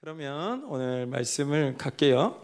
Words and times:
그러면 0.00 0.64
오늘 0.68 1.06
말씀을 1.06 1.74
갈게요. 1.76 2.36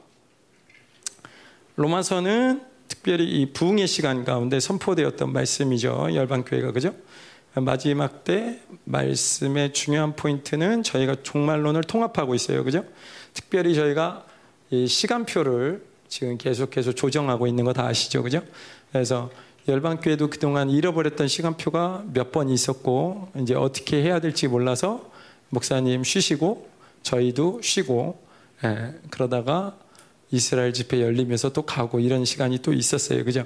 로마서는 1.77 2.62
특별히 2.88 3.40
이 3.40 3.52
부흥의 3.52 3.86
시간 3.86 4.24
가운데 4.24 4.61
선포되었던 4.61 5.32
말씀이죠. 5.32 6.14
열방교회가 6.14 6.72
그죠? 6.72 6.95
마지막 7.54 8.25
때 8.25 8.61
말씀의 8.85 9.72
중요한 9.72 10.17
포인트는 10.17 10.82
저희가 10.82 11.22
종말론을 11.22 11.85
통합하고 11.85 12.35
있어요. 12.35 12.64
그죠? 12.64 12.85
특별히 13.32 13.75
저희가 13.75 14.27
이 14.71 14.87
시간표를 14.89 15.85
지금 16.09 16.36
계속해서 16.36 16.93
조정하고 16.93 17.46
있는 17.46 17.64
거 17.64 17.73
다 17.73 17.86
아시죠? 17.86 18.23
그죠? 18.25 18.43
그래서 18.91 19.30
열방교회도 19.68 20.29
그동안 20.30 20.71
잃어버렸던 20.71 21.29
시간표가 21.29 22.05
몇 22.12 22.32
번 22.32 22.48
있었고 22.48 23.29
이제 23.41 23.55
어떻게 23.55 24.02
해야 24.02 24.21
될지 24.21 24.48
몰라서 24.48 25.09
목사님 25.50 26.02
쉬시고 26.02 26.73
저희도 27.05 27.61
쉬고 27.62 28.21
예, 28.64 28.95
그러다가 29.11 29.79
이스라엘 30.31 30.72
집회 30.72 31.00
열리면서 31.00 31.53
또 31.53 31.62
가고 31.62 32.01
이런 32.01 32.25
시간이 32.25 32.59
또 32.59 32.73
있었어요. 32.73 33.25
그죠? 33.25 33.45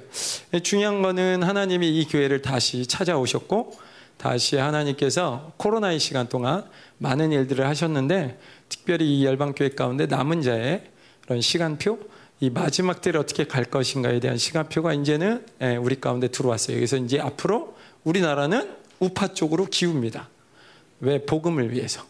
중요한 0.63 1.03
거는 1.03 1.43
하나님이 1.43 1.99
이 1.99 2.07
교회를 2.07 2.41
다시 2.41 2.87
찾아오셨고 2.87 3.77
다시 4.17 4.55
하나님께서 4.55 5.53
코로나의 5.57 5.99
시간 5.99 6.27
동안 6.27 6.65
많은 6.97 7.31
일들을 7.31 7.65
하셨는데 7.67 8.39
특별히 8.69 9.19
이 9.19 9.25
열방교회 9.25 9.69
가운데 9.69 10.07
남은 10.07 10.41
자의 10.41 10.83
그런 11.21 11.41
시간표 11.41 11.99
이 12.39 12.49
마지막 12.49 13.01
때를 13.01 13.19
어떻게 13.19 13.45
갈 13.45 13.65
것인가에 13.65 14.19
대한 14.19 14.37
시간표가 14.37 14.93
이제는 14.93 15.45
예, 15.61 15.75
우리 15.75 15.99
가운데 15.99 16.29
들어왔어요. 16.29 16.75
그래서 16.77 16.97
이제 16.97 17.19
앞으로 17.19 17.75
우리나라는 18.03 18.69
우파 18.99 19.33
쪽으로 19.33 19.65
기웁니다. 19.65 20.29
왜? 21.01 21.23
복음을 21.25 21.71
위해서. 21.71 22.03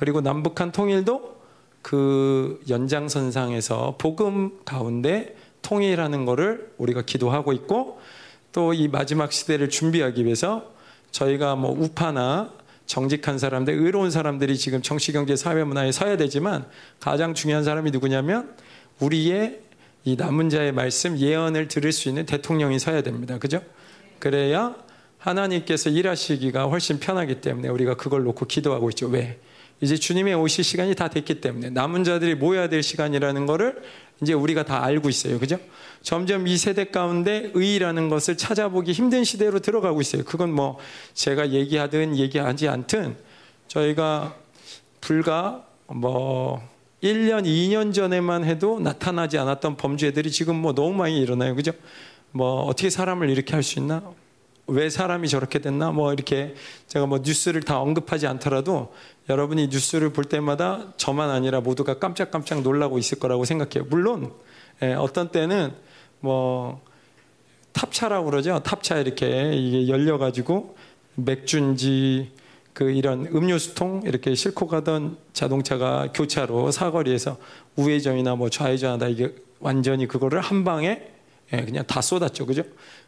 그리고 0.00 0.22
남북한 0.22 0.72
통일도 0.72 1.36
그 1.82 2.58
연장선상에서 2.70 3.96
복음 3.98 4.64
가운데 4.64 5.36
통일하는 5.60 6.24
것을 6.24 6.72
우리가 6.78 7.02
기도하고 7.02 7.52
있고 7.52 8.00
또 8.52 8.72
이 8.72 8.88
마지막 8.88 9.30
시대를 9.30 9.68
준비하기 9.68 10.24
위해서 10.24 10.72
저희가 11.10 11.54
뭐 11.56 11.72
우파나 11.78 12.50
정직한 12.86 13.36
사람들, 13.36 13.74
의로운 13.74 14.10
사람들이 14.10 14.56
지금 14.56 14.80
정치, 14.80 15.12
경제, 15.12 15.36
사회, 15.36 15.62
문화에 15.64 15.92
서야 15.92 16.16
되지만 16.16 16.64
가장 16.98 17.34
중요한 17.34 17.62
사람이 17.62 17.90
누구냐면 17.90 18.56
우리의 19.00 19.60
이 20.04 20.16
남은 20.16 20.48
자의 20.48 20.72
말씀, 20.72 21.18
예언을 21.18 21.68
들을 21.68 21.92
수 21.92 22.08
있는 22.08 22.24
대통령이 22.24 22.78
서야 22.78 23.02
됩니다. 23.02 23.38
그죠? 23.38 23.60
그래야 24.18 24.74
하나님께서 25.18 25.90
일하시기가 25.90 26.64
훨씬 26.68 27.00
편하기 27.00 27.42
때문에 27.42 27.68
우리가 27.68 27.98
그걸 27.98 28.24
놓고 28.24 28.46
기도하고 28.46 28.88
있죠. 28.88 29.06
왜? 29.06 29.38
이제 29.80 29.96
주님의 29.96 30.34
오실 30.34 30.62
시간이 30.62 30.94
다 30.94 31.08
됐기 31.08 31.40
때문에 31.40 31.70
남은 31.70 32.04
자들이 32.04 32.34
모여야 32.34 32.68
될 32.68 32.82
시간이라는 32.82 33.46
것을 33.46 33.82
이제 34.22 34.34
우리가 34.34 34.64
다 34.64 34.84
알고 34.84 35.08
있어요. 35.08 35.38
그죠? 35.38 35.58
점점 36.02 36.46
이 36.46 36.56
세대 36.58 36.84
가운데 36.84 37.50
의라는 37.54 38.08
것을 38.10 38.36
찾아보기 38.36 38.92
힘든 38.92 39.24
시대로 39.24 39.58
들어가고 39.60 40.00
있어요. 40.02 40.24
그건 40.24 40.52
뭐 40.52 40.78
제가 41.14 41.50
얘기하든 41.50 42.16
얘기하지 42.16 42.68
않든 42.68 43.16
저희가 43.68 44.36
불과 45.00 45.64
뭐 45.86 46.60
1년, 47.02 47.44
2년 47.44 47.94
전에만 47.94 48.44
해도 48.44 48.78
나타나지 48.78 49.38
않았던 49.38 49.78
범죄들이 49.78 50.30
지금 50.30 50.56
뭐 50.56 50.74
너무 50.74 50.92
많이 50.92 51.18
일어나요. 51.18 51.54
그죠? 51.54 51.72
뭐 52.32 52.64
어떻게 52.64 52.90
사람을 52.90 53.30
이렇게 53.30 53.54
할 53.54 53.62
수 53.62 53.78
있나? 53.78 54.02
왜 54.70 54.88
사람이 54.88 55.28
저렇게 55.28 55.58
됐나? 55.58 55.90
뭐 55.90 56.12
이렇게 56.12 56.54
제가 56.86 57.06
뭐 57.06 57.18
뉴스를 57.18 57.62
다 57.62 57.80
언급하지 57.80 58.26
않더라도 58.26 58.92
여러분이 59.28 59.68
뉴스를 59.68 60.12
볼 60.12 60.24
때마다 60.24 60.92
저만 60.96 61.30
아니라 61.30 61.60
모두가 61.60 61.98
깜짝깜짝 61.98 62.62
놀라고 62.62 62.98
있을 62.98 63.18
거라고 63.18 63.44
생각해요. 63.44 63.88
물론 63.90 64.32
예, 64.82 64.94
어떤 64.94 65.30
때는 65.30 65.72
뭐 66.20 66.80
탑차라고 67.72 68.30
그러죠. 68.30 68.60
탑차 68.60 68.98
이렇게 68.98 69.52
이게 69.54 69.88
열려 69.88 70.18
가지고 70.18 70.76
맥주인지 71.16 72.32
그 72.72 72.90
이런 72.90 73.26
음료수통 73.26 74.02
이렇게 74.04 74.34
싣고 74.34 74.68
가던 74.68 75.18
자동차가 75.32 76.12
교차로 76.14 76.70
사거리에서 76.70 77.38
우회전이나 77.76 78.36
뭐 78.36 78.48
좌회전하다 78.48 79.08
이게 79.08 79.34
완전히 79.58 80.06
그거를 80.06 80.40
한 80.40 80.64
방에 80.64 81.02
예, 81.52 81.64
그냥 81.64 81.84
다 81.86 82.00
쏟았죠. 82.00 82.46
그죠? 82.46 82.62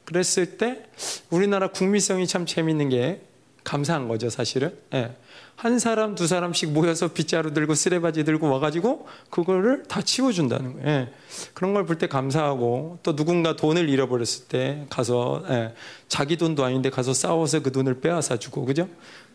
그랬을 0.05 0.59
때 0.59 0.85
우리나라 1.31 1.69
국민성이 1.69 2.27
참 2.27 2.47
재밌는 2.47 2.89
게 2.89 3.21
감사한 3.65 4.09
거죠, 4.09 4.29
사실은. 4.29 4.75
예. 4.95 5.13
한 5.55 5.79
사람, 5.79 6.17
두 6.17 6.27
사람씩 6.27 6.73
모여서 6.73 7.09
빗자루 7.09 7.55
들고 7.55 7.75
쓰레바지 7.77 8.25
들고 8.25 8.51
와가지고 8.51 9.07
그거를 9.31 9.85
다 9.87 10.03
치워준다는 10.03 10.73
거예요. 10.75 10.89
예. 10.89 11.09
그런 11.55 11.73
걸 11.73 11.87
볼 11.87 11.97
때 11.99 12.09
감사하고 12.09 12.99
또 13.05 13.15
누군가 13.15 13.55
돈을 13.55 13.89
잃어버렸을 13.89 14.49
때 14.49 14.87
가서 14.91 15.45
예. 15.51 15.75
자기 16.09 16.37
돈도 16.37 16.65
아닌데 16.65 16.91
가서 16.91 17.13
싸워서 17.15 17.61
그 17.61 17.71
돈을 17.71 18.01
빼앗아 18.01 18.39
주고 18.39 18.65
그죠? 18.65 18.89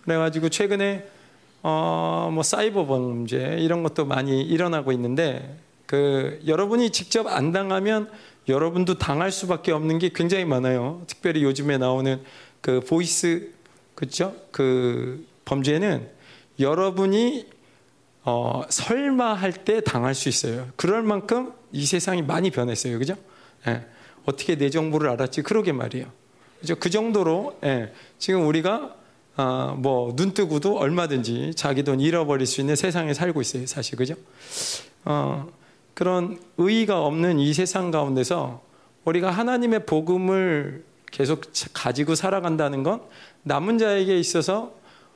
그래가지고 0.04 0.50
최근에 0.50 1.08
어, 1.64 2.30
뭐 2.34 2.44
사이버 2.44 2.86
범죄 2.86 3.56
이런 3.60 3.84
것도 3.84 4.06
많이 4.06 4.42
일어나고 4.42 4.92
있는데 4.92 5.58
그 5.86 6.42
여러분이 6.46 6.90
직접 6.92 7.28
안 7.28 7.54
당하면 7.54 8.10
여러분도 8.47 8.97
당할 8.97 9.31
수밖에 9.31 9.72
없는 9.72 10.00
게 10.00 10.09
굉장히 10.13 10.46
많아요. 10.46 11.03
특별히 11.08 11.44
요즘에 11.44 11.78
나오는 11.78 12.22
그 12.62 12.80
보이스 12.81 13.52
그렇죠? 13.96 14.35
그 14.52 15.25
범죄는 15.46 16.09
여러분이 16.59 17.47
어, 18.24 18.63
설마 18.69 19.34
할 19.34 19.53
때 19.53 19.81
당할 19.81 20.13
수 20.16 20.30
있어요. 20.30 20.68
그럴 20.75 21.02
만큼 21.02 21.53
이 21.72 21.86
세상이 21.86 22.22
많이 22.22 22.52
변했어요. 22.52 23.00
그죠? 23.00 23.16
예. 23.68 23.86
어떻게 24.25 24.57
내 24.57 24.69
정보를 24.69 25.09
알았지? 25.09 25.44
그러게 25.44 25.72
말이에요. 25.72 26.07
그죠? 26.59 26.75
그 26.75 26.90
정도로 26.90 27.57
예. 27.63 27.94
지금 28.18 28.46
우리가 28.47 28.96
어, 29.38 29.75
뭐눈 29.78 30.34
뜨고도 30.34 30.78
얼마든지 30.78 31.53
자기 31.56 31.84
돈 31.84 32.00
잃어버릴 32.00 32.47
수 32.47 32.59
있는 32.59 32.75
세상에 32.75 33.13
살고 33.13 33.41
있어요. 33.41 33.66
사실 33.68 33.97
그죠? 33.97 34.16
어, 35.06 35.47
그런 35.97 36.38
의의가 36.59 37.03
없는 37.03 37.40
이 37.40 37.52
세상 37.56 37.90
가운데서 37.90 38.62
우리가 39.03 39.31
하나님의 39.31 39.88
복음을 39.88 40.84
계속 41.09 41.41
가지고 41.74 42.13
살아간다는 42.13 42.84
건 42.84 43.02
남은 43.41 43.80
자에게 43.80 44.19
있어서 44.19 44.74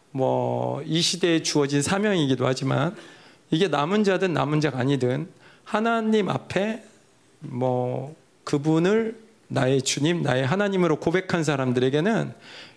뭐 0.10 0.82
이 0.88 1.02
시대에 1.02 1.44
주어진 1.44 1.84
사명이기도 1.84 2.48
하지만 2.48 2.96
이게 3.52 3.68
남은 3.68 4.04
자든 4.04 4.34
남은 4.34 4.60
자가 4.60 4.80
아니든 4.80 5.28
하나님 5.64 6.30
앞에 6.30 6.84
뭐 7.42 8.16
그분을 8.44 9.20
나의 9.50 9.84
주님, 9.84 10.24
나의 10.24 10.48
하나님으로 10.48 10.96
고백한 10.96 11.44
사람들에게는 11.44 12.34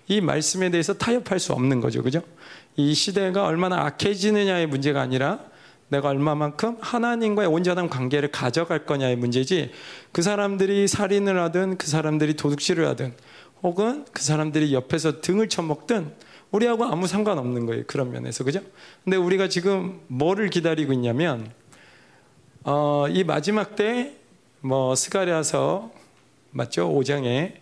이 0.09 0.21
말씀에 0.21 0.71
대해서 0.71 0.93
타협할 0.93 1.39
수 1.41 1.55
없는 1.55 1.81
거죠. 1.81 2.03
그죠? 2.03 2.21
이 2.77 2.93
시대가 2.93 3.47
얼마나 3.47 3.87
악해지느냐의 3.87 4.67
문제가 4.67 5.01
아니라 5.01 5.54
내가 5.95 6.09
얼마만큼 6.09 6.79
하나님과의 6.81 7.49
온전한 7.49 7.89
관계를 7.89 8.31
가져갈 8.31 8.85
거냐의 8.85 9.17
문제지 9.17 9.71
그 10.13 10.23
사람들이 10.23 10.89
살인을 10.89 11.41
하든 11.41 11.79
그 11.79 11.87
사람들이 11.87 12.35
도둑질을 12.35 12.87
하든 12.89 13.15
혹은 13.63 14.05
그 14.13 14.23
사람들이 14.23 14.75
옆에서 14.75 15.21
등을 15.21 15.49
쳐먹든 15.49 16.13
우리하고 16.51 16.85
아무 16.85 17.07
상관없는 17.07 17.67
거예요. 17.67 17.85
그런 17.87 18.13
면에서. 18.13 18.45
그죠? 18.45 18.61
근데 19.03 19.17
우리가 19.17 19.49
지금 19.49 20.01
뭐를 20.07 20.51
기다리고 20.51 20.93
있냐면, 20.93 21.51
어, 22.63 23.07
이 23.09 23.25
마지막 23.25 23.75
때, 23.75 24.15
뭐, 24.61 24.95
스가랴서, 24.95 25.91
맞죠? 26.53 26.89
5장에 26.91 27.55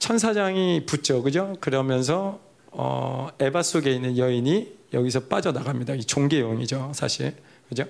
천사장이 0.00 0.86
붙죠. 0.86 1.22
그죠? 1.22 1.54
그러면서, 1.60 2.40
어, 2.72 3.28
에바 3.38 3.62
속에 3.62 3.92
있는 3.92 4.18
여인이 4.18 4.78
여기서 4.94 5.20
빠져나갑니다. 5.24 5.94
이 5.94 6.00
종교용이죠. 6.00 6.90
사실. 6.94 7.34
그죠? 7.68 7.84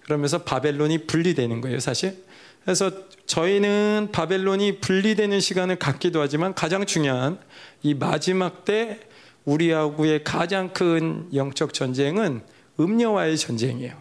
그러면서 0.00 0.42
바벨론이 0.42 1.06
분리되는 1.06 1.60
거예요. 1.60 1.80
사실. 1.80 2.22
그래서 2.64 2.90
저희는 3.26 4.10
바벨론이 4.12 4.80
분리되는 4.80 5.40
시간을 5.40 5.76
갖기도 5.76 6.20
하지만 6.20 6.54
가장 6.54 6.86
중요한 6.86 7.38
이 7.82 7.94
마지막 7.94 8.64
때 8.64 9.00
우리하고의 9.44 10.22
가장 10.22 10.72
큰 10.72 11.28
영적 11.34 11.74
전쟁은 11.74 12.42
음녀와의 12.78 13.36
전쟁이에요. 13.36 14.00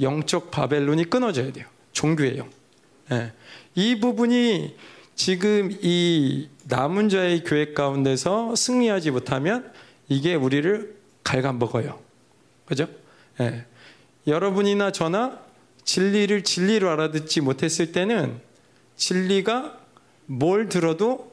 영적 0.00 0.50
바벨론이 0.50 1.10
끊어져야 1.10 1.52
돼요. 1.52 1.66
종교의 1.92 2.38
영. 2.38 2.50
네. 3.10 3.32
이 3.74 4.00
부분이 4.00 4.76
지금 5.14 5.70
이 5.82 6.48
남은 6.64 7.08
자의 7.08 7.44
교회 7.44 7.72
가운데서 7.72 8.56
승리하지 8.56 9.10
못하면 9.10 9.70
이게 10.08 10.34
우리를 10.34 10.96
갉아먹어요. 11.22 11.98
그죠? 12.66 12.88
네. 13.38 13.64
여러분이나 14.26 14.90
저나 14.90 15.40
진리를 15.84 16.42
진리로 16.44 16.90
알아듣지 16.90 17.40
못했을 17.40 17.92
때는 17.92 18.40
진리가 18.96 19.78
뭘 20.26 20.68
들어도 20.68 21.32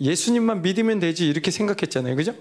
예수님만 0.00 0.62
믿으면 0.62 1.00
되지 1.00 1.28
이렇게 1.28 1.50
생각했잖아요. 1.50 2.16
그죠? 2.16 2.34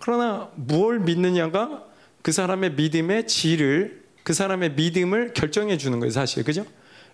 그러나 0.00 0.50
무엇 0.54 1.00
믿느냐가 1.02 1.84
그 2.22 2.32
사람의 2.32 2.72
믿음의 2.72 3.26
질을 3.26 4.02
그 4.22 4.32
사람의 4.32 4.72
믿음을 4.72 5.32
결정해 5.34 5.78
주는 5.78 5.98
거예요, 6.00 6.10
사실. 6.10 6.44
그죠? 6.44 6.66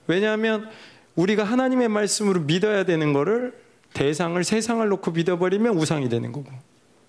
왜냐하면 0.06 0.68
우리가 1.14 1.44
하나님의 1.44 1.88
말씀으로 1.88 2.40
믿어야 2.40 2.84
되는 2.84 3.12
거를 3.12 3.54
대상을 3.92 4.42
세상을 4.42 4.86
놓고 4.88 5.12
믿어버리면 5.12 5.76
우상이 5.76 6.08
되는 6.08 6.32
거고. 6.32 6.50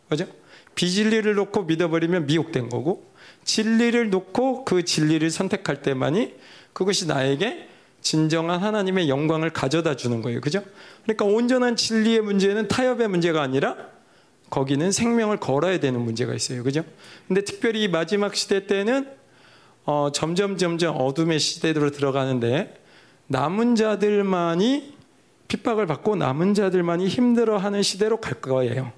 그죠? 0.07 0.27
비진리를 0.75 1.33
놓고 1.33 1.63
믿어버리면 1.63 2.27
미혹된 2.27 2.69
거고, 2.69 3.11
진리를 3.45 4.09
놓고 4.09 4.65
그 4.65 4.83
진리를 4.83 5.29
선택할 5.29 5.81
때만이 5.81 6.33
그것이 6.73 7.07
나에게 7.07 7.69
진정한 8.01 8.61
하나님의 8.61 9.07
영광을 9.07 9.51
가져다 9.51 9.95
주는 9.95 10.21
거예요. 10.21 10.41
그죠? 10.41 10.61
그러니까 11.03 11.25
온전한 11.25 11.75
진리의 11.75 12.21
문제는 12.21 12.67
타협의 12.67 13.07
문제가 13.07 13.41
아니라 13.41 13.77
거기는 14.49 14.91
생명을 14.91 15.37
걸어야 15.37 15.79
되는 15.79 15.99
문제가 16.01 16.33
있어요. 16.33 16.63
그죠? 16.63 16.83
근데 17.27 17.41
특별히 17.41 17.83
이 17.83 17.87
마지막 17.87 18.35
시대 18.35 18.67
때는 18.67 19.09
어, 19.85 20.11
점점 20.13 20.57
점점 20.57 20.95
어둠의 20.99 21.39
시대로 21.39 21.89
들어가는데 21.91 22.81
남은 23.27 23.75
자들만이 23.75 24.95
핍박을 25.47 25.85
받고 25.85 26.15
남은 26.15 26.53
자들만이 26.53 27.07
힘들어하는 27.07 27.81
시대로 27.81 28.19
갈 28.19 28.41
거예요. 28.41 28.91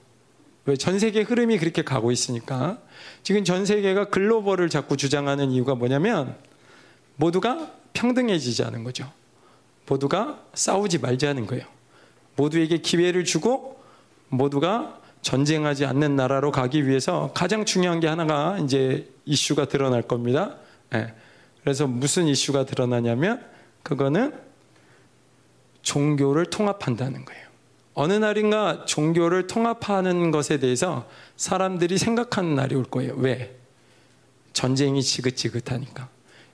왜? 0.66 0.76
전 0.76 1.00
세계 1.00 1.22
흐름이 1.22 1.60
그렇게 1.60 1.82
가고 1.82 2.12
있으니까. 2.12 2.80
지금 3.24 3.44
전 3.44 3.66
세계가 3.66 4.06
글로벌을 4.06 4.70
자꾸 4.70 4.98
주장하는 4.98 5.52
이유가 5.52 5.76
뭐냐면 5.76 6.36
모두가 7.16 7.72
평등해지자는 7.94 8.84
거죠. 8.84 9.12
모두가 9.88 10.40
싸우지 10.54 11.00
말자는 11.00 11.48
거예요. 11.48 11.66
모두에게 12.36 12.78
기회를 12.78 13.24
주고 13.24 13.82
모두가 14.30 15.02
전쟁하지 15.22 15.86
않는 15.86 16.16
나라로 16.16 16.52
가기 16.52 16.88
위해서 16.88 17.32
가장 17.34 17.66
중요한 17.66 18.00
게 18.00 18.08
하나가 18.08 18.58
이제 18.60 19.10
이슈가 19.26 19.66
드러날 19.66 20.02
겁니다. 20.02 20.56
네. 20.92 21.14
그래서 21.62 21.88
무슨 21.88 22.28
이슈가 22.28 22.66
드러나냐면 22.66 23.44
그거는 23.84 24.34
종교를 25.82 26.46
통합한다는 26.46 27.26
거예요. 27.26 27.47
어느 28.00 28.14
날인가 28.14 28.86
종교를 28.86 29.48
통합하는 29.48 30.30
것에 30.30 30.60
대해서 30.60 31.10
사람들이 31.36 31.98
생각하는 31.98 32.54
날이 32.54 32.76
올 32.76 32.84
거예요. 32.84 33.16
왜? 33.18 33.58
전쟁이 34.54 35.02
지긋지긋하니까. 35.02 36.08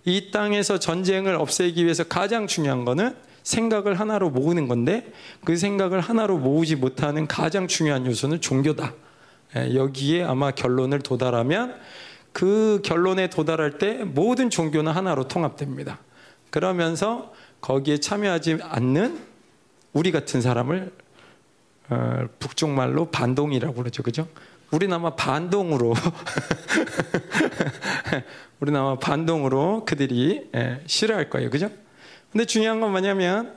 이 0.06 0.32
땅에서 0.32 0.80
전쟁을 0.80 1.36
없애기 1.36 1.84
위해서 1.84 2.06
가장 2.06 2.48
중요한 2.48 2.86
거는 2.86 3.18
생각을 3.44 4.00
하나로 4.00 4.30
모으는 4.30 4.70
건데 4.70 5.12
그 5.44 5.58
생각을 5.58 6.00
하나로 6.00 6.38
모으지 6.38 6.78
못하는 6.78 7.28
가장 7.28 7.68
중요한 7.68 8.06
요소는 8.06 8.40
종교다. 8.40 8.94
예, 9.58 9.76
여기에 9.76 10.24
아마 10.24 10.52
결론을 10.52 11.02
도달하면 11.02 11.76
그 12.32 12.80
결론에 12.86 13.30
도달할 13.30 13.80
때 13.80 14.06
모든 14.06 14.50
종교는 14.50 14.94
하나로 14.94 15.28
통합됩니다. 15.28 16.00
그러면서 16.52 17.34
거기에 17.60 17.98
참여하지 17.98 18.60
않는 18.62 19.20
우리 19.92 20.14
같은 20.14 20.40
사람을 20.40 21.03
어, 21.94 22.28
북쪽 22.40 22.72
말로 22.72 23.12
반동이라고 23.12 23.76
그러죠, 23.76 24.04
그죠? 24.04 24.28
우리는 24.72 24.96
아마 24.96 25.16
반동으로 25.16 25.94
우리는 28.60 28.80
아마 28.80 28.98
반동으로 28.98 29.86
그들이 29.86 30.50
예, 30.56 30.82
싫어할 30.88 31.30
거예요, 31.30 31.52
그죠? 31.52 31.70
근데 32.32 32.46
중요한 32.46 32.82
건 32.82 32.92
뭐냐면 32.92 33.54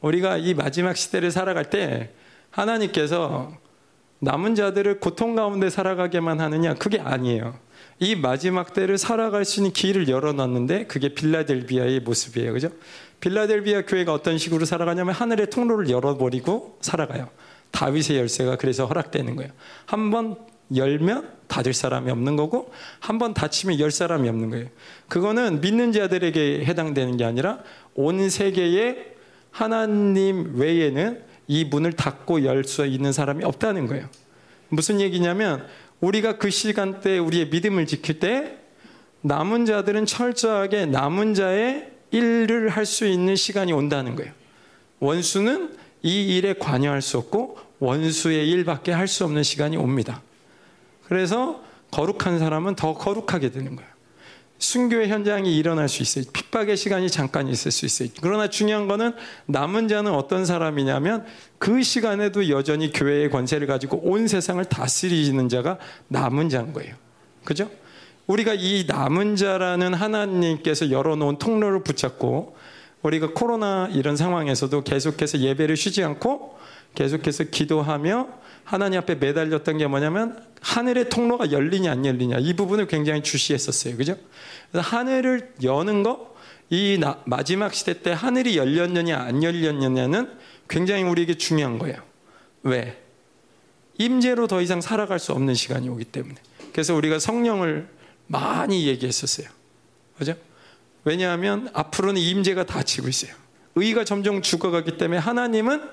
우리가 0.00 0.38
이 0.38 0.54
마지막 0.54 0.96
시대를 0.96 1.30
살아갈 1.30 1.70
때 1.70 2.10
하나님께서 2.50 3.52
남은 4.18 4.56
자들을 4.56 4.98
고통 4.98 5.36
가운데 5.36 5.70
살아가게만 5.70 6.40
하느냐 6.40 6.74
그게 6.74 6.98
아니에요. 6.98 7.56
이 7.98 8.16
마지막 8.16 8.74
때를 8.74 8.98
살아갈 8.98 9.44
수 9.44 9.60
있는 9.60 9.72
길을 9.72 10.08
열어놨는데 10.08 10.86
그게 10.86 11.14
빌라델비아의 11.14 12.00
모습이에요. 12.00 12.52
그죠? 12.52 12.70
빌라델비아 13.20 13.82
교회가 13.82 14.12
어떤 14.12 14.38
식으로 14.38 14.64
살아가냐면 14.64 15.14
하늘의 15.14 15.50
통로를 15.50 15.90
열어버리고 15.90 16.78
살아가요. 16.80 17.28
다윗의 17.70 18.16
열쇠가 18.18 18.56
그래서 18.56 18.86
허락되는 18.86 19.36
거예요. 19.36 19.50
한 19.86 20.10
번 20.10 20.36
열면 20.74 21.30
닫을 21.46 21.74
사람이 21.74 22.10
없는 22.10 22.34
거고 22.36 22.72
한 22.98 23.18
번 23.18 23.34
닫히면 23.34 23.78
열 23.78 23.90
사람이 23.90 24.28
없는 24.28 24.50
거예요. 24.50 24.66
그거는 25.08 25.60
믿는 25.60 25.92
자들에게 25.92 26.64
해당되는 26.64 27.16
게 27.16 27.24
아니라 27.24 27.60
온 27.94 28.28
세계에 28.28 29.14
하나님 29.50 30.58
외에는 30.58 31.22
이 31.48 31.64
문을 31.64 31.92
닫고 31.92 32.44
열 32.44 32.64
수 32.64 32.84
있는 32.86 33.12
사람이 33.12 33.44
없다는 33.44 33.86
거예요. 33.86 34.08
무슨 34.68 35.00
얘기냐면 35.00 35.64
우리가 36.00 36.38
그 36.38 36.50
시간대 36.50 37.18
우리의 37.18 37.48
믿음을 37.48 37.86
지킬 37.86 38.18
때 38.18 38.58
남은 39.22 39.64
자들은 39.66 40.06
철저하게 40.06 40.86
남은 40.86 41.34
자의 41.34 41.88
일을 42.10 42.68
할 42.68 42.84
수 42.86 43.06
있는 43.06 43.36
시간이 43.36 43.72
온다는 43.72 44.16
거예요. 44.16 44.32
원수는 44.98 45.76
이 46.06 46.36
일에 46.36 46.54
관여할 46.54 47.02
수 47.02 47.18
없고 47.18 47.58
원수의 47.80 48.48
일밖에 48.50 48.92
할 48.92 49.08
수 49.08 49.24
없는 49.24 49.42
시간이 49.42 49.76
옵니다. 49.76 50.22
그래서 51.08 51.60
거룩한 51.90 52.38
사람은 52.38 52.76
더 52.76 52.94
거룩하게 52.94 53.50
되는 53.50 53.74
거예요. 53.74 53.90
순교의 54.58 55.08
현장이 55.08 55.54
일어날 55.56 55.88
수 55.88 56.02
있어요. 56.02 56.24
핍박의 56.32 56.76
시간이 56.76 57.10
잠깐 57.10 57.48
있을 57.48 57.72
수 57.72 57.84
있어요. 57.84 58.08
그러나 58.22 58.48
중요한 58.48 58.86
거는 58.86 59.14
남은 59.46 59.88
자는 59.88 60.14
어떤 60.14 60.46
사람이냐면 60.46 61.26
그 61.58 61.82
시간에도 61.82 62.48
여전히 62.48 62.92
교회의 62.92 63.28
권세를 63.30 63.66
가지고 63.66 63.98
온 63.98 64.28
세상을 64.28 64.64
다스리는 64.64 65.48
자가 65.48 65.78
남은 66.08 66.48
자인 66.48 66.72
거예요. 66.72 66.94
그죠? 67.44 67.68
우리가 68.28 68.54
이 68.54 68.84
남은 68.86 69.36
자라는 69.36 69.92
하나님께서 69.92 70.90
열어놓은 70.90 71.38
통로를 71.38 71.82
붙잡고 71.82 72.56
우리가 73.06 73.30
코로나 73.34 73.88
이런 73.92 74.16
상황에서도 74.16 74.82
계속해서 74.82 75.38
예배를 75.38 75.76
쉬지 75.76 76.02
않고 76.02 76.58
계속해서 76.94 77.44
기도하며 77.44 78.28
하나님 78.64 78.98
앞에 78.98 79.14
매달렸던 79.14 79.78
게 79.78 79.86
뭐냐면 79.86 80.42
하늘의 80.60 81.08
통로가 81.08 81.52
열리냐 81.52 81.92
안 81.92 82.04
열리냐 82.04 82.38
이 82.40 82.54
부분을 82.54 82.86
굉장히 82.86 83.22
주시했었어요. 83.22 83.96
그죠? 83.96 84.16
그래서 84.70 84.88
하늘을 84.88 85.54
여는 85.62 86.02
거, 86.02 86.34
이 86.68 87.00
마지막 87.24 87.74
시대 87.74 88.02
때 88.02 88.10
하늘이 88.10 88.56
열렸느냐 88.56 89.16
안 89.16 89.42
열렸느냐는 89.42 90.30
굉장히 90.68 91.04
우리에게 91.04 91.34
중요한 91.34 91.78
거예요. 91.78 91.96
왜? 92.62 93.00
임재로 93.98 94.48
더 94.48 94.60
이상 94.60 94.80
살아갈 94.80 95.20
수 95.20 95.32
없는 95.32 95.54
시간이 95.54 95.88
오기 95.88 96.06
때문에. 96.06 96.34
그래서 96.72 96.94
우리가 96.94 97.20
성령을 97.20 97.88
많이 98.26 98.86
얘기했었어요. 98.88 99.46
그죠? 100.18 100.34
왜냐하면 101.06 101.70
앞으로는 101.72 102.20
임재가 102.20 102.66
닫히고 102.66 103.08
있어요. 103.08 103.32
의가 103.76 104.04
점점 104.04 104.42
죽어가기 104.42 104.98
때문에 104.98 105.18
하나님은 105.18 105.88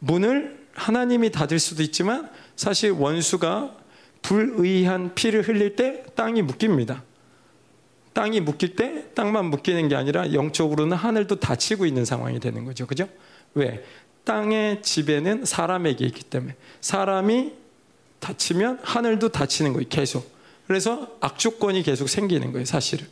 문을 0.00 0.58
하나님이 0.74 1.32
닫을 1.32 1.58
수도 1.58 1.82
있지만 1.82 2.30
사실 2.54 2.90
원수가 2.90 3.74
불의한 4.20 5.14
피를 5.14 5.40
흘릴 5.48 5.74
때 5.74 6.04
땅이 6.14 6.42
묶입니다. 6.42 7.02
땅이 8.12 8.40
묶일 8.40 8.76
때 8.76 9.06
땅만 9.14 9.46
묶이는 9.46 9.88
게 9.88 9.96
아니라 9.96 10.34
영적으로는 10.34 10.94
하늘도 10.94 11.36
닫히고 11.40 11.86
있는 11.86 12.04
상황이 12.04 12.38
되는 12.40 12.66
거죠. 12.66 12.86
그죠? 12.86 13.08
왜? 13.54 13.82
땅의 14.24 14.82
지배는 14.82 15.46
사람에게 15.46 16.04
있기 16.04 16.24
때문에 16.24 16.56
사람이 16.82 17.52
닫히면 18.20 18.80
하늘도 18.82 19.30
닫히는 19.30 19.72
거예요. 19.72 19.86
계속. 19.88 20.30
그래서 20.66 21.16
악조건이 21.20 21.82
계속 21.84 22.10
생기는 22.10 22.52
거예요. 22.52 22.66
사실은. 22.66 23.06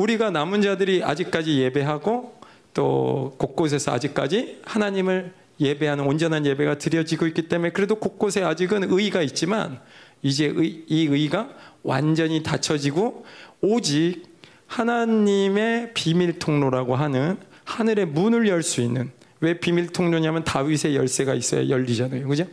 우리가 0.00 0.30
남은 0.30 0.62
자들이 0.62 1.04
아직까지 1.04 1.58
예배하고 1.58 2.40
또 2.72 3.34
곳곳에서 3.36 3.92
아직까지 3.92 4.60
하나님을 4.64 5.32
예배하는 5.60 6.04
온전한 6.04 6.46
예배가 6.46 6.78
드려지고 6.78 7.26
있기 7.26 7.48
때문에 7.48 7.70
그래도 7.72 7.96
곳곳에 7.96 8.42
아직은 8.42 8.90
의가 8.90 9.20
있지만 9.22 9.78
이제 10.22 10.46
의, 10.46 10.84
이 10.86 11.06
의가 11.06 11.50
완전히 11.82 12.42
닫혀지고 12.42 13.26
오직 13.60 14.22
하나님의 14.66 15.92
비밀 15.92 16.38
통로라고 16.38 16.94
하는 16.96 17.36
하늘의 17.64 18.06
문을 18.06 18.48
열 18.48 18.62
수 18.62 18.80
있는 18.80 19.10
왜 19.40 19.58
비밀 19.58 19.88
통로냐면 19.88 20.44
다윗의 20.44 20.96
열쇠가 20.96 21.34
있어야 21.34 21.68
열리잖아요. 21.68 22.26
그죠? 22.28 22.46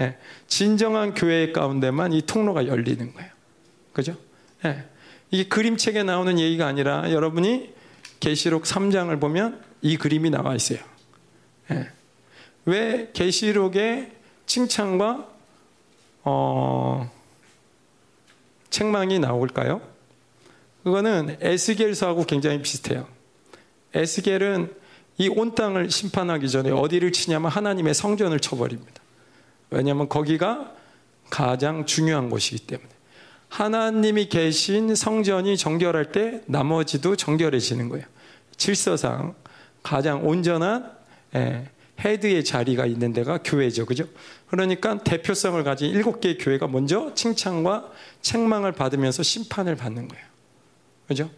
예. 0.00 0.16
진정한 0.46 1.14
교회 1.14 1.52
가운데만 1.52 2.12
이 2.12 2.22
통로가 2.22 2.66
열리는 2.66 3.12
거예요. 3.12 3.30
그죠? 3.92 4.16
예. 4.64 4.84
이게 5.30 5.48
그림책에 5.48 6.02
나오는 6.02 6.38
얘기가 6.38 6.66
아니라 6.66 7.10
여러분이 7.12 7.72
계시록 8.20 8.64
3장을 8.64 9.20
보면 9.20 9.62
이 9.82 9.96
그림이 9.96 10.30
나와 10.30 10.54
있어요. 10.54 10.78
예. 11.70 11.90
왜 12.64 13.10
계시록의 13.12 14.12
칭찬과 14.46 15.28
어, 16.24 17.10
책망이 18.70 19.18
나올까요? 19.18 19.80
그거는 20.82 21.36
에스겔서하고 21.40 22.24
굉장히 22.24 22.60
비슷해요. 22.62 23.06
에스겔은 23.94 24.74
이 25.18 25.28
온 25.28 25.54
땅을 25.54 25.90
심판하기 25.90 26.48
전에 26.48 26.70
어디를 26.70 27.12
치냐면 27.12 27.50
하나님의 27.50 27.92
성전을 27.92 28.38
쳐버립니다. 28.40 29.02
왜냐하면 29.70 30.08
거기가 30.08 30.72
가장 31.28 31.84
중요한 31.86 32.30
곳이기 32.30 32.66
때문에. 32.66 32.88
하나님이 33.48 34.28
계신 34.28 34.94
성전이 34.94 35.56
정결할 35.56 36.12
때 36.12 36.42
나머지도 36.46 37.16
정결해지는 37.16 37.88
거예요. 37.88 38.04
질서상 38.56 39.34
가장 39.82 40.26
온전한 40.26 40.92
예, 41.34 41.68
헤드의 42.00 42.44
자리가 42.44 42.86
있는 42.86 43.12
데가 43.12 43.38
교회죠. 43.42 43.86
그죠? 43.86 44.04
그러니까 44.48 44.98
대표성을 44.98 45.62
가진 45.64 45.90
일곱 45.90 46.20
개의 46.20 46.38
교회가 46.38 46.68
먼저 46.68 47.12
칭찬과 47.14 47.90
책망을 48.22 48.72
받으면서 48.72 49.22
심판을 49.22 49.76
받는 49.76 50.08
거예요. 50.08 50.24
그죠? 51.06 51.30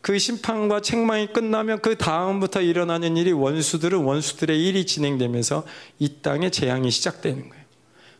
그 0.00 0.18
심판과 0.18 0.80
책망이 0.80 1.32
끝나면 1.32 1.80
그 1.80 1.96
다음부터 1.96 2.62
일어나는 2.62 3.16
일이 3.16 3.32
원수들은 3.32 3.98
원수들의 3.98 4.66
일이 4.66 4.86
진행되면서 4.86 5.64
이 5.98 6.22
땅에 6.22 6.50
재앙이 6.50 6.90
시작되는 6.90 7.48
거예요. 7.48 7.59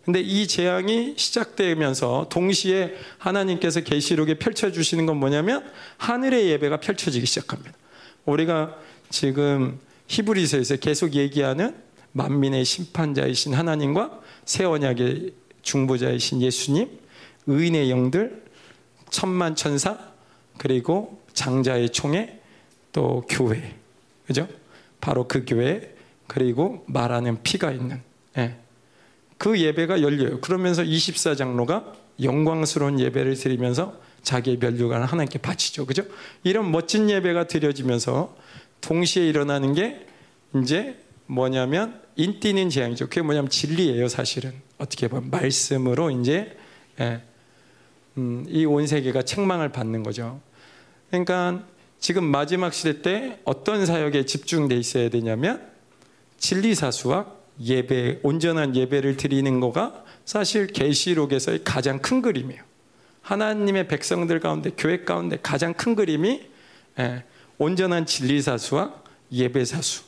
근데 0.04 0.20
이 0.20 0.46
재앙이 0.46 1.14
시작되면서 1.16 2.28
동시에 2.30 2.94
하나님께서 3.18 3.80
계시록에 3.80 4.34
펼쳐 4.38 4.72
주시는 4.72 5.06
건 5.06 5.18
뭐냐면 5.18 5.64
하늘의 5.98 6.48
예배가 6.48 6.80
펼쳐지기 6.80 7.26
시작합니다. 7.26 7.72
우리가 8.24 8.76
지금 9.10 9.78
히브리서에서 10.06 10.76
계속 10.76 11.14
얘기하는 11.14 11.74
만민의 12.12 12.64
심판자이신 12.64 13.54
하나님과 13.54 14.20
새 14.44 14.64
언약의 14.64 15.32
중보자이신 15.62 16.42
예수님, 16.42 16.98
의인의 17.46 17.90
영들, 17.90 18.42
천만 19.10 19.54
천사, 19.54 19.98
그리고 20.58 21.22
장자의 21.34 21.90
총회, 21.90 22.40
또 22.92 23.24
교회, 23.28 23.76
그죠? 24.26 24.48
바로 25.00 25.28
그 25.28 25.44
교회, 25.46 25.94
그리고 26.26 26.84
말하는 26.86 27.42
피가 27.42 27.70
있는, 27.70 28.02
예. 28.38 28.56
그 29.40 29.58
예배가 29.58 30.02
열려요. 30.02 30.38
그러면서 30.42 30.82
24장로가 30.82 31.94
영광스러운 32.22 33.00
예배를 33.00 33.36
드리면서 33.36 33.98
자기의 34.20 34.58
면류관을 34.58 35.06
하나님께 35.06 35.38
바치죠. 35.38 35.86
그죠? 35.86 36.02
이런 36.44 36.70
멋진 36.70 37.08
예배가 37.08 37.46
드려지면서 37.46 38.36
동시에 38.82 39.26
일어나는 39.26 39.72
게 39.72 40.06
이제 40.56 40.98
뭐냐면 41.24 42.02
인띠는 42.16 42.68
재앙이죠. 42.68 43.06
그게 43.06 43.22
뭐냐면 43.22 43.48
진리예요, 43.48 44.08
사실은. 44.08 44.52
어떻게 44.76 45.08
보면 45.08 45.30
말씀으로 45.30 46.10
이제 46.10 46.54
예, 47.00 47.22
음, 48.18 48.44
이온 48.46 48.86
세계가 48.86 49.22
책망을 49.22 49.70
받는 49.70 50.02
거죠. 50.02 50.38
그러니까 51.08 51.64
지금 51.98 52.24
마지막 52.24 52.74
시대 52.74 53.00
때 53.00 53.40
어떤 53.46 53.86
사역에 53.86 54.26
집중돼 54.26 54.76
있어야 54.76 55.08
되냐면 55.08 55.66
진리 56.36 56.74
사수와 56.74 57.39
예배, 57.62 58.20
온전한 58.22 58.74
예배를 58.74 59.16
드리는 59.16 59.60
거가 59.60 60.04
사실 60.24 60.66
계시록에서의 60.68 61.60
가장 61.64 61.98
큰 61.98 62.22
그림이에요. 62.22 62.62
하나님의 63.22 63.88
백성들 63.88 64.40
가운데 64.40 64.70
교회 64.76 65.04
가운데 65.04 65.38
가장 65.42 65.74
큰 65.74 65.94
그림이 65.94 66.42
예, 66.98 67.24
온전한 67.58 68.06
진리 68.06 68.40
사수와 68.40 68.94
예배 69.30 69.64
사수. 69.64 70.02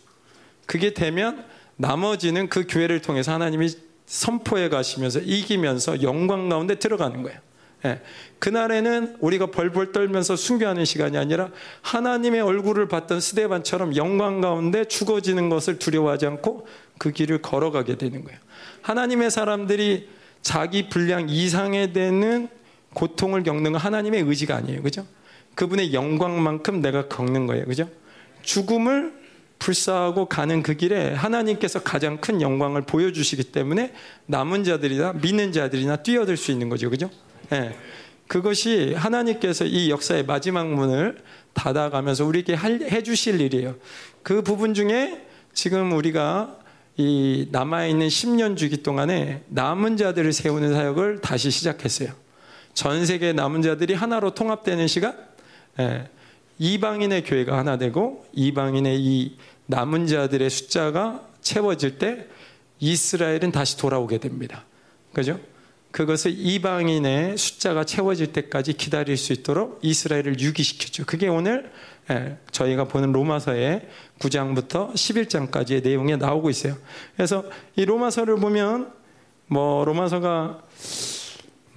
그게 0.66 0.94
되면 0.94 1.44
나머지는 1.76 2.48
그 2.48 2.66
교회를 2.68 3.02
통해서 3.02 3.32
하나님이 3.32 3.68
선포해 4.06 4.68
가시면서 4.68 5.20
이기면서 5.20 6.02
영광 6.02 6.48
가운데 6.48 6.76
들어가는 6.76 7.22
거예요. 7.22 7.38
예. 7.84 8.00
그날에는 8.38 9.16
우리가 9.20 9.46
벌벌 9.46 9.92
떨면서 9.92 10.36
순교하는 10.36 10.84
시간이 10.84 11.16
아니라 11.16 11.50
하나님의 11.82 12.40
얼굴을 12.40 12.88
봤던 12.88 13.20
스데반처럼 13.20 13.96
영광 13.96 14.40
가운데 14.40 14.84
죽어지는 14.84 15.48
것을 15.48 15.78
두려워하지 15.78 16.26
않고 16.26 16.66
그 17.02 17.10
길을 17.10 17.42
걸어가게 17.42 17.96
되는 17.96 18.22
거예요. 18.22 18.38
하나님의 18.82 19.32
사람들이 19.32 20.08
자기 20.40 20.88
분량 20.88 21.28
이상에 21.28 21.92
되는 21.92 22.48
고통을 22.94 23.42
겪는 23.42 23.72
건 23.72 23.80
하나님의 23.80 24.22
의지가 24.22 24.54
아니에요. 24.54 24.82
그죠? 24.82 25.04
그분의 25.56 25.94
영광만큼 25.94 26.80
내가 26.80 27.08
겪는 27.08 27.48
거예요. 27.48 27.64
그죠? 27.64 27.88
죽음을 28.42 29.20
불사하고 29.58 30.26
가는 30.26 30.62
그 30.62 30.74
길에 30.74 31.12
하나님께서 31.12 31.82
가장 31.82 32.20
큰 32.20 32.40
영광을 32.40 32.82
보여주시기 32.82 33.50
때문에 33.50 33.92
남은 34.26 34.62
자들이나 34.62 35.14
믿는 35.14 35.50
자들이나 35.50 35.96
뛰어들 36.04 36.36
수 36.36 36.52
있는 36.52 36.68
거죠. 36.68 36.88
그죠? 36.88 37.10
예. 37.52 37.74
그것이 38.28 38.94
하나님께서 38.94 39.64
이 39.64 39.90
역사의 39.90 40.24
마지막 40.26 40.68
문을 40.68 41.18
닫아가면서 41.52 42.24
우리에게 42.26 42.56
해주실 42.56 43.40
일이에요. 43.40 43.74
그 44.22 44.42
부분 44.42 44.72
중에 44.72 45.26
지금 45.52 45.90
우리가 45.90 46.61
이 46.96 47.48
남아있는 47.50 48.08
10년 48.08 48.56
주기 48.56 48.82
동안에 48.82 49.44
남은 49.48 49.96
자들을 49.96 50.32
세우는 50.32 50.74
사역을 50.74 51.20
다시 51.20 51.50
시작했어요. 51.50 52.12
전 52.74 53.06
세계 53.06 53.32
남은 53.32 53.62
자들이 53.62 53.94
하나로 53.94 54.34
통합되는 54.34 54.86
시간, 54.86 55.16
예, 55.78 56.08
이방인의 56.58 57.24
교회가 57.24 57.56
하나 57.56 57.76
되고 57.78 58.26
이방인의 58.32 59.00
이 59.00 59.36
남은 59.66 60.06
자들의 60.06 60.48
숫자가 60.50 61.26
채워질 61.40 61.98
때 61.98 62.26
이스라엘은 62.78 63.52
다시 63.52 63.76
돌아오게 63.78 64.18
됩니다. 64.18 64.64
그죠? 65.12 65.40
그것을 65.92 66.32
이방인의 66.34 67.36
숫자가 67.36 67.84
채워질 67.84 68.32
때까지 68.32 68.74
기다릴 68.74 69.16
수 69.16 69.32
있도록 69.32 69.78
이스라엘을 69.82 70.40
유기시켰죠. 70.40 71.04
그게 71.06 71.28
오늘 71.28 71.64
예, 71.64 71.70
저희가 72.50 72.84
보는 72.84 73.12
로마서의 73.12 73.88
9장부터 74.18 74.92
11장까지의 74.92 75.82
내용에 75.82 76.16
나오고 76.16 76.50
있어요. 76.50 76.76
그래서 77.16 77.44
이 77.76 77.84
로마서를 77.84 78.36
보면 78.36 78.92
뭐 79.46 79.84
로마서가 79.84 80.62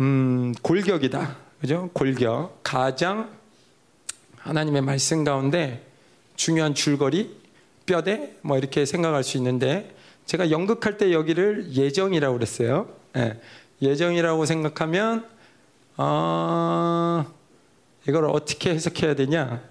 음, 0.02 0.54
골격이다. 0.62 1.38
그죠? 1.62 1.90
골격. 1.94 2.60
가장 2.64 3.30
하나님의 4.38 4.82
말씀 4.82 5.24
가운데 5.24 5.86
중요한 6.36 6.76
줄거리, 6.76 7.36
뼈대 7.86 8.36
뭐 8.42 8.58
이렇게 8.58 8.86
생각할 8.86 9.24
수 9.24 9.38
있는데 9.38 9.96
제가 10.26 10.52
연극할 10.52 10.98
때 10.98 11.14
여기를 11.14 11.74
예정이라고 11.74 12.36
그랬어요. 12.36 12.90
예. 13.16 13.40
예정이라고 13.82 14.46
생각하면 14.46 15.26
아 15.98 17.26
이걸 18.08 18.26
어떻게 18.26 18.72
해석해야 18.72 19.16
되냐? 19.16 19.62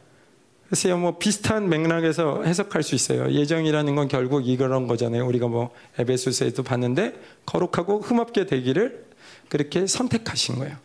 글쎄요, 0.68 0.96
뭐 0.98 1.18
비슷한 1.18 1.68
맥락에서 1.68 2.42
해석할 2.42 2.82
수 2.82 2.94
있어요. 2.94 3.30
예정이라는 3.30 3.94
건 3.94 4.08
결국 4.08 4.48
이런 4.48 4.86
거잖아요. 4.86 5.26
우리가 5.26 5.46
뭐 5.46 5.70
에베소서에도 5.98 6.62
봤는데 6.62 7.14
거룩하고 7.46 8.00
흠없게 8.00 8.46
되기를 8.46 9.04
그렇게 9.48 9.86
선택하신 9.86 10.56
거예요. 10.56 10.76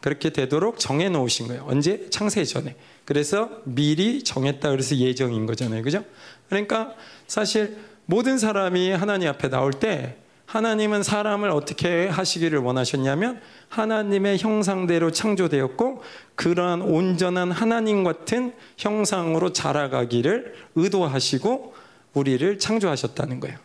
그렇게 0.00 0.30
되도록 0.30 0.78
정해 0.78 1.08
놓으신 1.08 1.48
거예요. 1.48 1.64
언제? 1.68 2.08
창세 2.10 2.44
전에. 2.44 2.76
그래서 3.04 3.50
미리 3.64 4.22
정했다 4.22 4.70
그래서 4.70 4.96
예정인 4.96 5.46
거잖아요. 5.46 5.82
그죠? 5.82 6.04
그러니까 6.48 6.94
사실 7.26 7.76
모든 8.06 8.38
사람이 8.38 8.90
하나님 8.90 9.28
앞에 9.28 9.50
나올 9.50 9.72
때 9.72 10.16
하나님은 10.48 11.02
사람을 11.02 11.50
어떻게 11.50 12.08
하시기를 12.08 12.60
원하셨냐면 12.60 13.38
하나님의 13.68 14.38
형상대로 14.38 15.12
창조되었고 15.12 16.02
그러한 16.36 16.80
온전한 16.80 17.52
하나님 17.52 18.02
같은 18.02 18.54
형상으로 18.78 19.52
자라가기를 19.52 20.54
의도하시고 20.74 21.74
우리를 22.14 22.58
창조하셨다는 22.58 23.40
거예요. 23.40 23.58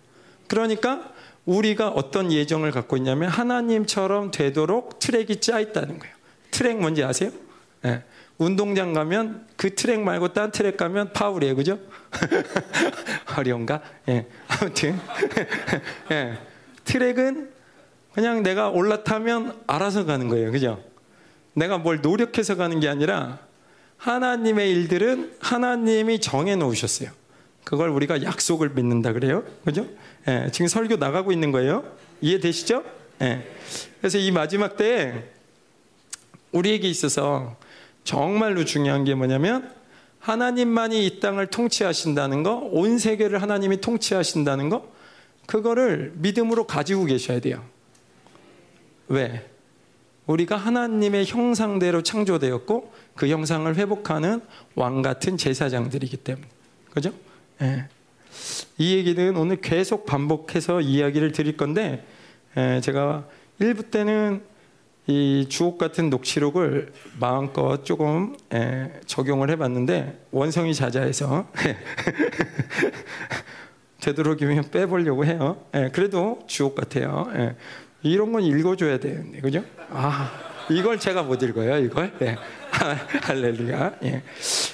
그러니까 0.50 1.10
우리가 1.46 1.88
어떤 1.88 2.34
예정을 2.34 2.72
갖고 2.72 2.98
있냐면 2.98 3.30
하나님처럼 3.30 4.32
되도록 4.32 5.00
트랙이 5.00 5.38
짜 5.40 5.62
있다는 5.62 6.00
거예요. 6.00 6.14
트랙 6.52 6.80
뭔지 6.80 7.02
아세요? 7.02 7.32
네. 7.82 8.04
운동장 8.38 8.92
가면 8.92 9.48
그 9.56 9.74
트랙 9.74 10.02
말고 10.02 10.34
딴 10.34 10.52
트랙 10.52 10.76
가면 10.76 11.14
파울이에요. 11.14 11.56
그죠? 11.56 11.80
어려운가? 13.38 13.82
예. 14.10 14.14
네. 14.14 14.28
아무튼. 14.50 15.00
예. 16.12 16.16
네. 16.16 16.53
트랙은 16.86 17.52
그냥 18.14 18.44
내가 18.44 18.70
올라타면 18.70 19.64
알아서 19.68 20.06
가는 20.06 20.28
거예요. 20.28 20.52
그죠? 20.52 20.84
내가 21.54 21.78
뭘 21.78 22.02
노력해서 22.02 22.56
가는 22.56 22.80
게 22.80 22.88
아니라 22.88 23.40
하나님의 23.98 24.70
일들은 24.72 25.36
하나님이 25.40 26.20
정해 26.20 26.56
놓으셨어요. 26.56 27.10
그걸 27.64 27.90
우리가 27.90 28.24
약속을 28.24 28.70
믿는다 28.70 29.14
그래요. 29.14 29.44
그죠? 29.64 29.88
예, 30.28 30.50
지금 30.52 30.68
설교 30.68 30.98
나가고 30.98 31.32
있는 31.32 31.52
거예요. 31.52 31.84
이해되시죠? 32.22 32.84
예. 33.22 33.48
그래서 34.00 34.18
이 34.18 34.32
마지막 34.32 34.78
때에 34.78 35.24
우리에게 36.52 36.90
있어서 36.90 37.56
정말로 38.04 38.66
중요한 38.66 39.06
게 39.06 39.16
뭐냐면 39.16 39.72
하나님만이 40.20 41.06
이 41.06 41.20
땅을 41.20 41.48
통치하신다는 41.48 42.44
거, 42.44 42.56
온 42.56 42.98
세계를 42.98 43.42
하나님이 43.42 43.82
통치하신다는 43.82 44.70
거, 44.70 44.93
그거를 45.46 46.14
믿음으로 46.16 46.66
가지고 46.66 47.06
계셔야 47.06 47.40
돼요. 47.40 47.64
왜? 49.08 49.50
우리가 50.26 50.56
하나님의 50.56 51.26
형상대로 51.26 52.02
창조되었고 52.02 52.94
그 53.16 53.28
형상을 53.28 53.74
회복하는 53.76 54.42
왕 54.76 55.02
같은 55.02 55.38
제사장들이기 55.38 56.18
때문에. 56.18 56.48
그죠? 56.92 57.14
예. 57.62 57.88
이 58.78 58.96
얘기는 58.96 59.36
오늘 59.36 59.58
계속 59.58 60.06
반복해서 60.06 60.82
이야기를 60.82 61.34
드릴 61.34 61.58
건데 61.58 62.06
예, 62.58 62.82
제가 62.82 63.26
1부 63.60 63.92
때는 63.92 64.42
이 65.08 65.48
주옥 65.50 65.78
같은 65.78 66.10
녹취록을 66.10 66.94
마음껏 67.20 67.84
조금 67.84 68.38
에, 68.54 68.90
적용을 69.06 69.50
해봤는데 69.50 70.28
원성이 70.32 70.74
자자해서 70.74 71.46
되도록이면 74.04 74.70
빼보려고 74.72 75.26
해요. 75.26 75.64
에, 75.74 75.90
그래도 75.90 76.44
주옥 76.48 76.76
같아요. 76.76 77.32
에, 77.36 77.56
이런 78.04 78.34
건 78.34 78.44
읽어줘야 78.44 79.00
되는데, 79.00 79.40
그죠? 79.40 79.64
아, 79.90 80.32
이걸 80.70 81.00
제가 81.00 81.24
못 81.24 81.42
읽어요, 81.42 81.78
이걸. 81.78 82.12
네. 82.20 82.38
할렐루야. 83.24 83.94
예. 84.04 84.24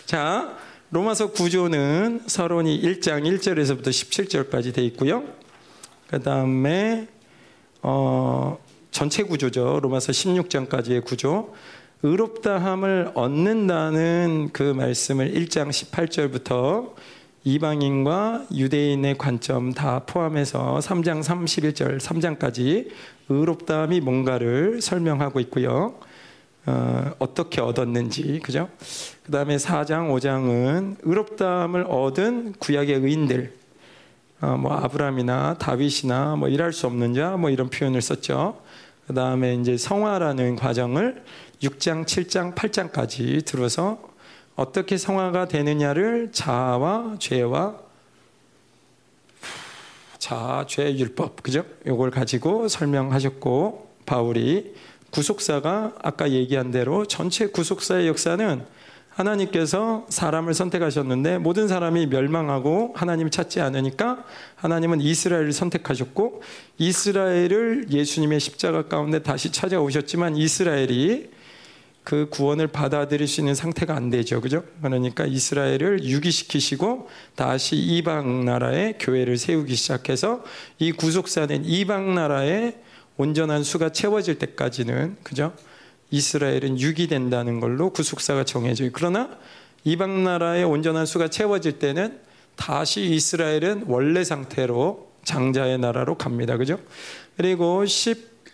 자, 0.06 0.58
로마서 0.90 1.32
구조는 1.32 2.24
서론이 2.26 2.82
1장 2.82 3.24
1절에서부터 3.24 3.90
17절까지 3.90 4.74
돼 4.74 4.84
있고요. 4.86 5.24
그 6.08 6.20
다음에, 6.20 7.08
어, 7.84 8.58
전체 8.90 9.22
구조죠. 9.22 9.80
로마서 9.84 10.12
16장까지의 10.12 11.06
구조. 11.06 11.54
의롭다함을 12.02 13.12
얻는다는 13.14 14.50
그 14.54 14.64
말씀을 14.64 15.34
1장 15.34 15.70
18절부터 15.70 16.94
이방인과 17.54 18.46
유대인의 18.54 19.18
관점 19.18 19.74
다 19.74 20.04
포함해서 20.06 20.78
3장 20.84 21.24
31절 21.24 22.00
3장까지 22.00 22.90
의롭다함이 23.28 24.02
뭔가를 24.02 24.82
설명하고 24.82 25.40
있고요. 25.42 25.96
어, 26.68 27.34
떻게 27.34 27.62
얻었는지 27.62 28.40
그죠? 28.44 28.70
그 29.24 29.32
다음에 29.32 29.58
4장 29.58 30.12
5장은 30.12 30.98
의롭다함을 31.02 31.86
얻은 31.90 32.54
구약의 32.60 32.96
의인들 32.96 33.54
어, 34.42 34.56
뭐 34.58 34.74
아브라함이나 34.74 35.58
다윗이나 35.58 36.36
뭐 36.36 36.50
일할 36.50 36.72
수 36.72 36.86
없는 36.86 37.16
자 37.16 37.36
뭐 37.36 37.50
이런 37.50 37.70
표현을 37.72 38.02
썼죠. 38.02 38.62
그 39.08 39.16
다음에 39.16 39.56
이제 39.56 39.76
성화라는 39.76 40.56
과정을 40.56 41.24
6장, 41.64 42.06
7장, 42.06 42.54
8장까지 42.54 43.44
들어서 43.44 44.09
어떻게 44.60 44.98
성화가 44.98 45.48
되느냐를 45.48 46.34
자아와 46.34 47.16
죄와 47.18 47.78
자, 50.18 50.66
죄 50.68 50.94
율법, 50.98 51.42
그죠? 51.42 51.64
요걸 51.88 52.12
가지고 52.12 52.68
설명하셨고, 52.68 53.90
바울이 54.06 54.76
구속사가 55.12 55.94
아까 56.04 56.32
얘기한 56.32 56.72
대로 56.72 57.06
전체 57.06 57.48
구속사의 57.48 58.10
역사는 58.10 58.66
하나님께서 59.12 60.06
사람을 60.10 60.54
선택하셨는데 60.54 61.38
모든 61.38 61.70
사람이 61.70 62.08
멸망하고 62.08 62.94
하나님을 62.96 63.32
찾지 63.32 63.62
않으니까 63.62 64.26
하나님은 64.56 65.02
이스라엘을 65.02 65.52
선택하셨고 65.52 66.42
이스라엘을 66.78 67.88
예수님의 67.92 68.40
십자가 68.40 68.88
가운데 68.88 69.22
다시 69.24 69.52
찾아오셨지만 69.52 70.38
이스라엘이 70.38 71.39
그 72.04 72.28
구원을 72.30 72.68
받아들일 72.68 73.28
수 73.28 73.42
있는 73.42 73.54
상태가 73.54 73.96
안 73.96 74.10
되죠. 74.10 74.42
그죠? 74.42 74.64
그러니까 74.82 75.26
이스라엘을 75.26 76.04
유기시키시고 76.04 77.08
다시 77.36 77.76
이방 77.76 78.46
나라의 78.46 78.96
교회를 79.00 79.38
세우기 79.38 79.76
시작해서 79.76 80.44
이 80.80 80.92
구속사는 80.92 81.66
이방 81.66 82.16
나라의 82.16 82.78
온전한 83.18 83.64
수가 83.64 83.90
채워질 83.90 84.40
때까지는 84.40 85.18
그죠? 85.24 85.54
이스라엘은 86.12 86.80
유기된다는 86.80 87.60
걸로 87.60 87.92
구속사가 87.92 88.46
정해져요. 88.46 88.90
그러나 88.94 89.30
이방 89.84 90.24
나라의 90.24 90.64
온전한 90.64 91.06
수가 91.06 91.28
채워질 91.28 91.80
때는 91.80 92.20
다시 92.56 93.04
이스라엘은 93.06 93.86
원래 93.88 94.24
상태로 94.24 95.10
장자의 95.24 95.78
나라로 95.78 96.18
갑니다. 96.18 96.58
그죠? 96.58 96.80
그리고 97.38 97.86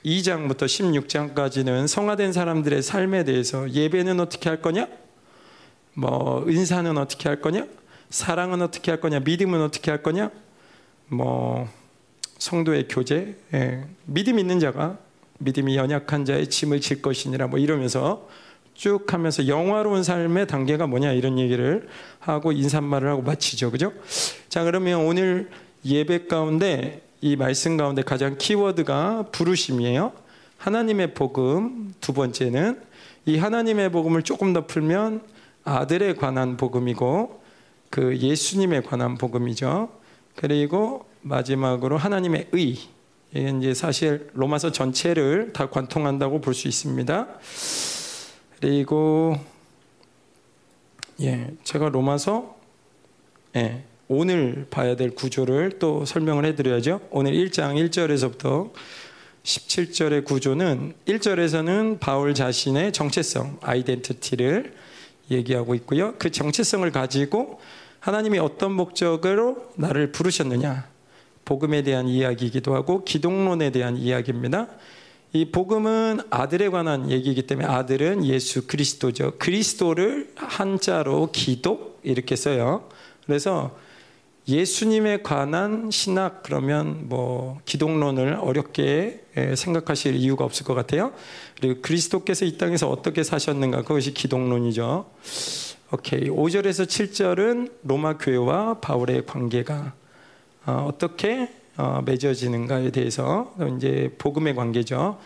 12장부터 0.05 0.65
16장까지는 0.65 1.88
성화된 1.88 2.31
사람들의 2.31 2.81
삶에 2.83 3.24
대해서 3.24 3.69
예배는 3.69 4.19
어떻게 4.19 4.50
할 4.50 4.62
거냐? 4.62 4.88
뭐 5.93 6.45
은사는 6.47 6.95
어떻게 6.97 7.27
할 7.27 7.41
거냐? 7.41 7.65
사랑은 8.09 8.62
어떻게 8.62 8.91
할 8.91 9.01
거냐? 9.01 9.19
믿음은 9.21 9.62
어떻게 9.62 9.89
할 9.89 10.03
거냐? 10.03 10.29
뭐 11.07 11.68
성도의 12.37 12.87
교제, 12.87 13.35
예. 13.53 13.85
믿음 14.05 14.37
있는 14.37 14.59
자가 14.59 15.00
믿음이 15.39 15.75
연약한 15.75 16.25
자의 16.25 16.50
짐을 16.50 16.81
질 16.81 17.01
것이니라 17.01 17.48
뭐 17.48 17.59
이러면서 17.59 18.27
쭉 18.74 19.11
하면서 19.11 19.48
영화로운 19.48 20.03
삶의 20.03 20.48
단계가 20.48 20.85
뭐냐 20.85 21.13
이런 21.13 21.39
얘기를 21.39 21.87
하고 22.20 22.51
인사말을 22.51 23.09
하고 23.09 23.22
마치죠. 23.22 23.72
그죠? 23.72 23.94
자, 24.50 24.63
그러면 24.63 25.05
오늘 25.05 25.50
예배 25.83 26.27
가운데 26.27 27.04
이 27.21 27.35
말씀 27.35 27.77
가운데 27.77 28.01
가장 28.01 28.37
키워드가 28.37 29.27
부르심이에요. 29.31 30.13
하나님의 30.57 31.13
복음 31.13 31.93
두 32.01 32.13
번째는 32.13 32.81
이 33.25 33.37
하나님의 33.37 33.91
복음을 33.91 34.21
조금 34.23 34.53
더 34.53 34.67
풀면 34.67 35.21
아들에 35.63 36.13
관한 36.13 36.57
복음이고 36.57 37.41
그 37.89 38.17
예수님에 38.17 38.81
관한 38.81 39.17
복음이죠. 39.17 39.89
그리고 40.35 41.05
마지막으로 41.21 41.97
하나님의 41.97 42.49
의. 42.51 42.77
이게 43.31 43.53
이제 43.57 43.73
사실 43.73 44.29
로마서 44.33 44.71
전체를 44.71 45.51
다 45.53 45.69
관통한다고 45.69 46.41
볼 46.41 46.53
수 46.53 46.67
있습니다. 46.67 47.27
그리고 48.59 49.35
예, 51.21 51.53
제가 51.63 51.89
로마서 51.89 52.55
예, 53.55 53.83
오늘 54.07 54.68
봐야 54.70 54.96
될 54.96 55.15
구조를 55.15 55.79
또 55.79 56.05
설명을 56.05 56.46
해드려야죠. 56.46 57.01
오늘 57.09 57.33
1장 57.33 57.74
1절에서부터 57.89 58.72
17절의 59.44 60.25
구조는 60.25 60.94
1절에서는 61.07 62.00
바울 62.00 62.35
자신의 62.35 62.94
정체성, 62.94 63.57
아이덴티티를 63.61 64.74
얘기하고 65.31 65.74
있고요. 65.75 66.13
그 66.20 66.29
정체성을 66.29 66.89
가지고 66.91 67.59
하나님이 68.00 68.37
어떤 68.37 68.74
목적으로 68.74 69.72
나를 69.75 70.11
부르셨느냐, 70.11 70.87
복음에 71.44 71.81
대한 71.81 72.07
이야기이기도 72.07 72.75
하고 72.75 73.03
기독론에 73.03 73.72
대한 73.72 73.98
이야기입니다. 73.98 74.68
이 75.33 75.46
복음은 75.46 76.20
아들에 76.29 76.70
관한 76.70 77.09
얘기이기 77.09 77.48
때문에 77.48 77.68
아들은 77.68 78.24
예수 78.25 78.68
그리스도죠. 78.68 79.33
그리스도를 79.39 80.31
한자로 80.35 81.31
기독 81.31 82.00
이렇게 82.03 82.35
써요. 82.35 82.87
그래서 83.25 83.75
예수님에 84.48 85.24
관한 85.24 85.90
신학 85.92 86.44
그러면 86.44 87.10
뭐 87.10 87.60
기독론을 87.66 88.38
어렵게 88.40 89.25
생각하실 89.55 90.16
이유가 90.16 90.46
없을 90.46 90.66
것 90.66 90.75
같아요. 90.75 91.14
그리고 91.60 91.81
그리스도께서 91.81 92.46
이 92.46 92.58
땅에서 92.58 92.90
어떻게 92.90 93.24
사셨는가 93.24 93.81
그것이 93.81 94.14
기독론이죠. 94.14 95.05
오케이. 95.92 96.29
5절에서 96.29 96.86
7절은 96.86 97.72
로마 97.84 98.18
교회와 98.18 98.79
바울의 98.81 99.25
관계가 99.25 99.94
어, 100.68 100.86
어떻게 100.90 101.50
어, 101.77 102.01
맺어지는가에 102.05 102.92
대해서 102.92 103.53
이제 103.77 104.14
복음의 104.18 104.55
관계죠. 104.55 105.20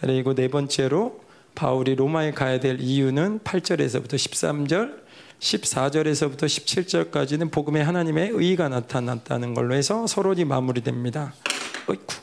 그리고 0.00 0.34
네 0.34 0.48
번째로 0.48 1.20
바울이 1.54 1.94
로마에 1.94 2.32
가야 2.32 2.60
될 2.60 2.80
이유는 2.80 3.40
8절에서부터 3.40 4.14
13절, 4.14 5.03
14절에서부터 5.40 6.44
17절까지는 6.44 7.50
복음의 7.50 7.84
하나님의 7.84 8.30
의가 8.32 8.68
나타났다는 8.68 9.54
걸로 9.54 9.74
해서 9.74 10.06
서론이 10.06 10.44
마무리됩니다. 10.44 11.34
어이쿠. 11.88 12.14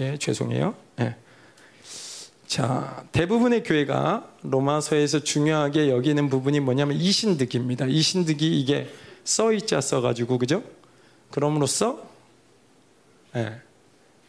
예, 0.00 0.16
죄송해요. 0.16 0.74
예. 1.00 1.16
자, 2.46 3.04
대부분의 3.12 3.62
교회가 3.62 4.28
로마서에서 4.42 5.20
중요하게 5.20 5.90
여기는 5.90 6.30
부분이 6.30 6.60
뭐냐면 6.60 6.96
이신득입니다. 6.96 7.86
이신득이 7.86 8.60
이게 8.60 8.88
써있자 9.24 9.80
써가지고, 9.80 10.38
그죠? 10.38 10.62
그럼으로써 11.30 12.08
예, 13.36 13.60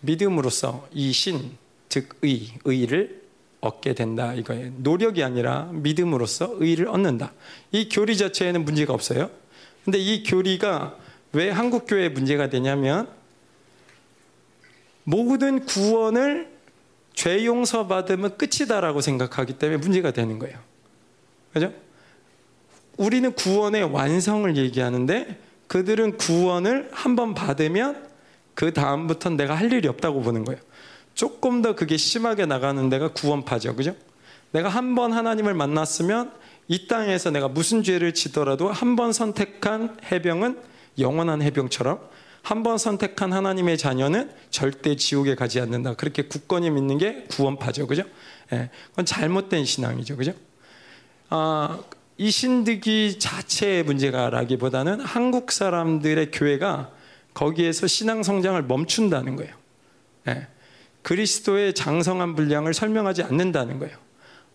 믿음으로써 0.01 0.88
이 0.91 1.12
신, 1.13 1.58
즉 1.88 2.17
의, 2.21 2.49
의를 2.65 3.18
얻게 3.62 3.93
된다 3.93 4.34
이거예요. 4.34 4.72
노력이 4.78 5.24
아니라 5.24 5.69
믿음으로써 5.74 6.56
의를 6.60 6.88
얻는다. 6.88 7.34
이 7.72 7.89
교리 7.89 8.17
자체에는 8.17 8.63
문제가 8.65 8.93
없어요. 8.93 9.30
근데 9.84 9.98
이 9.98 10.24
교리가 10.24 10.95
왜 11.34 11.50
한국 11.50 11.86
교회에 11.88 12.10
문제가 12.10 12.50
되냐면 12.50 13.08
모든 15.04 15.65
구원을 15.65 16.50
죄 17.13 17.45
용서 17.45 17.88
받으면 17.88 18.38
끝이다라고 18.38 19.02
생각하기 19.02 19.54
때문에 19.54 19.78
문제가 19.78 20.12
되는 20.12 20.39
거예요. 20.39 20.58
그죠? 21.54 21.74
우리는 22.98 23.32
구원의 23.34 23.84
완성을 23.84 24.56
얘기하는데 24.56 25.38
그들은 25.67 26.17
구원을 26.17 26.89
한 26.91 27.15
번 27.15 27.34
받으면 27.34 28.08
그 28.54 28.74
다음부터는 28.74 29.38
내가 29.38 29.56
할 29.56 29.72
일이 29.72 29.88
없다고 29.88 30.22
보는 30.22 30.45
거예요. 30.45 30.60
조금 31.19 31.62
더 31.62 31.75
그게 31.75 31.97
심하게 31.97 32.45
나가는 32.45 32.88
데가 32.89 33.10
구원파죠. 33.12 33.75
그죠? 33.75 33.93
내가 34.51 34.69
한 34.69 34.95
번 34.95 35.12
하나님을 35.12 35.53
만났으면 35.53 36.32
이 36.69 36.88
땅에서 36.88 37.29
내가 37.29 37.49
무슨 37.49 37.84
죄를 37.84 38.13
지더라도 38.13 38.71
한 38.71 38.95
번 38.95 39.12
선택한 39.12 39.97
해병은 40.10 40.62
영원한 40.97 41.41
해병처럼 41.41 41.99
한 42.41 42.63
번 42.63 42.77
선택한 42.77 43.34
하나님의 43.34 43.77
자녀는 43.77 44.32
절대 44.49 44.95
지옥에 44.95 45.36
가지 45.36 45.60
않는다. 45.60 45.95
그렇게 45.95 46.21
굳건히 46.21 46.69
믿는 46.69 46.97
게 46.97 47.25
구원파죠. 47.32 47.88
그죠? 47.88 48.03
예. 48.53 48.69
그건 48.91 49.05
잘못된 49.05 49.65
신앙이죠. 49.65 50.15
그죠? 50.15 50.32
아, 51.29 51.79
이 52.17 52.32
신득이 52.32 53.19
자체의 53.19 53.84
문제가라기보다는 53.84 55.01
한국 55.01 55.51
사람들의 55.51 56.32
교회가 56.32 56.91
거기에서 57.34 57.88
신앙 57.88 58.23
성장을 58.23 58.63
멈춘다는 58.63 59.36
거예요. 59.36 59.53
예. 60.29 60.47
그리스도의 61.10 61.74
장성한 61.74 62.36
분량을 62.36 62.76
설명하지 62.76 63.24
않는다는 63.24 63.80
거예요. 63.80 63.98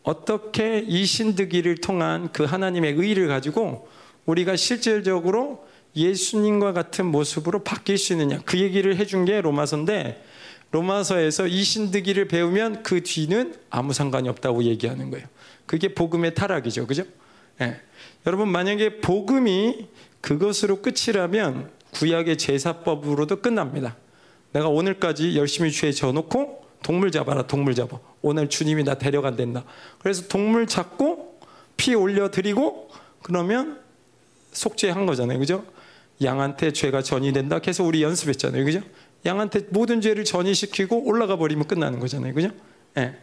어떻게 0.04 0.78
이 0.86 1.04
신득이를 1.04 1.78
통한 1.78 2.30
그 2.30 2.44
하나님의 2.44 2.92
의를 2.92 3.26
가지고 3.26 3.88
우리가 4.24 4.54
실질적으로 4.54 5.66
예수님과 5.96 6.72
같은 6.72 7.06
모습으로 7.06 7.64
바뀔 7.64 7.98
수 7.98 8.12
있느냐. 8.12 8.40
그 8.44 8.60
얘기를 8.60 8.94
해준 8.94 9.24
게 9.24 9.40
로마서인데 9.40 10.24
로마서에서 10.70 11.48
이 11.48 11.64
신득이를 11.64 12.28
배우면 12.28 12.84
그 12.84 13.02
뒤는 13.02 13.56
아무 13.68 13.92
상관이 13.92 14.28
없다고 14.28 14.62
얘기하는 14.62 15.10
거예요. 15.10 15.26
그게 15.66 15.92
복음의 15.92 16.34
타락이죠. 16.34 16.86
그죠? 16.86 17.02
예. 17.62 17.80
여러분, 18.28 18.48
만약에 18.48 19.00
복음이 19.00 19.88
그것으로 20.20 20.82
끝이라면 20.82 21.70
구약의 21.94 22.38
제사법으로도 22.38 23.40
끝납니다. 23.40 23.96
내가 24.54 24.68
오늘까지 24.68 25.36
열심히 25.36 25.70
죄 25.72 25.90
져놓고 25.90 26.64
동물 26.82 27.10
잡아라, 27.10 27.46
동물 27.46 27.74
잡아. 27.74 27.98
오늘 28.22 28.48
주님이 28.48 28.84
나 28.84 28.94
데려간댄다. 28.94 29.64
그래서 29.98 30.28
동물 30.28 30.66
잡고 30.66 31.40
피 31.76 31.94
올려드리고 31.94 32.88
그러면 33.22 33.80
속죄한 34.52 35.06
거잖아요. 35.06 35.38
그죠? 35.40 35.64
양한테 36.22 36.72
죄가 36.72 37.02
전이 37.02 37.32
된다. 37.32 37.58
계속 37.58 37.86
우리 37.86 38.02
연습했잖아요. 38.02 38.64
그죠? 38.64 38.80
양한테 39.26 39.66
모든 39.70 40.00
죄를 40.00 40.24
전이시키고 40.24 41.04
올라가 41.04 41.36
버리면 41.36 41.66
끝나는 41.66 41.98
거잖아요. 41.98 42.32
그죠? 42.32 42.50
예. 42.96 43.16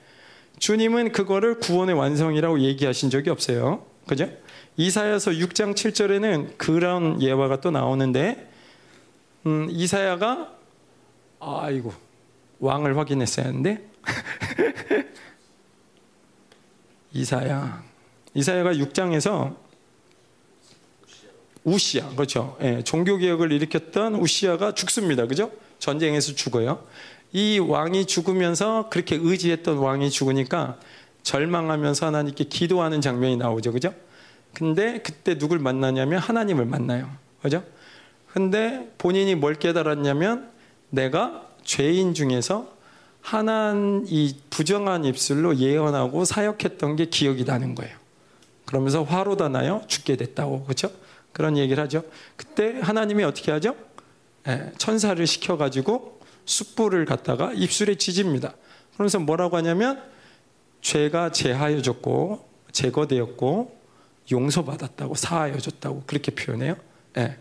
주님은 0.59 1.13
그거를 1.13 1.59
구원의 1.59 1.95
완성이라고 1.95 2.59
얘기하신 2.59 3.09
적이 3.09 3.29
없어요. 3.29 3.85
그죠? 4.05 4.29
이사야서 4.75 5.31
6장 5.31 5.75
7절에는 5.75 6.57
그런 6.57 7.21
예화가 7.21 7.61
또 7.61 7.71
나오는데 7.71 8.49
음, 9.45 9.67
이사야가 9.69 10.60
아이고 11.41 11.91
왕을 12.59 12.97
확인했어야 12.97 13.47
하는데? 13.47 13.83
이사야. 17.13 17.83
이사야가 18.33 18.73
6장에서 18.73 19.55
우시아 21.63 22.09
그렇죠. 22.09 22.57
예, 22.61 22.83
종교 22.83 23.17
개혁을 23.17 23.51
일으켰던 23.51 24.15
우시아가 24.15 24.73
죽습니다. 24.73 25.25
그죠? 25.25 25.51
전쟁에서 25.79 26.33
죽어요. 26.33 26.85
이 27.33 27.59
왕이 27.59 28.05
죽으면서 28.05 28.89
그렇게 28.89 29.17
의지했던 29.19 29.77
왕이 29.77 30.09
죽으니까 30.11 30.79
절망하면서 31.23 32.05
하나님께 32.05 32.45
기도하는 32.45 33.01
장면이 33.01 33.37
나오죠. 33.37 33.71
그죠? 33.73 33.93
근데 34.53 34.99
그때 34.99 35.37
누굴 35.37 35.59
만나냐면 35.59 36.19
하나님을 36.19 36.65
만나요. 36.65 37.09
그죠? 37.41 37.63
근데 38.27 38.91
본인이 38.97 39.35
뭘 39.35 39.55
깨달았냐면 39.55 40.51
내가 40.91 41.47
죄인 41.63 42.13
중에서 42.13 42.71
하나님 43.21 44.05
이 44.07 44.35
부정한 44.49 45.05
입술로 45.05 45.57
예언하고 45.57 46.25
사역했던 46.25 46.95
게 46.95 47.05
기억이 47.05 47.43
나는 47.43 47.75
거예요. 47.75 47.97
그러면서 48.65 49.03
화로 49.03 49.35
다 49.35 49.49
나요 49.49 49.81
죽게 49.87 50.15
됐다고 50.15 50.63
그렇죠? 50.63 50.91
그런 51.33 51.57
얘기를 51.57 51.81
하죠. 51.83 52.03
그때 52.35 52.79
하나님이 52.79 53.23
어떻게 53.23 53.51
하죠? 53.51 53.75
예, 54.47 54.71
천사를 54.77 55.25
시켜가지고 55.25 56.19
숯불을 56.45 57.05
갖다가 57.05 57.53
입술에 57.53 57.95
지집니다. 57.95 58.53
그러면서 58.93 59.19
뭐라고 59.19 59.57
하냐면 59.57 60.01
죄가 60.81 61.31
제하여졌고 61.31 62.45
제거되었고 62.71 63.79
용서받았다고 64.31 65.15
사하여졌다고 65.15 66.03
그렇게 66.07 66.31
표현해요. 66.31 66.75
예. 67.17 67.37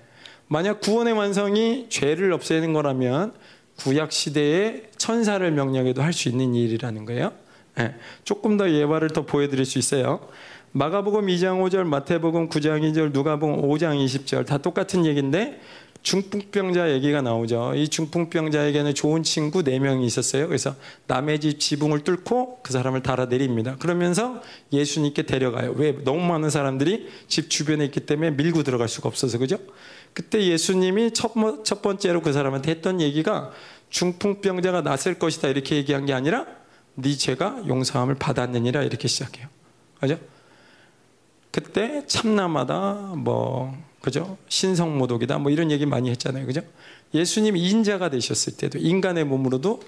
만약 0.53 0.81
구원의 0.81 1.13
완성이 1.13 1.87
죄를 1.91 2.33
없애는 2.33 2.73
거라면 2.73 3.35
구약 3.77 4.11
시대에 4.11 4.83
천사를 4.99 5.49
명령해도 5.49 6.03
할 6.03 6.13
수 6.13 6.29
있는 6.29 6.57
일이라는 6.57 7.05
거예요. 7.05 7.33
네. 7.77 7.95
조금 8.25 8.57
더 8.57 8.69
예화를 8.69 9.11
더 9.11 9.25
보여드릴 9.25 9.65
수 9.65 9.79
있어요. 9.79 10.29
마가복음 10.73 11.29
2장 11.29 11.63
5절, 11.63 11.85
마태복음 11.85 12.49
9장 12.49 12.81
2절, 12.83 13.13
누가복음 13.13 13.63
5장 13.63 14.05
20절 14.05 14.45
다 14.45 14.59
똑같은 14.59 15.07
얘기인데 15.07 15.61
중풍병자 16.03 16.93
얘기가 16.95 17.23
나오죠. 17.23 17.75
이 17.77 17.87
중풍병자에게는 17.87 18.95
좋은 18.95 19.23
친구 19.23 19.63
4명이 19.63 20.05
있었어요. 20.05 20.49
그래서 20.49 20.75
남의 21.07 21.39
집 21.41 21.61
지붕을 21.61 22.01
뚫고 22.01 22.61
그 22.63 22.73
사람을 22.73 23.03
달아내립니다. 23.03 23.77
그러면서 23.77 24.41
예수님께 24.73 25.23
데려가요. 25.25 25.75
왜? 25.77 25.93
너무 26.03 26.25
많은 26.27 26.51
사람들이 26.51 27.07
집 27.29 27.51
주변에 27.51 27.85
있기 27.85 28.01
때문에 28.01 28.31
밀고 28.31 28.63
들어갈 28.65 28.89
수가 28.89 29.09
없어서 29.09 29.39
그죠? 29.39 29.59
그때 30.13 30.45
예수님이 30.45 31.13
첫, 31.13 31.33
첫 31.65 31.83
번째로 31.83 32.21
그 32.23 32.33
사람한테 32.33 32.71
했던 32.71 33.01
얘기가 33.01 33.53
중풍병자가 33.91 34.83
낫을 34.83 35.19
것이다 35.19 35.49
이렇게 35.49 35.77
얘기한 35.77 36.07
게 36.07 36.13
아니라 36.13 36.47
네 36.95 37.17
죄가 37.17 37.63
용서함을 37.67 38.17
받았느니라 38.17 38.83
이렇게 38.83 39.09
시작해요. 39.09 39.49
그죠? 40.01 40.19
그때 41.51 42.05
참나마다 42.07 43.15
뭐 43.17 43.77
그죠? 44.01 44.39
신성모독이다 44.49 45.39
뭐 45.39 45.51
이런 45.51 45.71
얘기 45.71 45.87
많이 45.87 46.11
했잖아요. 46.11 46.47
그죠? 46.47 46.63
예수님 47.13 47.57
인자가 47.57 48.09
되셨을 48.09 48.57
때도 48.57 48.79
인간의 48.79 49.25
몸으로도 49.25 49.81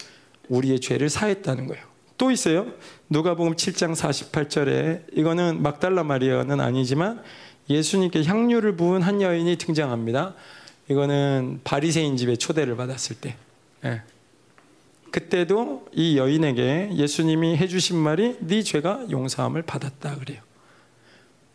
우리의 0.49 0.81
죄를 0.81 1.09
사했다는 1.09 1.67
거예요. 1.69 1.85
또 2.19 2.31
있어요. 2.31 2.67
누가복음 3.09 3.55
7장 3.55 3.95
48절에 3.95 5.05
이거는 5.17 5.63
막달라 5.63 6.05
마리아는 6.05 6.61
아니지만 6.61 7.23
예수님께 7.69 8.25
향유를 8.25 8.77
부은 8.77 9.03
한 9.03 9.23
여인이 9.23 9.57
등장합니다. 9.57 10.35
이거는 10.89 11.61
바리새인 11.65 12.17
집에 12.17 12.37
초대를 12.37 12.77
받았을 12.77 13.17
때. 13.17 13.37
예. 13.85 14.03
그때도 15.11 15.89
이 15.93 16.17
여인에게 16.17 16.91
예수님이 16.95 17.57
해주신 17.57 17.97
말이 17.97 18.37
네 18.41 18.63
죄가 18.63 19.07
용서함을 19.11 19.63
받았다 19.63 20.17
그래요. 20.17 20.41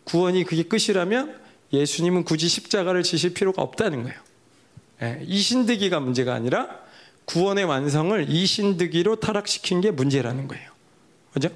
구원이 0.04 0.44
그게 0.44 0.64
끝이라면 0.64 1.40
예수님은 1.74 2.24
굳이 2.24 2.48
십자가를 2.48 3.04
지실 3.04 3.34
필요가 3.34 3.62
없다는 3.62 4.04
거예요. 4.04 4.20
예. 5.02 5.22
이 5.26 5.40
신득이가 5.40 6.00
문제가 6.00 6.34
아니라 6.34 6.80
구원의 7.26 7.66
완성을 7.66 8.30
이 8.30 8.46
신득이로 8.46 9.18
타락시킨 9.18 9.82
게 9.82 9.92
문제라는 9.92 10.48
거예요. 10.48 10.72
그죠? 11.34 11.50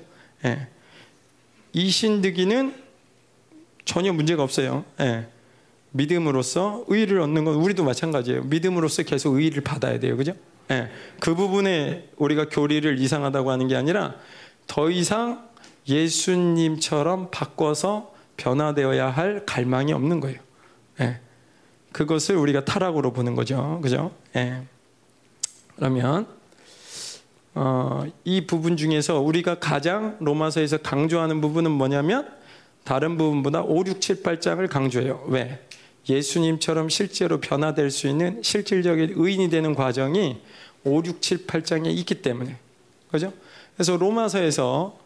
예. 0.45 0.67
이 1.73 1.89
신득이는 1.89 2.75
전혀 3.91 4.13
문제가 4.13 4.41
없어요. 4.41 4.85
예. 5.01 5.27
믿음으로써 5.89 6.85
의를 6.87 7.19
얻는 7.19 7.43
건 7.43 7.55
우리도 7.55 7.83
마찬가지예요. 7.83 8.43
믿음으로써 8.43 9.03
계속 9.03 9.35
의를 9.35 9.61
받아야 9.63 9.99
돼요. 9.99 10.15
그죠? 10.15 10.31
예. 10.71 10.89
그 11.19 11.35
부분에 11.35 12.07
우리가 12.15 12.47
교리를 12.47 12.97
이상하다고 12.99 13.51
하는 13.51 13.67
게 13.67 13.75
아니라 13.75 14.15
더 14.65 14.89
이상 14.89 15.45
예수님처럼 15.89 17.31
바꿔서 17.31 18.13
변화되어야 18.37 19.09
할 19.09 19.45
갈망이 19.45 19.91
없는 19.91 20.21
거예요. 20.21 20.39
예. 21.01 21.19
그것을 21.91 22.37
우리가 22.37 22.63
타락으로 22.63 23.11
보는 23.11 23.35
거죠. 23.35 23.81
그죠? 23.83 24.13
예. 24.37 24.61
그러면 25.75 26.27
어, 27.55 28.05
이 28.23 28.47
부분 28.47 28.77
중에서 28.77 29.19
우리가 29.19 29.59
가장 29.59 30.15
로마서에서 30.21 30.77
강조하는 30.77 31.41
부분은 31.41 31.71
뭐냐면 31.71 32.39
다른 32.83 33.17
부분보다 33.17 33.61
5, 33.63 33.83
6, 33.85 34.01
7, 34.01 34.23
8장을 34.23 34.67
강조해요. 34.69 35.23
왜? 35.27 35.59
예수님처럼 36.09 36.89
실제로 36.89 37.39
변화될 37.39 37.91
수 37.91 38.07
있는 38.07 38.41
실질적인 38.41 39.13
의인이 39.15 39.49
되는 39.49 39.75
과정이 39.75 40.41
5, 40.83 41.03
6, 41.05 41.21
7, 41.21 41.45
8장에 41.45 41.87
있기 41.97 42.15
때문에. 42.21 42.57
그죠? 43.11 43.31
그래서 43.75 43.97
로마서에서 43.97 44.97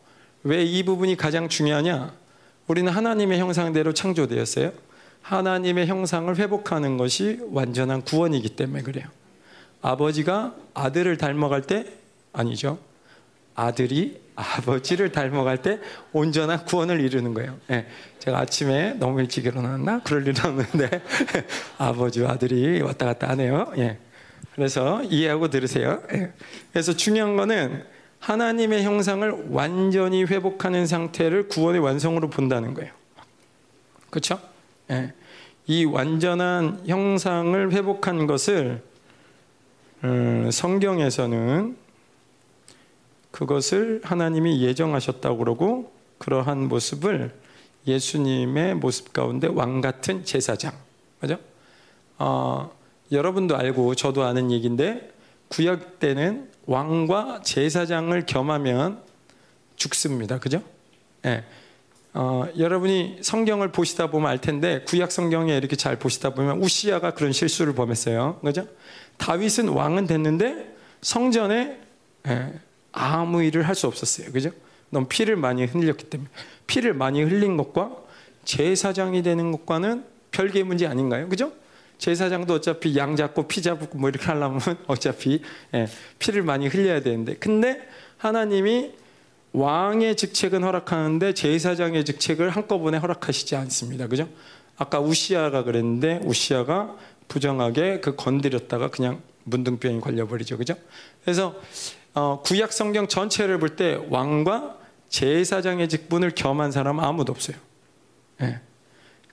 왜 0.43 0.63
이 0.63 0.83
부분이 0.83 1.17
가장 1.17 1.49
중요하냐? 1.49 2.13
우리는 2.67 2.91
하나님의 2.91 3.39
형상대로 3.39 3.93
창조되었어요. 3.93 4.71
하나님의 5.21 5.87
형상을 5.87 6.35
회복하는 6.37 6.97
것이 6.97 7.39
완전한 7.51 8.03
구원이기 8.03 8.49
때문에 8.49 8.83
그래요. 8.83 9.07
아버지가 9.81 10.55
아들을 10.75 11.17
닮아갈 11.17 11.63
때 11.63 11.85
아니죠. 12.31 12.77
아들이 13.55 14.19
아버지를 14.35 15.11
닮아갈 15.11 15.61
때 15.61 15.79
온전한 16.11 16.65
구원을 16.65 16.99
이루는 16.99 17.33
거예요. 17.33 17.57
예, 17.71 17.87
제가 18.19 18.39
아침에 18.39 18.93
너무 18.93 19.21
일찍 19.21 19.45
일어났나? 19.45 20.01
그럴 20.03 20.27
일은 20.27 20.45
없는데 20.45 21.01
아버지와 21.77 22.31
아들이 22.31 22.81
왔다 22.81 23.05
갔다 23.05 23.29
하네요. 23.29 23.71
예. 23.77 23.97
그래서 24.53 25.03
이해하고 25.03 25.49
들으세요. 25.49 26.01
예. 26.13 26.31
그래서 26.71 26.93
중요한 26.93 27.35
거는 27.35 27.83
하나님의 28.19 28.83
형상을 28.83 29.47
완전히 29.49 30.23
회복하는 30.23 30.87
상태를 30.87 31.47
구원의 31.47 31.81
완성으로 31.81 32.29
본다는 32.29 32.73
거예요. 32.73 32.91
그렇죠? 34.09 34.39
예. 34.91 35.13
이 35.67 35.85
완전한 35.85 36.83
형상을 36.87 37.71
회복한 37.71 38.27
것을 38.27 38.81
음, 40.03 40.49
성경에서는 40.51 41.84
그것을 43.35 43.99
하나님이 44.01 44.61
예정하셨다고 44.61 45.39
그러고 45.39 45.91
그러한 46.19 46.69
모습을 46.69 47.35
예수님의 47.85 48.75
모습 48.75 49.11
가운데 49.11 49.47
왕 49.47 49.81
같은 49.81 50.23
제사장, 50.23 50.71
맞죠? 51.19 51.37
어, 52.17 52.71
여러분도 53.11 53.57
알고 53.57 53.95
저도 53.95 54.23
아는 54.23 54.51
얘기인데 54.51 55.11
구약 55.49 55.99
때는 55.99 56.49
왕과 56.65 57.41
제사장을 57.43 58.25
겸하면 58.25 59.01
죽습니다, 59.75 60.39
그죠? 60.39 60.63
예. 61.25 61.43
어, 62.13 62.47
여러분이 62.57 63.17
성경을 63.21 63.73
보시다 63.73 64.09
보면 64.09 64.29
알 64.29 64.39
텐데 64.39 64.85
구약 64.87 65.11
성경에 65.11 65.57
이렇게 65.57 65.75
잘 65.75 65.99
보시다 65.99 66.29
보면 66.29 66.63
우시아가 66.63 67.11
그런 67.11 67.33
실수를 67.33 67.75
범했어요, 67.75 68.39
그죠? 68.41 68.65
다윗은 69.17 69.67
왕은 69.67 70.07
됐는데 70.07 70.73
성전에 71.01 71.81
예, 72.27 72.53
아무 72.95 73.43
일을 73.43 73.67
할 73.67 73.75
수 73.75 73.87
없었어요, 73.87 74.31
그죠? 74.31 74.51
너무 74.89 75.07
피를 75.07 75.35
많이 75.35 75.65
흘렸기 75.65 76.05
때문에 76.05 76.29
피를 76.67 76.93
많이 76.93 77.21
흘린 77.21 77.57
것과 77.57 77.91
제사장이 78.45 79.21
되는 79.23 79.51
것과는 79.51 80.05
별개의 80.31 80.63
문제 80.63 80.87
아닌가요? 80.87 81.27
그죠? 81.27 81.51
제사장도 81.97 82.55
어차피 82.55 82.95
양 82.97 83.15
잡고 83.15 83.47
피 83.47 83.61
잡고 83.61 83.97
뭐 83.97 84.09
이렇게 84.09 84.25
하려면 84.25 84.59
어차피 84.87 85.41
예, 85.73 85.87
피를 86.19 86.43
많이 86.43 86.67
흘려야 86.67 87.01
되는데 87.01 87.35
근데 87.35 87.87
하나님이 88.17 88.93
왕의 89.53 90.15
직책은 90.17 90.63
허락하는데 90.63 91.33
제사장의 91.33 92.03
직책을 92.05 92.49
한꺼번에 92.49 92.97
허락하시지 92.97 93.55
않습니다. 93.55 94.07
그죠? 94.07 94.27
아까 94.77 94.99
우시아가 94.99 95.63
그랬는데 95.63 96.19
우시아가 96.23 96.95
부정하게 97.29 98.01
그 98.01 98.15
건드렸다가 98.15 98.89
그냥 98.89 99.21
문둥병이 99.45 100.01
걸려버리죠. 100.01 100.57
그죠? 100.57 100.75
그래서 101.23 101.55
어, 102.15 102.41
구약 102.43 102.71
성경 102.73 103.07
전체를 103.07 103.59
볼 103.59 103.75
때 103.75 103.99
왕과 104.09 104.77
제사장의 105.09 105.89
직분을 105.89 106.31
겸한 106.31 106.71
사람은 106.71 107.03
아무도 107.03 107.31
없어요. 107.31 107.57
예. 108.41 108.59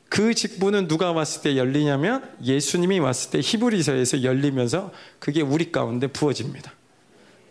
그 0.08 0.34
직분은 0.34 0.88
누가 0.88 1.12
왔을 1.12 1.42
때 1.42 1.56
열리냐면 1.56 2.28
예수님이 2.42 2.98
왔을 2.98 3.30
때 3.30 3.40
히브리서에서 3.40 4.22
열리면서 4.22 4.92
그게 5.18 5.40
우리 5.40 5.72
가운데 5.72 6.06
부어집니다. 6.06 6.72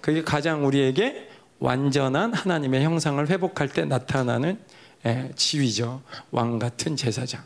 그게 0.02 0.22
가장 0.22 0.66
우리에게 0.66 1.30
완전한 1.60 2.34
하나님의 2.34 2.84
형상을 2.84 3.28
회복할 3.30 3.70
때 3.70 3.86
나타나는 3.86 4.60
예, 5.06 5.32
지위죠. 5.36 6.02
왕 6.32 6.60
같은 6.60 6.96
제사장. 6.96 7.44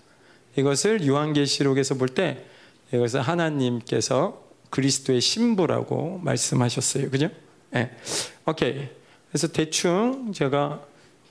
이것을 0.57 1.05
요한계시록에서 1.07 1.95
볼 1.95 2.09
때 2.09 2.45
이것을 2.93 3.21
하나님께서 3.21 4.43
그리스도의 4.69 5.21
신부라고 5.21 6.19
말씀하셨어요. 6.23 7.09
그죠? 7.09 7.29
예. 7.75 7.91
오케이. 8.45 8.87
그래서 9.29 9.47
대충 9.47 10.31
제가 10.33 10.81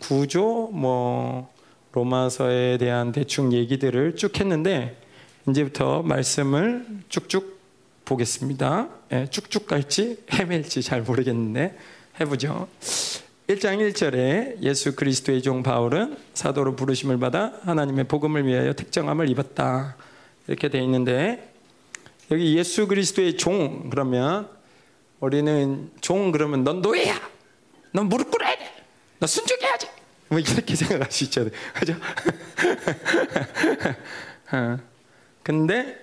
구조 0.00 0.68
뭐 0.72 1.52
로마서에 1.92 2.78
대한 2.78 3.12
대충 3.12 3.52
얘기들을 3.52 4.16
쭉 4.16 4.38
했는데 4.38 5.00
이제부터 5.48 6.02
말씀을 6.02 6.86
쭉쭉 7.08 7.54
보겠습니다. 8.04 8.88
예, 9.12 9.26
쭉쭉 9.30 9.66
갈지 9.66 10.18
헤맬지 10.32 10.82
잘 10.82 11.02
모르겠는데 11.02 11.76
해보죠. 12.20 12.68
1장 13.48 13.78
1절에 13.78 14.62
예수 14.62 14.96
그리스도의 14.96 15.42
종 15.42 15.62
바울은 15.62 16.16
사도로 16.32 16.76
부르심을 16.76 17.18
받아 17.18 17.52
하나님의 17.62 18.04
복음을 18.04 18.46
위하여 18.46 18.72
특정함을 18.72 19.28
입었다. 19.30 19.96
이렇게 20.46 20.68
돼 20.68 20.82
있는데 20.82 21.52
여기 22.30 22.56
예수 22.56 22.86
그리스도의 22.86 23.36
종 23.36 23.90
그러면 23.90 24.48
우리는 25.24 25.90
종 26.00 26.32
그러면 26.32 26.64
넌 26.64 26.82
노예야. 26.82 27.14
넌 27.92 28.08
무릎 28.08 28.30
꿇어야 28.30 28.56
돼. 28.56 28.64
너 29.18 29.26
순종해야지. 29.26 29.88
뭐 30.28 30.38
이렇게 30.38 30.74
생각할 30.76 31.10
수 31.10 31.24
있잖아요. 31.24 31.52
그죠? 31.74 31.94
어. 34.52 34.78
근데 35.42 35.98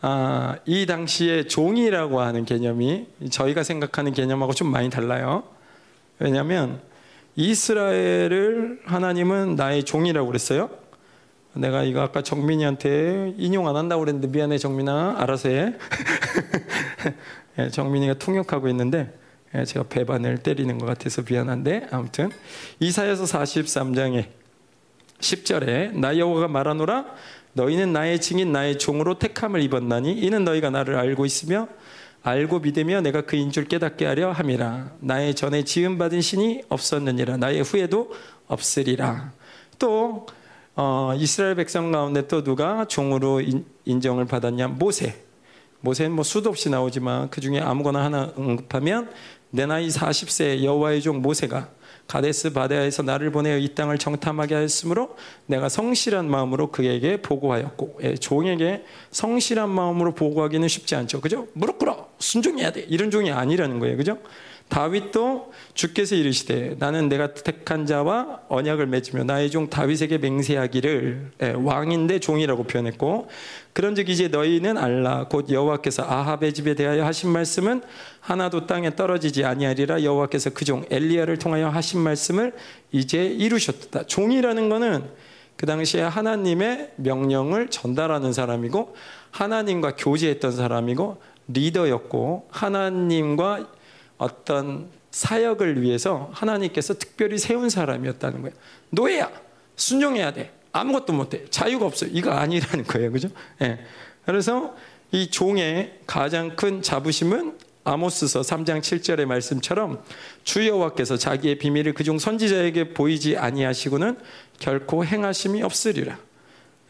아, 0.00 0.56
이 0.64 0.86
당시에 0.86 1.46
종이라고 1.46 2.20
하는 2.20 2.44
개념이 2.44 3.08
저희가 3.30 3.62
생각하는 3.62 4.12
개념하고 4.12 4.52
좀 4.52 4.70
많이 4.70 4.90
달라요. 4.90 5.44
왜냐하면 6.18 6.80
이스라엘을 7.36 8.80
하나님은 8.84 9.56
나의 9.56 9.84
종이라고 9.84 10.26
그랬어요. 10.26 10.70
내가 11.54 11.82
이거 11.82 12.02
아까 12.02 12.22
정민이한테 12.22 13.34
인용 13.36 13.68
안 13.68 13.76
한다고 13.76 14.00
그랬는데 14.00 14.28
미안해 14.28 14.58
정민아 14.58 15.16
알아서 15.18 15.48
해. 15.48 15.74
예, 17.58 17.68
정민이가 17.68 18.14
통역하고 18.14 18.68
있는데 18.68 19.12
예, 19.54 19.64
제가 19.64 19.86
배반을 19.88 20.38
때리는 20.38 20.78
것 20.78 20.86
같아서 20.86 21.22
미안한데 21.28 21.88
아무튼. 21.90 22.30
이사야서 22.80 23.24
43장에 23.24 24.28
10절에 25.20 25.98
나 25.98 26.16
여호와가 26.16 26.48
말하노라 26.48 27.06
너희는 27.54 27.92
나의 27.92 28.20
증인 28.20 28.52
나의 28.52 28.78
종으로 28.78 29.18
택함을 29.18 29.62
입었나니 29.62 30.12
이는 30.12 30.44
너희가 30.44 30.70
나를 30.70 30.96
알고 30.96 31.26
있으며 31.26 31.68
알고 32.22 32.60
믿으며 32.60 33.00
내가 33.00 33.22
그인 33.22 33.50
줄 33.50 33.66
깨닫게 33.66 34.04
하려 34.04 34.32
함이라. 34.32 34.92
나의 35.00 35.34
전에 35.34 35.64
지음 35.64 35.98
받은 35.98 36.20
신이 36.20 36.62
없었느니라. 36.68 37.36
나의 37.38 37.62
후에도 37.62 38.12
없으리라. 38.46 39.32
또 39.78 40.26
어, 40.74 41.12
이스라엘 41.16 41.54
백성 41.54 41.90
가운데 41.90 42.26
또 42.28 42.44
누가 42.44 42.84
종으로 42.84 43.40
인, 43.40 43.64
인정을 43.84 44.26
받았냐? 44.26 44.68
모세 44.68 45.24
모세는 45.80 46.12
뭐 46.12 46.24
수도 46.24 46.50
없이 46.50 46.70
나오지만 46.70 47.30
그 47.30 47.40
중에 47.40 47.60
아무거나 47.60 48.04
하나 48.04 48.32
언급하면 48.36 49.10
내 49.50 49.66
나이 49.66 49.88
40세 49.88 50.62
여호와의 50.62 51.00
종 51.02 51.22
모세가 51.22 51.68
가데스 52.06 52.52
바데아에서 52.52 53.02
나를 53.02 53.30
보내어 53.30 53.58
이 53.58 53.74
땅을 53.74 53.98
정탐하게 53.98 54.54
하였으므로 54.54 55.14
내가 55.46 55.68
성실한 55.68 56.28
마음으로 56.28 56.70
그에게 56.70 57.20
보고하였고 57.20 58.00
예, 58.02 58.14
종에게 58.14 58.84
성실한 59.10 59.68
마음으로 59.68 60.14
보고하기는 60.14 60.66
쉽지 60.68 60.96
않죠. 60.96 61.20
그죠? 61.20 61.48
무릎 61.52 61.78
꿇어 61.78 62.08
순종해야 62.18 62.72
돼. 62.72 62.80
이런 62.88 63.10
종이 63.10 63.30
아니라는 63.30 63.78
거예요. 63.78 63.96
그죠? 63.98 64.18
다윗도 64.68 65.52
주께서 65.74 66.14
이르시되 66.14 66.76
나는 66.78 67.08
내가 67.08 67.34
택한 67.34 67.86
자와 67.86 68.42
언약을 68.48 68.86
맺으며 68.86 69.24
나의 69.24 69.50
종 69.50 69.68
다윗에게 69.68 70.18
맹세하기를 70.18 71.30
예, 71.42 71.50
왕인데 71.50 72.20
종이라고 72.20 72.64
표현했고 72.64 73.28
그런즉 73.72 74.08
이제 74.08 74.28
너희는 74.28 74.76
알라 74.78 75.26
곧 75.28 75.50
여호와께서 75.50 76.04
아합의 76.04 76.52
집에 76.52 76.74
대하여 76.74 77.04
하신 77.04 77.30
말씀은 77.30 77.82
하나도 78.20 78.66
땅에 78.66 78.94
떨어지지 78.94 79.44
아니하리라 79.44 80.02
여호와께서 80.04 80.50
그 80.50 80.68
종 80.68 80.84
엘리야를 80.90 81.38
통하여 81.38 81.70
하신 81.70 82.00
말씀을 82.00 82.52
이제 82.92 83.24
이루셨다. 83.24 84.02
종이라는 84.02 84.68
것은 84.68 85.04
그 85.56 85.64
당시에 85.64 86.02
하나님의 86.02 86.92
명령을 86.96 87.68
전달하는 87.70 88.34
사람이고 88.34 88.94
하나님과 89.30 89.96
교제했던 89.96 90.52
사람이고 90.52 91.22
리더였고 91.48 92.48
하나님과 92.50 93.66
어떤 94.18 94.90
사역을 95.10 95.80
위해서 95.80 96.30
하나님께서 96.32 96.94
특별히 96.94 97.38
세운 97.38 97.70
사람이었다는 97.70 98.42
거예요. 98.42 98.54
노예야. 98.90 99.30
순종해야 99.76 100.32
돼. 100.32 100.52
아무것도 100.72 101.12
못 101.12 101.34
해. 101.34 101.44
자유가 101.50 101.86
없어. 101.86 102.06
이거 102.06 102.32
아니라는 102.32 102.84
거예요. 102.84 103.10
그죠? 103.10 103.28
예. 103.62 103.78
그래서 104.26 104.74
이 105.10 105.30
종의 105.30 106.00
가장 106.06 106.56
큰 106.56 106.82
자부심은 106.82 107.58
아모스서 107.84 108.42
3장 108.42 108.80
7절의 108.80 109.24
말씀처럼 109.24 110.02
주 110.44 110.66
여호와께서 110.66 111.16
자기의 111.16 111.56
비밀을 111.58 111.94
그중 111.94 112.18
선지자에게 112.18 112.92
보이지 112.92 113.38
아니하시고는 113.38 114.18
결코 114.58 115.04
행하심이 115.04 115.62
없으리라. 115.62 116.18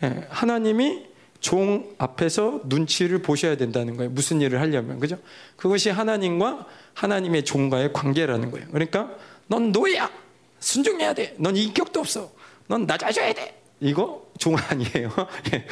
예. 0.02 0.26
하나님이 0.28 1.06
종 1.40 1.94
앞에서 1.98 2.62
눈치를 2.64 3.22
보셔야 3.22 3.56
된다는 3.56 3.96
거예요. 3.96 4.10
무슨 4.10 4.40
일을 4.40 4.60
하려면. 4.60 4.98
그죠? 4.98 5.18
그것이 5.56 5.90
하나님과 5.90 6.66
하나님의 6.98 7.44
종과의 7.44 7.92
관계라는 7.92 8.50
거예요. 8.50 8.66
그러니까 8.72 9.10
넌 9.46 9.70
노예야. 9.70 10.10
순종해야 10.58 11.14
돼. 11.14 11.36
넌 11.38 11.56
인격도 11.56 12.00
없어. 12.00 12.32
넌 12.66 12.86
낮아져야 12.86 13.32
돼. 13.32 13.62
이거 13.80 14.26
종 14.36 14.56
아니에요. 14.56 15.10
예. 15.52 15.64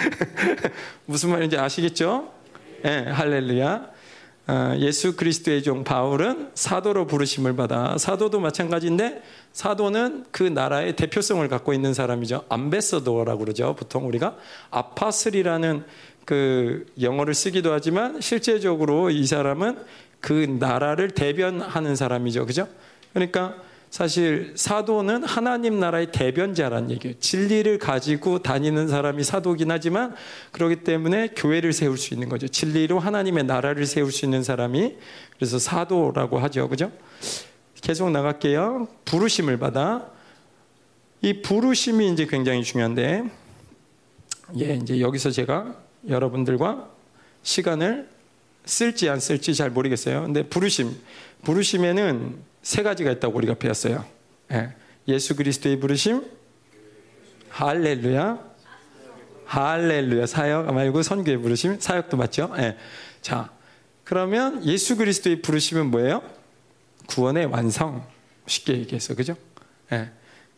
무슨 1.05 1.31
말인지 1.31 1.59
아시겠죠? 1.59 2.33
예, 2.85 3.07
할렐루야. 3.11 3.97
어, 4.49 4.75
예수 4.79 5.17
그리스도의 5.17 5.65
종 5.65 5.83
바울은 5.83 6.53
사도로 6.55 7.09
부르심을 7.09 7.57
받아 7.57 7.99
사도도 7.99 8.39
마찬가지인데 8.39 9.21
사도는 9.53 10.27
그 10.31 10.45
나라의 10.45 10.95
대표성을 10.95 11.49
갖고 11.49 11.73
있는 11.73 11.93
사람이죠. 11.93 12.45
암베서더라고 12.49 13.41
그러죠. 13.41 13.75
보통 13.75 14.07
우리가 14.07 14.37
아파슬이라는 14.71 15.85
그 16.25 16.87
영어를 17.01 17.35
쓰기도 17.35 17.73
하지만 17.73 18.21
실제적으로 18.21 19.11
이 19.11 19.25
사람은 19.27 19.79
그 20.27 20.33
나라를 20.33 21.13
대변하는 21.13 21.95
사람이죠. 21.95 22.47
그죠? 22.47 22.67
그러니까 23.13 23.55
사실 23.91 24.55
사도는 24.57 25.23
하나님 25.23 25.79
나라의 25.79 26.11
대변자라는 26.11 26.91
얘기예요. 26.91 27.17
진리를 27.21 27.79
가지고 27.79 28.41
다니는 28.41 28.89
사람이 28.89 29.23
사도긴 29.23 29.71
하지만 29.71 30.17
그렇기 30.51 30.83
때문에 30.83 31.29
교회를 31.37 31.73
세울 31.73 31.97
수 31.97 32.13
있는 32.13 32.29
거죠. 32.29 32.49
진리로 32.49 32.99
하나님의 32.99 33.45
나라를 33.45 33.87
세울 33.87 34.11
수 34.11 34.25
있는 34.25 34.43
사람이 34.43 34.97
그래서 35.37 35.61
사도라고 35.61 36.41
하죠. 36.41 36.69
그죠? 36.69 36.91
계속 37.81 38.11
나갈게요. 38.11 38.89
부르심을 39.05 39.61
받아. 39.61 40.11
이 41.23 41.41
부르심이 41.41 42.11
이제 42.11 42.27
굉장히 42.27 42.65
중요한데, 42.65 43.31
예, 44.59 44.75
이제 44.75 45.01
여기서 45.01 45.31
제가 45.31 45.77
여러분들과 46.09 46.91
시간을 47.45 48.16
쓸지 48.67 49.09
안 49.09 49.21
쓸지 49.21 49.55
잘 49.55 49.71
모르겠어요. 49.71 50.23
근데 50.23 50.43
부르심, 50.43 50.95
부르심에는 51.45 52.37
세 52.63 52.83
가지가 52.83 53.11
있다고 53.13 53.37
우리가 53.39 53.55
배웠어요. 53.55 54.05
예. 54.53 55.19
수 55.19 55.37
그리스도의 55.37 55.79
부르심, 55.79 56.25
할렐루야, 57.49 58.39
할렐루야 59.47 60.27
사역 60.27 60.75
말고 60.75 61.03
선교의 61.03 61.39
부르심, 61.39 61.79
사역도 61.79 62.17
맞죠? 62.17 62.53
예. 62.59 62.77
자, 63.23 63.51
그러면 64.05 64.65
예수 64.65 64.97
그리스도의 64.97 65.43
부르심은 65.43 65.87
뭐예요? 65.91 66.23
구원의 67.07 67.47
완성. 67.47 68.07
쉽게 68.47 68.75
얘기해서 68.75 69.15
그죠? 69.15 69.37
예. 69.93 70.11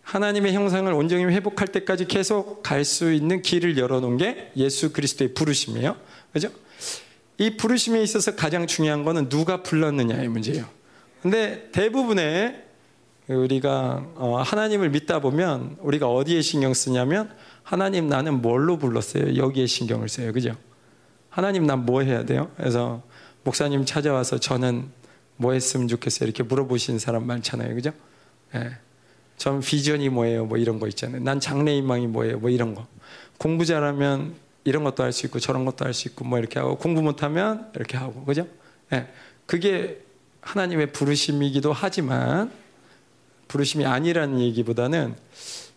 하나님의 0.03 0.55
형상을 0.55 0.91
온전히 0.93 1.25
회복할 1.25 1.69
때까지 1.69 2.07
계속 2.07 2.63
갈 2.63 2.85
수 2.85 3.13
있는 3.13 3.43
길을 3.43 3.77
열어놓은 3.77 4.17
게 4.17 4.53
예수 4.57 4.93
그리스도의 4.93 5.35
부르심이에요. 5.35 5.97
그죠? 6.33 6.51
이 7.39 7.57
부르심에 7.57 8.03
있어서 8.03 8.35
가장 8.35 8.67
중요한 8.67 9.05
거는 9.05 9.29
누가 9.29 9.63
불렀느냐의 9.63 10.29
문제예요. 10.29 10.67
근데 11.23 11.69
대부분의 11.73 12.65
우리가 13.29 14.07
어, 14.15 14.39
하나님을 14.39 14.91
믿다 14.91 15.21
보면 15.21 15.77
우리가 15.81 16.09
어디에 16.09 16.41
신경 16.41 16.75
쓰냐면 16.75 17.31
하나님 17.63 18.09
나는 18.09 18.41
뭘로 18.41 18.79
불렀어요? 18.79 19.37
여기에 19.37 19.67
신경을 19.67 20.09
써요. 20.09 20.33
그죠? 20.33 20.57
하나님 21.29 21.67
난 21.67 21.85
뭐 21.85 22.01
해야 22.03 22.25
돼요? 22.25 22.51
그래서 22.57 23.03
목사님 23.45 23.85
찾아와서 23.85 24.39
저는 24.39 24.89
뭐 25.37 25.53
했으면 25.53 25.87
좋겠어요? 25.89 26.27
이렇게 26.27 26.43
물어보시는 26.43 26.99
사람 26.99 27.27
많잖아요. 27.27 27.75
그죠? 27.75 27.93
예. 28.55 28.71
전 29.37 29.61
비전이 29.61 30.09
뭐예요? 30.09 30.47
뭐 30.47 30.57
이런 30.59 30.81
거 30.81 30.89
있잖아요. 30.89 31.23
난 31.23 31.39
장래희망이 31.39 32.07
뭐예요? 32.09 32.39
뭐 32.39 32.51
이런 32.51 32.75
거. 32.75 32.87
공부 33.37 33.65
잘하면 33.65 34.35
이런 34.69 34.85
것도 34.85 35.03
할 35.03 35.13
수 35.13 35.27
있고 35.27 35.41
저런 35.41 35.65
것도 35.65 35.85
할 35.85 35.95
수 35.95 36.09
있고 36.09 36.25
뭐 36.25 36.39
이렇게 36.39 36.59
하고 36.59 36.77
공부 36.77 37.03
못하면 37.03 37.71
이렇게 37.75 37.97
하고 37.97 38.25
그죠? 38.25 38.47
예. 38.93 39.09
그게 39.47 40.01
하나님의 40.43 40.93
부르심이기도 40.93 41.73
하지만 41.73 42.51
부르심이 43.49 43.87
아니라는 43.87 44.41
얘기보다는 44.41 45.15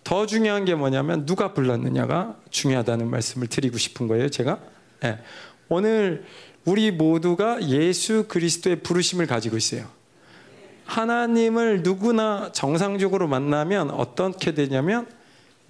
더 0.04 0.26
중요한 0.26 0.66
게 0.66 0.76
뭐냐면 0.76 1.26
누가 1.26 1.54
불렀느냐가 1.54 2.38
중요하다는 2.50 3.10
말씀을 3.10 3.48
드리고 3.48 3.78
싶은 3.78 4.08
거예요. 4.08 4.30
제가 4.30 4.60
예. 5.06 5.20
오늘 5.70 6.26
우리 6.66 6.92
모두가 6.92 7.68
예수 7.70 8.26
그리스도의 8.28 8.82
부르심을 8.82 9.26
가지고 9.26 9.58
있어요. 9.58 9.88
하나님을 10.86 11.84
누구나 11.84 12.52
정상적으로 12.52 13.28
만나면 13.28 13.92
어떻게 13.92 14.54
되냐면 14.54 15.08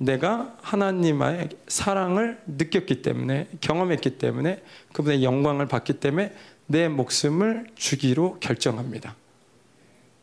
내가 0.02 0.58
하나님의 0.62 1.50
사랑을 1.68 2.40
느꼈기 2.48 3.04
때문에 3.04 3.48
경험했기 3.62 4.18
때문에 4.18 4.64
그분의 4.94 5.24
영광을 5.24 5.68
받기 5.68 5.94
때문에 5.94 6.34
내 6.66 6.88
목숨을 6.88 7.68
주기로 7.76 8.40
결정합니다. 8.40 9.16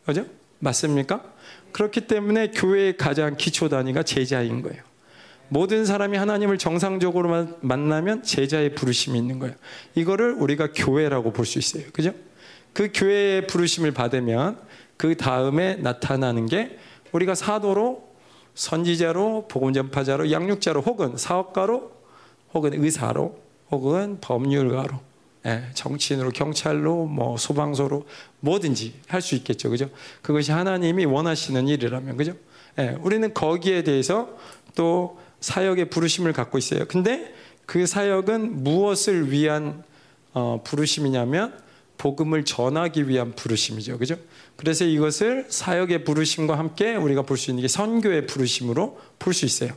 그죠? 0.04 0.26
맞습니까? 0.58 1.22
그렇기 1.70 2.02
때문에 2.08 2.50
교회의 2.50 2.96
가장 2.96 3.36
기초 3.36 3.68
단위가 3.68 4.02
제자인 4.02 4.62
거예요. 4.62 4.82
모든 5.48 5.84
사람이 5.84 6.18
하나님을 6.18 6.58
정상적으로 6.58 7.46
만나면 7.60 8.24
제자의 8.24 8.74
부르심이 8.74 9.16
있는 9.16 9.38
거예요. 9.38 9.54
이거를 9.94 10.32
우리가 10.32 10.72
교회라고 10.74 11.32
볼 11.32 11.46
수 11.46 11.58
있어요. 11.60 11.84
그죠? 11.92 12.12
그 12.72 12.90
교회의 12.92 13.46
부르심을 13.46 13.92
받으면 13.92 14.58
그 14.96 15.16
다음에 15.16 15.76
나타나는 15.76 16.46
게 16.46 16.78
우리가 17.12 17.36
사도로 17.36 18.07
선지자로 18.58 19.46
복음 19.46 19.72
전파자로 19.72 20.32
양육자로 20.32 20.80
혹은 20.82 21.16
사업가로 21.16 21.92
혹은 22.52 22.82
의사로 22.82 23.38
혹은 23.70 24.18
법률가로 24.20 24.98
예, 25.46 25.62
정치인으로 25.74 26.30
경찰로 26.32 27.06
뭐 27.06 27.36
소방서로 27.36 28.04
뭐든지 28.40 28.94
할 29.06 29.22
수 29.22 29.36
있겠죠. 29.36 29.70
그죠? 29.70 29.88
그것이 30.22 30.50
하나님이 30.50 31.04
원하시는 31.04 31.68
일이라면 31.68 32.16
그죠? 32.16 32.32
예, 32.80 32.96
우리는 33.00 33.32
거기에 33.32 33.84
대해서 33.84 34.36
또 34.74 35.20
사역의 35.38 35.90
부르심을 35.90 36.32
갖고 36.32 36.58
있어요. 36.58 36.84
근데 36.88 37.32
그 37.64 37.86
사역은 37.86 38.64
무엇을 38.64 39.30
위한 39.30 39.84
어, 40.34 40.60
부르심이냐면 40.64 41.56
복음을 41.96 42.44
전하기 42.44 43.08
위한 43.08 43.32
부르심이죠. 43.36 43.98
그죠? 43.98 44.16
그래서 44.58 44.84
이것을 44.84 45.46
사역의 45.48 46.02
부르심과 46.02 46.58
함께 46.58 46.96
우리가 46.96 47.22
볼 47.22 47.36
수 47.38 47.50
있는 47.50 47.62
게 47.62 47.68
선교의 47.68 48.26
부르심으로 48.26 49.00
볼 49.20 49.32
수 49.32 49.44
있어요. 49.46 49.70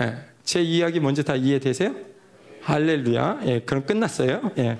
예, 0.00 0.16
제 0.42 0.62
이야기 0.62 1.00
먼저 1.00 1.22
다 1.22 1.34
이해되세요? 1.36 1.94
할렐루야. 2.62 3.40
예, 3.44 3.60
그럼 3.60 3.84
끝났어요. 3.84 4.52
예. 4.56 4.78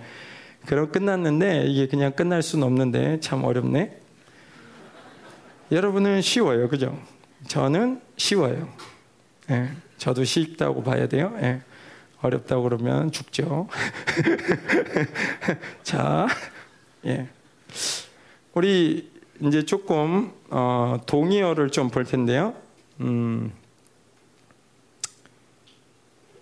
그럼 0.64 0.90
끝났는데 0.90 1.66
이게 1.66 1.86
그냥 1.86 2.12
끝날 2.12 2.42
수는 2.42 2.66
없는데 2.66 3.20
참 3.20 3.44
어렵네. 3.44 4.00
여러분은 5.70 6.22
쉬워요. 6.22 6.68
그죠? 6.70 6.98
저는 7.46 8.00
쉬워요. 8.16 8.72
예, 9.50 9.68
저도 9.98 10.24
쉽다고 10.24 10.82
봐야 10.82 11.08
돼요. 11.08 11.36
예. 11.42 11.60
어렵다고 12.22 12.62
그러면 12.62 13.12
죽죠. 13.12 13.68
자, 15.84 16.26
예. 17.04 17.28
우리 18.54 19.14
이제 19.40 19.64
조금 19.64 20.32
어, 20.50 20.98
동의어를 21.06 21.70
좀 21.70 21.88
볼 21.90 22.04
텐데요. 22.04 22.54
음, 23.00 23.52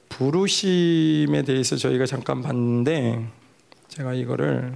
부르심에 0.08 1.42
대해서 1.42 1.76
저희가 1.76 2.06
잠깐 2.06 2.40
봤는데 2.42 3.26
제가 3.88 4.14
이거를 4.14 4.74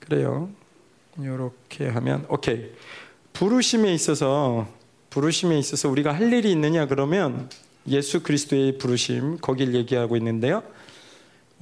그래요. 0.00 0.50
이렇게 1.18 1.88
하면 1.88 2.26
오케이. 2.28 2.70
부르심에 3.32 3.92
있어서 3.94 4.66
부르심에 5.10 5.58
있어서 5.58 5.88
우리가 5.88 6.12
할 6.12 6.32
일이 6.32 6.50
있느냐 6.52 6.86
그러면 6.86 7.48
예수 7.86 8.22
그리스도의 8.22 8.78
부르심 8.78 9.38
거길 9.38 9.74
얘기하고 9.74 10.16
있는데요. 10.16 10.62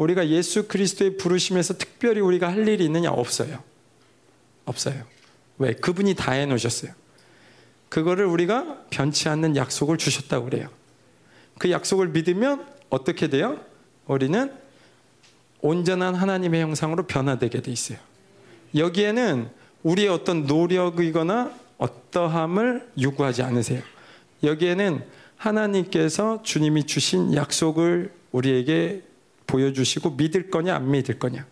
우리가 0.00 0.28
예수 0.28 0.66
그리스도의 0.66 1.18
부르심에서 1.18 1.74
특별히 1.74 2.22
우리가 2.22 2.48
할 2.48 2.66
일이 2.66 2.86
있느냐? 2.86 3.10
없어요. 3.10 3.62
없어요. 4.64 5.04
왜? 5.58 5.74
그분이 5.74 6.14
다 6.14 6.32
해놓으셨어요. 6.32 6.92
그거를 7.90 8.24
우리가 8.24 8.84
변치 8.88 9.28
않는 9.28 9.56
약속을 9.56 9.98
주셨다고 9.98 10.46
그래요. 10.46 10.70
그 11.58 11.70
약속을 11.70 12.08
믿으면 12.08 12.66
어떻게 12.88 13.28
돼요? 13.28 13.60
우리는 14.06 14.50
온전한 15.60 16.14
하나님의 16.14 16.62
형상으로 16.62 17.06
변화되게 17.06 17.60
돼 17.60 17.70
있어요. 17.70 17.98
여기에는 18.74 19.50
우리의 19.82 20.08
어떤 20.08 20.46
노력이거나 20.46 21.52
어떠함을 21.76 22.90
요구하지 23.02 23.42
않으세요. 23.42 23.82
여기에는 24.44 25.04
하나님께서 25.36 26.42
주님이 26.42 26.84
주신 26.84 27.34
약속을 27.34 28.14
우리에게 28.32 29.10
보여주시고 29.50 30.10
믿을 30.10 30.50
거냐 30.50 30.76
안 30.76 30.90
믿을 30.90 31.18
거냐. 31.18 31.44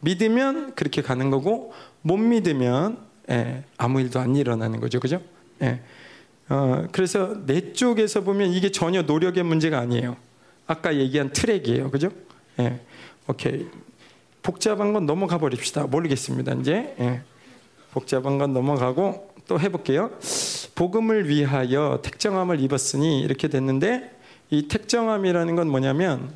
믿으면 0.00 0.74
그렇게 0.74 1.02
가는 1.02 1.30
거고 1.30 1.72
못 2.00 2.16
믿으면 2.16 2.98
예, 3.30 3.62
아무 3.76 4.00
일도 4.00 4.18
안 4.18 4.34
일어나는 4.34 4.80
거죠, 4.80 4.98
그죠? 4.98 5.20
예. 5.62 5.80
어, 6.48 6.86
그래서 6.90 7.36
내 7.46 7.72
쪽에서 7.72 8.22
보면 8.22 8.52
이게 8.52 8.70
전혀 8.72 9.02
노력의 9.02 9.44
문제가 9.44 9.78
아니에요. 9.78 10.16
아까 10.66 10.96
얘기한 10.96 11.32
트랙이에요, 11.32 11.90
그죠? 11.90 12.10
예. 12.58 12.80
오케이. 13.28 13.66
복잡한 14.42 14.92
건 14.92 15.06
넘어가 15.06 15.38
버립시다. 15.38 15.86
모르겠습니다, 15.86 16.54
이제. 16.54 16.96
예. 16.98 17.22
복잡한 17.92 18.38
건 18.38 18.52
넘어가고 18.52 19.34
또 19.46 19.60
해볼게요. 19.60 20.10
복음을 20.74 21.28
위하여 21.28 22.00
택정함을 22.02 22.60
입었으니 22.60 23.20
이렇게 23.20 23.48
됐는데 23.48 24.10
이 24.50 24.66
택정함이라는 24.66 25.56
건 25.56 25.68
뭐냐면 25.68 26.32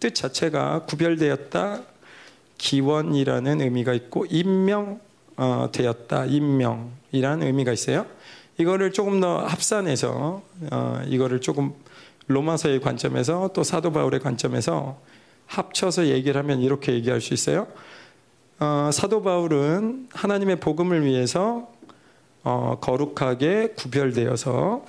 뜻 0.00 0.14
자체가 0.14 0.86
구별되었다, 0.86 1.82
기원이라는 2.58 3.60
의미가 3.60 3.92
있고 3.94 4.26
임명되었다, 4.26 6.20
어, 6.20 6.26
임명이라는 6.26 7.46
의미가 7.46 7.72
있어요. 7.72 8.06
이거를 8.58 8.92
조금 8.92 9.20
더 9.20 9.38
합산해서 9.38 10.42
어, 10.72 11.02
이거를 11.06 11.40
조금 11.40 11.72
로마서의 12.26 12.80
관점에서 12.80 13.50
또 13.54 13.62
사도 13.62 13.92
바울의 13.92 14.20
관점에서 14.20 14.98
합쳐서 15.46 16.06
얘기를 16.06 16.40
하면 16.40 16.60
이렇게 16.60 16.92
얘기할 16.92 17.20
수 17.20 17.34
있어요. 17.34 17.66
어, 18.58 18.90
사도 18.92 19.22
바울은 19.22 20.08
하나님의 20.12 20.60
복음을 20.60 21.04
위해서 21.04 21.70
어, 22.42 22.78
거룩하게 22.80 23.74
구별되어서 23.76 24.84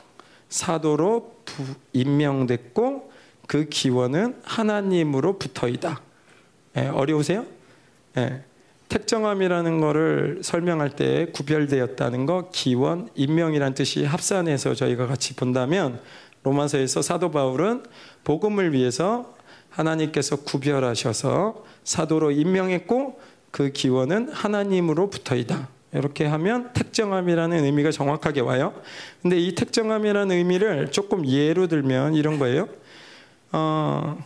사도로 0.49 1.35
부, 1.45 1.63
임명됐고 1.93 3.10
그 3.51 3.65
기원은 3.67 4.35
하나님으로 4.45 5.37
붙어이다. 5.37 5.99
예, 6.77 6.87
어려우세요? 6.87 7.45
예. 8.15 8.45
택정함이라는 8.87 9.81
것을 9.81 10.39
설명할 10.41 10.91
때 10.91 11.27
구별되었다는 11.33 12.25
거 12.27 12.49
기원 12.53 13.09
임명이란 13.15 13.73
뜻이 13.73 14.05
합산해서 14.05 14.73
저희가 14.73 15.05
같이 15.05 15.35
본다면 15.35 15.99
로마서에서 16.43 17.01
사도 17.01 17.29
바울은 17.31 17.83
복음을 18.23 18.71
위해서 18.71 19.35
하나님께서 19.69 20.37
구별하셔서 20.43 21.65
사도로 21.83 22.31
임명했고 22.31 23.19
그 23.51 23.73
기원은 23.73 24.29
하나님으로 24.29 25.09
붙어이다. 25.09 25.67
이렇게 25.93 26.25
하면 26.25 26.71
택정함이라는 26.71 27.65
의미가 27.65 27.91
정확하게 27.91 28.39
와요. 28.39 28.73
근데 29.21 29.37
이 29.37 29.55
택정함이라는 29.55 30.37
의미를 30.37 30.89
조금 30.91 31.27
예로 31.27 31.67
들면 31.67 32.13
이런 32.13 32.39
거예요. 32.39 32.69
어, 33.51 34.23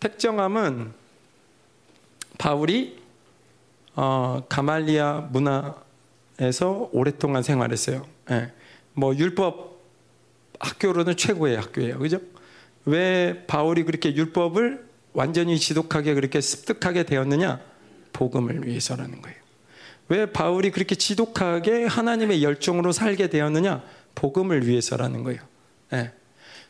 택정함은 0.00 0.92
바울이 2.38 2.98
어, 3.94 4.42
가말리아 4.48 5.28
문화에서 5.30 6.88
오랫동안 6.92 7.42
생활했어요. 7.42 8.06
예. 8.30 8.52
뭐 8.92 9.14
율법 9.14 9.80
학교로는 10.60 11.16
최고의 11.16 11.56
학교예요. 11.56 11.98
그죠? 11.98 12.20
왜 12.84 13.44
바울이 13.46 13.84
그렇게 13.84 14.14
율법을 14.14 14.86
완전히 15.12 15.58
지독하게 15.58 16.14
그렇게 16.14 16.40
습득하게 16.40 17.04
되었느냐? 17.04 17.60
복음을 18.12 18.66
위해서라는 18.66 19.22
거예요. 19.22 19.36
왜 20.08 20.26
바울이 20.26 20.70
그렇게 20.70 20.94
지독하게 20.94 21.86
하나님의 21.86 22.42
열정으로 22.42 22.92
살게 22.92 23.28
되었느냐? 23.30 23.82
복음을 24.14 24.66
위해서라는 24.66 25.22
거예요. 25.22 25.40
예. 25.92 26.12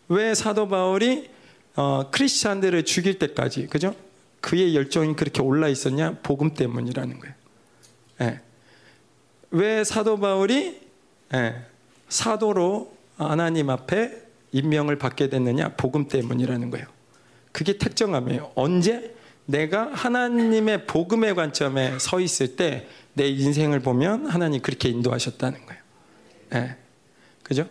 왜 0.08 0.34
사도 0.34 0.68
바울이 0.68 1.30
어, 1.76 2.10
크리스찬들을 2.10 2.84
죽일 2.84 3.18
때까지, 3.18 3.66
그죠? 3.66 3.94
그의 4.40 4.76
열정이 4.76 5.16
그렇게 5.16 5.42
올라 5.42 5.68
있었냐? 5.68 6.18
복음 6.22 6.54
때문이라는 6.54 7.18
거예요. 7.18 7.34
예. 8.20 8.40
왜 9.50 9.82
사도 9.84 10.18
바울이 10.18 10.80
예, 11.34 11.54
사도로 12.08 12.94
하나님 13.16 13.70
앞에 13.70 14.22
임명을 14.52 14.98
받게 14.98 15.30
됐느냐? 15.30 15.70
복음 15.76 16.06
때문이라는 16.06 16.70
거예요. 16.70 16.86
그게 17.50 17.78
특정함이에요. 17.78 18.52
언제 18.54 19.14
내가 19.46 19.90
하나님의 19.92 20.86
복음의 20.86 21.34
관점에 21.34 21.98
서 21.98 22.20
있을 22.20 22.56
때 22.56 22.86
내 23.14 23.28
인생을 23.28 23.80
보면 23.80 24.26
하나님 24.26 24.60
그렇게 24.60 24.88
인도하셨다는 24.88 25.66
거예요. 25.66 25.82
예. 26.54 26.76
그죠? 27.42 27.68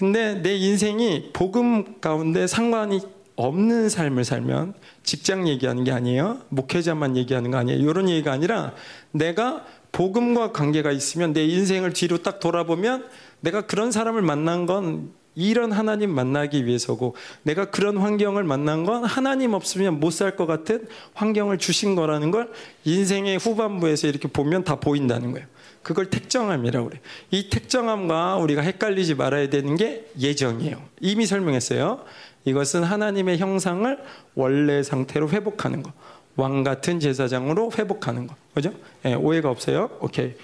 근데 0.00 0.40
내 0.40 0.56
인생이 0.56 1.28
복음 1.34 2.00
가운데 2.00 2.46
상관이 2.46 3.02
없는 3.36 3.90
삶을 3.90 4.24
살면 4.24 4.72
직장 5.02 5.46
얘기하는 5.46 5.84
게 5.84 5.92
아니에요. 5.92 6.38
목회자만 6.48 7.18
얘기하는 7.18 7.50
거 7.50 7.58
아니에요. 7.58 7.78
이런 7.78 8.08
얘기가 8.08 8.32
아니라 8.32 8.72
내가 9.10 9.66
복음과 9.92 10.52
관계가 10.52 10.90
있으면 10.90 11.34
내 11.34 11.44
인생을 11.44 11.92
뒤로 11.92 12.22
딱 12.22 12.40
돌아보면 12.40 13.08
내가 13.40 13.66
그런 13.66 13.92
사람을 13.92 14.22
만난 14.22 14.64
건 14.64 15.10
이런 15.34 15.70
하나님 15.70 16.14
만나기 16.14 16.64
위해서고 16.64 17.14
내가 17.42 17.66
그런 17.70 17.98
환경을 17.98 18.42
만난 18.42 18.84
건 18.86 19.04
하나님 19.04 19.52
없으면 19.52 20.00
못 20.00 20.12
살 20.14 20.34
것 20.34 20.46
같은 20.46 20.86
환경을 21.12 21.58
주신 21.58 21.94
거라는 21.94 22.30
걸 22.30 22.50
인생의 22.86 23.36
후반부에서 23.36 24.06
이렇게 24.06 24.28
보면 24.28 24.64
다 24.64 24.76
보인다는 24.76 25.32
거예요. 25.32 25.46
그걸 25.82 26.10
택정함이라고 26.10 26.88
그래요. 26.88 27.02
이 27.30 27.48
택정함과 27.48 28.36
우리가 28.36 28.62
헷갈리지 28.62 29.14
말아야 29.14 29.48
되는 29.48 29.76
게 29.76 30.10
예정이에요. 30.18 30.82
이미 31.00 31.26
설명했어요. 31.26 32.04
이것은 32.44 32.82
하나님의 32.84 33.38
형상을 33.38 33.98
원래 34.34 34.82
상태로 34.82 35.30
회복하는 35.30 35.82
거. 35.82 35.92
왕 36.36 36.62
같은 36.64 37.00
제사장으로 37.00 37.72
회복하는 37.78 38.26
거. 38.26 38.34
그죠? 38.54 38.72
예, 39.04 39.14
오해가 39.14 39.50
없어요? 39.50 39.90
오케이. 40.00 40.34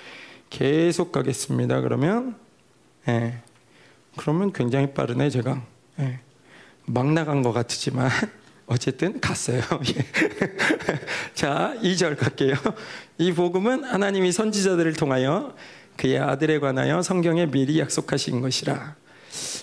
계속 0.51 1.12
가겠습니다. 1.12 1.80
그러면, 1.80 2.37
예. 3.09 3.39
그러면 4.16 4.53
굉장히 4.53 4.93
빠르네, 4.93 5.30
제가. 5.30 5.62
예. 6.01 6.20
막 6.87 7.12
나간 7.12 7.43
것 7.43 7.53
같지만, 7.53 8.11
어쨌든 8.67 9.21
갔어요. 9.21 9.61
예. 9.89 10.05
자, 11.35 11.75
2절 11.83 12.17
갈게요. 12.19 12.57
이 13.19 13.33
복음은 13.33 13.85
하나님이 13.85 14.33
선지자들을 14.33 14.95
통하여 14.95 15.55
그의 15.97 16.19
아들에 16.19 16.59
관하여 16.59 17.01
성경에 17.03 17.47
미리 17.47 17.79
약속하신 17.79 18.41
것이라. 18.41 18.97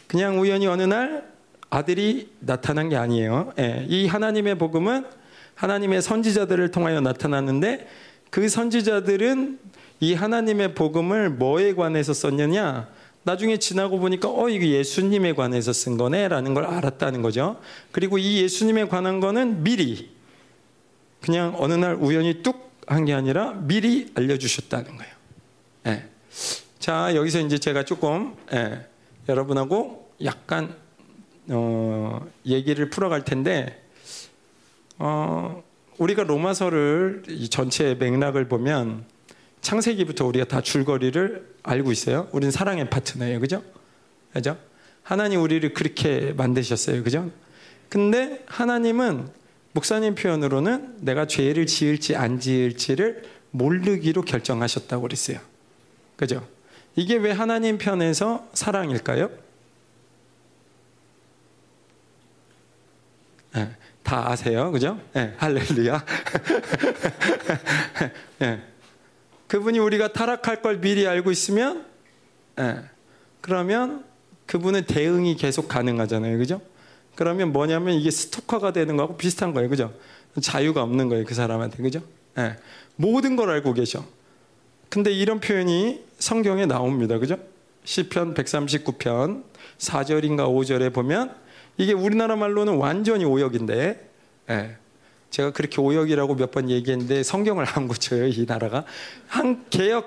그냥 0.08 0.40
우연히 0.40 0.68
어느 0.68 0.84
날 0.84 1.32
아들이 1.70 2.30
나타난 2.40 2.90
게 2.90 2.96
아니에요. 2.96 3.54
예, 3.60 3.86
이 3.90 4.08
하나님의 4.08 4.58
복음은 4.58 5.06
하나님의 5.56 6.02
선지자들을 6.02 6.72
통하여 6.72 7.02
나타났는데 7.02 7.88
그 8.30 8.48
선지자들은 8.48 9.60
이 10.00 10.14
하나님의 10.14 10.76
복음을 10.76 11.30
뭐에 11.30 11.74
관해서 11.76 12.14
썼느냐? 12.14 12.88
나중에 13.24 13.58
지나고 13.58 14.00
보니까 14.00 14.30
어 14.30 14.50
이게 14.50 14.70
예수님에 14.72 15.34
관해서 15.34 15.72
쓴 15.74 15.98
거네라는 15.98 16.54
걸 16.54 16.66
알았다는 16.66 17.22
거죠. 17.22 17.60
그리고 17.92 18.18
이 18.18 18.42
예수님에 18.42 18.88
관한 18.88 19.20
거는 19.20 19.64
미리 19.64 20.12
그냥 21.22 21.56
어느 21.58 21.74
날 21.74 21.96
우연히 21.96 22.44
뚝 22.44 22.74
한 22.88 23.06
게 23.06 23.14
아니라 23.14 23.54
미리 23.54 24.12
알려주셨다는 24.16 24.98
거예요. 24.98 25.14
예. 25.88 26.06
자 26.80 27.16
여기서 27.16 27.40
이제 27.40 27.58
제가 27.58 27.86
조금 27.86 28.36
예, 28.52 28.86
여러분하고 29.30 30.12
약간 30.24 30.76
어, 31.48 32.26
얘기를 32.46 32.90
풀어갈 32.90 33.24
텐데 33.24 33.82
어, 35.00 35.64
우리가 35.98 36.24
로마서를 36.24 37.24
이 37.30 37.50
전체 37.50 37.96
맥락을 37.96 38.48
보면 38.50 39.06
창세기부터 39.64 40.26
우리가 40.26 40.46
다 40.46 40.62
줄거리를 40.62 41.56
알고 41.64 41.92
있어요. 41.92 42.28
우리는 42.34 42.52
사랑의 42.52 42.90
파트너예요. 42.90 43.40
그죠? 43.40 43.64
그죠? 44.34 44.58
하나님 45.02 45.42
우리를 45.42 45.74
그렇게 45.74 46.34
만드셨어요. 46.34 47.02
그죠? 47.04 47.32
근데 47.90 48.44
하나님은 48.46 49.30
목사님 49.72 50.16
표현으로는 50.16 50.98
내가 51.00 51.26
죄를 51.26 51.66
지을지 51.66 52.16
안 52.16 52.40
지을지를 52.40 53.24
모르기로 53.52 54.24
결정하셨다고 54.24 55.04
그랬어요. 55.04 55.40
그죠? 56.18 56.46
이게 56.96 57.16
왜 57.16 57.32
하나님 57.32 57.78
편에서 57.78 58.48
사랑일까요? 58.54 59.30
네, 63.56 63.76
다 64.04 64.30
아세요. 64.30 64.72
그죠? 64.72 65.00
네, 65.14 65.34
할렐루야. 65.38 66.06
네. 68.40 68.64
그분이 69.54 69.78
우리가 69.78 70.14
타락할 70.14 70.64
걸 70.64 70.82
미리 70.82 71.06
알고 71.06 71.30
있으면, 71.30 71.86
그러면 73.40 74.04
그분의 74.48 74.88
대응이 74.88 75.36
계속 75.36 75.68
가능하잖아요. 75.68 76.40
그죠? 76.40 76.60
그러면 77.14 77.52
뭐냐면 77.52 77.94
이게 77.94 78.10
스토커가 78.10 78.74
되는 78.74 78.98
거하고 78.98 79.16
비슷한 79.16 79.54
거예요. 79.54 79.70
그죠? 79.70 79.94
자유가 80.42 80.82
없는 80.82 81.08
거예요. 81.08 81.24
그 81.24 81.36
사람한테. 81.36 81.84
그죠? 81.84 82.02
모든 82.96 83.36
걸 83.36 83.52
알고 83.52 83.74
계셔. 83.74 84.04
근데 84.90 85.12
이런 85.12 85.40
표현이 85.40 86.04
성경에 86.18 86.66
나옵니다. 86.66 87.20
그죠? 87.20 87.38
시편 87.84 88.34
139편 88.34 89.44
4절인가 89.78 90.48
5절에 90.48 90.92
보면 90.92 91.32
이게 91.78 91.94
우리나라 91.94 92.36
말로는 92.36 92.78
완전히 92.78 93.24
오역인데, 93.24 94.10
예. 94.50 94.78
제가 95.34 95.52
그렇게 95.52 95.82
오역이라고 95.82 96.36
몇 96.36 96.52
번 96.54 96.70
얘기했는데 96.70 97.24
성경을 97.24 97.66
안 97.68 97.88
고쳐요, 97.88 98.28
이 98.28 98.46
나라가. 98.48 98.86
한 99.28 99.66
개혁 99.72 100.06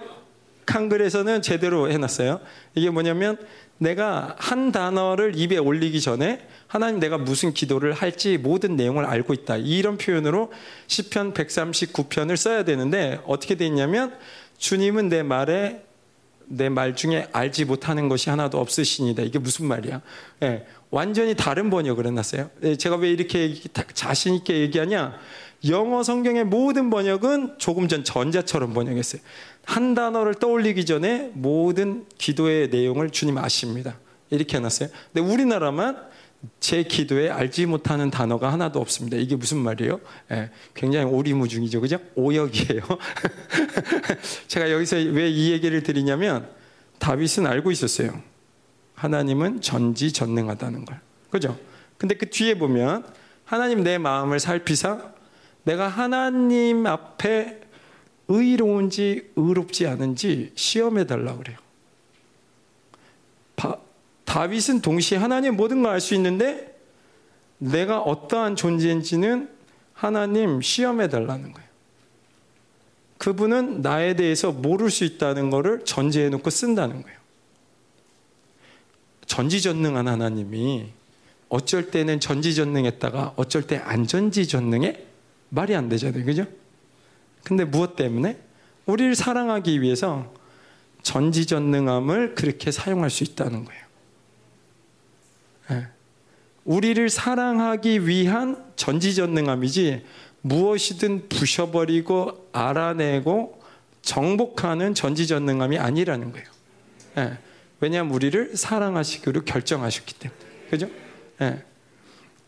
한글에서는 0.66 1.42
제대로 1.42 1.90
해놨어요. 1.90 2.40
이게 2.76 2.90
뭐냐면 2.90 3.36
내가 3.78 4.36
한 4.38 4.70
단어를 4.72 5.32
입에 5.36 5.58
올리기 5.58 6.00
전에 6.00 6.46
하나님 6.68 7.00
내가 7.00 7.18
무슨 7.18 7.52
기도를 7.52 7.92
할지 7.92 8.38
모든 8.38 8.76
내용을 8.76 9.04
알고 9.04 9.32
있다. 9.34 9.56
이런 9.56 9.96
표현으로 9.98 10.52
시편 10.86 11.34
139편을 11.34 12.36
써야 12.36 12.64
되는데 12.64 13.20
어떻게 13.26 13.54
돼 13.56 13.66
있냐면 13.66 14.14
주님은 14.58 15.08
내 15.08 15.22
말에 15.24 15.82
내 16.48 16.68
말 16.68 16.94
중에 16.94 17.26
알지 17.32 17.64
못하는 17.64 18.08
것이 18.08 18.30
하나도 18.30 18.60
없으시니다. 18.60 19.22
이게 19.24 19.38
무슨 19.40 19.66
말이야? 19.66 20.00
예, 20.44 20.64
완전히 20.90 21.34
다른 21.34 21.70
번역을 21.70 22.06
해놨어요. 22.06 22.50
예, 22.62 22.76
제가 22.76 22.96
왜 22.96 23.10
이렇게 23.10 23.54
자신 23.94 24.34
있게 24.34 24.60
얘기하냐? 24.60 25.18
영어 25.68 26.02
성경의 26.02 26.44
모든 26.44 26.90
번역은 26.90 27.56
조금 27.58 27.88
전 27.88 28.04
전자처럼 28.04 28.72
번역했어요. 28.72 29.20
한 29.64 29.94
단어를 29.94 30.34
떠올리기 30.34 30.84
전에 30.86 31.30
모든 31.34 32.04
기도의 32.18 32.68
내용을 32.68 33.10
주님 33.10 33.36
아십니다. 33.38 33.98
이렇게 34.30 34.58
해놨어요. 34.58 34.88
근데 35.12 35.32
우리나라만 35.32 35.96
제 36.60 36.82
기도에 36.84 37.30
알지 37.30 37.66
못하는 37.66 38.10
단어가 38.10 38.52
하나도 38.52 38.78
없습니다. 38.80 39.16
이게 39.16 39.34
무슨 39.34 39.58
말이에요? 39.58 40.00
예, 40.30 40.50
굉장히 40.74 41.06
오리무중이죠. 41.06 41.80
그죠? 41.80 41.98
오역이에요. 42.14 42.82
제가 44.46 44.70
여기서 44.70 44.96
왜 44.96 45.28
이 45.30 45.50
얘기를 45.52 45.82
드리냐면 45.82 46.48
다윗은 46.98 47.46
알고 47.46 47.70
있었어요. 47.72 48.20
하나님은 48.96 49.60
전지전능하다는 49.60 50.84
걸. 50.84 51.00
그죠? 51.30 51.58
근데 51.98 52.14
그 52.16 52.28
뒤에 52.28 52.58
보면 52.58 53.06
하나님 53.44 53.82
내 53.84 53.98
마음을 53.98 54.40
살피사 54.40 55.12
내가 55.64 55.88
하나님 55.88 56.86
앞에 56.86 57.60
의로운지 58.28 59.30
의롭지 59.36 59.86
않은지 59.86 60.52
시험해 60.56 61.06
달라 61.06 61.36
그래요. 61.36 61.56
바, 63.54 63.76
다윗은 64.24 64.80
동시에 64.80 65.18
하나님 65.18 65.56
모든 65.56 65.82
걸 65.82 65.92
알 65.92 66.00
수 66.00 66.14
있는데 66.14 66.76
내가 67.58 68.00
어떠한 68.00 68.56
존재인지는 68.56 69.48
하나님 69.94 70.60
시험해 70.60 71.08
달라는 71.08 71.52
거예요. 71.52 71.68
그분은 73.18 73.80
나에 73.80 74.14
대해서 74.14 74.52
모를 74.52 74.90
수 74.90 75.04
있다는 75.04 75.48
것을 75.50 75.84
전제해 75.84 76.28
놓고 76.28 76.50
쓴다는 76.50 77.02
거예요. 77.02 77.18
전지전능한 79.26 80.08
하나님이 80.08 80.86
어쩔 81.48 81.90
때는 81.90 82.20
전지전능했다가 82.20 83.34
어쩔 83.36 83.66
때 83.66 83.76
안전지전능해? 83.78 85.04
말이 85.48 85.74
안 85.74 85.88
되잖아요. 85.88 86.24
그죠? 86.24 86.46
근데 87.44 87.64
무엇 87.64 87.96
때문에? 87.96 88.38
우리를 88.86 89.14
사랑하기 89.14 89.80
위해서 89.80 90.32
전지전능함을 91.02 92.34
그렇게 92.34 92.70
사용할 92.70 93.10
수 93.10 93.22
있다는 93.22 93.64
거예요. 93.64 93.82
네. 95.70 95.86
우리를 96.64 97.08
사랑하기 97.08 98.08
위한 98.08 98.64
전지전능함이지 98.74 100.04
무엇이든 100.42 101.28
부셔버리고 101.28 102.48
알아내고 102.52 103.60
정복하는 104.02 104.94
전지전능함이 104.94 105.78
아니라는 105.78 106.32
거예요. 106.32 106.46
네. 107.16 107.38
왜냐하면 107.80 108.14
우리를 108.14 108.56
사랑하시기로 108.56 109.44
결정하셨기 109.44 110.14
때문에. 110.14 110.40
그죠? 110.70 110.88
네. 111.38 111.64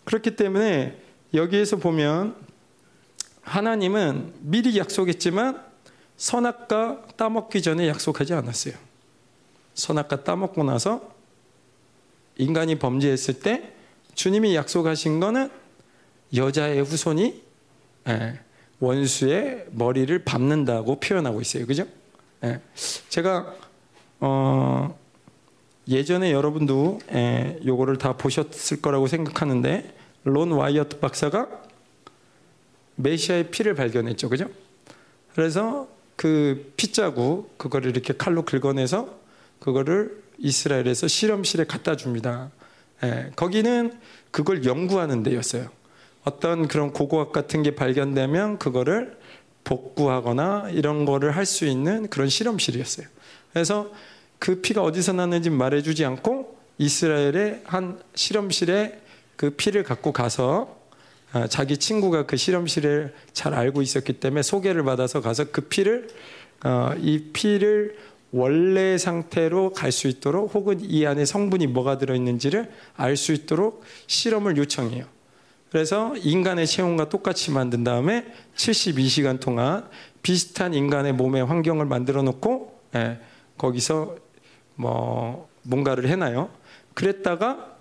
그렇기 0.05 0.37
때문에 0.37 0.99
여기에서 1.35 1.77
보면 1.77 2.35
하나님은 3.43 4.35
미리 4.41 4.77
약속했지만 4.79 5.63
선악과 6.17 7.07
따먹기 7.17 7.63
전에 7.63 7.89
약속하지 7.89 8.35
않았어요. 8.35 8.75
선악과 9.75 10.25
따먹고 10.25 10.65
나서 10.65 11.15
인간이 12.37 12.79
범죄했을 12.79 13.41
때 13.41 13.73
주님이 14.15 14.55
약속하신 14.57 15.21
거는 15.21 15.51
여자의 16.35 16.83
후손이 16.83 17.43
예, 18.09 18.41
원수의 18.81 19.67
머리를 19.71 20.25
밟는다고 20.25 20.99
표현하고 21.01 21.41
있어요. 21.41 21.67
그죠? 21.67 21.87
예, 22.45 22.61
제가 23.09 23.55
어 24.21 24.98
예전에 25.89 26.33
여러분도 26.33 27.01
예, 27.13 27.59
요거를 27.65 27.97
다 27.99 28.17
보셨을 28.17 28.83
거라고 28.83 29.07
생각하는데 29.07 29.95
론 30.25 30.53
와이어트 30.53 30.99
박사가 30.99 31.49
메시아의 32.97 33.51
피를 33.51 33.75
발견했죠. 33.75 34.29
그죠? 34.29 34.49
그래서 35.35 35.89
그 36.17 36.73
피자국 36.77 37.57
그거를 37.59 37.91
이렇게 37.91 38.13
칼로 38.17 38.45
긁어내서 38.45 39.19
그거를 39.61 40.23
이스라엘에서 40.39 41.09
실험실에 41.09 41.65
갖다 41.65 41.97
줍니다. 41.97 42.51
예, 43.03 43.31
거기는 43.37 43.93
그걸 44.31 44.65
연구하는 44.65 45.23
데였어요. 45.23 45.69
어떤 46.25 46.69
그런 46.69 46.93
고고학 46.93 47.33
같은 47.33 47.63
게 47.63 47.75
발견되면 47.75 48.59
그거를 48.59 49.17
복구하거나 49.65 50.71
이런 50.73 51.05
거를 51.05 51.37
할 51.37 51.47
수 51.47 51.65
있는 51.65 52.09
그런 52.09 52.29
실험실이었어요. 52.29 53.07
그래서 53.53 53.91
그 54.39 54.61
피가 54.61 54.83
어디서 54.83 55.13
났는지 55.13 55.51
말해주지 55.51 56.05
않고 56.05 56.57
이스라엘의 56.79 57.63
한 57.65 58.01
실험실에 58.15 59.01
그 59.37 59.51
피를 59.51 59.83
갖고 59.83 60.13
가서 60.13 60.77
아, 61.33 61.47
자기 61.47 61.77
친구가 61.77 62.27
그 62.27 62.37
실험실을 62.37 63.15
잘 63.33 63.53
알고 63.55 63.83
있었기 63.83 64.15
때문에 64.15 64.43
소개를 64.43 64.83
받아서 64.85 65.21
가서 65.21 65.47
그 65.51 65.63
피를 65.63 66.09
어, 66.65 66.93
이 66.99 67.25
피를 67.33 67.97
원래 68.31 68.99
상태로 68.99 69.73
갈 69.73 69.91
수 69.91 70.09
있도록 70.09 70.55
혹은 70.55 70.81
이 70.83 71.07
안에 71.07 71.25
성분이 71.25 71.67
뭐가 71.69 71.99
들어있는지를 71.99 72.71
알 72.97 73.17
수 73.17 73.33
있도록 73.33 73.83
실험을 74.07 74.57
요청해요. 74.57 75.05
그래서 75.71 76.15
인간의 76.17 76.67
체온과 76.67 77.11
똑같이 77.11 77.51
만든 77.51 77.85
다음에 77.85 78.27
72시간 78.57 79.41
동안 79.41 79.87
비슷한 80.23 80.73
인간의 80.75 81.13
몸의 81.13 81.45
환경을 81.45 81.85
만들어 81.85 82.23
놓고 82.23 82.81
예, 82.97 83.19
거기서 83.59 84.17
뭐 84.79 85.49
뭔가를 85.63 86.09
해놔요. 86.09 86.49
그랬다가 86.95 87.77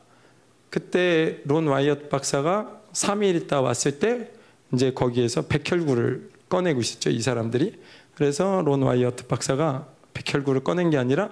그때 0.69 1.41
론 1.45 1.67
와이엇 1.67 2.09
박사가 2.09 2.81
3일 2.91 3.35
있다 3.43 3.61
왔을 3.61 3.99
때 3.99 4.31
이제 4.73 4.91
거기에서 4.91 5.43
백혈구를 5.43 6.29
꺼내고 6.49 6.81
있었죠. 6.81 7.09
이 7.11 7.21
사람들이. 7.21 7.79
그래서 8.15 8.63
론 8.65 8.81
와이어트 8.81 9.27
박사가 9.27 9.87
백혈구를 10.13 10.63
꺼낸 10.63 10.89
게 10.89 10.97
아니라 10.97 11.29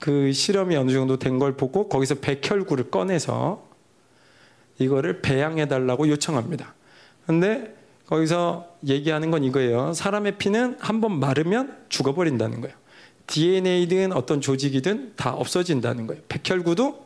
그 0.00 0.32
실험이 0.32 0.76
어느 0.76 0.90
정도 0.90 1.16
된 1.18 1.38
걸 1.38 1.56
보고 1.56 1.88
거기서 1.88 2.16
백혈구를 2.16 2.90
꺼내서 2.90 3.64
이거를 4.78 5.22
배양해 5.22 5.68
달라고 5.68 6.08
요청합니다. 6.08 6.74
근데 7.26 7.74
거기서 8.06 8.76
얘기하는 8.86 9.30
건 9.30 9.44
이거예요. 9.44 9.92
사람의 9.94 10.38
피는 10.38 10.76
한 10.80 11.00
번 11.00 11.18
마르면 11.20 11.84
죽어버린다는 11.88 12.60
거예요. 12.60 12.76
DNA든 13.26 14.12
어떤 14.12 14.40
조직이든 14.40 15.14
다 15.16 15.32
없어진다는 15.34 16.06
거예요. 16.06 16.22
백혈구도 16.28 17.04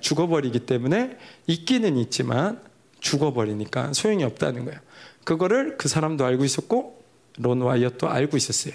죽어버리기 0.00 0.60
때문에 0.60 1.16
있기는 1.46 1.96
있지만 1.96 2.60
죽어버리니까 3.00 3.92
소용이 3.92 4.24
없다는 4.24 4.64
거예요. 4.64 4.78
그거를 5.24 5.76
그 5.76 5.88
사람도 5.88 6.24
알고 6.24 6.44
있었고 6.44 7.02
론 7.38 7.62
와이엇도 7.62 8.08
알고 8.08 8.36
있었어요. 8.36 8.74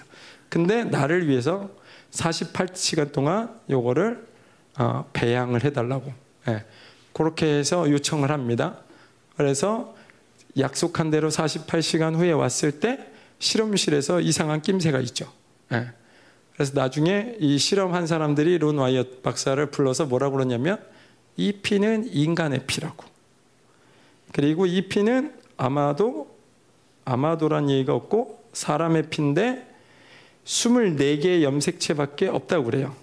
근데 0.49 0.83
나를 0.83 1.27
위해서 1.27 1.69
48시간 2.11 3.11
동안 3.11 3.53
요거를 3.69 4.25
어, 4.79 5.09
배양을 5.13 5.63
해달라고 5.63 6.13
예. 6.49 6.63
그렇게 7.13 7.45
해서 7.47 7.89
요청을 7.89 8.31
합니다. 8.31 8.79
그래서 9.35 9.95
약속한 10.57 11.09
대로 11.09 11.29
48시간 11.29 12.15
후에 12.15 12.31
왔을 12.31 12.79
때 12.79 12.99
실험실에서 13.39 14.21
이상한 14.21 14.61
낌새가 14.61 14.99
있죠. 15.01 15.31
예. 16.57 16.63
그래서 16.63 16.73
나중에 16.73 17.35
이 17.39 17.57
실험한 17.57 18.07
사람들이 18.07 18.57
론 18.57 18.79
와이엇 18.79 19.21
박사를 19.21 19.63
불러서 19.67 20.05
뭐라고 20.05 20.37
그러냐면 20.37 20.79
이 21.35 21.51
피는 21.51 22.09
인간의 22.11 22.65
피라고. 22.65 23.05
그리고 24.33 24.65
이 24.65 24.87
피는 24.87 25.33
아마도 25.55 26.35
아마도란 27.05 27.69
얘기가 27.69 27.93
없고 27.93 28.43
사람의 28.53 29.09
피인데 29.09 29.65
24개의 30.45 31.43
염색체밖에 31.43 32.27
없다고 32.27 32.65
그래요. 32.65 32.95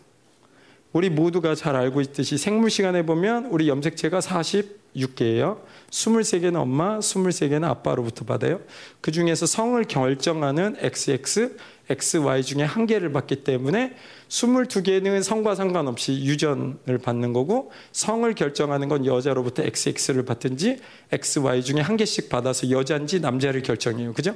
우리 0.92 1.10
모두가 1.10 1.54
잘 1.54 1.74
알고 1.74 2.00
있듯이 2.02 2.38
생물 2.38 2.70
시간에 2.70 3.04
보면 3.04 3.46
우리 3.46 3.68
염색체가 3.68 4.20
46개예요. 4.20 5.60
23개는 5.90 6.54
엄마, 6.56 6.98
23개는 6.98 7.64
아빠로부터 7.64 8.24
받아요. 8.24 8.60
그 9.00 9.10
중에서 9.10 9.46
성을 9.46 9.82
결정하는 9.84 10.76
XX, 10.78 11.56
XY 11.88 12.42
중에 12.42 12.62
한 12.62 12.86
개를 12.86 13.12
받기 13.12 13.44
때문에 13.44 13.94
22개는 14.28 15.22
성과 15.22 15.54
상관없이 15.54 16.24
유전을 16.24 16.98
받는 17.02 17.32
거고 17.32 17.70
성을 17.92 18.32
결정하는 18.34 18.88
건 18.88 19.06
여자로부터 19.06 19.62
XX를 19.62 20.24
받든지 20.24 20.80
XY 21.12 21.62
중에 21.62 21.80
한 21.80 21.96
개씩 21.96 22.28
받아서 22.28 22.70
여자인지 22.70 23.20
남자를 23.20 23.62
결정해요. 23.62 24.12
그죠? 24.14 24.34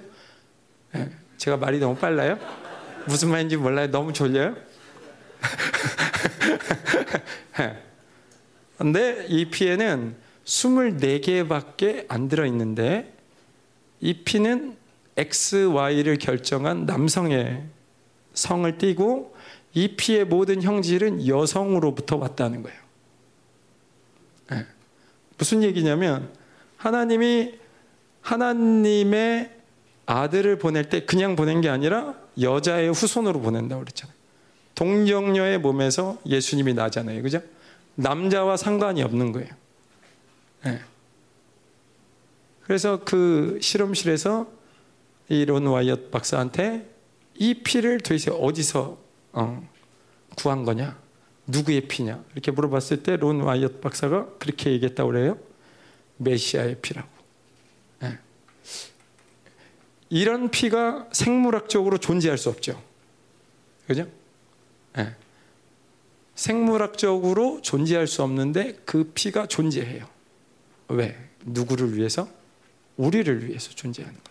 네. 0.93 1.11
제가 1.39 1.57
말이 1.57 1.79
너무 1.79 1.97
빨라요? 1.97 2.39
무슨 3.07 3.31
말인지 3.31 3.57
몰라요? 3.57 3.91
너무 3.91 4.13
졸려요? 4.13 4.55
근데 8.77 9.25
이 9.29 9.47
피에는 9.47 10.15
24개밖에 10.45 12.05
안 12.09 12.29
들어있는데 12.29 13.15
이 14.01 14.23
피는 14.23 14.77
XY를 15.19 16.17
결정한 16.19 16.87
남성의 16.87 17.65
성을 18.35 18.79
띠고 18.79 19.35
이 19.75 19.97
피의 19.97 20.25
모든 20.25 20.63
형질은 20.63 21.27
여성으로부터 21.27 22.17
왔다는 22.17 22.63
거예요. 22.63 22.79
네. 24.51 24.67
무슨 25.37 25.63
얘기냐면 25.63 26.33
하나님이 26.77 27.59
하나님의 28.23 29.53
아들을 30.07 30.59
보낼 30.59 30.89
때 30.89 31.05
그냥 31.05 31.37
보낸 31.37 31.61
게 31.61 31.69
아니라 31.69 32.15
여자의 32.41 32.91
후손으로 32.91 33.41
보낸다고 33.41 33.81
그랬잖아요. 33.83 34.17
동정녀의 34.75 35.59
몸에서 35.59 36.19
예수님이 36.25 36.75
나잖아요. 36.75 37.21
그죠? 37.23 37.43
남자와 37.97 38.57
상관이 38.57 39.03
없는 39.03 39.33
거예요. 39.33 39.49
예. 40.67 40.81
그래서 42.63 43.01
그 43.05 43.59
실험실에서 43.61 44.58
이론 45.29 45.67
와이엇 45.67 46.11
박사한테 46.11 46.89
이 47.35 47.55
피를 47.63 47.99
도대체 47.99 48.31
어디서 48.31 48.99
어, 49.33 49.69
구한 50.37 50.65
거냐? 50.65 50.99
누구의 51.47 51.83
피냐? 51.89 52.25
이렇게 52.33 52.51
물어봤을 52.51 53.03
때 53.03 53.17
론 53.17 53.41
와이엇 53.41 53.81
박사가 53.81 54.37
그렇게 54.39 54.71
얘기했다고 54.73 55.11
그래요. 55.11 55.39
메시아의 56.19 56.79
피라고. 56.81 57.09
예. 58.03 58.19
이런 60.11 60.51
피가 60.51 61.09
생물학적으로 61.13 61.99
존재할 61.99 62.39
수 62.39 62.49
없죠. 62.49 62.83
그죠? 63.87 64.07
예. 64.99 65.15
생물학적으로 66.35 67.61
존재할 67.63 68.07
수 68.07 68.23
없는데 68.23 68.79
그 68.85 69.11
피가 69.15 69.47
존재해요. 69.47 70.09
왜? 70.89 71.17
누구를 71.45 71.97
위해서? 71.97 72.29
우리를 72.97 73.49
위해서 73.49 73.71
존재하는. 73.71 74.17
예. 74.17 74.28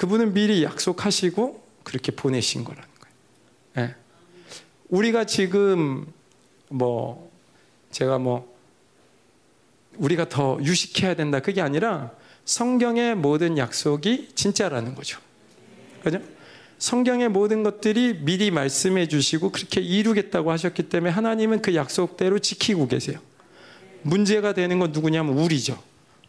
그분은 0.00 0.32
미리 0.32 0.64
약속하시고 0.64 1.62
그렇게 1.82 2.10
보내신 2.10 2.64
거라는 2.64 2.88
거예요. 3.00 3.90
예. 3.90 3.94
우리가 4.88 5.26
지금 5.26 6.06
뭐 6.70 7.30
제가 7.90 8.18
뭐 8.18 8.50
우리가 9.98 10.30
더 10.30 10.58
유식해야 10.62 11.16
된다 11.16 11.40
그게 11.40 11.60
아니라 11.60 12.12
성경의 12.46 13.14
모든 13.14 13.58
약속이 13.58 14.30
진짜라는 14.34 14.94
거죠. 14.94 15.20
그죠? 16.02 16.22
성경의 16.78 17.28
모든 17.28 17.62
것들이 17.62 18.20
미리 18.24 18.50
말씀해 18.50 19.06
주시고 19.06 19.52
그렇게 19.52 19.82
이루겠다고 19.82 20.50
하셨기 20.50 20.84
때문에 20.84 21.12
하나님은 21.12 21.60
그 21.60 21.74
약속대로 21.74 22.38
지키고 22.38 22.88
계세요. 22.88 23.18
문제가 24.00 24.54
되는 24.54 24.78
건 24.78 24.92
누구냐면 24.92 25.36
우리죠. 25.36 25.78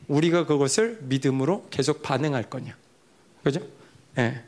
우리가 0.09 0.45
그것을 0.45 0.99
믿음으로 1.03 1.67
계속 1.69 2.01
반응할 2.01 2.49
거냐. 2.49 2.80
그죠? 3.44 3.60
예. 4.18 4.22
네. 4.22 4.44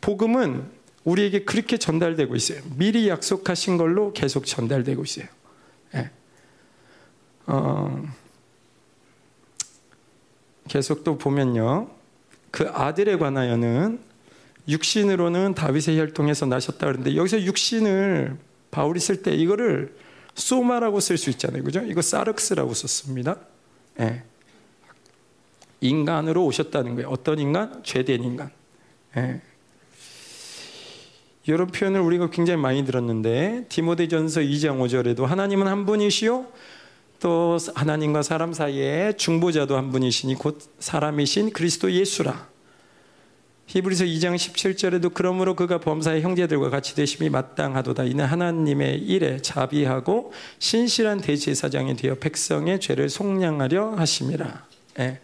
복음은 0.00 0.64
우리에게 1.04 1.44
그렇게 1.44 1.76
전달되고 1.76 2.34
있어요. 2.36 2.60
미리 2.76 3.08
약속하신 3.08 3.76
걸로 3.76 4.12
계속 4.12 4.46
전달되고 4.46 5.02
있어요. 5.02 5.26
예. 5.94 6.10
어, 7.46 8.04
계속 10.68 11.04
또 11.04 11.18
보면요. 11.18 11.90
그 12.50 12.68
아들에 12.68 13.16
관하여는 13.16 14.00
육신으로는 14.68 15.54
다윗의 15.54 15.98
혈통에서 15.98 16.46
나셨다 16.46 16.86
그러는데 16.86 17.16
여기서 17.16 17.42
육신을 17.42 18.36
바울이 18.70 19.00
쓸 19.00 19.22
때 19.22 19.34
이거를 19.34 19.96
소마라고 20.34 21.00
쓸 21.00 21.18
수 21.18 21.30
있잖아요. 21.30 21.62
그죠? 21.62 21.80
이거 21.80 22.00
사르크스라고 22.00 22.72
썼습니다. 22.74 23.38
예. 24.00 24.22
인간으로 25.82 26.44
오셨다는 26.46 26.94
거예요. 26.94 27.10
어떤 27.10 27.38
인간? 27.38 27.82
죄된 27.82 28.24
인간. 28.24 28.50
예. 29.16 29.42
이런 31.44 31.66
표현을 31.66 32.00
우리가 32.00 32.30
굉장히 32.30 32.60
많이 32.60 32.84
들었는데 32.84 33.66
디모데전서 33.68 34.42
2장 34.42 34.78
5절에도 34.78 35.24
하나님은 35.24 35.66
한 35.66 35.84
분이시요 35.84 36.46
또 37.18 37.58
하나님과 37.74 38.22
사람 38.22 38.52
사이에 38.52 39.12
중보자도 39.16 39.76
한 39.76 39.90
분이시니 39.90 40.36
곧 40.36 40.58
사람이신 40.78 41.52
그리스도 41.52 41.92
예수라. 41.92 42.48
히브리서 43.66 44.04
2장 44.04 44.34
17절에도 44.34 45.14
그러므로 45.14 45.54
그가 45.54 45.78
범사의 45.78 46.22
형제들과 46.22 46.68
같이 46.68 46.94
되심이 46.96 47.30
마땅하도다. 47.30 48.04
이는 48.04 48.24
하나님의 48.24 48.98
일에 48.98 49.38
자비하고 49.38 50.32
신실한 50.58 51.20
대제사장이 51.20 51.96
되어 51.96 52.16
백성의 52.16 52.80
죄를 52.80 53.08
속량하려 53.08 53.92
하심이라. 53.92 54.66
예. 54.98 55.20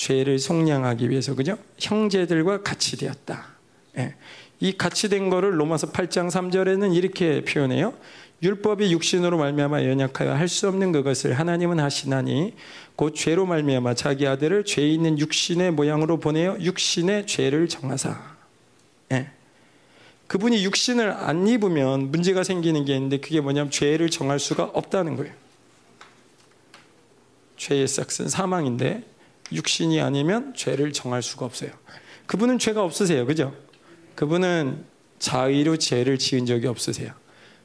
죄를 0.00 0.38
속량하기 0.38 1.10
위해서 1.10 1.34
그죠? 1.34 1.58
형제들과 1.78 2.62
같이 2.62 2.96
되었다. 2.96 3.48
예. 3.98 4.14
이 4.58 4.72
같이 4.72 5.10
된 5.10 5.28
거를 5.28 5.60
로마서 5.60 5.92
8장 5.92 6.30
3절에는 6.30 6.94
이렇게 6.94 7.44
표현해요. 7.44 7.92
율법이 8.42 8.90
육신으로 8.92 9.36
말미암아 9.36 9.84
연약하여 9.84 10.32
할 10.32 10.48
수 10.48 10.68
없는 10.68 10.92
그것을 10.92 11.38
하나님은 11.38 11.80
하시나니 11.80 12.54
곧 12.96 13.14
죄로 13.14 13.44
말미암아 13.44 13.92
자기 13.92 14.26
아들을 14.26 14.64
죄 14.64 14.88
있는 14.88 15.18
육신의 15.18 15.72
모양으로 15.72 16.18
보내어 16.18 16.56
육신의 16.60 17.26
죄를 17.26 17.68
정하사. 17.68 18.18
예. 19.12 19.28
그분이 20.28 20.64
육신을 20.64 21.10
안 21.10 21.46
입으면 21.46 22.10
문제가 22.10 22.42
생기는 22.42 22.86
게 22.86 22.94
있는데 22.94 23.18
그게 23.18 23.42
뭐냐면 23.42 23.70
죄를 23.70 24.08
정할 24.08 24.38
수가 24.38 24.64
없다는 24.64 25.16
거예요. 25.16 25.34
죄의 27.58 27.86
싹은 27.86 28.30
사망인데 28.30 29.10
육신이 29.52 30.00
아니면 30.00 30.54
죄를 30.54 30.92
정할 30.92 31.22
수가 31.22 31.46
없어요. 31.46 31.70
그분은 32.26 32.58
죄가 32.58 32.82
없으세요. 32.82 33.26
그죠? 33.26 33.54
그분은 34.14 34.84
자의로 35.18 35.76
죄를 35.76 36.18
지은 36.18 36.46
적이 36.46 36.68
없으세요. 36.68 37.12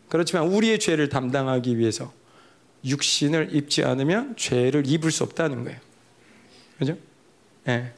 그렇지만 0.10 0.48
우리의 0.48 0.80
죄를 0.80 1.10
담당하기 1.10 1.78
위해서 1.78 2.12
육신을 2.86 3.56
입지 3.56 3.84
않으면 3.84 4.36
죄를 4.38 4.84
입을 4.86 5.12
수 5.12 5.24
없다는 5.24 5.64
거예요. 5.64 5.80
그죠? 6.78 6.98
예. 7.68 7.78
네. 7.78 7.94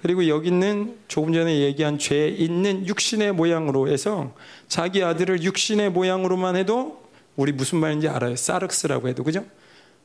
그리고 0.00 0.28
여기 0.28 0.48
있는 0.48 0.96
조금 1.08 1.32
전에 1.32 1.58
얘기한 1.58 1.98
죄 1.98 2.28
있는 2.28 2.86
육신의 2.86 3.32
모양으로 3.32 3.88
해서 3.88 4.34
자기 4.68 5.02
아들을 5.02 5.42
육신의 5.42 5.90
모양으로만 5.90 6.54
해도 6.54 7.02
우리 7.34 7.50
무슨 7.50 7.78
말인지 7.78 8.08
알아요. 8.08 8.36
사르크스라고 8.36 9.08
해도 9.08 9.24
그죠? 9.24 9.44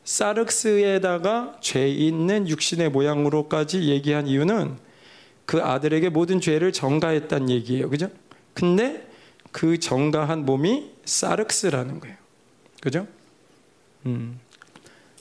사르크스에다가 0.03 1.57
죄 1.61 1.87
있는 1.87 2.47
육신의 2.47 2.89
모양으로까지 2.89 3.89
얘기한 3.89 4.27
이유는 4.27 4.77
그 5.45 5.61
아들에게 5.61 6.09
모든 6.09 6.41
죄를 6.41 6.71
전가했다는 6.71 7.49
얘기예요. 7.49 7.89
그죠? 7.89 8.09
근데 8.53 9.07
그 9.51 9.79
정가한 9.79 10.45
몸이 10.45 10.91
사르크스라는 11.05 11.99
거예요. 11.99 12.15
그죠? 12.81 13.07
음. 14.05 14.39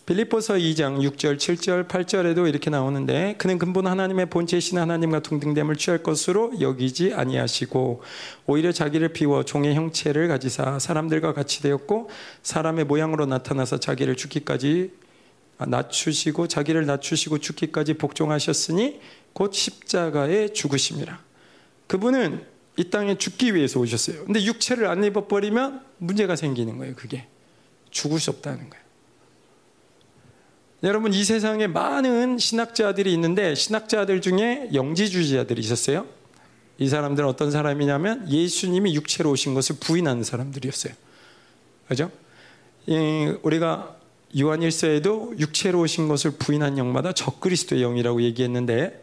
빌립보서 0.07 0.55
2장 0.55 0.99
6절, 0.99 1.37
7절, 1.37 1.87
8절에도 1.87 2.49
이렇게 2.49 2.71
나오는데 2.71 3.37
그는 3.39 3.57
근본 3.59 3.87
하나님의 3.87 4.27
본체신 4.31 4.79
하나님과 4.79 5.21
동등됨을 5.21 5.77
취할 5.77 6.03
것으로 6.03 6.61
여기지 6.61 7.15
아니하시고 7.15 8.03
오히려 8.47 8.73
자기를 8.73 9.11
비워 9.11 9.45
종의 9.45 9.75
형체를 9.77 10.27
가지사 10.27 10.81
사람들과 10.81 11.35
같이 11.35 11.63
되었고 11.63 12.11
사람의 12.43 12.87
모양으로 12.87 13.27
나타나서 13.27 13.79
자기를 13.79 14.17
죽기까지 14.17 14.91
낮추시고 15.59 16.49
자기를 16.49 16.85
낮추시고 16.87 17.39
죽기까지 17.39 17.95
복종하셨으니 17.95 19.01
곧 19.33 19.55
십자가에 19.55 20.49
죽으심이라. 20.49 21.21
그분은 21.87 22.45
이 22.77 22.91
땅에 22.91 23.17
죽기 23.17 23.55
위해서 23.55 23.79
오셨어요. 23.79 24.25
근데 24.25 24.43
육체를 24.43 24.87
안 24.87 25.05
입어버리면 25.05 25.83
문제가 25.99 26.35
생기는 26.35 26.79
거예요, 26.79 26.95
그게. 26.97 27.27
죽을 27.91 28.19
수 28.19 28.31
없다는 28.31 28.71
거예요. 28.71 28.82
여러분, 30.85 31.15
이 31.15 31.23
세상에 31.23 31.69
많은 31.69 32.39
신학자들이 32.39 33.13
있는데, 33.15 33.55
신학자들 33.55 34.21
중에 34.21 34.71
영지주의자들이 34.75 35.61
있었어요. 35.61 36.07
이 36.79 36.89
사람들은 36.89 37.29
어떤 37.29 37.53
사람이냐면, 37.53 38.29
예수님이 38.29 38.95
육체로 38.97 39.31
오신 39.31 39.55
것을 39.55 39.77
부인하는 39.79 40.25
사람들이었어요. 40.25 40.93
그죠? 41.87 42.11
우리가 43.43 43.97
요한 44.41 44.61
1서에도 44.61 45.39
육체로 45.39 45.81
오신 45.81 46.09
것을 46.09 46.33
부인한 46.33 46.79
영마다 46.79 47.13
적그리스도의 47.13 47.83
영이라고 47.83 48.23
얘기했는데, 48.23 49.01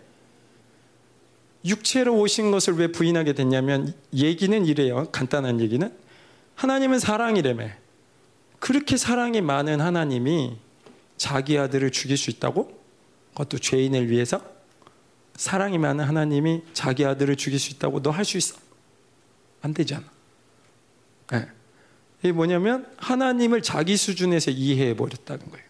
육체로 1.64 2.18
오신 2.20 2.52
것을 2.52 2.74
왜 2.74 2.88
부인하게 2.88 3.34
됐냐면 3.34 3.94
얘기는 4.14 4.66
이래요. 4.66 5.08
간단한 5.12 5.62
얘기는 5.62 5.94
하나님은 6.56 7.00
사랑이래매. 7.00 7.74
그렇게 8.60 8.98
사랑이 8.98 9.40
많은 9.40 9.80
하나님이 9.80 10.58
자기 11.20 11.60
아들을 11.60 11.92
죽일 11.92 12.18
수 12.18 12.32
있다고? 12.32 12.80
그것도 13.34 13.60
죄인을 13.60 14.10
위해서? 14.10 14.42
사랑이 15.36 15.78
많은 15.78 16.04
하나님이 16.04 16.64
자기 16.74 17.06
아들을 17.06 17.36
죽일 17.36 17.60
수 17.60 17.72
있다고 17.72 18.02
너 18.02 18.10
할 18.10 18.26
수 18.26 18.38
있어? 18.38 18.58
안 19.62 19.74
되잖아. 19.74 20.04
네. 21.32 21.48
이게 22.22 22.32
뭐냐면 22.32 22.88
하나님을 22.98 23.62
자기 23.62 23.96
수준에서 23.98 24.52
이해해 24.52 24.96
버렸다는 24.96 25.50
거예요. 25.52 25.66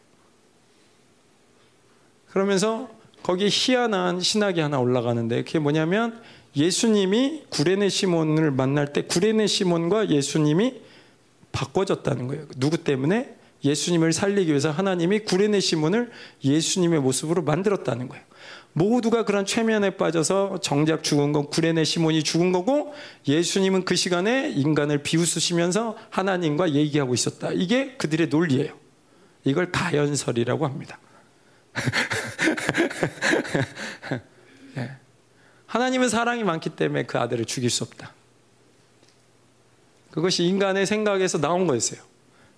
그러면서 2.30 2.90
거기에 3.24 3.50
희한한 3.52 4.22
신학이 4.22 4.60
하나 4.62 4.80
올라가는데 4.80 5.44
그게 5.44 5.60
뭐냐면 5.60 6.22
예수님이 6.56 7.44
구레네 7.50 7.90
시몬을 7.90 8.52
만날 8.52 8.94
때 8.94 9.02
구레네 9.04 9.48
시몬과 9.48 10.10
예수님이 10.10 10.82
바꿔졌다는 11.52 12.28
거예요. 12.28 12.48
누구 12.58 12.78
때문에? 12.78 13.36
예수님을 13.64 14.14
살리기 14.14 14.50
위해서 14.50 14.72
하나님이 14.72 15.20
구레네 15.20 15.60
시몬을 15.60 16.12
예수님의 16.44 17.02
모습으로 17.02 17.44
만들었다는 17.44 18.08
거예요. 18.08 18.24
모두가 18.74 19.26
그런 19.26 19.46
최면에 19.46 19.98
빠져서 19.98 20.60
정작 20.62 21.04
죽은 21.04 21.34
건 21.34 21.48
구레네 21.48 21.84
시몬이 21.84 22.24
죽은 22.24 22.52
거고 22.52 22.94
예수님은 23.28 23.84
그 23.84 23.96
시간에 23.96 24.50
인간을 24.50 25.04
비웃으시면서 25.04 25.98
하나님과 26.10 26.74
얘기하고 26.74 27.14
있었다. 27.14 27.52
이게 27.52 27.96
그들의 27.98 28.28
논리예요. 28.28 28.78
이걸 29.44 29.72
가연설이라고 29.72 30.66
합니다. 30.66 31.00
네. 34.76 34.92
하나님은 35.66 36.10
사랑이 36.10 36.44
많기 36.44 36.70
때문에 36.70 37.04
그 37.04 37.18
아들을 37.18 37.46
죽일 37.46 37.70
수 37.70 37.84
없다. 37.84 38.14
그것이 40.12 40.44
인간의 40.46 40.86
생각에서 40.86 41.40
나온 41.40 41.68
거였어요. 41.68 42.09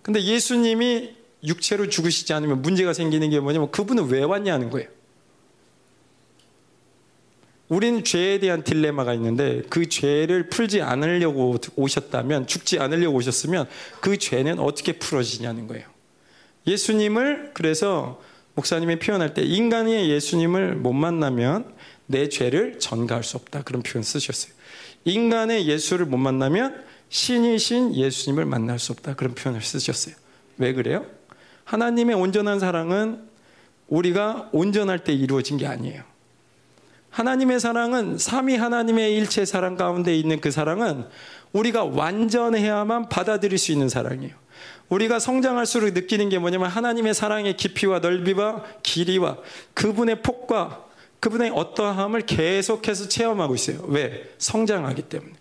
근데 0.02 0.22
예수님이 0.22 1.16
육체로 1.44 1.90
죽으시지 1.90 2.34
않으면 2.34 2.62
문제가 2.62 2.94
생기는 2.94 3.30
게 3.30 3.40
뭐냐면 3.40 3.72
그분은 3.72 4.10
왜 4.10 4.24
왔냐는 4.24 4.70
거예요. 4.70 4.88
우리는 7.68 8.04
죄에 8.04 8.40
대한 8.40 8.64
딜레마가 8.64 9.14
있는데 9.14 9.62
그 9.70 9.88
죄를 9.88 10.50
풀지 10.50 10.82
않으려고 10.82 11.58
오셨다면 11.78 12.46
죽지 12.46 12.80
않으려고 12.80 13.16
오셨으면 13.16 13.68
그 14.02 14.18
죄는 14.18 14.60
어떻게 14.60 14.94
풀어지냐는 14.94 15.68
거예요. 15.68 15.88
예수님을 16.68 17.52
그래서 17.54 18.22
목사님이 18.56 19.00
표현할 19.00 19.34
때 19.34 19.42
인간이 19.42 20.10
예수님을 20.10 20.76
못 20.76 20.92
만나면 20.92 21.74
내 22.08 22.28
죄를 22.28 22.78
전가할 22.78 23.24
수 23.24 23.38
없다 23.38 23.62
그런 23.64 23.82
표현 23.84 24.04
쓰셨어요. 24.04 24.52
인간의 25.06 25.66
예수를 25.68 26.06
못 26.06 26.18
만나면 26.18 26.84
신이신 27.12 27.94
예수님을 27.94 28.46
만날 28.46 28.80
수 28.80 28.94
없다 28.94 29.16
그런 29.16 29.36
표현을 29.36 29.62
쓰셨어요. 29.62 30.16
왜 30.58 30.74
그래요? 30.74 31.06
하나님의 31.66 32.16
온전한 32.16 32.60
사랑은 32.60 33.22
우리가 33.90 34.50
온전할 34.54 35.04
때 35.04 35.14
이루어진 35.14 35.58
게 35.58 35.68
아니에요. 35.68 36.04
하나님의 37.10 37.60
사랑은 37.60 38.18
삼위 38.18 38.56
하나님의 38.56 39.14
일체 39.18 39.44
사랑 39.44 39.76
가운데 39.76 40.16
있는 40.16 40.40
그 40.40 40.52
사랑은 40.52 41.06
우리가 41.52 41.84
완전해야만 41.84 43.10
받아들일 43.10 43.58
수 43.58 43.74
있는 43.74 43.90
사랑이에요. 43.90 44.34
우리가 44.88 45.20
성장할수록 45.20 45.92
느끼는 45.94 46.30
게 46.30 46.40
뭐냐면 46.40 46.70
하나님의 46.70 47.14
사랑의 47.14 47.58
깊이와 47.58 48.00
넓이와 48.00 48.64
길이와 48.84 49.38
그분의 49.74 50.22
폭과 50.22 50.86
그분의 51.20 51.52
어떠함을 51.52 52.22
계속해서 52.22 53.10
체험하고 53.10 53.56
있어요. 53.56 53.84
왜? 53.88 54.34
성장하기 54.38 55.04
때문에. 55.04 55.41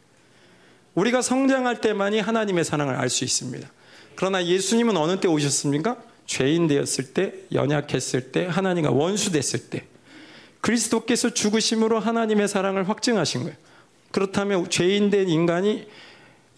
우리가 0.95 1.23
성장할 1.23 1.81
때만이 1.81 2.21
하나님의 2.21 2.65
사랑을 2.65 2.95
알 2.97 3.09
수 3.09 3.25
있습니다. 3.25 3.69
그러나 4.17 4.45
예수님은 4.45 4.97
어느 4.97 5.21
때 5.21 5.29
오셨습니까? 5.29 5.97
죄인 6.27 6.69
되었을 6.69 7.13
때, 7.15 7.35
연약했을 7.53 8.33
때, 8.33 8.47
하나님과 8.47 8.91
원수 8.91 9.33
됐을 9.33 9.71
때. 9.71 9.87
그리스도께서 10.61 11.31
죽으심으로 11.31 11.99
하나님의 11.99 12.49
사랑을 12.49 12.89
확증하신 12.89 13.45
거예요. 13.45 13.57
그렇다면 14.11 14.69
죄인 14.69 15.11
된 15.11 15.29
인간이 15.29 15.89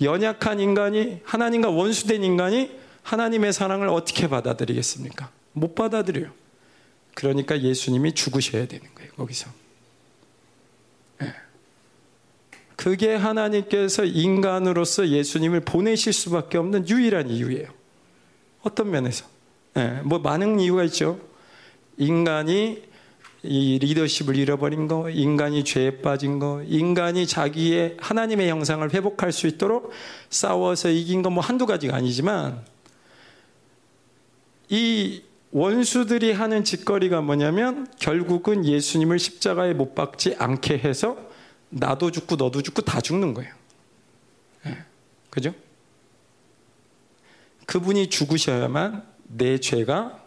연약한 0.00 0.58
인간이 0.60 1.20
하나님과 1.24 1.70
원수된 1.70 2.24
인간이 2.24 2.70
하나님의 3.02 3.52
사랑을 3.52 3.88
어떻게 3.88 4.28
받아들이겠습니까? 4.28 5.30
못 5.52 5.74
받아들여요. 5.74 6.32
그러니까 7.14 7.60
예수님이 7.60 8.12
죽으셔야 8.14 8.66
되는 8.66 8.86
거예요, 8.94 9.12
거기서. 9.12 9.50
네. 11.20 11.32
그게 12.82 13.14
하나님께서 13.14 14.04
인간으로서 14.04 15.06
예수님을 15.06 15.60
보내실 15.60 16.12
수밖에 16.12 16.58
없는 16.58 16.88
유일한 16.88 17.30
이유예요. 17.30 17.68
어떤 18.62 18.90
면에서. 18.90 19.24
네. 19.74 20.00
뭐 20.02 20.18
많은 20.18 20.58
이유가 20.58 20.82
있죠. 20.84 21.20
인간이 21.96 22.82
이 23.44 23.78
리더십을 23.78 24.36
잃어버린 24.36 24.88
거, 24.88 25.08
인간이 25.10 25.62
죄에 25.62 25.98
빠진 26.02 26.40
거, 26.40 26.60
인간이 26.66 27.24
자기의 27.24 27.98
하나님의 28.00 28.48
형상을 28.48 28.92
회복할 28.92 29.30
수 29.30 29.46
있도록 29.46 29.92
싸워서 30.30 30.90
이긴 30.90 31.22
거뭐 31.22 31.38
한두 31.38 31.66
가지가 31.66 31.94
아니지만 31.94 32.64
이 34.70 35.22
원수들이 35.52 36.32
하는 36.32 36.64
짓거리가 36.64 37.20
뭐냐면 37.20 37.86
결국은 38.00 38.64
예수님을 38.64 39.20
십자가에 39.20 39.72
못 39.72 39.94
박지 39.94 40.34
않게 40.36 40.78
해서 40.78 41.30
나도 41.72 42.10
죽고 42.10 42.36
너도 42.36 42.60
죽고 42.62 42.82
다 42.82 43.00
죽는 43.00 43.32
거예요. 43.34 43.52
네. 44.64 44.76
그죠? 45.30 45.54
그분이 47.66 48.10
죽으셔야만 48.10 49.02
내 49.24 49.58
죄가 49.58 50.22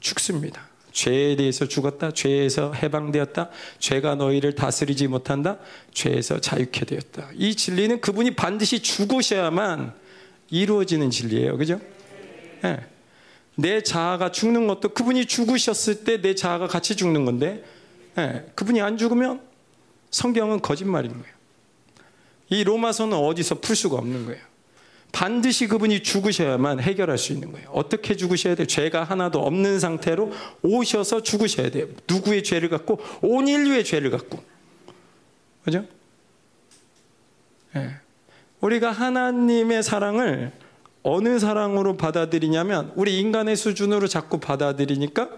죽습니다. 0.00 0.68
죄에 0.92 1.36
대해서 1.36 1.66
죽었다. 1.66 2.12
죄에서 2.12 2.72
해방되었다. 2.74 3.48
죄가 3.78 4.14
너희를 4.16 4.54
다스리지 4.54 5.08
못한다. 5.08 5.58
죄에서 5.92 6.40
자유케 6.40 6.84
되었다. 6.84 7.30
이 7.34 7.54
진리는 7.54 8.00
그분이 8.00 8.36
반드시 8.36 8.80
죽으셔야만 8.80 9.94
이루어지는 10.50 11.10
진리예요. 11.10 11.56
그죠? 11.56 11.80
네. 12.62 12.78
내 13.56 13.82
자아가 13.82 14.30
죽는 14.30 14.66
것도 14.66 14.90
그분이 14.90 15.26
죽으셨을 15.26 16.04
때 16.04 16.20
내 16.20 16.34
자아가 16.34 16.66
같이 16.68 16.94
죽는 16.94 17.24
건데 17.24 17.64
네. 18.16 18.46
그분이 18.54 18.82
안 18.82 18.98
죽으면 18.98 19.40
성경은 20.14 20.60
거짓말인 20.60 21.10
거예요. 21.10 21.34
이 22.48 22.62
로마서는 22.62 23.16
어디서 23.16 23.56
풀 23.56 23.74
수가 23.74 23.96
없는 23.96 24.26
거예요. 24.26 24.40
반드시 25.10 25.66
그분이 25.66 26.04
죽으셔야만 26.04 26.78
해결할 26.78 27.18
수 27.18 27.32
있는 27.32 27.50
거예요. 27.50 27.68
어떻게 27.70 28.14
죽으셔야 28.14 28.54
돼요? 28.54 28.66
죄가 28.66 29.02
하나도 29.02 29.40
없는 29.40 29.80
상태로 29.80 30.32
오셔서 30.62 31.24
죽으셔야 31.24 31.70
돼요. 31.70 31.88
누구의 32.08 32.44
죄를 32.44 32.68
갖고? 32.68 33.00
온 33.22 33.48
인류의 33.48 33.84
죄를 33.84 34.10
갖고. 34.12 34.38
그죠? 35.64 35.84
네. 37.74 37.90
우리가 38.60 38.92
하나님의 38.92 39.82
사랑을 39.82 40.52
어느 41.02 41.40
사랑으로 41.40 41.96
받아들이냐면 41.96 42.92
우리 42.94 43.18
인간의 43.18 43.56
수준으로 43.56 44.06
자꾸 44.06 44.38
받아들이니까 44.38 45.28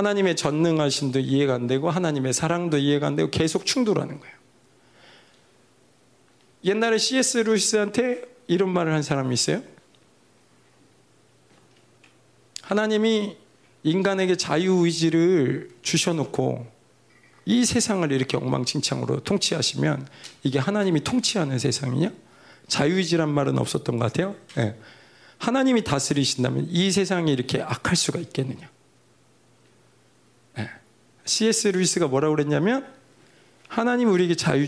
하나님의 0.00 0.34
전능하심도 0.34 1.18
이해가 1.18 1.54
안 1.54 1.66
되고 1.66 1.90
하나님의 1.90 2.32
사랑도 2.32 2.78
이해가 2.78 3.06
안 3.06 3.16
되고 3.16 3.30
계속 3.30 3.66
충돌하는 3.66 4.18
거예요. 4.18 4.34
옛날에 6.64 6.96
C.S. 6.96 7.38
루이스한테 7.38 8.22
이런 8.46 8.70
말을 8.70 8.94
한 8.94 9.02
사람이 9.02 9.34
있어요. 9.34 9.62
하나님이 12.62 13.36
인간에게 13.82 14.36
자유의지를 14.36 15.70
주셔놓고 15.82 16.66
이 17.44 17.64
세상을 17.66 18.10
이렇게 18.10 18.36
엉망진창으로 18.38 19.20
통치하시면 19.20 20.08
이게 20.44 20.58
하나님이 20.58 21.04
통치하는 21.04 21.58
세상이냐? 21.58 22.12
자유의지란 22.68 23.28
말은 23.28 23.58
없었던 23.58 23.98
것 23.98 24.04
같아요. 24.06 24.34
네. 24.54 24.76
하나님이 25.38 25.84
다스리신다면 25.84 26.68
이 26.70 26.90
세상이 26.90 27.32
이렇게 27.32 27.60
악할 27.60 27.96
수가 27.96 28.18
있겠느냐? 28.18 28.70
네. 31.24 31.30
C.S. 31.30 31.68
루이스가 31.68 32.08
뭐라고 32.08 32.34
그랬냐면 32.34 32.86
하나님 33.68 34.10
우리에게 34.10 34.34
자유 34.34 34.66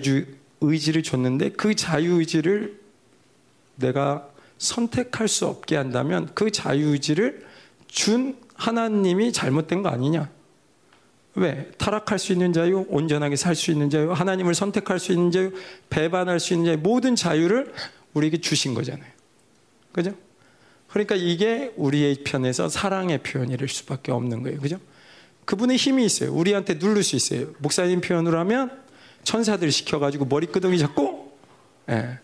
의지를 0.60 1.02
줬는데 1.02 1.50
그 1.50 1.74
자유 1.74 2.18
의지를 2.18 2.80
내가 3.76 4.28
선택할 4.58 5.26
수 5.28 5.46
없게 5.46 5.76
한다면 5.76 6.28
그 6.34 6.50
자유 6.50 6.88
의지를 6.88 7.44
준 7.88 8.36
하나님이 8.54 9.32
잘못된 9.32 9.82
거 9.82 9.88
아니냐? 9.88 10.30
왜? 11.34 11.70
타락할 11.78 12.18
수 12.18 12.32
있는 12.32 12.52
자유, 12.52 12.84
온전하게 12.88 13.36
살 13.36 13.54
수 13.54 13.70
있는 13.70 13.90
자유, 13.90 14.12
하나님을 14.12 14.54
선택할 14.54 14.98
수 14.98 15.12
있는 15.12 15.30
자유, 15.30 15.52
배반할 15.90 16.38
수 16.38 16.52
있는 16.52 16.66
자유, 16.66 16.78
모든 16.78 17.16
자유를 17.16 17.72
우리에게 18.12 18.38
주신 18.38 18.74
거잖아요. 18.74 19.10
그죠? 19.92 20.14
그러니까 20.88 21.16
이게 21.16 21.72
우리의 21.76 22.22
편에서 22.22 22.68
사랑의 22.68 23.22
표현일 23.22 23.66
수밖에 23.66 24.12
없는 24.12 24.42
거예요. 24.42 24.60
그죠? 24.60 24.78
그분의 25.44 25.76
힘이 25.76 26.04
있어요. 26.04 26.32
우리한테 26.32 26.74
누를 26.74 27.02
수 27.02 27.16
있어요. 27.16 27.48
목사님 27.58 28.00
표현으로 28.00 28.38
하면 28.40 28.82
천사들 29.24 29.70
시켜가지고 29.70 30.26
머리끄덩이 30.26 30.78
잡고, 30.78 31.38
예. 31.90 32.18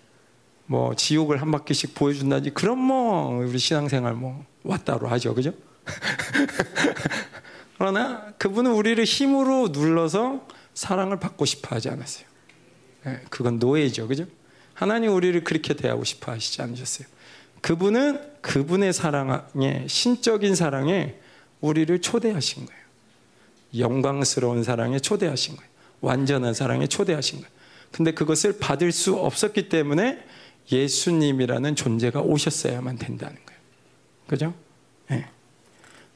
뭐 0.68 0.94
지옥을 0.94 1.40
한 1.40 1.50
바퀴씩 1.50 1.94
보여준다든지 1.94 2.50
그럼 2.50 2.78
뭐 2.78 3.38
우리 3.38 3.58
신앙생활 3.58 4.12
뭐 4.12 4.44
왔다로 4.64 5.08
하죠 5.08 5.34
그죠? 5.34 5.52
그러나 7.78 8.34
그분은 8.36 8.72
우리를 8.72 9.02
힘으로 9.02 9.68
눌러서 9.68 10.46
사랑을 10.74 11.18
받고 11.18 11.46
싶어 11.46 11.74
하지 11.74 11.88
않았어요 11.88 12.26
네, 13.04 13.22
그건 13.30 13.58
노예죠 13.58 14.08
그죠? 14.08 14.26
하나님 14.74 15.14
우리를 15.14 15.42
그렇게 15.42 15.72
대하고 15.72 16.04
싶어 16.04 16.32
하시지 16.32 16.60
않으셨어요 16.60 17.08
그분은 17.62 18.42
그분의 18.42 18.92
사랑에 18.92 19.86
신적인 19.86 20.54
사랑에 20.54 21.16
우리를 21.62 21.98
초대하신 22.02 22.66
거예요 22.66 22.77
영광스러운 23.76 24.62
사랑에 24.62 24.98
초대하신 24.98 25.56
거예요 25.56 25.70
완전한 26.00 26.54
사랑에 26.54 26.86
초대하신 26.86 27.40
거예요 27.40 27.58
근데 27.92 28.12
그것을 28.12 28.58
받을 28.58 28.92
수 28.92 29.16
없었기 29.16 29.68
때문에 29.68 30.22
예수님이라는 30.70 31.74
존재가 31.74 32.20
오셨어야만 32.20 32.96
된다는 32.96 33.36
거예요. 33.46 33.60
그죠? 34.26 34.54
네. 35.08 35.26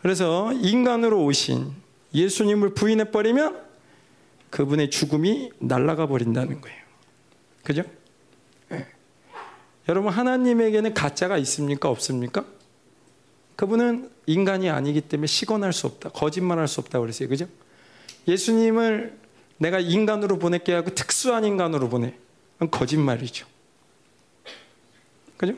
그래서 0.02 0.52
인간으로 0.52 1.24
오신 1.24 1.72
예수님을 2.14 2.74
부인해버리면 2.74 3.62
그분의 4.50 4.90
죽음이 4.90 5.50
날아가 5.58 6.06
버린다는 6.06 6.60
거예요. 6.60 6.82
그죠? 7.64 7.84
네. 8.68 8.86
여러분, 9.88 10.12
하나님에게는 10.12 10.92
가짜가 10.92 11.38
있습니까? 11.38 11.88
없습니까? 11.88 12.44
그분은 13.62 14.10
인간이 14.26 14.70
아니기 14.70 15.00
때문에 15.00 15.28
시건할 15.28 15.72
수 15.72 15.86
없다. 15.86 16.08
거짓말할 16.08 16.66
수 16.66 16.80
없다 16.80 16.98
그랬어요. 16.98 17.28
그죠? 17.28 17.46
예수님을 18.26 19.16
내가 19.58 19.78
인간으로 19.78 20.40
보낼게 20.40 20.72
하고 20.72 20.92
특수한 20.96 21.44
인간으로 21.44 21.88
보내. 21.88 22.12
그건 22.54 22.72
거짓말이죠. 22.72 23.46
그죠? 25.36 25.54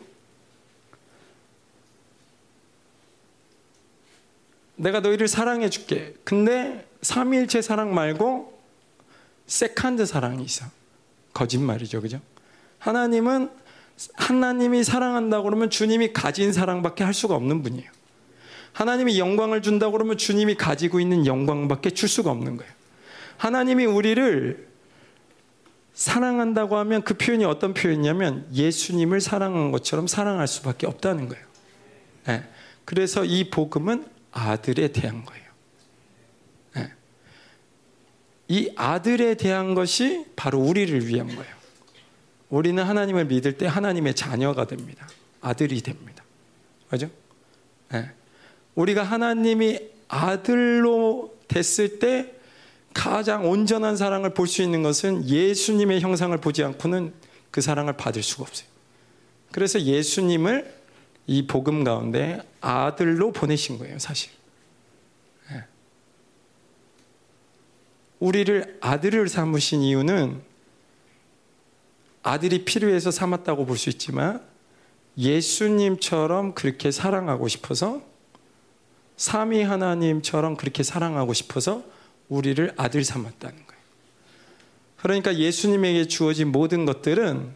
내가 4.77 5.01
너희를 5.01 5.27
사랑해 5.27 5.71
줄게. 5.71 6.15
근데 6.25 6.87
삼위일체 7.01 7.63
사랑 7.63 7.95
말고 7.95 8.61
second 9.47 10.05
사랑이 10.05 10.45
있어. 10.45 10.67
거짓말이죠. 11.33 12.03
그죠? 12.03 12.21
하나님은 12.81 13.49
하나님이 14.13 14.85
사랑한다고 14.85 15.45
그러면 15.45 15.71
주님이 15.71 16.13
가진 16.13 16.53
사랑밖에 16.53 17.03
할 17.03 17.15
수가 17.15 17.35
없는 17.35 17.63
분이에요. 17.63 17.94
하나님이 18.75 19.19
영광을 19.19 19.63
준다고 19.63 19.93
그러면 19.93 20.19
주님이 20.19 20.57
가지고 20.57 21.01
있는 21.01 21.27
영광밖에 21.27 21.91
줄 21.91 22.09
수가 22.09 22.31
없는 22.31 22.57
거예요. 22.59 22.73
하나님이 23.39 23.87
우리를 23.87 24.69
사랑한다고 25.95 26.77
하면 26.79 27.03
그 27.03 27.15
표현이 27.15 27.45
어떤 27.45 27.73
표현이냐면 27.73 28.47
예수님을 28.53 29.21
사랑한 29.21 29.71
것처럼 29.71 30.09
사랑할 30.09 30.49
수밖에 30.49 30.89
없다는 30.89 31.29
거예요. 31.29 31.45
네. 32.27 32.45
그래서 32.85 33.25
이 33.25 33.49
복음은 33.49 34.07
아들에 34.33 34.89
대한 34.89 35.25
거예요. 35.25 35.45
네. 36.75 36.93
이 38.49 38.73
아들에 38.75 39.35
대한 39.37 39.77
것이 39.77 40.27
바로 40.35 40.59
우리를 40.59 41.07
위한 41.07 41.29
거예요. 41.29 41.55
우리는 42.51 42.83
하나님을 42.83 43.27
믿을 43.27 43.57
때 43.57 43.67
하나님의 43.67 44.15
자녀가 44.15 44.67
됩니다. 44.67 45.09
아들이 45.41 45.81
됩니다. 45.81 46.25
맞죠? 46.91 47.09
네. 47.93 48.11
우리가 48.75 49.03
하나님이 49.03 49.79
아들로 50.09 51.37
됐을 51.49 51.99
때 51.99 52.33
가장 52.93 53.49
온전한 53.49 53.97
사랑을 53.97 54.35
볼 54.35 54.47
수 54.47 54.63
있는 54.63 54.83
것은 54.83 55.29
예수님의 55.29 56.01
형상을 56.01 56.37
보지 56.39 56.63
않고는 56.65 57.13
그 57.51 57.61
사랑을 57.61 57.95
받을 57.95 58.23
수가 58.23 58.43
없어요. 58.43 58.69
그래서 59.53 59.81
예수님을 59.81 60.75
이 61.27 61.47
복음 61.47 61.85
가운데 61.85 62.41
아들로 62.61 63.33
보내신 63.33 63.79
거예요, 63.79 63.99
사실. 63.99 64.31
예. 65.53 65.65
우리를 68.21 68.79
아들을 68.81 69.29
삼으신 69.29 69.81
이유는 69.83 70.41
아들이 72.23 72.65
필요해서 72.65 73.11
삼았다고 73.11 73.67
볼 73.67 73.77
수 73.77 73.91
있지만 73.91 74.43
예수님처럼 75.17 76.55
그렇게 76.55 76.91
사랑하고 76.91 77.49
싶어서 77.49 78.03
삼위 79.17 79.63
하나님처럼 79.63 80.57
그렇게 80.57 80.83
사랑하고 80.83 81.33
싶어서 81.35 81.85
우리를 82.29 82.73
아들 82.77 83.05
삼았다는 83.05 83.57
거예요. 83.57 83.83
그러니까 84.97 85.37
예수님에게 85.37 86.07
주어진 86.07 86.49
모든 86.49 86.87
것들은 86.87 87.53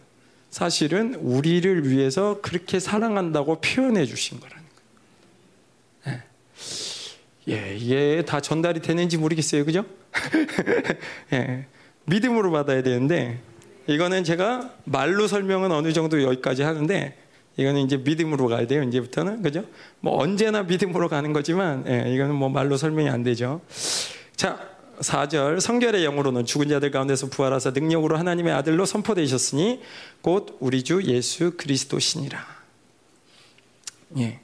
사실은 0.50 1.14
우리를 1.14 1.88
위해서 1.88 2.40
그렇게 2.42 2.78
사랑한다고 2.78 3.60
표현해 3.60 4.06
주신 4.06 4.40
거라는 4.40 4.64
거예요. 6.04 6.20
예, 7.48 7.52
예 7.52 7.76
이게 7.76 8.22
다 8.26 8.40
전달이 8.40 8.80
되는지 8.80 9.16
모르겠어요. 9.18 9.64
그죠? 9.64 9.84
예, 11.32 11.66
믿음으로 12.04 12.50
받아야 12.50 12.82
되는데, 12.82 13.40
이거는 13.86 14.24
제가 14.24 14.74
말로 14.84 15.26
설명은 15.26 15.72
어느 15.72 15.92
정도 15.92 16.22
여기까지 16.22 16.62
하는데, 16.62 17.16
이거는 17.58 17.82
이제 17.82 17.96
믿음으로 17.96 18.46
가야 18.46 18.66
돼요. 18.66 18.82
이제부터는. 18.84 19.42
그죠? 19.42 19.64
뭐 20.00 20.16
언제나 20.16 20.62
믿음으로 20.62 21.08
가는 21.08 21.32
거지만, 21.32 21.84
예, 21.88 22.14
이거는 22.14 22.34
뭐 22.34 22.48
말로 22.48 22.76
설명이 22.76 23.10
안 23.10 23.24
되죠. 23.24 23.60
자, 24.36 24.60
4절 25.00 25.60
성결의 25.60 26.04
영으로는 26.04 26.44
죽은 26.44 26.68
자들 26.68 26.90
가운데서 26.90 27.28
부활하사 27.28 27.70
능력으로 27.70 28.16
하나님의 28.16 28.52
아들로 28.52 28.84
선포되셨으니 28.84 29.80
곧 30.22 30.56
우리 30.60 30.82
주 30.82 31.02
예수 31.02 31.56
그리스도시니라. 31.56 32.38
예. 34.18 34.40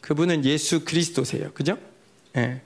그분은 0.00 0.44
예수 0.44 0.84
그리스도세요. 0.84 1.52
그죠? 1.54 1.78
예. 2.36 2.60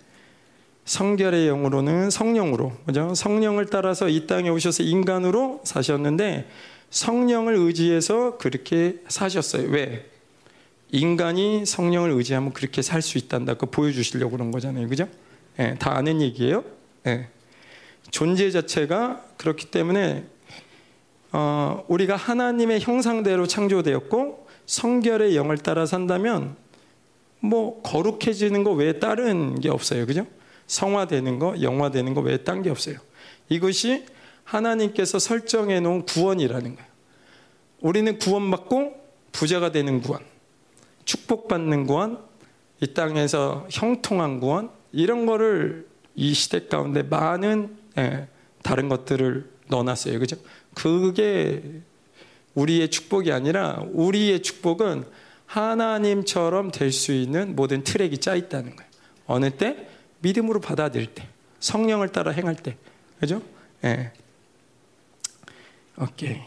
성결의 0.86 1.46
영으로는 1.46 2.10
성령으로, 2.10 2.72
그죠? 2.86 3.14
성령을 3.14 3.66
따라서 3.66 4.08
이 4.08 4.26
땅에 4.26 4.48
오셔서 4.48 4.82
인간으로 4.82 5.60
사셨는데 5.64 6.48
성령을 6.90 7.54
의지해서 7.54 8.36
그렇게 8.38 8.96
사셨어요. 9.08 9.68
왜? 9.70 10.10
인간이 10.90 11.64
성령을 11.64 12.10
의지하면 12.10 12.52
그렇게 12.52 12.82
살 12.82 13.00
수 13.00 13.16
있단다. 13.16 13.54
그 13.54 13.66
보여주시려고 13.66 14.32
그런 14.32 14.50
거잖아요. 14.50 14.88
그죠? 14.88 15.08
예, 15.58 15.76
다 15.78 15.96
아는 15.96 16.20
얘기예요. 16.20 16.64
예. 17.06 17.28
존재 18.10 18.50
자체가 18.50 19.24
그렇기 19.36 19.66
때문에 19.66 20.24
어, 21.32 21.84
우리가 21.86 22.16
하나님의 22.16 22.80
형상대로 22.80 23.46
창조되었고 23.46 24.48
성결의 24.66 25.36
영을 25.36 25.58
따라 25.58 25.86
산다면 25.86 26.56
뭐 27.38 27.80
거룩해지는 27.82 28.64
거 28.64 28.72
외에 28.72 28.98
다른 28.98 29.60
게 29.60 29.68
없어요. 29.70 30.06
그죠? 30.06 30.26
성화되는 30.66 31.38
거, 31.38 31.60
영화되는 31.62 32.14
거 32.14 32.20
외에 32.20 32.38
딴 32.38 32.62
게 32.62 32.70
없어요. 32.70 32.96
이것이 33.48 34.06
하나님께서 34.50 35.18
설정해 35.18 35.80
놓은 35.80 36.06
구원이라는 36.06 36.74
거예요. 36.74 36.90
우리는 37.80 38.18
구원받고 38.18 38.94
부자가 39.32 39.70
되는 39.70 40.00
구원, 40.00 40.22
축복받는 41.04 41.86
구원, 41.86 42.18
이 42.80 42.92
땅에서 42.92 43.66
형통한 43.70 44.40
구원, 44.40 44.70
이런 44.92 45.24
거를 45.24 45.86
이 46.16 46.34
시대 46.34 46.66
가운데 46.66 47.02
많은 47.02 47.76
예, 47.98 48.26
다른 48.62 48.88
것들을 48.88 49.48
넣어놨어요. 49.68 50.18
그죠? 50.18 50.36
그게 50.74 51.62
우리의 52.54 52.90
축복이 52.90 53.30
아니라 53.30 53.84
우리의 53.92 54.42
축복은 54.42 55.04
하나님처럼 55.46 56.70
될 56.70 56.92
수 56.92 57.12
있는 57.12 57.54
모든 57.54 57.84
트랙이 57.84 58.18
짜 58.18 58.34
있다는 58.34 58.74
거예요. 58.76 58.90
어느 59.26 59.50
때? 59.50 59.88
믿음으로 60.20 60.60
받아들일 60.60 61.14
때. 61.14 61.28
성령을 61.60 62.08
따라 62.10 62.32
행할 62.32 62.56
때. 62.56 62.76
그죠? 63.20 63.42
예. 63.84 64.12
오케이. 66.00 66.40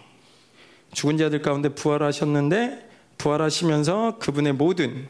죽은 0.93 1.17
자들 1.17 1.41
가운데 1.41 1.69
부활하셨는데 1.69 2.89
부활하시면서 3.17 4.17
그분의 4.19 4.53
모든 4.53 5.07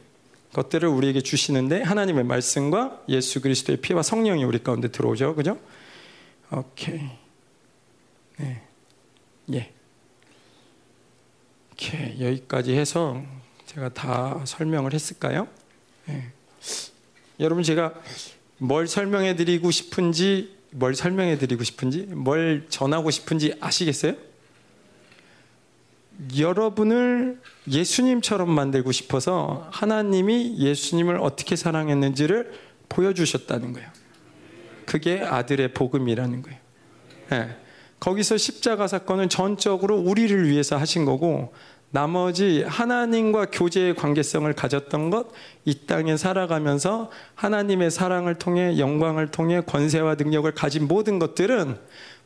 것들을 0.53 0.87
우리에게 0.87 1.21
주시는데 1.21 1.81
하나님의 1.81 2.23
말씀과 2.25 3.03
예수 3.09 3.41
그리스도의 3.41 3.77
피와 3.77 4.03
성령이 4.03 4.43
우리 4.43 4.61
가운데 4.61 4.89
들어오죠. 4.89 5.35
그죠? 5.35 5.57
오케이. 6.51 7.01
네. 8.37 8.61
예. 9.53 9.73
오케이. 11.73 12.23
여기까지 12.23 12.75
해서 12.75 13.21
제가 13.65 13.89
다 13.89 14.41
설명을 14.45 14.93
했을까요? 14.93 15.47
예. 16.09 16.23
여러분 17.39 17.63
제가 17.63 17.93
뭘 18.59 18.87
설명해 18.87 19.35
드리고 19.35 19.71
싶은지 19.71 20.55
뭘 20.69 20.95
설명해 20.95 21.37
드리고 21.39 21.63
싶은지 21.63 22.03
뭘 22.03 22.67
전하고 22.69 23.09
싶은지 23.09 23.55
아시겠어요? 23.59 24.32
여러분을 26.37 27.39
예수님처럼 27.69 28.49
만들고 28.49 28.91
싶어서 28.91 29.67
하나님이 29.71 30.57
예수님을 30.57 31.17
어떻게 31.17 31.55
사랑했는지를 31.55 32.51
보여주셨다는 32.89 33.73
거예요. 33.73 33.89
그게 34.85 35.21
아들의 35.21 35.73
복음이라는 35.73 36.41
거예요. 36.41 36.59
네. 37.29 37.57
거기서 37.99 38.37
십자가 38.37 38.87
사건은 38.87 39.29
전적으로 39.29 39.97
우리를 39.97 40.49
위해서 40.49 40.75
하신 40.75 41.05
거고 41.05 41.53
나머지 41.93 42.63
하나님과 42.63 43.45
교제의 43.51 43.95
관계성을 43.95 44.51
가졌던 44.53 45.11
것, 45.11 45.27
이 45.63 45.85
땅에 45.85 46.17
살아가면서 46.17 47.11
하나님의 47.35 47.91
사랑을 47.91 48.35
통해 48.35 48.79
영광을 48.79 49.27
통해 49.27 49.61
권세와 49.61 50.15
능력을 50.15 50.51
가진 50.53 50.87
모든 50.87 51.19
것들은 51.19 51.77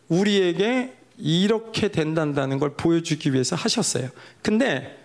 우리에게 0.07 0.93
이렇게 1.17 1.89
된다는 1.89 2.59
걸 2.59 2.75
보여주기 2.75 3.33
위해서 3.33 3.55
하셨어요. 3.55 4.09
근데 4.41 4.97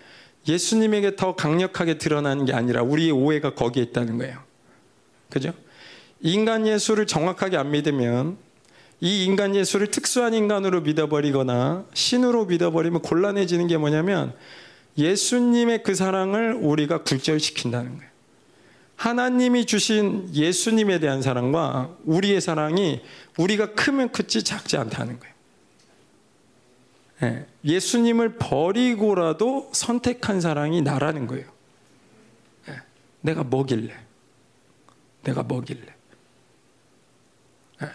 예수님에게 0.47 1.15
더 1.15 1.35
강력하게 1.35 1.97
드러나는 1.97 2.45
게 2.45 2.53
아니라 2.53 2.83
우리의 2.83 3.11
오해가 3.11 3.55
거기에 3.55 3.83
있다는 3.83 4.17
거예요. 4.17 4.37
그죠? 5.29 5.53
인간 6.21 6.67
예수를 6.67 7.07
정확하게 7.07 7.57
안 7.57 7.71
믿으면 7.71 8.37
이 9.01 9.25
인간 9.25 9.55
예수를 9.55 9.87
특수한 9.87 10.33
인간으로 10.33 10.81
믿어버리거나 10.81 11.85
신으로 11.93 12.45
믿어버리면 12.45 13.01
곤란해지는 13.01 13.67
게 13.67 13.77
뭐냐면 13.77 14.33
예수님의 14.97 15.83
그 15.83 15.95
사랑을 15.95 16.53
우리가 16.53 17.03
굴절시킨다는 17.03 17.97
거예요. 17.97 18.13
하나님이 18.95 19.65
주신 19.65 20.29
예수님에 20.33 20.99
대한 20.99 21.21
사랑과 21.21 21.97
우리의 22.05 22.39
사랑이 22.39 23.01
우리가 23.37 23.73
크면 23.73 24.11
크지 24.11 24.43
작지 24.43 24.77
않다는 24.77 25.19
거예요. 25.19 25.32
예, 27.23 27.45
예수님을 27.63 28.35
버리고라도 28.37 29.69
선택한 29.71 30.41
사랑이 30.41 30.81
나라는 30.81 31.27
거예요. 31.27 31.45
예, 32.67 32.75
내가 33.21 33.43
뭐길래? 33.43 33.93
내가 35.23 35.43
뭐길래? 35.43 35.87
예. 37.83 37.87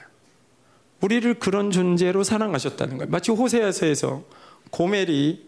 우리를 1.03 1.39
그런 1.39 1.70
존재로 1.70 2.24
사랑하셨다는 2.24 2.97
거예요. 2.97 3.11
마치 3.11 3.31
호세아서에서 3.31 4.24
고멜이 4.70 5.47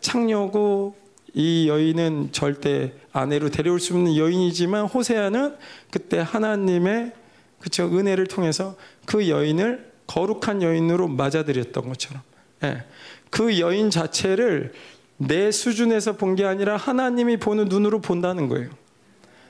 창녀고 0.00 0.96
이 1.34 1.68
여인은 1.68 2.32
절대 2.32 2.92
아내로 3.12 3.48
데려올 3.48 3.80
수 3.80 3.94
없는 3.94 4.16
여인이지만 4.16 4.84
호세아는 4.86 5.56
그때 5.90 6.18
하나님의 6.18 7.12
그쵸 7.58 7.84
은혜를 7.84 8.26
통해서 8.26 8.76
그 9.06 9.28
여인을 9.30 9.92
거룩한 10.06 10.62
여인으로 10.62 11.08
맞아들였던 11.08 11.88
것처럼 11.88 12.22
예. 12.22 12.31
그 13.30 13.58
여인 13.60 13.90
자체를 13.90 14.72
내 15.16 15.50
수준에서 15.50 16.16
본 16.16 16.34
게 16.34 16.44
아니라 16.44 16.76
하나님이 16.76 17.36
보는 17.38 17.66
눈으로 17.66 18.00
본다는 18.00 18.48
거예요. 18.48 18.70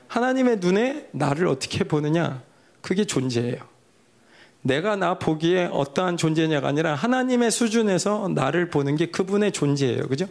하나님의 0.07 0.57
눈에 0.57 1.07
나를 1.11 1.47
어떻게 1.47 1.83
보느냐 1.83 2.43
그게 2.81 3.05
존재예요. 3.05 3.57
내가 4.61 4.95
나 4.95 5.19
보기에 5.19 5.69
어떠한 5.71 6.17
존재냐가 6.17 6.67
아니라 6.69 6.95
하나님의 6.95 7.51
수준에서 7.51 8.29
나를 8.33 8.69
보는 8.69 8.95
게 8.95 9.07
그분의 9.07 9.51
존재예요. 9.51 10.07
그죠? 10.07 10.27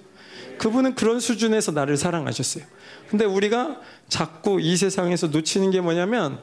그분은 0.58 0.94
그런 0.94 1.20
수준에서 1.20 1.72
나를 1.72 1.96
사랑하셨어요. 1.96 2.64
근데 3.10 3.24
우리가 3.24 3.80
자꾸 4.08 4.60
이 4.60 4.76
세상에서 4.76 5.26
놓치는 5.26 5.70
게 5.70 5.80
뭐냐면 5.80 6.38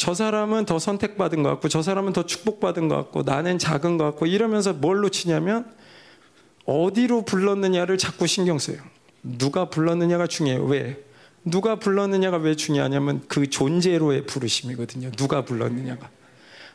저 0.00 0.14
사람은 0.14 0.64
더 0.64 0.78
선택받은 0.78 1.42
것 1.42 1.50
같고 1.50 1.68
저 1.68 1.82
사람은 1.82 2.14
더 2.14 2.24
축복받은 2.24 2.88
것 2.88 2.96
같고 2.96 3.22
나는 3.22 3.58
작은 3.58 3.98
것 3.98 4.04
같고 4.04 4.24
이러면서 4.24 4.72
뭘 4.72 5.00
놓치냐면 5.00 5.70
어디로 6.64 7.26
불렀느냐를 7.26 7.98
자꾸 7.98 8.26
신경 8.26 8.58
써요. 8.58 8.78
누가 9.22 9.68
불렀느냐가 9.68 10.26
중요해요. 10.26 10.64
왜? 10.64 11.04
누가 11.44 11.76
불렀느냐가 11.76 12.38
왜 12.38 12.56
중요하냐면 12.56 13.20
그 13.28 13.50
존재로의 13.50 14.24
부르심이거든요. 14.24 15.10
누가 15.18 15.44
불렀느냐가. 15.44 16.08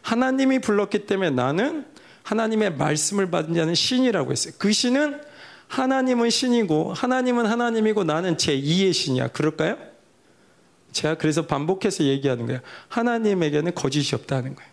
하나님이 0.03 0.59
불렀기 0.59 1.07
때문에 1.07 1.32
나는 1.32 1.84
하나님의 2.21 2.76
말씀을 2.76 3.32
받은 3.32 3.55
자는 3.55 3.73
신이라고 3.73 4.34
했어요. 4.34 4.53
그 4.59 4.71
신은 4.71 5.19
하나님은 5.67 6.30
신이고 6.30 6.93
하나님은 6.93 7.47
하나님이고 7.47 8.03
나는 8.03 8.38
제2의 8.38 8.93
신이야. 8.93 9.30
그럴까요? 9.30 9.94
제가 10.95 11.15
그래서 11.15 11.45
반복해서 11.45 12.05
얘기하는 12.05 12.45
거예요. 12.45 12.61
하나님에게는 12.87 13.75
거짓이 13.75 14.15
없다는 14.15 14.55
거예요. 14.55 14.71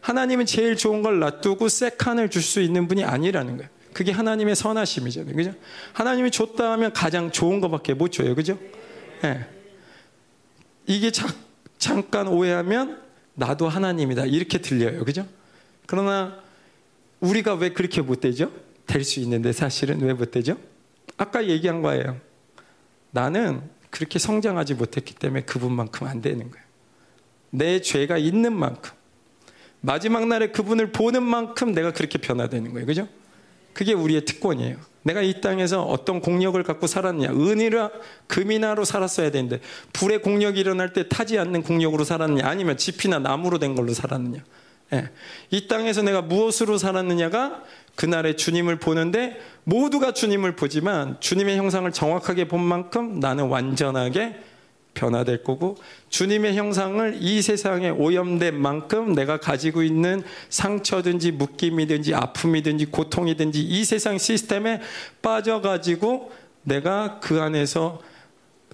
하나님은 0.00 0.46
제일 0.46 0.76
좋은 0.76 1.02
걸 1.02 1.20
놔두고 1.20 1.68
세칸을 1.68 2.28
줄 2.30 2.42
수 2.42 2.60
있는 2.60 2.88
분이 2.88 3.04
아니라는 3.04 3.56
거예요. 3.56 3.70
그게 3.92 4.10
하나님의 4.12 4.56
선하심이잖아요. 4.56 5.34
그죠? 5.34 5.54
하나님이 5.92 6.30
줬다 6.32 6.72
하면 6.72 6.92
가장 6.92 7.30
좋은 7.30 7.60
것밖에 7.60 7.94
못 7.94 8.08
줘요. 8.10 8.34
그죠? 8.34 8.58
예. 9.24 9.28
네. 9.28 9.46
이게 10.86 11.10
자, 11.12 11.26
잠깐 11.78 12.26
오해하면 12.28 13.00
나도 13.34 13.68
하나님이다. 13.68 14.26
이렇게 14.26 14.58
들려요. 14.58 15.04
그죠? 15.04 15.24
그러나 15.86 16.36
우리가 17.20 17.54
왜 17.54 17.70
그렇게 17.72 18.02
못 18.02 18.20
되죠? 18.20 18.50
될 18.86 19.04
수 19.04 19.20
있는데 19.20 19.52
사실은 19.52 20.00
왜 20.00 20.14
못 20.14 20.30
되죠? 20.32 20.56
아까 21.16 21.46
얘기한 21.46 21.82
거예요. 21.82 22.16
나는 23.10 23.62
그렇게 23.98 24.20
성장하지 24.20 24.74
못했기 24.74 25.16
때문에 25.16 25.42
그분만큼 25.42 26.06
안 26.06 26.22
되는 26.22 26.48
거예요. 26.52 26.64
내 27.50 27.80
죄가 27.80 28.16
있는 28.16 28.52
만큼. 28.56 28.92
마지막 29.80 30.28
날에 30.28 30.52
그분을 30.52 30.92
보는 30.92 31.24
만큼 31.24 31.72
내가 31.72 31.92
그렇게 31.92 32.16
변화되는 32.18 32.72
거예요. 32.72 32.86
그죠? 32.86 33.08
그게 33.72 33.94
우리의 33.94 34.24
특권이에요. 34.24 34.76
내가 35.02 35.20
이 35.20 35.40
땅에서 35.40 35.82
어떤 35.82 36.20
공력을 36.20 36.62
갖고 36.62 36.86
살았느냐. 36.86 37.30
은이라 37.30 37.90
금이나로 38.28 38.84
살았어야 38.84 39.32
되는데 39.32 39.60
불의 39.92 40.22
공력이 40.22 40.60
일어날 40.60 40.92
때 40.92 41.08
타지 41.08 41.36
않는 41.36 41.64
공력으로 41.64 42.04
살았느냐. 42.04 42.46
아니면 42.46 42.76
지피나 42.76 43.18
나무로 43.18 43.58
된 43.58 43.74
걸로 43.74 43.94
살았느냐. 43.94 44.44
예. 44.92 45.10
이 45.50 45.66
땅에서 45.66 46.02
내가 46.02 46.22
무엇으로 46.22 46.78
살았느냐가 46.78 47.64
그날의 47.98 48.36
주님을 48.36 48.76
보는데 48.76 49.40
모두가 49.64 50.12
주님을 50.12 50.54
보지만 50.54 51.16
주님의 51.18 51.56
형상을 51.56 51.90
정확하게 51.90 52.46
본 52.46 52.62
만큼 52.62 53.18
나는 53.18 53.48
완전하게 53.48 54.36
변화될 54.94 55.42
거고 55.42 55.76
주님의 56.08 56.56
형상을 56.56 57.18
이 57.20 57.42
세상에 57.42 57.90
오염된 57.90 58.54
만큼 58.54 59.14
내가 59.14 59.40
가지고 59.40 59.82
있는 59.82 60.22
상처든지 60.48 61.32
묶임이든지 61.32 62.14
아픔이든지 62.14 62.86
고통이든지 62.86 63.62
이 63.62 63.84
세상 63.84 64.16
시스템에 64.16 64.80
빠져가지고 65.20 66.30
내가 66.62 67.18
그 67.18 67.40
안에서 67.40 68.00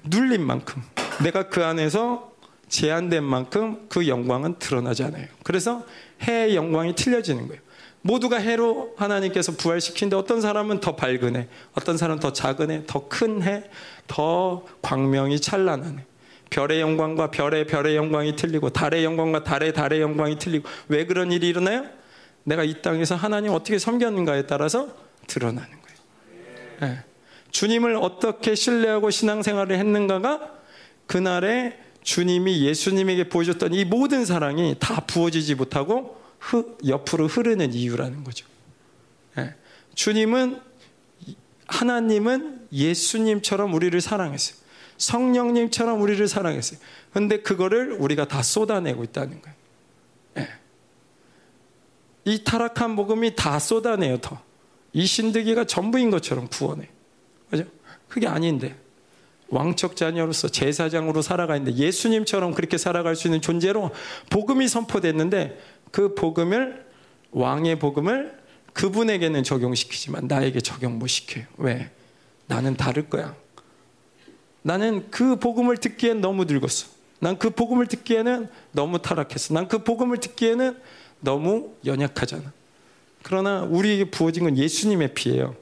눌린 0.05 0.43
만큼 0.43 0.83
내가 1.23 1.49
그 1.49 1.65
안에서 1.65 2.31
제한된 2.69 3.25
만큼 3.25 3.87
그 3.89 4.07
영광은 4.07 4.59
드러나잖아요. 4.59 5.29
그래서 5.45 5.83
해의 6.21 6.57
영광이 6.57 6.95
틀려지는 6.95 7.49
거예요. 7.49 7.64
모두가 8.07 8.37
해로 8.37 8.93
하나님께서 8.99 9.53
부활시키는데 9.53 10.15
어떤 10.15 10.43
사람은 10.43 10.81
더 10.81 10.95
밝은 10.95 11.37
해, 11.37 11.49
어떤 11.73 11.97
사람은 11.97 12.21
더 12.21 12.35
작은 12.35 12.71
해, 12.71 12.83
더 12.87 13.09
큰 13.09 13.43
해, 13.43 13.65
더 14.07 14.63
광명이 14.83 15.41
찬란한 15.41 16.01
해. 16.01 16.05
별의 16.51 16.83
영광과 16.83 17.31
별의 17.31 17.67
별의 17.67 17.97
영광이 17.97 18.37
틀리고 18.37 18.71
달의 18.71 19.05
영광과 19.05 19.43
달의 19.43 19.73
달의 19.73 20.03
영광이 20.03 20.39
틀리고 20.39 20.69
왜 20.89 21.07
그런 21.07 21.33
일이 21.33 21.49
일어나요? 21.49 21.87
내가 22.45 22.63
이 22.63 22.83
땅에서 22.83 23.15
하나님 23.15 23.53
어떻게 23.53 23.79
섬겼는가에 23.79 24.47
따라서 24.47 24.89
드러나는 25.27 25.71
거예요. 25.71 25.99
네. 26.83 26.99
주님을 27.53 27.97
어떻게 27.97 28.55
신뢰하고 28.55 29.09
신앙생활을 29.09 29.79
했는가가 29.79 30.51
그날에 31.07 31.79
주님이 32.03 32.67
예수님에게 32.67 33.31
보여줬던 33.31 33.73
이 33.73 33.87
모든 33.87 34.27
사랑이 34.27 34.77
다 34.79 35.01
부어지지 35.07 35.55
못하고 35.55 36.23
흐, 36.45 36.77
옆으로 36.87 37.27
흐르는 37.27 37.73
이유라는 37.73 38.23
거죠. 38.23 38.47
네. 39.37 39.55
주님은 39.95 40.61
하나님은 41.67 42.69
예수님처럼 42.71 43.73
우리를 43.73 43.99
사랑했어요. 44.01 44.59
성령님처럼 44.99 46.01
우리를 46.03 46.29
사랑했어요. 46.29 46.79
근데 47.13 47.41
그거를 47.41 47.93
우리가 47.93 48.29
다 48.29 48.43
쏟아내고 48.43 49.05
있다는 49.05 49.41
거예요. 49.41 49.57
네. 50.35 50.49
이 52.27 52.45
타락한 52.45 52.95
복음이 52.97 53.35
다 53.35 53.59
쏟아내요, 53.59 54.19
더. 54.19 54.41
이 54.93 55.07
신득이가 55.07 55.65
전부인 55.65 56.11
것처럼 56.11 56.49
부어내. 56.49 56.89
그죠? 57.51 57.65
그게 58.09 58.27
아닌데. 58.29 58.77
왕척 59.49 59.97
자녀로서 59.97 60.49
제사장으로 60.49 61.23
살아가 61.23 61.57
있는데 61.57 61.79
예수님처럼 61.79 62.55
그렇게 62.55 62.77
살아갈 62.79 63.15
수 63.15 63.29
있는 63.29 63.41
존재로 63.41 63.91
복음이 64.31 64.69
선포됐는데 64.69 65.59
그 65.95 66.13
복음을 66.17 66.85
왕의 67.31 67.79
복음을 67.79 68.37
그분에게는 68.73 69.45
적용시키지만 69.45 70.27
나에게 70.27 70.61
적용 70.61 70.99
못 70.99 71.07
시켜요. 71.07 71.45
왜? 71.57 71.89
나는 72.49 72.77
다를 72.77 73.09
거야. 73.09 73.37
나는 74.63 75.09
그 75.13 75.37
복음을 75.37 75.77
듣기엔 75.77 76.21
너무 76.21 76.47
늙었어. 76.47 76.89
난 77.21 77.39
그 77.39 77.51
복음을 77.51 77.87
듣기에는 77.87 78.49
너무 78.73 79.01
타락했어. 79.01 79.55
난 79.55 79.69
그 79.69 79.85
복음을 79.85 80.19
듣기에는 80.19 80.77
너무 81.21 81.77
연약하잖아. 81.87 82.53
그러나 83.23 83.63
우리에게 83.63 84.11
부어진 84.11 84.43
건 84.43 84.59
예수님의 84.59 85.15
피예요. 85.15 85.55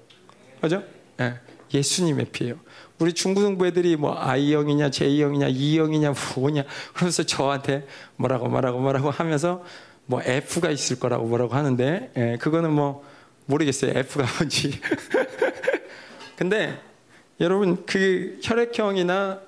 그죠? 0.62 0.82
네, 1.18 1.34
예수님의 1.74 2.28
피예요. 2.32 2.54
우리 2.98 3.12
중고등부 3.12 3.66
애들이 3.66 3.96
뭐 3.96 4.16
I형이냐, 4.18 4.90
J형이냐, 4.92 5.48
E형이냐, 5.48 6.14
뭐냐, 6.36 6.64
그러면서 6.94 7.22
저한테 7.22 7.86
뭐라고 8.16 8.48
뭐라고 8.48 8.80
뭐라고 8.80 9.10
하면서 9.10 9.62
뭐 10.06 10.20
F가 10.22 10.70
있을 10.70 10.98
거라고 10.98 11.26
뭐라고 11.26 11.54
하는데, 11.54 12.10
예, 12.16 12.36
그거는 12.40 12.72
뭐 12.72 13.04
모르겠어요. 13.46 13.96
F가 13.96 14.24
뭔지. 14.38 14.80
근데 16.36 16.78
여러분 17.40 17.84
그 17.86 18.38
혈액형이나 18.42 19.40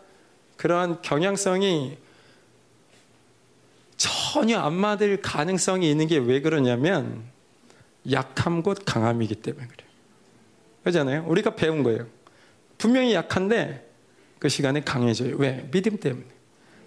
그러한 0.56 1.02
경향성이 1.02 1.98
전혀 3.96 4.58
안 4.58 4.72
맞을 4.74 5.20
가능성이 5.20 5.90
있는 5.90 6.06
게 6.06 6.18
왜 6.18 6.40
그러냐면 6.40 7.22
약함 8.10 8.62
곧 8.62 8.78
강함이기 8.84 9.36
때문에 9.36 9.66
그래요. 9.66 9.88
그렇잖아요. 10.82 11.24
우리가 11.26 11.54
배운 11.54 11.82
거예요. 11.82 12.06
분명히 12.76 13.14
약한데 13.14 13.88
그 14.38 14.48
시간에 14.48 14.82
강해져요. 14.82 15.36
왜? 15.36 15.66
믿음 15.70 15.96
때문에. 15.98 16.26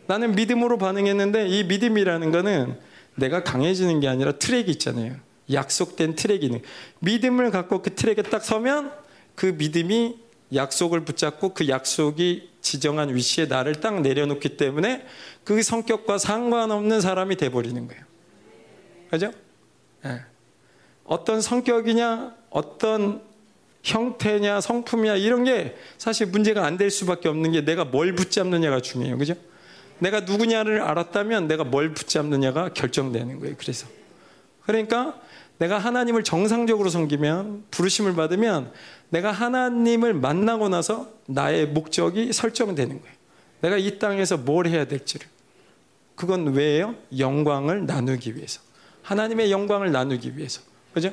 나는 0.05 0.35
믿음으로 0.35 0.77
반응했는데 0.77 1.47
이 1.47 1.63
믿음이라는 1.63 2.31
거는 2.31 2.77
내가 3.17 3.43
강해지는 3.43 3.99
게 3.99 4.07
아니라 4.07 4.33
트랙이 4.33 4.69
있잖아요. 4.71 5.15
약속된 5.51 6.15
트랙이 6.15 6.61
믿음을 6.99 7.51
갖고 7.51 7.81
그 7.81 7.93
트랙에 7.95 8.21
딱 8.23 8.43
서면 8.43 8.91
그 9.35 9.47
믿음이 9.47 10.17
약속을 10.53 11.03
붙잡고 11.03 11.53
그 11.53 11.67
약속이 11.67 12.49
지정한 12.61 13.13
위치에 13.13 13.45
나를 13.45 13.75
딱 13.75 14.01
내려놓기 14.01 14.57
때문에 14.57 15.05
그 15.43 15.61
성격과 15.61 16.17
상관없는 16.17 17.01
사람이 17.01 17.35
돼버리는 17.37 17.87
거예요. 17.87 18.03
그죠? 19.09 19.31
네. 20.03 20.21
어떤 21.05 21.41
성격이냐, 21.41 22.35
어떤 22.49 23.21
형태냐 23.83 24.59
성품이냐 24.59 25.15
이런 25.15 25.45
게 25.45 25.75
사실 25.97 26.27
문제가 26.27 26.65
안 26.65 26.77
될 26.77 26.91
수밖에 26.91 27.29
없는 27.29 27.53
게 27.53 27.63
내가 27.63 27.85
뭘 27.85 28.13
붙잡느냐가 28.15 28.81
중요해요. 28.81 29.17
그죠? 29.17 29.33
내가 29.99 30.21
누구냐를 30.21 30.81
알았다면 30.81 31.47
내가 31.47 31.63
뭘 31.63 31.93
붙잡느냐가 31.93 32.69
결정되는 32.73 33.39
거예요. 33.39 33.55
그래서. 33.57 33.87
그러니까 34.65 35.19
내가 35.57 35.77
하나님을 35.77 36.23
정상적으로 36.23 36.89
섬기면 36.89 37.65
부르심을 37.71 38.15
받으면 38.15 38.71
내가 39.09 39.31
하나님을 39.31 40.13
만나고 40.13 40.69
나서 40.69 41.11
나의 41.25 41.67
목적이 41.67 42.31
설정되는 42.33 43.01
거예요. 43.01 43.17
내가 43.61 43.77
이 43.77 43.97
땅에서 43.97 44.37
뭘 44.37 44.67
해야 44.67 44.85
될지를. 44.85 45.25
그건 46.15 46.53
왜예요? 46.53 46.95
영광을 47.17 47.85
나누기 47.85 48.35
위해서. 48.35 48.61
하나님의 49.03 49.51
영광을 49.51 49.91
나누기 49.91 50.37
위해서. 50.37 50.61
그죠? 50.93 51.11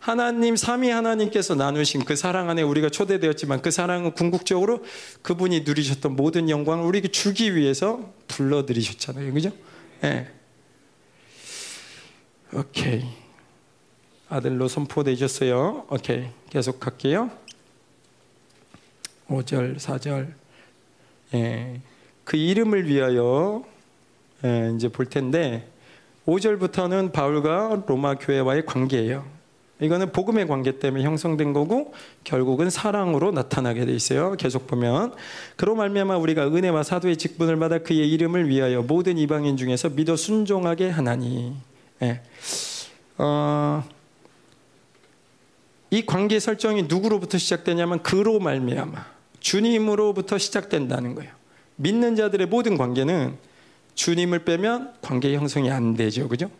하나님, 0.00 0.56
삼위 0.56 0.88
하나님께서 0.88 1.54
나누신 1.54 2.06
그 2.06 2.16
사랑 2.16 2.48
안에 2.48 2.62
우리가 2.62 2.88
초대되었지만 2.88 3.60
그 3.60 3.70
사랑은 3.70 4.12
궁극적으로 4.14 4.82
그분이 5.20 5.60
누리셨던 5.60 6.16
모든 6.16 6.48
영광을 6.48 6.86
우리에게 6.86 7.08
주기 7.08 7.54
위해서 7.54 8.10
불러들이셨잖아요. 8.26 9.32
그죠? 9.32 9.52
예. 10.02 10.08
네. 10.08 10.28
오케이. 12.54 13.04
아들로 14.30 14.68
선포되셨어요. 14.68 15.86
오케이. 15.90 16.28
계속 16.48 16.84
할게요. 16.86 17.30
5절, 19.28 19.78
4절. 19.78 20.32
예. 21.34 21.80
그 22.24 22.36
이름을 22.38 22.88
위하여 22.88 23.64
예, 24.44 24.72
이제 24.74 24.88
볼 24.88 25.06
텐데 25.06 25.68
5절부터는 26.26 27.12
바울과 27.12 27.84
로마 27.86 28.14
교회와의 28.14 28.64
관계예요. 28.64 29.39
이거는 29.80 30.12
복음의 30.12 30.46
관계 30.46 30.78
때문에 30.78 31.04
형성된 31.04 31.52
거고 31.52 31.94
결국은 32.24 32.68
사랑으로 32.68 33.30
나타나게 33.32 33.86
돼 33.86 33.92
있어요. 33.92 34.34
계속 34.36 34.66
보면 34.66 35.14
그로 35.56 35.74
말미암아 35.74 36.18
우리가 36.18 36.48
은혜와 36.48 36.82
사도의 36.82 37.16
직분을 37.16 37.58
받아 37.58 37.78
그의 37.78 38.10
이름을 38.12 38.48
위하여 38.48 38.82
모든 38.82 39.16
이방인 39.16 39.56
중에서 39.56 39.88
믿어 39.90 40.16
순종하게 40.16 40.90
하나니. 40.90 41.56
예. 42.02 42.20
어, 43.18 43.84
이 45.90 46.04
관계 46.06 46.38
설정이 46.38 46.84
누구로부터 46.84 47.38
시작되냐면 47.38 48.02
그로 48.02 48.38
말미암아 48.38 49.06
주님으로부터 49.40 50.38
시작된다는 50.38 51.14
거예요. 51.14 51.32
믿는 51.76 52.16
자들의 52.16 52.46
모든 52.46 52.76
관계는 52.76 53.36
주님을 53.94 54.44
빼면 54.44 54.92
관계 55.00 55.34
형성이 55.34 55.70
안 55.70 55.94
되죠. 55.94 56.28
그죠? 56.28 56.50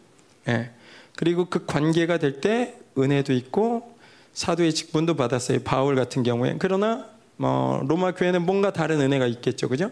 예. 0.48 0.70
그리고 1.16 1.46
그 1.46 1.66
관계가 1.66 2.18
될 2.18 2.40
때 2.40 2.79
은혜도 2.98 3.32
있고 3.32 3.96
사도의 4.32 4.72
직분도 4.74 5.16
받았어요. 5.16 5.60
바울 5.60 5.96
같은 5.96 6.22
경우에. 6.22 6.56
그러나 6.58 7.06
뭐 7.36 7.82
로마 7.86 8.12
교회는 8.12 8.44
뭔가 8.44 8.72
다른 8.72 9.00
은혜가 9.00 9.26
있겠죠. 9.26 9.68
그죠? 9.68 9.90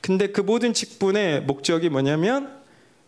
근데 0.00 0.28
그 0.28 0.40
모든 0.40 0.72
직분의 0.72 1.42
목적이 1.42 1.88
뭐냐면 1.88 2.56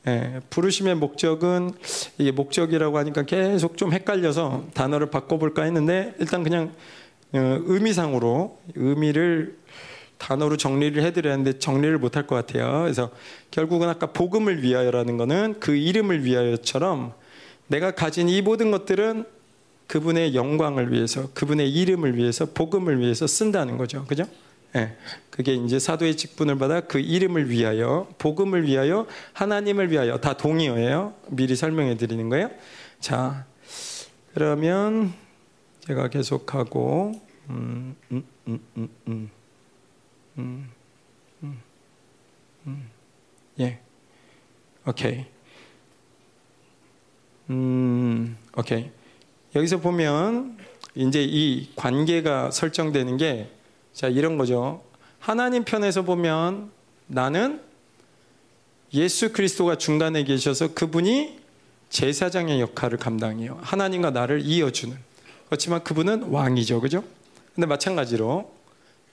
예, 0.07 0.41
부르심의 0.51 0.95
목적은 0.95 1.73
이게 2.19 2.31
목적이라고 2.31 2.99
하니까 2.99 3.23
계속 3.23 3.77
좀 3.77 3.93
헷갈려서 3.93 4.67
단어를 4.75 5.11
바꿔볼까 5.11 5.65
했는데 5.65 6.15
일단 6.19 6.43
그냥 6.43 6.73
어, 7.33 7.59
의미상으로 7.65 8.59
의미를 8.75 9.59
단어로 10.19 10.57
정리를 10.57 11.03
해드려야 11.03 11.35
하는데 11.35 11.59
정리를 11.59 11.97
못할 11.99 12.27
것 12.27 12.35
같아요. 12.35 12.83
그래서 12.83 13.11
결국은 13.51 13.89
아까 13.89 14.07
복음을 14.13 14.63
위하여라는 14.63 15.17
거는 15.17 15.57
그 15.61 15.77
이름을 15.77 16.25
위하여처럼 16.25 17.13
내가 17.69 17.93
가진 17.93 18.29
이 18.29 18.43
모든 18.43 18.71
것들은 18.71 19.25
그분의 19.87 20.35
영광을 20.35 20.93
위해서, 20.93 21.31
그분의 21.33 21.73
이름을 21.73 22.17
위해서, 22.17 22.47
복음을 22.53 23.01
위해서 23.01 23.27
쓴다는 23.27 23.79
거죠. 23.79 24.05
그죠? 24.05 24.25
예. 24.77 24.97
그게 25.31 25.55
이제 25.55 25.79
사도의 25.79 26.17
직분을 26.17 26.59
받아 26.59 26.81
그 26.81 26.99
이름을 26.99 27.49
위하여, 27.49 28.07
복음을 28.19 28.67
위하여, 28.67 29.07
하나님을 29.33 29.91
위하여 29.91 30.19
다 30.19 30.37
동의어예요. 30.37 31.15
미리 31.29 31.57
설명해 31.57 31.97
드리는 31.97 32.29
거예요. 32.29 32.51
자, 33.01 33.47
그러면 34.35 35.15
제가 35.87 36.09
계속하고, 36.09 37.13
음, 37.49 37.97
음, 38.13 38.25
음, 38.47 38.61
음, 38.77 38.89
음. 39.09 39.31
음, 40.39 40.71
음, 41.43 41.63
음. 42.67 42.91
예. 43.61 43.81
오케이. 44.87 45.25
음, 47.51 48.37
오케이. 48.57 48.91
여기서 49.55 49.81
보면 49.81 50.59
이제 50.95 51.23
이 51.23 51.69
관계가 51.77 52.51
설정되는 52.51 53.17
게 53.17 53.51
자, 53.93 54.09
이런 54.09 54.37
거죠. 54.37 54.83
하나님 55.19 55.65
편에서 55.65 56.03
보면 56.03 56.71
나는 57.07 57.61
예수 58.93 59.33
그리스도가 59.33 59.77
중간에 59.77 60.25
계셔서 60.25 60.75
그분이 60.75 61.39
제사장의 61.91 62.61
역할을 62.61 62.99
감당해요. 62.99 63.59
하나님과 63.63 64.11
나를 64.11 64.43
이어주는. 64.43 64.97
그렇지만 65.47 65.83
그분은 65.83 66.25
왕이죠. 66.25 66.81
그죠? 66.81 67.03
근데 67.55 67.67
마찬가지로 67.67 68.53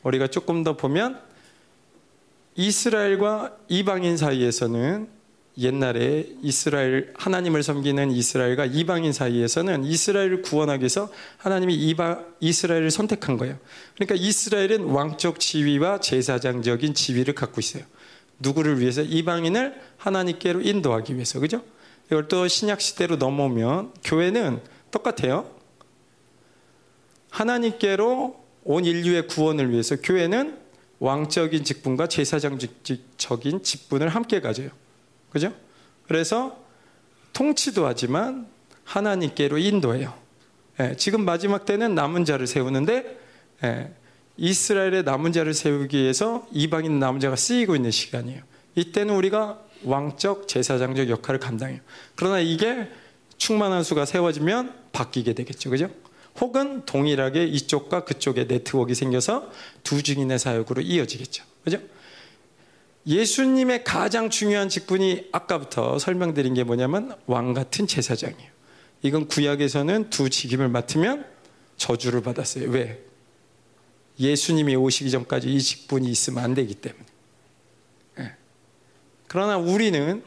우리가 0.03 0.27
조금 0.27 0.63
더 0.63 0.75
보면 0.75 1.19
이스라엘과 2.55 3.57
이방인 3.69 4.17
사이에서는 4.17 5.07
옛날에 5.57 6.27
이스라엘 6.41 7.13
하나님을 7.15 7.63
섬기는 7.63 8.11
이스라엘과 8.11 8.65
이방인 8.65 9.13
사이에서는 9.13 9.85
이스라엘을 9.85 10.41
구원하기 10.41 10.81
위해서 10.81 11.09
하나님이 11.37 11.75
이바, 11.75 12.23
이스라엘을 12.41 12.91
선택한 12.91 13.37
거예요. 13.37 13.57
그러니까 13.95 14.15
이스라엘은 14.15 14.83
왕적 14.85 15.39
지위와 15.39 16.01
제사장적인 16.01 16.93
지위를 16.93 17.35
갖고 17.35 17.61
있어요. 17.61 17.83
누구를 18.39 18.81
위해서 18.81 19.01
이방인을 19.01 19.79
하나님께로 19.97 20.61
인도하기 20.61 21.15
위해서 21.15 21.39
그죠? 21.39 21.63
이걸 22.07 22.27
또 22.27 22.47
신약 22.47 22.81
시대로 22.81 23.15
넘어오면 23.15 23.93
교회는 24.03 24.61
똑같아요. 24.91 25.49
하나님께로 27.29 28.43
온 28.65 28.85
인류의 28.85 29.27
구원을 29.27 29.71
위해서 29.71 29.95
교회는 29.95 30.57
왕적인 30.99 31.63
직분과 31.63 32.07
제사장적인 32.07 33.63
직분을 33.63 34.09
함께 34.09 34.41
가져요. 34.41 34.69
그죠? 35.35 35.51
그래서 36.07 36.57
통치도 37.33 37.85
하지만 37.85 38.47
하나님께로 38.85 39.57
인도해요. 39.57 40.13
예, 40.79 40.95
지금 40.95 41.25
마지막 41.25 41.65
때는 41.65 41.93
남은 41.93 42.23
자를 42.23 42.47
세우는데 42.47 43.19
예, 43.65 43.91
이스라엘의 44.37 45.03
남은 45.03 45.33
자를 45.33 45.53
세우기 45.53 45.97
위해서 45.97 46.47
이방인 46.53 46.99
남은 46.99 47.19
자가 47.19 47.35
쓰이고 47.35 47.75
있는 47.75 47.91
시간이에요. 47.91 48.43
이때는 48.75 49.13
우리가 49.13 49.59
왕적 49.83 50.47
제사장적 50.47 51.09
역할을 51.09 51.41
감당해요. 51.41 51.81
그러나 52.15 52.39
이게 52.39 52.89
충만한 53.37 53.83
수가 53.83 54.05
세워지면 54.05 54.73
바뀌게 54.93 55.33
되겠죠. 55.33 55.69
그죠? 55.69 55.89
혹은 56.39 56.85
동일하게 56.85 57.43
이쪽과 57.43 58.05
그쪽에 58.05 58.45
네트워크가 58.45 58.95
생겨서 58.95 59.51
두 59.83 60.01
증인의 60.01 60.39
사역으로 60.39 60.81
이어지겠죠. 60.81 61.43
그죠? 61.65 61.79
예수님의 63.07 63.83
가장 63.83 64.29
중요한 64.29 64.67
직분이 64.67 65.27
아까부터 65.31 65.99
설명드린 65.99 66.53
게 66.55 66.63
뭐냐면 66.63 67.15
왕 67.27 67.53
같은 67.53 67.85
제사장이에요. 67.85 68.49
이건 69.03 69.27
구약에서는 69.27 70.09
두 70.09 70.29
직임을 70.29 70.69
맡으면 70.69 71.25
저주를 71.77 72.21
받았어요. 72.21 72.69
왜? 72.69 73.03
예수님이 74.19 74.75
오시기 74.75 75.11
전까지 75.11 75.53
이 75.53 75.61
직분이 75.61 76.09
있으면 76.09 76.43
안 76.43 76.53
되기 76.53 76.73
때문에. 76.73 77.05
예. 78.19 78.35
그러나 79.27 79.57
우리는 79.57 80.23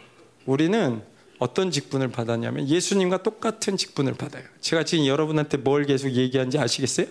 우리는 0.47 1.03
어떤 1.39 1.71
직분을 1.71 2.09
받았냐면 2.09 2.69
예수님과 2.69 3.23
똑같은 3.23 3.77
직분을 3.77 4.15
받아요. 4.15 4.45
제가 4.61 4.85
지금 4.85 5.07
여러분한테 5.07 5.57
뭘 5.57 5.85
계속 5.85 6.11
얘기하는지 6.11 6.59
아시겠어요? 6.59 7.07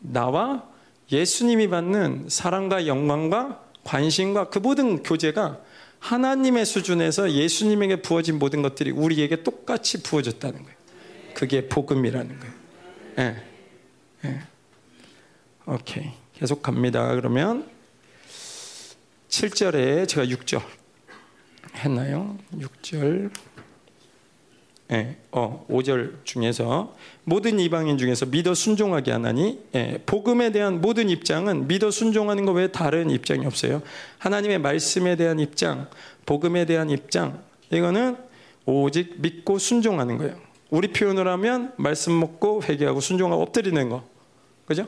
나와 0.00 0.68
예수님이 1.12 1.68
받는 1.68 2.26
사랑과 2.28 2.86
영광과 2.86 3.69
관심과 3.84 4.50
그 4.50 4.58
모든 4.58 5.02
교제가 5.02 5.60
하나님의 5.98 6.64
수준에서 6.64 7.32
예수님에게 7.32 8.02
부어진 8.02 8.38
모든 8.38 8.62
것들이 8.62 8.90
우리에게 8.90 9.42
똑같이 9.42 10.02
부어졌다는 10.02 10.62
거예요. 10.62 10.76
그게 11.34 11.68
복음이라는 11.68 12.38
거예요. 12.38 12.54
예. 13.18 13.36
예. 14.24 14.40
오케이. 15.66 16.10
계속 16.34 16.62
갑니다. 16.62 17.14
그러면 17.14 17.68
7절에 19.28 20.08
제가 20.08 20.26
6절 20.26 20.62
했나요? 21.76 22.36
6절. 22.54 23.30
예, 24.92 25.16
어, 25.30 25.64
5절 25.70 26.24
중에서 26.24 26.94
모든 27.24 27.60
이방인 27.60 27.96
중에서 27.96 28.26
믿어 28.26 28.54
순종하게 28.54 29.12
하나니 29.12 29.60
예, 29.74 30.02
복음에 30.04 30.50
대한 30.50 30.80
모든 30.80 31.08
입장은 31.08 31.68
믿어 31.68 31.90
순종하는 31.90 32.44
것 32.44 32.52
외에 32.52 32.68
다른 32.68 33.10
입장이 33.10 33.46
없어요. 33.46 33.82
하나님의 34.18 34.58
말씀에 34.58 35.14
대한 35.16 35.38
입장, 35.38 35.88
복음에 36.26 36.64
대한 36.64 36.90
입장 36.90 37.40
이거는 37.70 38.16
오직 38.66 39.14
믿고 39.18 39.58
순종하는 39.58 40.18
거예요. 40.18 40.36
우리 40.70 40.88
표현을 40.88 41.26
하면 41.28 41.72
말씀 41.76 42.18
먹고 42.18 42.62
회개하고 42.62 43.00
순종하고 43.00 43.42
엎드리는 43.42 43.88
거. 43.88 44.04
그죠? 44.66 44.86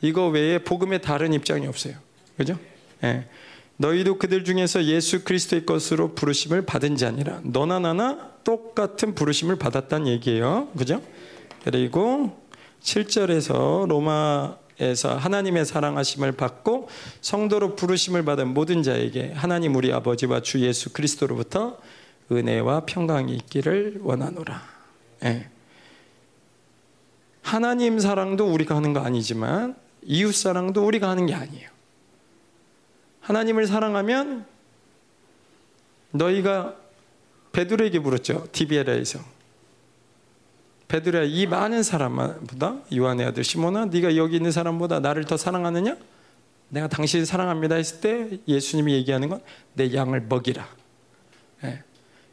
이거 0.00 0.28
외에 0.28 0.58
복음의 0.58 1.00
다른 1.00 1.32
입장이 1.32 1.66
없어요. 1.66 1.94
그죠? 2.36 2.58
예. 3.04 3.26
너희도 3.76 4.18
그들 4.18 4.44
중에서 4.44 4.84
예수 4.84 5.24
그리스도의 5.24 5.66
것으로 5.66 6.14
부르심을 6.14 6.64
받은 6.64 6.96
자니라. 6.96 7.40
너나 7.42 7.78
나나 7.80 8.30
똑같은 8.44 9.14
부르심을 9.14 9.56
받았다는 9.56 10.06
얘기예요. 10.06 10.68
그죠? 10.76 11.02
그리고 11.64 12.38
7절에서 12.82 13.88
로마에서 13.88 15.16
하나님의 15.16 15.64
사랑하심을 15.64 16.32
받고 16.32 16.88
성도로 17.20 17.74
부르심을 17.74 18.24
받은 18.24 18.54
모든 18.54 18.82
자에게 18.82 19.32
하나님 19.34 19.74
우리 19.74 19.92
아버지와 19.92 20.42
주 20.42 20.60
예수 20.60 20.92
그리스도로부터 20.92 21.78
은혜와 22.30 22.86
평강이 22.86 23.34
있기를 23.34 23.98
원하노라. 24.02 24.62
예. 25.24 25.48
하나님 27.42 27.98
사랑도 27.98 28.46
우리가 28.46 28.76
하는 28.76 28.92
거 28.92 29.00
아니지만 29.00 29.76
이웃 30.02 30.34
사랑도 30.34 30.86
우리가 30.86 31.08
하는 31.08 31.26
게 31.26 31.34
아니에요. 31.34 31.73
하나님을 33.24 33.66
사랑하면 33.66 34.46
너희가 36.12 36.76
베드로에게 37.52 37.98
물었죠. 37.98 38.48
디비에라에서. 38.52 39.20
베드로야 40.88 41.24
이 41.24 41.46
많은 41.46 41.82
사람보다 41.82 42.80
요한의 42.94 43.26
아들 43.26 43.42
시몬아 43.42 43.86
네가 43.86 44.16
여기 44.16 44.36
있는 44.36 44.52
사람보다 44.52 45.00
나를 45.00 45.24
더 45.24 45.36
사랑하느냐? 45.36 45.96
내가 46.68 46.88
당신을 46.88 47.26
사랑합니다 47.26 47.76
했을 47.76 48.00
때 48.00 48.38
예수님이 48.46 48.94
얘기하는 48.94 49.28
건 49.28 49.40
내 49.74 49.92
양을 49.92 50.22
먹이라. 50.22 50.68
예. 51.64 51.82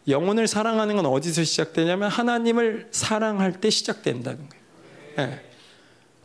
영혼을 0.07 0.47
사랑하는 0.47 0.95
건 0.95 1.05
어디서 1.05 1.43
시작되냐면 1.43 2.09
하나님을 2.09 2.87
사랑할 2.91 3.59
때 3.61 3.69
시작된다는 3.69 4.47
거예요. 4.49 5.31
예. 5.31 5.50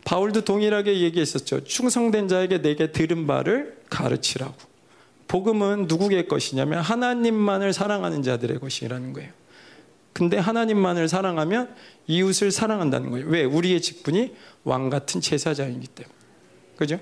바울도 0.06 0.42
동일하게 0.42 1.00
얘기했었죠. 1.00 1.64
충성된 1.64 2.28
자에게 2.28 2.62
내게 2.62 2.92
들은 2.92 3.26
바를 3.26 3.76
가르치라고. 3.90 4.54
복음은 5.26 5.86
누구의 5.88 6.28
것이냐면 6.28 6.80
하나님만을 6.80 7.72
사랑하는 7.72 8.22
자들의 8.22 8.60
것이라는 8.60 9.12
거예요. 9.12 9.32
근데 10.12 10.38
하나님만을 10.38 11.08
사랑하면 11.08 11.74
이웃을 12.06 12.52
사랑한다는 12.52 13.10
거예요. 13.10 13.26
왜? 13.26 13.42
우리의 13.42 13.82
직분이 13.82 14.32
왕 14.62 14.90
같은 14.90 15.20
제사장이기 15.20 15.88
때문에. 15.88 16.14
그죠? 16.76 17.00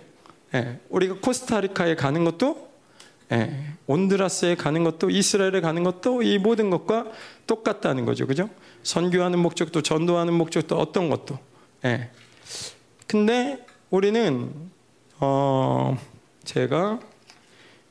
예. 0.55 0.81
우리가 0.89 1.16
코스타리카에 1.20 1.97
가는 1.97 2.24
것도 2.24 2.70
예. 3.32 3.66
온드라스에 3.86 4.55
가는 4.55 4.82
것도 4.82 5.10
이스라엘에 5.10 5.60
가는 5.60 5.85
것도 5.85 6.22
이 6.22 6.39
모든 6.39 6.70
것과 6.70 7.09
똑같다는 7.47 8.06
거죠. 8.06 8.26
그죠? 8.26 8.48
선교하는 8.82 9.39
목적도 9.40 9.82
전도하는 9.82 10.32
목적도 10.32 10.78
어떤 10.78 11.10
것도. 11.10 11.39
예. 11.85 12.10
근데 13.06 13.64
우리는 13.90 14.52
어 15.20 15.97
제가 16.44 17.01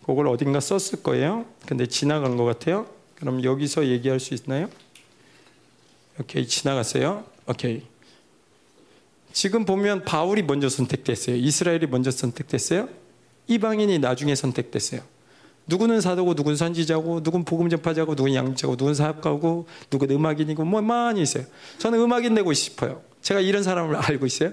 그걸 0.06 0.27
어딘가 0.27 0.60
썼을 0.60 1.03
거예요. 1.03 1.45
근데 1.65 1.85
지나간 1.85 2.35
것 2.35 2.44
같아요. 2.44 2.88
그럼 3.15 3.44
여기서 3.44 3.88
얘기할 3.88 4.19
수 4.19 4.34
있나요? 4.34 4.69
오케이 6.19 6.45
지나갔어요. 6.45 7.23
오케이. 7.48 7.84
지금 9.31 9.65
보면 9.65 10.03
바울이 10.03 10.44
먼저 10.44 10.69
선택됐어요. 10.69 11.35
이스라엘이 11.38 11.88
먼저 11.88 12.11
선택됐어요. 12.11 12.88
이방인이 13.48 13.99
나중에 13.99 14.35
선택됐어요. 14.35 15.02
누구는 15.65 16.02
사도고, 16.02 16.34
누구는 16.34 16.57
선지자고, 16.57 17.22
누구는 17.22 17.45
복음 17.45 17.69
전파자고, 17.69 18.15
누구는 18.15 18.35
양자고, 18.35 18.73
누구는 18.73 18.94
사업가고, 18.94 19.65
누구는 19.91 20.15
음악인이고, 20.15 20.65
뭐 20.65 20.81
많이 20.81 21.22
있어요. 21.22 21.45
저는 21.77 21.99
음악인 21.99 22.35
되고 22.35 22.52
싶어요. 22.53 23.02
제가 23.22 23.40
이런 23.40 23.64
사람을 23.64 23.95
알고 24.03 24.26
있어요. 24.26 24.52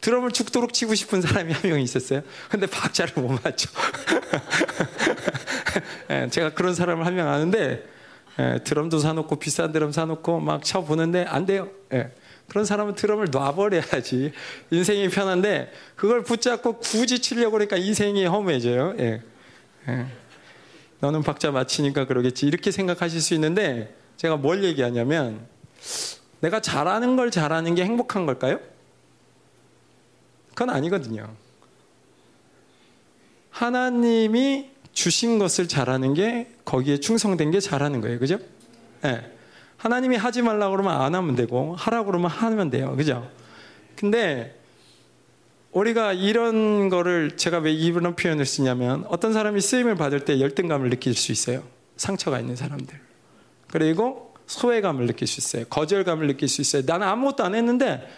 드럼을 0.00 0.30
죽도록 0.32 0.72
치고 0.72 0.94
싶은 0.94 1.20
사람이 1.20 1.52
한 1.52 1.70
명 1.70 1.80
있었어요. 1.80 2.22
근데 2.48 2.66
박자를 2.66 3.22
못 3.22 3.38
맞춰. 3.42 3.68
예, 6.10 6.28
제가 6.30 6.50
그런 6.54 6.74
사람을 6.74 7.04
한 7.06 7.14
명 7.14 7.28
아는데 7.28 7.84
예, 8.38 8.60
드럼도 8.64 8.98
사놓고 8.98 9.36
비싼 9.36 9.72
드럼 9.72 9.92
사놓고 9.92 10.40
막 10.40 10.64
쳐보는데 10.64 11.24
안 11.28 11.46
돼요. 11.46 11.68
예, 11.92 12.10
그런 12.48 12.64
사람은 12.64 12.94
드럼을 12.94 13.28
놔버려야지 13.30 14.32
인생이 14.70 15.08
편한데 15.10 15.72
그걸 15.96 16.22
붙잡고 16.24 16.78
굳이 16.78 17.20
치려고 17.20 17.52
그러니까 17.52 17.76
인생이 17.76 18.24
허무해져요. 18.26 18.94
너는 21.00 21.22
박자 21.22 21.50
맞히니까 21.50 22.06
그러겠지 22.06 22.46
이렇게 22.46 22.70
생각하실 22.70 23.20
수 23.20 23.34
있는데 23.34 23.94
제가 24.16 24.36
뭘 24.36 24.64
얘기하냐면 24.64 25.46
내가 26.40 26.60
잘하는 26.60 27.16
걸 27.16 27.30
잘하는 27.30 27.74
게 27.74 27.84
행복한 27.84 28.26
걸까요? 28.26 28.60
그건 30.50 30.70
아니거든요. 30.70 31.28
하나님이 33.50 34.70
주신 34.92 35.38
것을 35.38 35.68
잘하는 35.68 36.14
게 36.14 36.50
거기에 36.64 36.98
충성된 36.98 37.50
게 37.50 37.60
잘하는 37.60 38.00
거예요. 38.00 38.18
그죠? 38.18 38.38
네. 39.02 39.30
하나님이 39.76 40.16
하지 40.16 40.42
말라고 40.42 40.72
그러면 40.72 41.00
안 41.00 41.14
하면 41.14 41.36
되고 41.36 41.74
하라고 41.74 42.06
그러면 42.06 42.30
하면 42.30 42.70
돼요. 42.70 42.94
그죠? 42.96 43.30
근데 43.96 44.58
우리가 45.72 46.12
이런 46.12 46.88
거를 46.88 47.36
제가 47.36 47.58
왜 47.58 47.72
이런 47.72 48.16
표현을 48.16 48.44
쓰냐면 48.44 49.04
어떤 49.08 49.32
사람이 49.32 49.60
쓰임을 49.60 49.94
받을 49.94 50.24
때 50.24 50.40
열등감을 50.40 50.90
느낄 50.90 51.14
수 51.14 51.32
있어요. 51.32 51.62
상처가 51.96 52.40
있는 52.40 52.56
사람들. 52.56 52.98
그리고 53.68 54.34
소외감을 54.46 55.06
느낄 55.06 55.28
수 55.28 55.38
있어요. 55.38 55.64
거절감을 55.66 56.26
느낄 56.26 56.48
수 56.48 56.60
있어요. 56.60 56.82
나는 56.84 57.06
아무것도 57.06 57.44
안 57.44 57.54
했는데 57.54 57.86
예, 57.94 58.08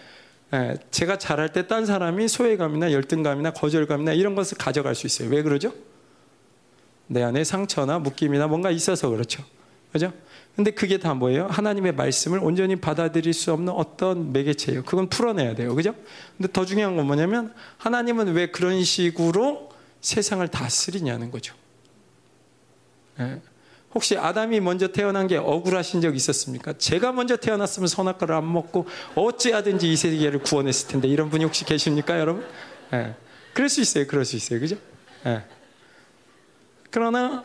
제가 0.91 1.17
잘할 1.17 1.51
때 1.51 1.67
딴 1.67 1.85
사람이 1.85 2.27
소외감이나 2.27 2.91
열등감이나 2.91 3.53
거절감이나 3.53 4.13
이런 4.13 4.35
것을 4.35 4.57
가져갈 4.57 4.93
수 4.95 5.07
있어요. 5.07 5.29
왜 5.29 5.41
그러죠? 5.41 5.73
내 7.07 7.23
안에 7.23 7.43
상처나 7.43 7.99
묶임이나 7.99 8.47
뭔가 8.47 8.69
있어서 8.69 9.09
그렇죠. 9.09 9.43
그죠? 9.91 10.13
근데 10.55 10.71
그게 10.71 10.99
다 10.99 11.13
뭐예요? 11.13 11.47
하나님의 11.47 11.93
말씀을 11.93 12.39
온전히 12.39 12.75
받아들일 12.75 13.33
수 13.33 13.51
없는 13.53 13.73
어떤 13.73 14.31
매개체예요. 14.31 14.83
그건 14.83 15.09
풀어내야 15.09 15.55
돼요. 15.55 15.73
그죠? 15.73 15.95
근데 16.37 16.51
더 16.51 16.65
중요한 16.65 16.95
건 16.95 17.07
뭐냐면 17.07 17.53
하나님은 17.77 18.33
왜 18.33 18.51
그런 18.51 18.83
식으로 18.83 19.69
세상을 20.01 20.47
다스리냐는 20.47 21.31
거죠. 21.31 21.55
예. 23.19 23.41
혹시 23.93 24.17
아담이 24.17 24.59
먼저 24.59 24.87
태어난 24.87 25.27
게 25.27 25.37
억울하신 25.37 26.01
적 26.01 26.15
있었습니까? 26.15 26.73
제가 26.73 27.11
먼저 27.11 27.35
태어났으면 27.37 27.87
선악과를 27.87 28.35
안 28.35 28.51
먹고 28.51 28.87
어찌하든지 29.15 29.91
이 29.91 29.95
세계를 29.95 30.39
구원했을 30.39 30.87
텐데 30.87 31.07
이런 31.07 31.29
분이 31.29 31.43
혹시 31.43 31.63
계십니까, 31.65 32.19
여러분? 32.19 32.45
예. 32.93 33.15
그럴 33.53 33.69
수 33.69 33.81
있어요. 33.81 34.07
그럴 34.07 34.25
수 34.25 34.35
있어요. 34.35 34.59
그죠? 34.59 34.77
예. 35.25 35.43
그러나 36.89 37.43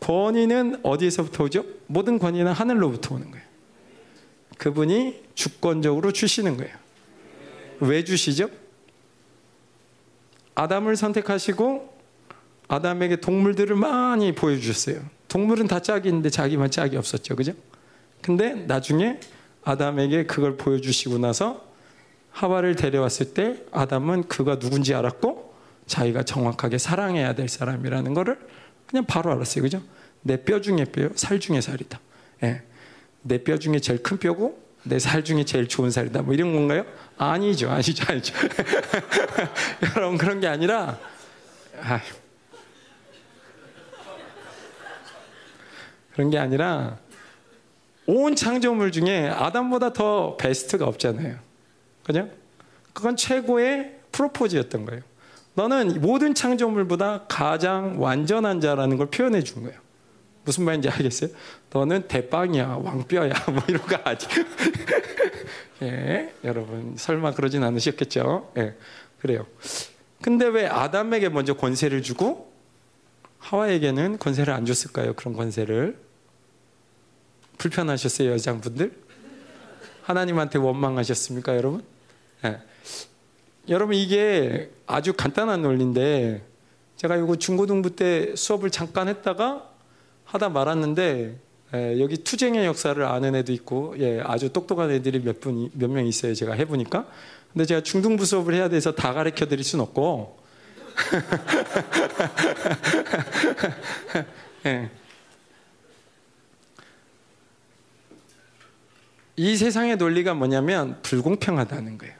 권위는 0.00 0.80
어디에서부터 0.82 1.44
오죠? 1.44 1.64
모든 1.86 2.18
권위는 2.18 2.52
하늘로부터 2.52 3.14
오는 3.14 3.30
거예요. 3.30 3.44
그분이 4.58 5.22
주권적으로 5.34 6.12
주시는 6.12 6.56
거예요. 6.58 6.74
왜 7.80 8.04
주시죠? 8.04 8.50
아담을 10.54 10.96
선택하시고 10.96 11.98
아담에게 12.68 13.16
동물들을 13.16 13.74
많이 13.76 14.34
보여주셨어요. 14.34 15.02
동물은 15.30 15.68
다 15.68 15.80
짝이 15.80 16.08
있는데 16.08 16.28
자기만 16.28 16.70
짝이 16.72 16.96
없었죠. 16.96 17.36
그죠? 17.36 17.52
근데 18.20 18.52
나중에 18.52 19.20
아담에게 19.62 20.26
그걸 20.26 20.56
보여주시고 20.56 21.18
나서 21.18 21.64
하와를 22.32 22.74
데려왔을 22.74 23.32
때 23.32 23.62
아담은 23.70 24.24
그가 24.28 24.58
누군지 24.58 24.92
알았고 24.92 25.54
자기가 25.86 26.24
정확하게 26.24 26.78
사랑해야 26.78 27.34
될 27.34 27.48
사람이라는 27.48 28.12
거를 28.12 28.38
그냥 28.86 29.06
바로 29.06 29.30
알았어요. 29.32 29.62
그죠? 29.62 29.80
내 30.22 30.36
뼈 30.44 30.60
중에 30.60 30.84
뼈요, 30.84 31.10
살 31.14 31.38
중에 31.40 31.60
살이다. 31.60 32.00
예. 32.42 32.62
내 33.22 33.38
뼈 33.44 33.56
중에 33.58 33.78
제일 33.78 34.02
큰 34.02 34.18
뼈고 34.18 34.58
내 34.82 34.98
살 34.98 35.22
중에 35.24 35.44
제일 35.44 35.68
좋은 35.68 35.90
살이다. 35.92 36.22
뭐 36.22 36.34
이런 36.34 36.52
건가요? 36.52 36.84
아니죠. 37.16 37.70
아니죠. 37.70 38.04
아니죠. 38.08 38.34
여러분 39.96 40.18
그런 40.18 40.40
게 40.40 40.48
아니라 40.48 40.98
아휴. 41.82 42.00
그런 46.20 46.28
게 46.28 46.36
아니라 46.36 46.98
온 48.04 48.36
창조물 48.36 48.92
중에 48.92 49.30
아담보다 49.30 49.94
더 49.94 50.36
베스트가 50.36 50.84
없잖아요. 50.84 51.38
그죠? 52.04 52.28
그건 52.92 53.16
최고의 53.16 54.00
프로포즈였던 54.12 54.84
거예요. 54.84 55.00
너는 55.54 56.02
모든 56.02 56.34
창조물보다 56.34 57.24
가장 57.26 58.02
완전한 58.02 58.60
자라는 58.60 58.98
걸 58.98 59.06
표현해 59.06 59.42
준 59.42 59.62
거예요. 59.62 59.78
무슨 60.44 60.64
말인지 60.64 60.90
알겠어요? 60.90 61.30
너는 61.72 62.06
대빵이야, 62.06 62.80
왕뼈야, 62.82 63.32
뭐 63.48 63.62
이런 63.66 63.86
거 63.86 63.98
아직. 64.04 64.28
예, 65.80 66.34
여러분 66.44 66.96
설마 66.98 67.32
그러진 67.32 67.64
않으셨겠죠? 67.64 68.52
예, 68.58 68.74
그래요. 69.22 69.46
근데 70.20 70.46
왜 70.46 70.66
아담에게 70.66 71.30
먼저 71.30 71.54
권세를 71.54 72.02
주고 72.02 72.52
하와에게는 73.38 74.18
권세를 74.18 74.52
안 74.52 74.66
줬을까요? 74.66 75.14
그런 75.14 75.32
권세를 75.32 76.09
불편하셨어요, 77.60 78.32
여장분들? 78.32 78.90
하나님한테 80.02 80.58
원망하셨습니까, 80.58 81.56
여러분? 81.56 81.84
예. 82.44 82.58
여러분 83.68 83.94
이게 83.94 84.70
아주 84.86 85.12
간단한 85.12 85.60
논리인데 85.60 86.42
제가 86.96 87.18
이거 87.18 87.36
중고등부 87.36 87.94
때 87.94 88.34
수업을 88.34 88.70
잠깐 88.70 89.08
했다가 89.08 89.68
하다 90.24 90.48
말았는데 90.48 91.38
예, 91.74 92.00
여기 92.00 92.16
투쟁의 92.16 92.64
역사를 92.66 93.00
아는 93.04 93.34
애도 93.36 93.52
있고 93.52 93.94
예, 93.98 94.20
아주 94.24 94.50
똑똑한 94.52 94.90
애들이 94.90 95.20
몇 95.20 95.40
분 95.40 95.70
몇 95.74 95.90
명 95.90 96.06
있어요. 96.06 96.34
제가 96.34 96.54
해보니까. 96.54 97.06
근데 97.52 97.66
제가 97.66 97.82
중등부 97.82 98.24
수업을 98.24 98.54
해야 98.54 98.68
돼서 98.70 98.94
다 98.94 99.12
가르쳐 99.12 99.46
드릴 99.46 99.62
수는 99.64 99.82
없고. 99.84 100.38
예. 104.66 104.90
이 109.40 109.56
세상의 109.56 109.96
논리가 109.96 110.34
뭐냐면 110.34 110.98
불공평하다는 111.00 111.96
거예요. 111.96 112.14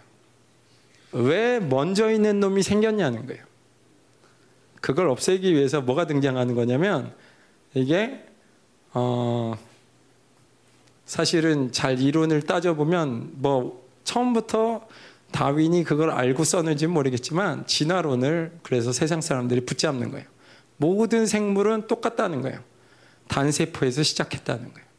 왜 1.13 1.61
먼저 1.61 2.11
있는 2.11 2.41
놈이 2.41 2.63
생겼냐는 2.63 3.27
거예요. 3.27 3.45
그걸 4.81 5.11
없애기 5.11 5.53
위해서 5.53 5.83
뭐가 5.83 6.07
등장하는 6.07 6.55
거냐면 6.55 7.13
이게 7.75 8.25
어 8.95 9.55
사실은 11.05 11.73
잘 11.73 12.01
이론을 12.01 12.41
따져보면 12.41 13.33
뭐 13.35 13.87
처음부터 14.05 14.89
다윈이 15.31 15.85
그걸 15.85 16.13
알고 16.13 16.45
썼는지 16.45 16.87
모르겠지만 16.87 17.67
진화론을 17.67 18.61
그래서 18.63 18.93
세상 18.93 19.21
사람들이 19.21 19.67
붙잡는 19.67 20.11
거예요. 20.11 20.27
모든 20.79 21.27
생물은 21.27 21.87
똑같다는 21.87 22.41
거예요. 22.41 22.61
단세포에서 23.29 24.05
시작했다는 24.05 24.73
거예요. 24.73 24.90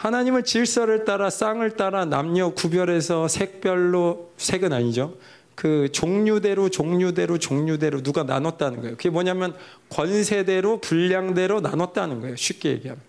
하나님을 0.00 0.44
질서를 0.44 1.04
따라 1.04 1.28
쌍을 1.28 1.76
따라 1.76 2.06
남녀 2.06 2.48
구별해서 2.54 3.28
색별로 3.28 4.32
색은 4.38 4.72
아니죠. 4.72 5.18
그 5.54 5.90
종류대로 5.92 6.70
종류대로 6.70 7.38
종류대로 7.38 8.02
누가 8.02 8.22
나눴다는 8.22 8.80
거예요. 8.80 8.96
그게 8.96 9.10
뭐냐면 9.10 9.54
권세대로 9.90 10.80
분량대로 10.80 11.60
나눴다는 11.60 12.20
거예요. 12.22 12.36
쉽게 12.36 12.70
얘기하면. 12.70 13.02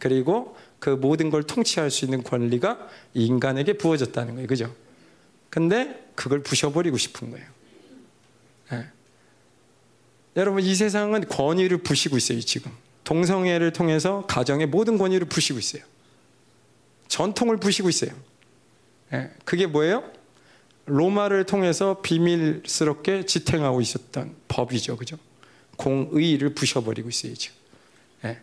그리고 0.00 0.56
그 0.80 0.90
모든 0.90 1.30
걸 1.30 1.44
통치할 1.44 1.92
수 1.92 2.04
있는 2.04 2.24
권리가 2.24 2.88
인간에게 3.14 3.74
부어졌다는 3.74 4.34
거예요. 4.34 4.48
그죠? 4.48 4.74
근데 5.50 6.04
그걸 6.16 6.42
부셔버리고 6.42 6.98
싶은 6.98 7.30
거예요. 7.30 7.46
네. 8.72 8.86
여러분, 10.34 10.64
이 10.64 10.74
세상은 10.74 11.28
권위를 11.28 11.78
부시고 11.78 12.16
있어요, 12.16 12.40
지금. 12.40 12.72
동성애를 13.04 13.72
통해서 13.72 14.26
가정의 14.26 14.66
모든 14.66 14.98
권위를 14.98 15.28
부시고 15.28 15.60
있어요. 15.60 15.91
전통을 17.12 17.58
부시고 17.58 17.90
있어요. 17.90 18.10
네. 19.10 19.30
그게 19.44 19.66
뭐예요? 19.66 20.02
로마를 20.86 21.44
통해서 21.44 22.00
비밀스럽게 22.00 23.26
지탱하고 23.26 23.82
있었던 23.82 24.34
법이죠. 24.48 24.96
그죠? 24.96 25.18
공의를 25.76 26.54
부셔버리고 26.54 27.10
있어요, 27.10 27.34
지금. 27.34 27.56
네. 28.22 28.40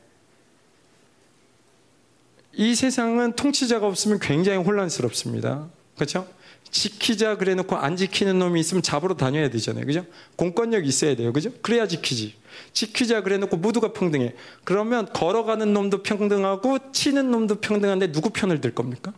이 2.54 2.76
세상은 2.76 3.36
통치자가 3.36 3.88
없으면 3.88 4.20
굉장히 4.20 4.64
혼란스럽습니다. 4.64 5.68
그렇죠? 5.96 6.32
지키자 6.70 7.38
그래 7.38 7.56
놓고 7.56 7.76
안 7.76 7.98
지키는 7.98 8.38
놈이 8.38 8.60
있으면 8.60 8.84
잡으러 8.84 9.18
다녀야 9.18 9.50
되잖아요. 9.50 9.84
그죠? 9.88 10.06
공권력 10.36 10.86
있어야 10.86 11.16
돼요. 11.16 11.34
그죠? 11.34 11.52
그래야 11.64 11.88
지키지. 11.88 12.36
지키자 12.74 13.22
그래 13.22 13.38
놓고 13.38 13.58
모두가 13.58 13.94
평등해. 13.94 14.36
그러면 14.64 15.12
걸어가는 15.12 15.74
놈도 15.74 16.04
평등하고 16.04 16.92
치는 16.92 17.32
놈도 17.32 17.56
평등한데 17.62 18.12
누구 18.12 18.30
편을 18.30 18.62
들 18.62 18.74
겁니까? 18.74 19.14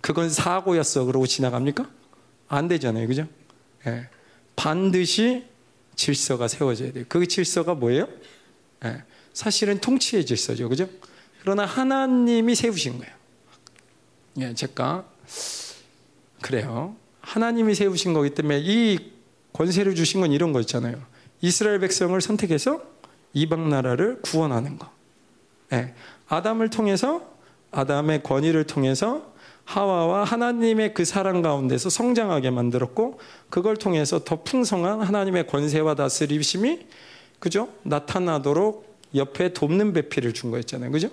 그건 0.00 0.30
사고였어. 0.30 1.04
그러고 1.04 1.26
지나갑니까? 1.26 1.88
안 2.48 2.68
되잖아요. 2.68 3.06
그죠? 3.06 3.26
예. 3.86 4.08
반드시 4.56 5.44
질서가 5.94 6.48
세워져야 6.48 6.92
돼요. 6.92 7.04
그 7.08 7.26
질서가 7.26 7.74
뭐예요? 7.74 8.08
예. 8.84 9.02
사실은 9.32 9.80
통치의 9.80 10.26
질서죠. 10.26 10.68
그죠? 10.68 10.88
그러나 11.42 11.64
하나님이 11.64 12.54
세우신 12.54 12.98
거예요. 12.98 13.12
예, 14.38 14.54
제가 14.54 15.04
그래요. 16.40 16.96
하나님이 17.20 17.74
세우신 17.74 18.14
거기 18.14 18.30
때문에 18.30 18.60
이 18.60 19.12
권세를 19.52 19.94
주신 19.94 20.20
건 20.20 20.32
이런 20.32 20.52
거 20.52 20.60
있잖아요. 20.60 20.96
이스라엘 21.40 21.78
백성을 21.80 22.18
선택해서 22.20 22.82
이방 23.32 23.68
나라를 23.68 24.20
구원하는 24.22 24.78
거. 24.78 24.90
예. 25.72 25.94
아담을 26.28 26.70
통해서 26.70 27.22
아담의 27.70 28.22
권위를 28.22 28.64
통해서 28.64 29.32
하와와 29.64 30.24
하나님의 30.24 30.94
그 30.94 31.04
사랑 31.04 31.42
가운데서 31.42 31.90
성장하게 31.90 32.50
만들었고 32.50 33.20
그걸 33.50 33.76
통해서 33.76 34.24
더 34.24 34.42
풍성한 34.42 35.02
하나님의 35.02 35.46
권세와 35.46 35.94
다스림심이 35.94 36.86
그죠? 37.38 37.68
나타나도록 37.82 38.96
옆에 39.14 39.52
돕는 39.52 39.92
배필을 39.92 40.32
준 40.32 40.50
거였잖아요. 40.50 40.90
그죠? 40.90 41.10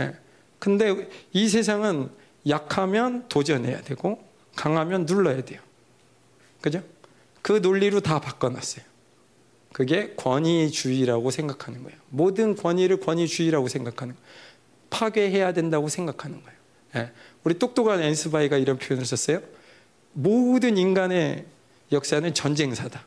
예. 0.00 0.16
근데 0.58 1.08
이 1.32 1.48
세상은 1.48 2.10
약하면 2.48 3.24
도전해야 3.28 3.82
되고 3.82 4.22
강하면 4.56 5.06
눌러야 5.06 5.44
돼요. 5.44 5.60
그죠? 6.60 6.82
그 7.46 7.52
논리로 7.52 8.00
다 8.00 8.20
바꿔놨어요. 8.20 8.84
그게 9.72 10.14
권위주의라고 10.16 11.30
생각하는 11.30 11.84
거예요. 11.84 11.96
모든 12.08 12.56
권위를 12.56 12.98
권위주의라고 12.98 13.68
생각하는 13.68 14.14
거예요. 14.14 14.26
파괴해야 14.90 15.52
된다고 15.52 15.88
생각하는 15.88 16.42
거예요. 16.42 16.58
예. 16.96 17.12
우리 17.44 17.56
똑똑한 17.56 18.02
앤스바이가 18.02 18.56
이런 18.56 18.78
표현을 18.78 19.06
썼어요. 19.06 19.42
모든 20.12 20.76
인간의 20.76 21.44
역사는 21.92 22.34
전쟁사다. 22.34 23.06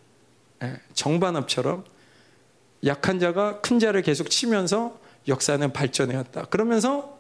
예. 0.64 0.80
정반합처럼 0.94 1.84
약한 2.86 3.20
자가 3.20 3.60
큰 3.60 3.78
자를 3.78 4.02
계속 4.02 4.30
치면서 4.30 5.02
역사는 5.28 5.74
발전해왔다. 5.74 6.45
그러면서 6.45 7.19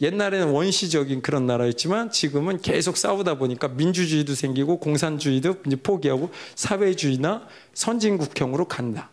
옛날에는 0.00 0.48
원시적인 0.50 1.22
그런 1.22 1.46
나라였지만 1.46 2.10
지금은 2.10 2.60
계속 2.60 2.96
싸우다 2.96 3.38
보니까 3.38 3.68
민주주의도 3.68 4.34
생기고 4.34 4.78
공산주의도 4.78 5.56
이제 5.66 5.76
포기하고 5.76 6.30
사회주의나 6.56 7.46
선진국형으로 7.74 8.66
간다. 8.66 9.10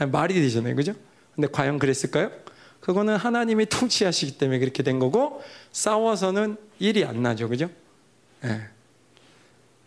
예, 0.00 0.06
말이 0.06 0.34
되잖아요. 0.34 0.74
그죠? 0.74 0.94
근데 1.34 1.48
과연 1.50 1.78
그랬을까요? 1.78 2.30
그거는 2.80 3.16
하나님이 3.16 3.66
통치하시기 3.66 4.38
때문에 4.38 4.58
그렇게 4.58 4.82
된 4.82 4.98
거고 4.98 5.42
싸워서는 5.70 6.56
일이 6.78 7.04
안 7.04 7.22
나죠. 7.22 7.48
그죠? 7.48 7.70
네. 8.42 8.60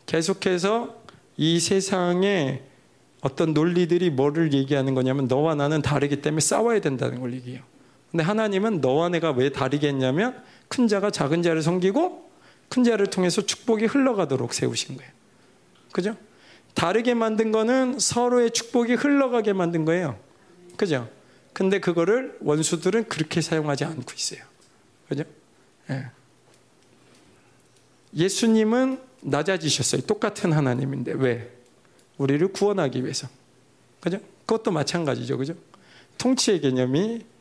계속해서 0.06 0.96
이 1.38 1.60
세상에 1.60 2.62
어떤 3.22 3.54
논리들이 3.54 4.12
뭐를 4.12 4.54
얘기하는 4.54 4.94
거냐면 4.94 5.28
너와 5.28 5.56
나는 5.56 5.82
다르기 5.82 6.22
때문에 6.22 6.40
싸워야 6.40 6.80
된다는 6.80 7.20
걸 7.20 7.34
얘기해요. 7.34 7.64
근데 8.16 8.24
하나님은 8.24 8.80
너와 8.80 9.10
내가 9.10 9.32
왜 9.32 9.50
다르겠냐면 9.50 10.42
큰 10.70 10.88
자가 10.88 11.12
작은 11.12 11.44
자를 11.44 11.62
섬기고 11.62 12.32
큰 12.70 12.86
자를 12.86 13.08
통해서 13.08 13.46
축복이 13.46 13.88
흘러가도록 13.88 14.54
세우신 14.54 14.96
거예요. 14.96 15.12
그죠? 15.92 16.16
다르게 16.76 17.14
만든 17.14 17.52
거는 17.52 18.00
서로의 18.00 18.52
축복이 18.52 18.94
흘러가게 18.94 19.52
만든 19.52 19.84
거예요. 19.84 20.18
그죠? 20.78 21.10
근데 21.52 21.82
그거를 21.82 22.38
원수들은 22.40 23.10
그렇게 23.10 23.42
사용하지 23.42 23.84
않고 23.84 24.14
있어요. 24.16 24.46
그죠? 25.10 25.26
예. 25.90 26.06
예수님은 28.14 28.98
낮아지셨어요. 29.24 30.04
똑같은 30.04 30.54
하나님인데 30.54 31.16
왜? 31.18 31.54
우리를 32.18 32.48
구원하기 32.54 33.04
위해서. 33.04 33.28
그죠? 34.00 34.20
그것도 34.46 34.72
마찬가지죠. 34.72 35.38
그죠? 35.38 35.54
통치의 36.18 36.62
개념이 36.62 37.20
예, 37.20 37.35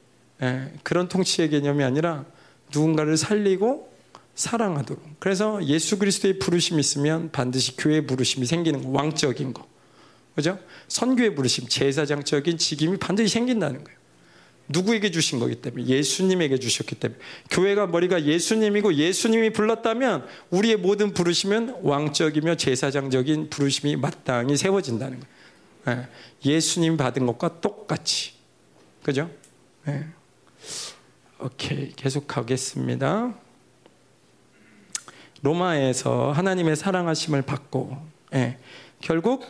그런 0.83 1.09
통치의 1.09 1.51
개념이 1.51 1.85
아니라 1.85 2.25
누군가를 2.73 3.17
살리고 3.17 3.93
사랑하도록. 4.35 5.21
그래서 5.21 5.65
예수 5.65 5.99
그리스도의 5.99 6.39
부르심이 6.39 6.81
있으면 6.81 7.31
반드시 7.31 7.77
교회 7.77 8.01
부르심이 8.01 8.47
생기는 8.47 8.83
거, 8.83 8.91
왕적인 8.91 9.55
거. 9.55 9.67
그죠? 10.35 10.59
선교의 10.89 11.35
부르심, 11.37 11.69
제사장적인 11.69 12.59
직임이 12.59 12.97
반드시 12.99 13.33
생긴다는 13.33 13.85
거예요. 13.85 13.99
누구에게 14.69 15.11
주신 15.11 15.39
거기 15.39 15.57
때문에 15.57 15.87
예수님에게 15.87 16.59
주셨기 16.59 16.95
때문에 16.97 17.21
교회가 17.51 17.87
머리가 17.87 18.25
예수님이고 18.25 18.95
예수님이 18.95 19.51
불렀다면 19.51 20.27
우리의 20.51 20.77
모든 20.79 21.13
부르심은 21.13 21.77
왕적이며 21.83 22.57
제사장적인 22.57 23.51
부르심이 23.51 23.97
마땅히 23.97 24.57
세워진다는 24.57 25.21
거예요. 25.21 26.07
예. 26.47 26.61
수님 26.61 26.97
받은 26.97 27.27
것과 27.27 27.61
똑같이 27.61 28.33
그죠? 29.03 29.31
네. 29.85 30.07
오케이 31.45 31.93
계속 31.95 32.27
가겠습니다. 32.27 33.35
로마에서 35.43 36.33
하나님의 36.33 36.75
사랑하심을 36.75 37.43
받고 37.43 37.99
예. 38.33 38.57
결국 39.03 39.45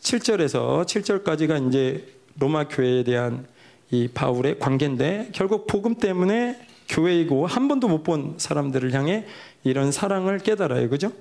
7절에서 0.00 0.84
7절까지가 0.84 1.68
이제 1.68 2.04
로마 2.40 2.66
교회에 2.66 3.04
대한 3.04 3.46
이 3.92 4.08
바울의 4.12 4.58
관계인데 4.58 5.30
결국 5.32 5.68
복음 5.68 5.94
때문에 5.94 6.66
교회이고 6.88 7.46
한 7.46 7.68
번도 7.68 7.86
못 7.86 8.02
본 8.02 8.34
사람들을 8.38 8.92
향해 8.94 9.24
이런 9.62 9.92
사랑을 9.92 10.40
깨달아요. 10.40 10.88
그죠? 10.88 11.12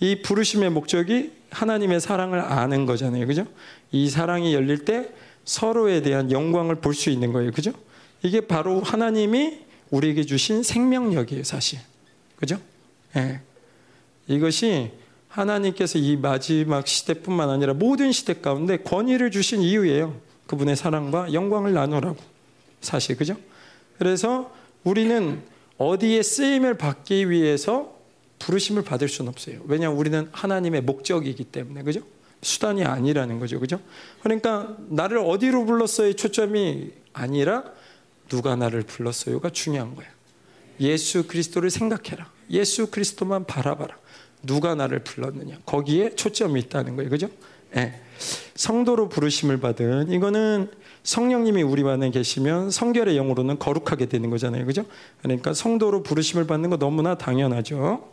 이 0.00 0.22
부르심의 0.22 0.70
목적이 0.70 1.32
하나님의 1.50 2.00
사랑을 2.00 2.40
아는 2.40 2.86
거잖아요. 2.86 3.26
그죠? 3.26 3.44
이 3.92 4.08
사랑이 4.08 4.54
열릴 4.54 4.86
때 4.86 5.10
서로에 5.44 6.00
대한 6.00 6.32
영광을 6.32 6.76
볼 6.76 6.94
수 6.94 7.10
있는 7.10 7.34
거예요. 7.34 7.50
그죠? 7.52 7.72
이게 8.22 8.40
바로 8.40 8.80
하나님이 8.80 9.65
우리에게 9.90 10.24
주신 10.24 10.62
생명력이에요, 10.62 11.44
사실. 11.44 11.78
그죠? 12.36 12.58
예. 13.16 13.20
네. 13.20 13.40
이것이 14.28 14.90
하나님께서 15.28 15.98
이 15.98 16.16
마지막 16.16 16.86
시대뿐만 16.86 17.50
아니라 17.50 17.74
모든 17.74 18.12
시대 18.12 18.34
가운데 18.34 18.78
권위를 18.78 19.30
주신 19.30 19.60
이유예요. 19.60 20.18
그분의 20.46 20.76
사랑과 20.76 21.32
영광을 21.32 21.72
나누라고. 21.72 22.16
사실, 22.80 23.16
그죠? 23.16 23.36
그래서 23.98 24.52
우리는 24.84 25.42
어디에 25.78 26.22
쓰임을 26.22 26.78
받기 26.78 27.30
위해서 27.30 27.96
부르심을 28.38 28.82
받을 28.82 29.08
수는 29.08 29.30
없어요. 29.30 29.60
왜냐하면 29.66 29.98
우리는 29.98 30.28
하나님의 30.32 30.82
목적이기 30.82 31.44
때문에, 31.44 31.82
그죠? 31.82 32.00
수단이 32.42 32.84
아니라는 32.84 33.40
거죠, 33.40 33.58
그죠? 33.58 33.80
그러니까 34.22 34.76
나를 34.88 35.18
어디로 35.18 35.64
불렀어요? 35.64 36.14
초점이 36.14 36.92
아니라 37.12 37.64
누가 38.28 38.56
나를 38.56 38.82
불렀어요가 38.82 39.50
중요한 39.50 39.94
거예요. 39.94 40.10
예수 40.80 41.26
그리스도를 41.26 41.70
생각해라. 41.70 42.30
예수 42.50 42.90
그리스도만 42.90 43.46
바라봐라. 43.46 43.96
누가 44.42 44.74
나를 44.74 45.00
불렀느냐. 45.00 45.58
거기에 45.66 46.14
초점이 46.14 46.60
있다는 46.60 46.96
거예요. 46.96 47.10
그죠? 47.10 47.28
네. 47.74 48.00
성도로 48.54 49.08
부르심을 49.08 49.58
받은 49.60 50.10
이거는 50.10 50.70
성령님이 51.02 51.62
우리 51.62 51.86
안에 51.88 52.10
계시면 52.10 52.70
성결의 52.70 53.16
영으로는 53.16 53.58
거룩하게 53.58 54.06
되는 54.06 54.30
거잖아요. 54.30 54.66
그죠? 54.66 54.84
그러니까 55.22 55.54
성도로 55.54 56.02
부르심을 56.02 56.46
받는 56.46 56.70
거 56.70 56.78
너무나 56.78 57.16
당연하죠. 57.16 58.10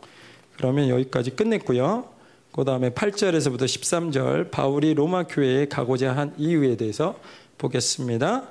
그러면 0.56 0.88
여기까지 0.88 1.30
끝냈고요. 1.30 2.08
그 2.52 2.64
다음에 2.64 2.90
8절에서부터 2.90 3.64
13절 3.64 4.50
바울이 4.52 4.94
로마 4.94 5.24
교회에 5.24 5.66
가고자 5.66 6.16
한 6.16 6.34
이유에 6.38 6.76
대해서 6.76 7.18
보겠습니다. 7.58 8.48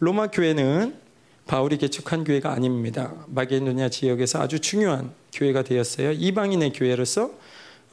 로마 0.00 0.28
교회는 0.28 0.94
바울이 1.46 1.76
개척한 1.78 2.24
교회가 2.24 2.52
아닙니다. 2.52 3.14
마게도냐 3.26 3.88
지역에서 3.88 4.40
아주 4.40 4.60
중요한 4.60 5.12
교회가 5.32 5.62
되었어요. 5.62 6.12
이방인의 6.12 6.72
교회로서 6.72 7.32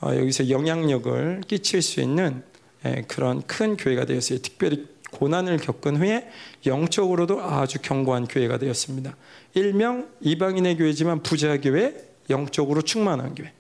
어, 0.02 0.16
여기서 0.16 0.50
영향력을 0.50 1.42
끼칠 1.48 1.82
수 1.82 2.02
있는 2.02 2.44
예, 2.86 3.04
그런 3.08 3.42
큰 3.48 3.76
교회가 3.76 4.06
되었어요. 4.06 4.40
특별히 4.40 4.88
고난을 5.12 5.58
겪은 5.58 5.98
후에 5.98 6.30
영적으로도 6.66 7.42
아주 7.42 7.80
견고한 7.82 8.28
교회가 8.28 8.60
되었습니다. 8.60 9.16
일명 9.54 10.10
이방인의 10.22 10.78
교회지만 10.78 11.24
부자 11.24 11.60
교회, 11.60 11.96
영적으로 12.30 12.82
충만한 12.82 13.34
교회. 13.34 13.54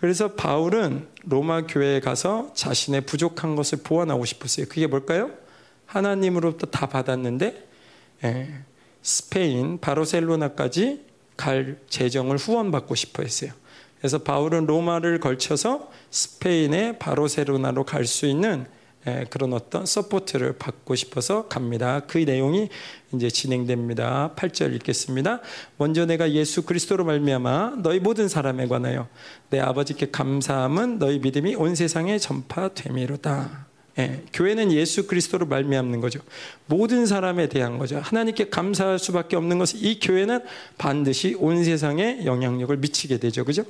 그래서 0.00 0.32
바울은 0.34 1.06
로마 1.24 1.66
교회에 1.66 2.00
가서 2.00 2.52
자신의 2.54 3.02
부족한 3.02 3.54
것을 3.54 3.78
보완하고 3.84 4.24
싶었어요. 4.24 4.66
그게 4.68 4.86
뭘까요? 4.86 5.30
하나님으로부터 5.86 6.66
다 6.66 6.86
받았는데 6.86 7.46
예, 7.46 7.67
스페인 9.02 9.78
바르셀로나까지 9.80 11.06
갈 11.36 11.78
재정을 11.88 12.36
후원받고 12.36 12.94
싶어 12.94 13.22
했어요. 13.22 13.52
그래서 13.98 14.18
바울은 14.18 14.66
로마를 14.66 15.20
걸쳐서 15.20 15.90
스페인의 16.10 16.98
바르셀로나로 16.98 17.84
갈 17.84 18.04
수 18.04 18.26
있는 18.26 18.66
예, 19.06 19.24
그런 19.30 19.52
어떤 19.52 19.86
support를 19.86 20.58
받고 20.58 20.94
싶어서 20.94 21.46
갑니다. 21.46 22.00
그 22.00 22.18
내용이 22.18 22.68
이제 23.14 23.30
진행됩니다. 23.30 24.32
8절 24.36 24.74
읽겠습니다. 24.74 25.40
먼저 25.76 26.04
내가 26.04 26.32
예수 26.32 26.64
그리스도로 26.64 27.04
말미암아 27.04 27.76
너희 27.82 28.00
모든 28.00 28.28
사람에 28.28 28.66
관하여 28.66 29.08
내 29.50 29.60
아버지께 29.60 30.10
감사함은 30.10 30.98
너희 30.98 31.20
믿음이 31.20 31.54
온 31.54 31.74
세상에 31.74 32.18
전파됨이로다. 32.18 33.67
예, 33.98 34.22
교회는 34.32 34.70
예수 34.72 35.06
그리스도로 35.06 35.46
말미암는 35.46 36.00
거죠. 36.00 36.20
모든 36.66 37.04
사람에 37.04 37.48
대한 37.48 37.78
거죠. 37.78 37.98
하나님께 37.98 38.48
감사할 38.48 38.98
수밖에 38.98 39.36
없는 39.36 39.58
것은 39.58 39.80
이 39.80 39.98
교회는 39.98 40.40
반드시 40.78 41.34
온 41.38 41.64
세상에 41.64 42.24
영향력을 42.24 42.76
미치게 42.76 43.18
되죠. 43.18 43.44
그죠? 43.44 43.64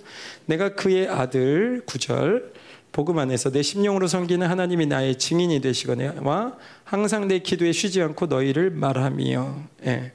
내가 0.44 0.74
그의 0.74 1.08
아들 1.08 1.82
구절 1.86 2.52
복음 2.92 3.18
안에서 3.18 3.50
내 3.50 3.62
심령으로 3.62 4.06
섬기는 4.06 4.46
하나님이 4.46 4.86
나의 4.86 5.16
증인이 5.18 5.60
되시거니와 5.60 6.56
항상 6.84 7.28
내 7.28 7.38
기도에 7.38 7.72
쉬지 7.72 8.02
않고 8.02 8.26
너희를 8.26 8.70
말하며 8.70 9.56
예. 9.86 10.12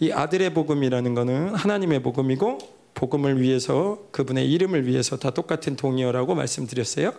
이 0.00 0.10
아들의 0.12 0.52
복음이라는 0.54 1.14
것은 1.14 1.54
하나님의 1.54 2.02
복음이고 2.02 2.79
복음을 3.00 3.40
위해서 3.40 3.98
그분의 4.10 4.52
이름을 4.52 4.86
위해서 4.86 5.16
다 5.16 5.30
똑같은 5.30 5.74
동의어라고 5.74 6.34
말씀드렸어요. 6.34 7.14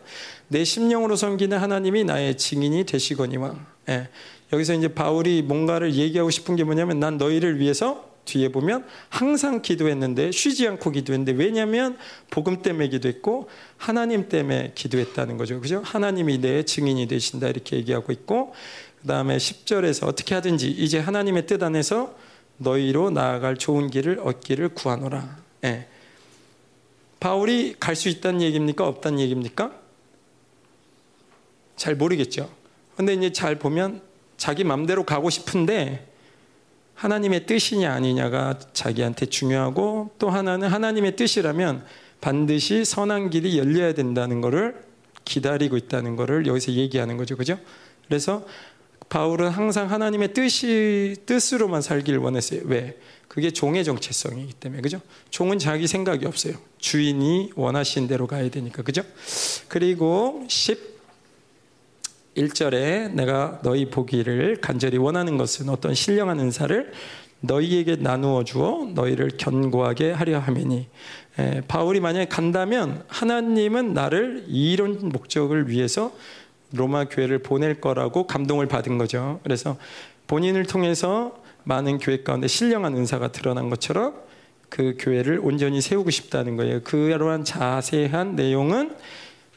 내 0.48 0.64
심령으로 0.64 1.16
섬기는 1.16 1.58
하나님이 1.58 2.04
나의 2.04 2.38
증인이 2.38 2.86
되시거니와. 2.86 3.56
예. 3.90 4.10
여기서 4.54 4.76
이제 4.76 4.90
바울이 4.90 5.42
뭔가를 5.42 5.96
얘기하고 5.96 6.30
싶은 6.30 6.56
게 6.56 6.64
뭐냐면 6.64 7.00
난 7.00 7.18
너희를 7.18 7.60
위해서 7.60 8.08
뒤에 8.26 8.50
보면 8.50 8.86
항상 9.10 9.64
기도했는데 9.64 10.30
쉬지 10.30 10.68
않고 10.68 10.92
기도했는데 10.92 11.32
왜냐하면 11.32 11.98
복음 12.30 12.62
때문에 12.62 12.88
기도했고 12.90 13.50
하나님 13.78 14.30
때문에 14.30 14.74
기도했다는 14.76 15.38
거죠. 15.38 15.60
그죠? 15.60 15.82
하나님이 15.84 16.42
내 16.42 16.64
증인이 16.64 17.08
되신다 17.08 17.48
이렇게 17.48 17.78
얘기하고 17.78 18.12
있고 18.12 18.54
그 19.02 19.08
다음에 19.08 19.38
10절에서 19.38 20.06
어떻게 20.06 20.36
하든지 20.36 20.70
이제 20.70 21.00
하나님의 21.00 21.48
뜻 21.48 21.64
안에서 21.64 22.14
너희로 22.58 23.10
나아갈 23.10 23.58
좋은 23.58 23.90
길을 23.90 24.20
얻기를 24.20 24.76
구하노라. 24.76 25.41
예. 25.64 25.88
바울이 27.20 27.76
갈 27.80 27.96
수 27.96 28.10
있다는 28.10 28.42
얘기입니까? 28.42 28.88
없다는 28.88 29.20
얘기입니까? 29.20 29.72
잘 31.76 31.96
모르겠죠. 31.96 32.50
근데 32.96 33.14
이제 33.14 33.32
잘 33.32 33.56
보면 33.56 34.02
자기 34.38 34.64
맘대로 34.64 35.04
가고 35.06 35.30
싶은데 35.30 36.08
하나님의 36.96 37.46
뜻이냐 37.46 37.92
아니냐가 37.92 38.60
자기한테 38.74 39.26
중요하고 39.28 40.12
또 40.20 40.30
하나는 40.30 40.68
하나님의 40.68 41.16
뜻이라면 41.16 41.86
반드시 42.22 42.86
선한 42.86 43.32
길이 43.32 43.58
열려야 43.58 43.94
된다는 43.94 44.42
것을 44.42 44.76
기다리고 45.26 45.78
있다는 45.78 46.16
것을 46.16 46.46
여기서 46.46 46.74
얘기하는 46.74 47.18
거죠. 47.18 47.36
그죠? 47.38 47.58
그래서 48.08 48.46
바울은 49.10 49.50
항상 49.50 49.90
하나님의 49.92 50.34
뜻이 50.34 51.16
뜻으로만 51.26 51.82
살기를 51.82 52.20
원했어요. 52.20 52.62
왜? 52.66 52.98
그게 53.32 53.50
종의 53.50 53.86
정체성이기 53.86 54.56
때문에 54.56 54.82
그죠? 54.82 55.00
종은 55.30 55.58
자기 55.58 55.88
생각이 55.88 56.26
없어요. 56.26 56.56
주인이 56.80 57.52
원하신 57.56 58.10
대로 58.10 58.28
가야 58.28 58.50
되니까 58.50 58.84
그죠? 58.84 59.04
그리고 59.70 60.46
11절에 62.36 63.14
내가 63.14 63.62
너희 63.64 63.90
보기를 63.90 64.58
간절히 64.60 64.98
원하는 64.98 65.38
것은 65.38 65.70
어떤 65.70 65.94
신령한 65.94 66.42
은사를 66.42 66.92
너희에게 67.40 67.96
나누어 67.96 68.44
주어 68.44 68.90
너희를 68.94 69.38
견고하게 69.38 70.12
하려 70.12 70.40
함이니 70.40 70.90
에, 71.40 71.62
바울이 71.70 72.02
만약에 72.02 72.26
간다면 72.26 73.06
하나님은 73.08 73.94
나를 73.94 74.44
이런 74.50 75.08
목적을 75.08 75.70
위해서 75.70 76.12
로마 76.74 77.06
교회를 77.06 77.40
보낼 77.40 77.80
거라고 77.80 78.28
감동을 78.28 78.68
받은 78.68 78.98
거죠. 78.98 79.40
그래서 79.44 79.78
본인을 80.28 80.66
통해서 80.66 81.41
많은 81.64 82.00
교회 82.00 82.24
가운데 82.24 82.48
신령한 82.48 82.96
은사가 82.96 83.32
드러난 83.32 83.70
것처럼 83.70 84.16
그 84.70 84.96
교회를 85.00 85.40
온전히 85.44 85.82
세우고 85.82 86.10
싶다는 86.12 86.56
거예요. 86.56 86.82
그러한 86.84 87.44
자세한 87.44 88.36
내용은 88.36 88.96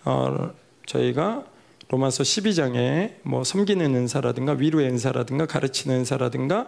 어, 0.04 0.50
저희가 0.86 1.44
로마서 1.88 2.24
12장에 2.24 3.14
뭐 3.22 3.44
섬기는 3.44 3.94
은사라든가 3.94 4.52
위로의 4.52 4.88
은사라든가 4.88 5.46
가르치는 5.46 5.98
은사라든가 5.98 6.66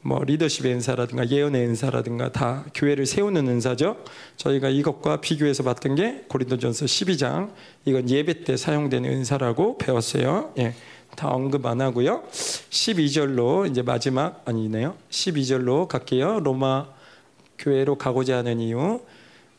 뭐 0.00 0.22
리더십의 0.22 0.74
은사라든가 0.74 1.30
예언의 1.30 1.66
은사라든가 1.66 2.32
다 2.32 2.64
교회를 2.74 3.06
세우는 3.06 3.48
은사죠. 3.48 3.96
저희가 4.36 4.68
이것과 4.68 5.20
비교해서 5.22 5.62
봤던 5.62 5.94
게 5.94 6.24
고린도전서 6.28 6.84
12장 6.84 7.52
이건 7.86 8.10
예배 8.10 8.44
때 8.44 8.56
사용되는 8.56 9.10
은사라고 9.10 9.78
배웠어요. 9.78 10.52
예. 10.58 10.74
다 11.16 11.28
언급 11.28 11.66
안 11.66 11.80
하고요. 11.80 12.22
12절로 12.30 13.70
이제 13.70 13.82
마지막 13.82 14.42
아니네요. 14.44 14.96
12절로 15.10 15.88
갈게요. 15.88 16.40
로마 16.40 16.88
교회로 17.58 17.96
가고자 17.96 18.38
하는 18.38 18.60
이유. 18.60 19.00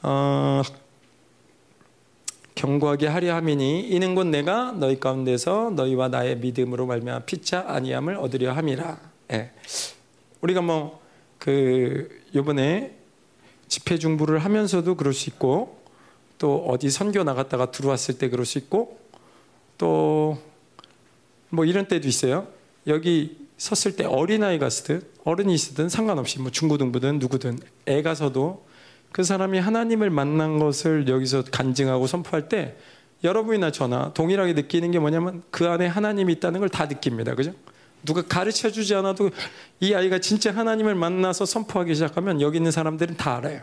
어, 0.01 0.61
경고하게 2.55 3.07
하려 3.07 3.35
함이니 3.35 3.89
이는 3.89 4.15
곧 4.15 4.25
내가 4.27 4.71
너희 4.71 4.99
가운데서 4.99 5.71
너희와 5.75 6.09
나의 6.09 6.37
믿음으로 6.37 6.85
말미암아 6.85 7.25
피차 7.25 7.65
아니함을 7.67 8.17
얻으려 8.17 8.53
함이라. 8.53 8.99
예. 9.31 9.51
우리가 10.41 10.61
뭐 10.61 11.05
그 11.45 12.09
요번에 12.33 12.95
집회 13.67 13.99
중부를 13.99 14.39
하면서도 14.39 14.95
그럴 14.95 15.13
수 15.13 15.29
있고 15.29 15.77
또 16.39 16.65
어디 16.67 16.89
선교 16.89 17.23
나갔다가 17.23 17.69
들어왔을 17.69 18.17
때 18.17 18.29
그럴 18.29 18.47
수 18.47 18.57
있고 18.57 18.97
또 19.77 20.39
뭐 21.55 21.65
이런 21.65 21.87
때도 21.87 22.07
있어요. 22.07 22.47
여기 22.87 23.37
섰을 23.57 23.95
때 23.95 24.05
어린아이가 24.05 24.69
쓰든 24.69 25.01
어른이 25.23 25.57
쓰든 25.57 25.89
상관없이 25.89 26.39
뭐 26.39 26.51
중고등부든 26.51 27.19
누구든 27.19 27.57
애가 27.85 28.13
서도 28.15 28.65
그 29.11 29.23
사람이 29.23 29.59
하나님을 29.59 30.09
만난 30.09 30.59
것을 30.59 31.07
여기서 31.07 31.45
간증하고 31.51 32.05
선포할 32.05 32.49
때 32.49 32.75
여러분이나 33.23 33.71
저나 33.71 34.13
동일하게 34.13 34.53
느끼는 34.53 34.91
게 34.91 34.99
뭐냐면 34.99 35.41
그 35.49 35.67
안에 35.67 35.87
하나님이 35.87 36.33
있다는 36.33 36.59
걸 36.59 36.69
다 36.69 36.85
느낍니다. 36.85 37.33
그죠? 37.33 37.53
누가 38.03 38.21
가르쳐 38.21 38.69
주지 38.69 38.93
않아도 38.93 39.31
이 39.79 39.93
아이가 39.95 40.19
진짜 40.19 40.53
하나님을 40.53 40.93
만나서 40.93 41.45
선포하기 41.45 41.95
시작하면 41.95 42.39
여기 42.41 42.57
있는 42.57 42.71
사람들은 42.71 43.17
다 43.17 43.37
알아요. 43.37 43.61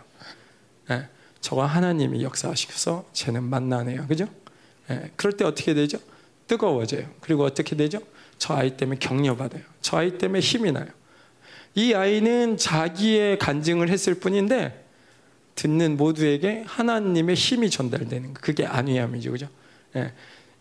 예, 0.90 1.06
저와 1.40 1.66
하나님이 1.66 2.24
역사하셔서 2.24 3.05
쟤는 3.12 3.44
만나네요. 3.44 4.06
그죠? 4.09 4.27
예, 4.90 5.12
그럴 5.14 5.35
때 5.36 5.44
어떻게 5.44 5.74
되죠? 5.74 5.98
뜨거워져요. 6.47 7.06
그리고 7.20 7.44
어떻게 7.44 7.77
되죠? 7.77 8.01
저 8.39 8.55
아이 8.55 8.77
때문에 8.77 8.98
격려받아요. 8.98 9.62
저 9.81 9.98
아이 9.98 10.19
때문에 10.19 10.40
힘이 10.40 10.73
나요. 10.73 10.86
이 11.74 11.94
아이는 11.94 12.56
자기의 12.56 13.39
간증을 13.39 13.89
했을 13.89 14.14
뿐인데 14.14 14.85
듣는 15.55 15.97
모두에게 15.97 16.64
하나님의 16.66 17.35
힘이 17.35 17.70
전달되는 17.70 18.35
거. 18.35 18.40
그게 18.40 18.66
안위함이죠. 18.66 19.32
그죠? 19.32 19.48
예. 19.97 20.12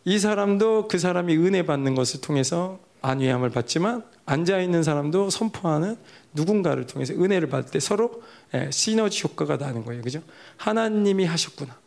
이 0.03 0.19
사람도 0.19 0.87
그 0.87 0.99
사람이 0.99 1.35
은혜 1.37 1.63
받는 1.65 1.95
것을 1.95 2.21
통해서 2.21 2.79
안위함을 3.01 3.49
받지만 3.49 4.03
앉아 4.25 4.59
있는 4.59 4.83
사람도 4.83 5.29
선포하는 5.29 5.97
누군가를 6.33 6.85
통해서 6.87 7.13
은혜를 7.13 7.49
받을 7.49 7.71
때 7.71 7.79
서로 7.79 8.21
예, 8.53 8.69
시너지 8.71 9.23
효과가 9.23 9.57
나는 9.57 9.83
거예요. 9.83 10.01
그죠? 10.01 10.21
하나님이 10.57 11.25
하셨구나. 11.25 11.77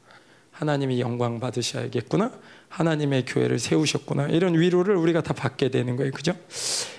하나님이 0.50 1.00
영광 1.00 1.40
받으셔야겠구나. 1.40 2.32
하나님의 2.74 3.24
교회를 3.24 3.60
세우셨구나. 3.60 4.26
이런 4.28 4.59
위로를 4.59 4.96
우리가 4.96 5.22
다 5.22 5.32
받게 5.32 5.68
되는 5.68 5.94
거예요. 5.96 6.10
그죠? 6.10 6.34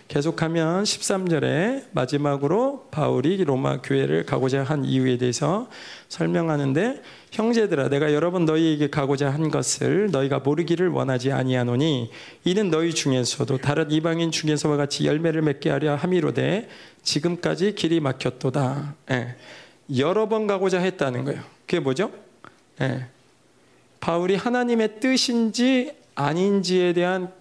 계속하면 0.07 0.84
13절에 0.84 1.88
마지막으로 1.91 2.88
바울이 2.91 3.43
로마 3.43 3.81
교회를 3.81 4.26
가고자 4.26 4.64
한 4.64 4.85
이유에 4.85 5.18
대해서 5.18 5.68
설명하는데 6.07 7.02
형제들아 7.31 7.89
내가 7.89 8.14
여러 8.14 8.31
번 8.31 8.45
너희에게 8.45 8.89
가고자 8.89 9.30
한 9.30 9.52
것을 9.52 10.11
너희가 10.11 10.39
모르기를 10.39 10.88
원하지 10.89 11.34
아니하노니 11.34 12.10
이는 12.45 12.69
너희 12.69 12.93
중에서도 12.93 13.57
다른 13.57 13.91
이방인 13.91 14.31
중에서와 14.31 14.77
같이 14.77 15.06
열매를 15.06 15.41
맺게 15.41 15.69
하려 15.69 15.95
함이로되 15.95 16.69
지금까지 17.03 17.76
길이 17.76 17.99
막혔도다. 17.99 18.95
예. 19.11 19.35
여러 19.97 20.30
번 20.30 20.47
가고자 20.47 20.80
했다는 20.80 21.26
거예요. 21.26 21.41
그게 21.65 21.81
뭐죠? 21.81 22.11
예. 22.80 23.07
바울이 24.06 24.36
하나님의 24.36 24.99
뜻인지 24.99 25.91
아닌지에 26.14 26.94
대한 26.94 27.32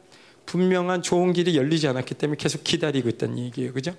분명한 0.46 1.02
좋은 1.02 1.34
길이 1.34 1.58
열리지 1.58 1.86
않았기 1.88 2.14
때문에 2.14 2.38
계속 2.40 2.64
기다리고 2.64 3.10
있다는 3.10 3.38
얘기예요. 3.38 3.74
그죠? 3.74 3.94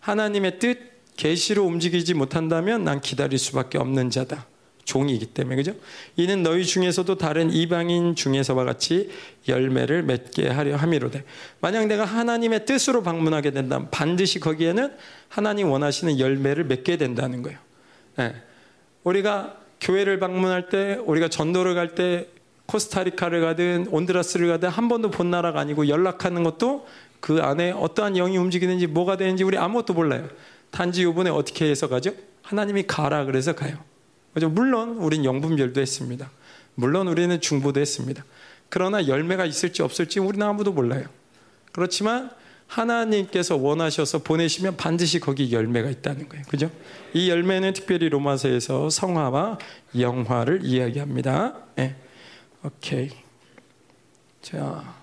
하나님의 0.00 0.58
뜻, 0.58 0.76
계시로 1.16 1.64
움직이지 1.66 2.14
못한다면 2.14 2.82
난 2.82 3.00
기다릴 3.00 3.38
수밖에 3.38 3.78
없는 3.78 4.10
자다. 4.10 4.44
종이기 4.82 5.26
때문에 5.26 5.54
그죠? 5.54 5.76
이는 6.16 6.42
너희 6.42 6.64
중에서도 6.64 7.16
다른 7.16 7.52
이방인 7.52 8.16
중에서와 8.16 8.64
같이 8.64 9.08
열매를 9.46 10.02
맺게 10.02 10.48
하려 10.48 10.74
함이로되 10.74 11.22
만약 11.60 11.86
내가 11.86 12.04
하나님의 12.04 12.66
뜻으로 12.66 13.04
방문하게 13.04 13.52
된다면 13.52 13.86
반드시 13.92 14.40
거기에는 14.40 14.92
하나님 15.28 15.70
원하시는 15.70 16.18
열매를 16.18 16.64
맺게 16.64 16.96
된다는 16.96 17.42
거예요. 17.42 17.58
네. 18.16 18.34
우리가 19.04 19.59
교회를 19.80 20.18
방문할 20.18 20.68
때 20.68 20.98
우리가 21.04 21.28
전도를 21.28 21.74
갈 21.74 21.94
때 21.94 22.28
코스타리카를 22.66 23.40
가든 23.40 23.88
온드라스를 23.90 24.46
가든 24.46 24.68
한 24.68 24.88
번도 24.88 25.10
본 25.10 25.30
나라가 25.30 25.60
아니고 25.60 25.88
연락하는 25.88 26.44
것도 26.44 26.86
그 27.18 27.40
안에 27.42 27.72
어떠한 27.72 28.14
영이 28.14 28.38
움직이는지 28.38 28.86
뭐가 28.86 29.16
되는지 29.16 29.42
우리 29.42 29.58
아무것도 29.58 29.94
몰라요. 29.94 30.28
단지 30.70 31.02
이번에 31.02 31.30
어떻게 31.30 31.68
해서 31.68 31.88
가죠? 31.88 32.12
하나님이 32.42 32.84
가라 32.84 33.24
그래서 33.24 33.54
가요. 33.54 33.76
그죠? 34.32 34.48
물론 34.48 34.98
우린 34.98 35.24
영분별도 35.24 35.80
했습니다. 35.80 36.30
물론 36.76 37.08
우리는 37.08 37.40
중보도 37.40 37.80
했습니다. 37.80 38.24
그러나 38.68 39.06
열매가 39.08 39.44
있을지 39.46 39.82
없을지 39.82 40.20
우리는 40.20 40.46
아무도 40.46 40.72
몰라요. 40.72 41.06
그렇지만 41.72 42.30
하나님께서 42.70 43.56
원하셔서 43.56 44.18
보내시면 44.18 44.76
반드시 44.76 45.18
거기 45.18 45.52
열매가 45.52 45.90
있다는 45.90 46.28
거예요. 46.28 46.44
그죠? 46.48 46.70
이 47.12 47.28
열매는 47.28 47.72
특별히 47.72 48.08
로마서에서 48.08 48.88
성화와 48.90 49.58
영화를 49.98 50.60
이야기합니다. 50.64 51.56
네. 51.74 51.96
오케이. 52.64 53.10
자, 54.40 54.94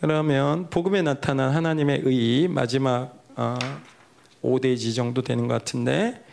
그러면 0.00 0.68
복음에 0.70 1.02
나타난 1.02 1.54
하나님의 1.54 2.02
의 2.04 2.48
마지막 2.48 3.22
어, 3.36 3.56
5대지 4.42 4.94
정도 4.96 5.22
되는 5.22 5.46
것 5.46 5.54
같은데 5.54 6.24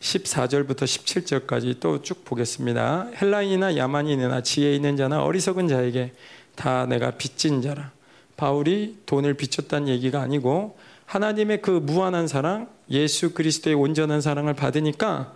14절부터 0.00 0.82
17절까지 0.82 1.78
또 1.78 2.02
쭉 2.02 2.24
보겠습니다. 2.24 3.10
헬라인이나 3.22 3.76
야만인이나 3.76 4.42
지혜 4.42 4.74
있는 4.74 4.96
자나 4.96 5.22
어리석은 5.22 5.68
자에게 5.68 6.12
다 6.56 6.86
내가 6.86 7.12
빚진 7.12 7.62
자라. 7.62 7.95
바울이 8.36 8.98
돈을 9.06 9.34
비쳤다는 9.34 9.88
얘기가 9.88 10.20
아니고 10.20 10.78
하나님의 11.06 11.62
그 11.62 11.70
무한한 11.70 12.26
사랑, 12.26 12.68
예수 12.90 13.32
그리스도의 13.32 13.74
온전한 13.76 14.20
사랑을 14.20 14.54
받으니까 14.54 15.34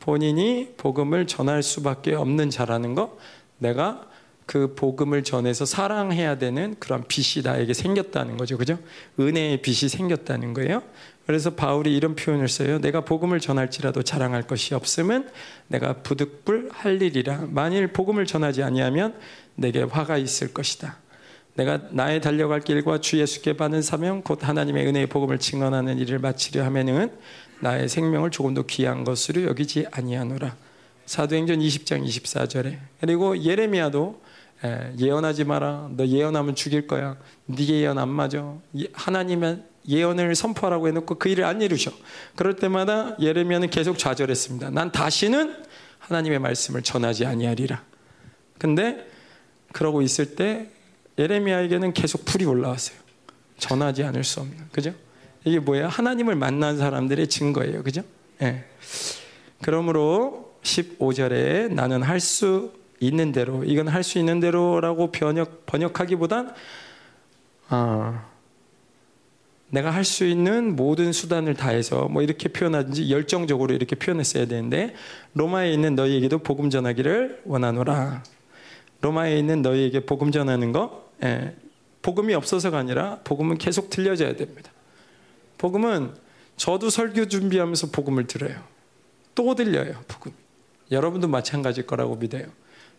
본인이 0.00 0.74
복음을 0.76 1.26
전할 1.26 1.62
수밖에 1.62 2.14
없는 2.14 2.50
자라는 2.50 2.94
거, 2.94 3.16
내가 3.58 4.06
그 4.46 4.74
복음을 4.74 5.24
전해서 5.24 5.64
사랑해야 5.64 6.36
되는 6.36 6.76
그런 6.78 7.04
빚이 7.08 7.42
나에게 7.42 7.72
생겼다는 7.72 8.36
거죠. 8.36 8.58
그죠? 8.58 8.78
은혜의 9.18 9.62
빚이 9.62 9.88
생겼다는 9.88 10.52
거예요. 10.52 10.82
그래서 11.26 11.54
바울이 11.54 11.96
이런 11.96 12.14
표현을 12.14 12.48
써요. 12.48 12.78
내가 12.80 13.00
복음을 13.00 13.40
전할지라도 13.40 14.02
자랑할 14.02 14.42
것이 14.42 14.74
없음은 14.74 15.30
내가 15.68 15.94
부득불 16.02 16.68
할 16.72 17.00
일이라. 17.00 17.46
만일 17.48 17.86
복음을 17.88 18.26
전하지 18.26 18.62
아니하면 18.62 19.18
내게 19.54 19.82
화가 19.82 20.18
있을 20.18 20.52
것이다. 20.52 20.98
내가 21.54 21.80
나의 21.90 22.20
달려갈 22.20 22.60
길과 22.60 23.00
주 23.00 23.18
예수께 23.18 23.56
받는 23.56 23.82
사명 23.82 24.22
곧 24.22 24.46
하나님의 24.46 24.86
은혜의 24.88 25.06
복음을 25.06 25.38
증언하는 25.38 25.98
일을 25.98 26.18
마치려 26.18 26.64
하면은 26.64 27.12
나의 27.60 27.88
생명을 27.88 28.30
조금 28.30 28.54
더 28.54 28.62
귀한 28.64 29.04
것으로 29.04 29.44
여기지 29.44 29.86
아니하노라. 29.90 30.56
사도행전 31.06 31.60
20장 31.60 32.04
24절에 32.04 32.78
그리고 33.00 33.40
예레미야도 33.40 34.20
예언하지 34.98 35.44
마라. 35.44 35.90
너 35.96 36.06
예언하면 36.06 36.54
죽일 36.54 36.86
거야. 36.86 37.16
네 37.46 37.66
예언 37.68 37.98
안 37.98 38.08
맞아. 38.08 38.54
하나님은 38.92 39.64
예언을 39.86 40.34
선포하라고 40.34 40.88
해놓고 40.88 41.16
그 41.16 41.28
일을 41.28 41.44
안 41.44 41.62
이루셔. 41.62 41.92
그럴 42.34 42.56
때마다 42.56 43.16
예레미야는 43.20 43.70
계속 43.70 43.98
좌절했습니다. 43.98 44.70
난 44.70 44.90
다시는 44.90 45.54
하나님의 45.98 46.38
말씀을 46.38 46.82
전하지 46.82 47.26
아니하리라. 47.26 47.82
근데 48.58 49.06
그러고 49.72 50.02
있을 50.02 50.34
때 50.36 50.70
예레미야에게는 51.18 51.92
계속 51.92 52.24
불이 52.24 52.44
올라왔어요. 52.44 52.96
전하지 53.58 54.02
않을 54.04 54.24
수 54.24 54.40
없는. 54.40 54.56
그죠? 54.72 54.92
이게 55.44 55.58
뭐예요? 55.58 55.88
하나님을 55.88 56.34
만난 56.34 56.76
사람들의 56.76 57.28
증거예요. 57.28 57.82
그죠? 57.82 58.02
예. 58.40 58.44
네. 58.44 58.64
그러므로 59.62 60.54
15절에 60.62 61.72
나는 61.72 62.02
할 62.02 62.20
수 62.20 62.72
있는 63.00 63.32
대로, 63.32 63.64
이건 63.64 63.88
할 63.88 64.02
수 64.02 64.18
있는 64.18 64.40
대로라고 64.40 65.12
번역, 65.12 65.66
번역하기보단, 65.66 66.54
아, 67.68 68.26
내가 69.68 69.90
할 69.90 70.04
수 70.04 70.24
있는 70.24 70.74
모든 70.76 71.12
수단을 71.12 71.54
다해서 71.54 72.08
뭐 72.08 72.22
이렇게 72.22 72.48
표현하든지 72.48 73.10
열정적으로 73.10 73.74
이렇게 73.74 73.96
표현했어야 73.96 74.46
되는데 74.46 74.94
로마에 75.34 75.72
있는 75.72 75.94
너희에게도 75.96 76.38
복음 76.38 76.70
전하기를 76.70 77.42
원하노라. 77.44 78.22
로마에 79.00 79.36
있는 79.36 79.62
너희에게 79.62 80.00
복음 80.06 80.30
전하는 80.30 80.70
거 80.72 81.03
예, 81.22 81.54
복음이 82.02 82.34
없어서가 82.34 82.78
아니라 82.78 83.20
복음은 83.24 83.58
계속 83.58 83.90
들려져야 83.90 84.36
됩니다. 84.36 84.70
복음은 85.58 86.12
저도 86.56 86.90
설교 86.90 87.28
준비하면서 87.28 87.90
복음을 87.90 88.26
들어요. 88.26 88.62
또 89.34 89.54
들려요, 89.54 90.04
복음. 90.06 90.32
여러분도 90.90 91.28
마찬가지일 91.28 91.86
거라고 91.86 92.16
믿어요. 92.16 92.44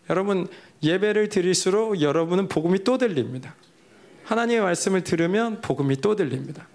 여러분 0.10 0.48
예배를 0.84 1.30
드릴수록 1.30 2.02
여러분은 2.02 2.48
복음이 2.48 2.84
또 2.84 2.98
들립니다. 2.98 3.56
하나님의 4.24 4.62
말씀을 4.62 5.04
들으면 5.04 5.62
복음이 5.62 5.98
또 5.98 6.16
들립니다. 6.16 6.68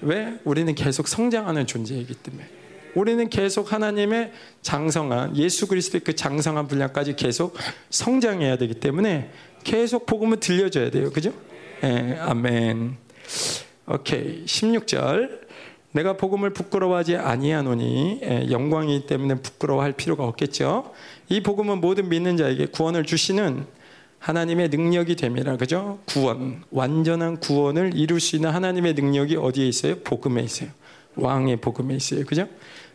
왜? 0.00 0.38
우리는 0.44 0.74
계속 0.74 1.08
성장하는 1.08 1.66
존재이기 1.66 2.14
때문에. 2.14 2.48
우리는 2.94 3.28
계속 3.28 3.72
하나님의 3.72 4.32
장성한 4.62 5.36
예수 5.36 5.66
그리스도의 5.66 6.02
그 6.04 6.14
장성한 6.14 6.68
분량까지 6.68 7.16
계속 7.16 7.56
성장해야 7.90 8.56
되기 8.56 8.74
때문에 8.74 9.32
계속 9.64 10.06
복음을 10.06 10.38
들려줘야 10.38 10.90
돼요. 10.90 11.10
그죠? 11.10 11.32
예, 11.82 12.16
아멘. 12.20 12.96
오케이. 13.88 14.44
16절. 14.44 15.44
내가 15.92 16.16
복음을 16.16 16.50
부끄러워하지 16.50 17.16
아니하노니 17.16 18.20
예, 18.22 18.50
영광이 18.50 19.06
때문에 19.06 19.36
부끄러워할 19.36 19.92
필요가 19.92 20.24
없겠죠. 20.24 20.92
이 21.28 21.40
복음은 21.42 21.80
모든 21.80 22.08
믿는 22.08 22.36
자에게 22.36 22.66
구원을 22.66 23.04
주시는 23.04 23.64
하나님의 24.18 24.70
능력이 24.70 25.16
됨이라 25.16 25.56
그죠? 25.58 25.98
구원, 26.06 26.64
완전한 26.70 27.38
구원을 27.40 27.92
이룰 27.94 28.20
수 28.20 28.36
있는 28.36 28.50
하나님의 28.50 28.94
능력이 28.94 29.36
어디에 29.36 29.68
있어요? 29.68 29.96
복음에 30.00 30.42
있어요. 30.42 30.70
왕의 31.16 31.56
복음에 31.56 31.94
있어요. 31.94 32.24
그죠? 32.24 32.48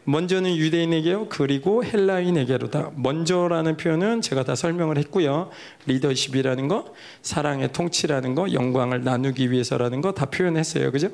먼저는 0.10 0.56
유대인에게요. 0.56 1.28
그리고 1.30 1.84
헬라인에게로다. 1.84 2.94
먼저라는 2.96 3.78
표현은 3.78 4.22
제가 4.22 4.44
다 4.44 4.56
설명을 4.56 4.98
했고요. 4.98 5.52
리더십이라는 5.86 6.68
거, 6.68 6.94
사랑의 7.22 7.72
통치라는 7.72 8.34
거, 8.34 8.52
영광을 8.52 9.04
나누기 9.04 9.52
위해서라는 9.52 10.02
거 10.02 10.12
다 10.12 10.26
표현했어요. 10.26 10.92
그죠? 10.92 11.10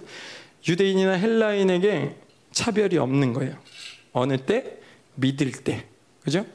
유대인이나 0.67 1.11
헬라인에게 1.13 2.15
차별이 2.51 2.97
없는 2.97 3.33
거예요. 3.33 3.55
어느 4.13 4.37
때? 4.37 4.79
믿을 5.15 5.51
때. 5.51 5.85
그죠? 6.23 6.45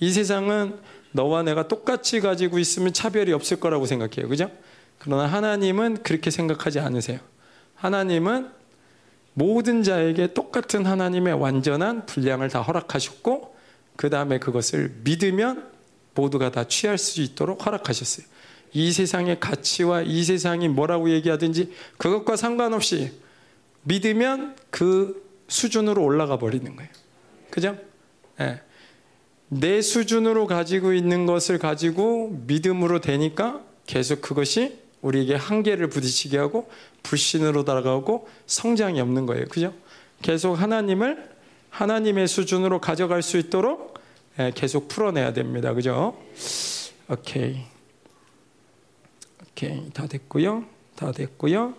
이 0.00 0.10
세상은 0.10 0.78
너와 1.12 1.42
내가 1.42 1.68
똑같이 1.68 2.20
가지고 2.20 2.58
있으면 2.58 2.94
차별이 2.94 3.32
없을 3.32 3.60
거라고 3.60 3.84
생각해요. 3.84 4.28
그죠? 4.28 4.50
그러나 4.98 5.26
하나님은 5.26 6.02
그렇게 6.02 6.30
생각하지 6.30 6.80
않으세요. 6.80 7.18
하나님은 7.76 8.48
모든 9.34 9.82
자에게 9.82 10.32
똑같은 10.32 10.86
하나님의 10.86 11.34
완전한 11.34 12.06
분량을 12.06 12.48
다 12.48 12.62
허락하셨고, 12.62 13.54
그 13.96 14.10
다음에 14.10 14.38
그것을 14.38 14.94
믿으면 15.04 15.68
모두가 16.14 16.50
다 16.50 16.64
취할 16.64 16.98
수 16.98 17.20
있도록 17.20 17.66
허락하셨어요. 17.66 18.26
이 18.72 18.92
세상의 18.92 19.38
가치와 19.40 20.02
이 20.02 20.24
세상이 20.24 20.68
뭐라고 20.68 21.10
얘기하든지 21.10 21.72
그것과 21.96 22.36
상관없이 22.36 23.12
믿으면 23.82 24.56
그 24.70 25.22
수준으로 25.48 26.02
올라가 26.02 26.38
버리는 26.38 26.74
거예요. 26.74 26.90
그죠? 27.50 27.76
네. 28.38 28.60
내 29.48 29.80
수준으로 29.80 30.46
가지고 30.46 30.92
있는 30.92 31.26
것을 31.26 31.58
가지고 31.58 32.42
믿음으로 32.46 33.00
되니까 33.00 33.62
계속 33.86 34.20
그것이 34.20 34.78
우리에게 35.04 35.34
한계를 35.34 35.88
부딪히게 35.88 36.38
하고 36.38 36.70
불신으로 37.02 37.64
다가오고 37.64 38.26
성장이 38.46 39.00
없는 39.00 39.26
거예요. 39.26 39.44
그죠? 39.46 39.74
계속 40.22 40.54
하나님을 40.54 41.30
하나님의 41.68 42.26
수준으로 42.26 42.80
가져갈 42.80 43.22
수 43.22 43.36
있도록 43.36 43.94
예, 44.38 44.50
계속 44.54 44.88
풀어내야 44.88 45.32
됩니다. 45.32 45.74
그죠? 45.74 46.16
오케이. 47.08 47.60
오케이. 49.42 49.90
다 49.90 50.06
됐고요. 50.06 50.64
다 50.96 51.12
됐고요. 51.12 51.74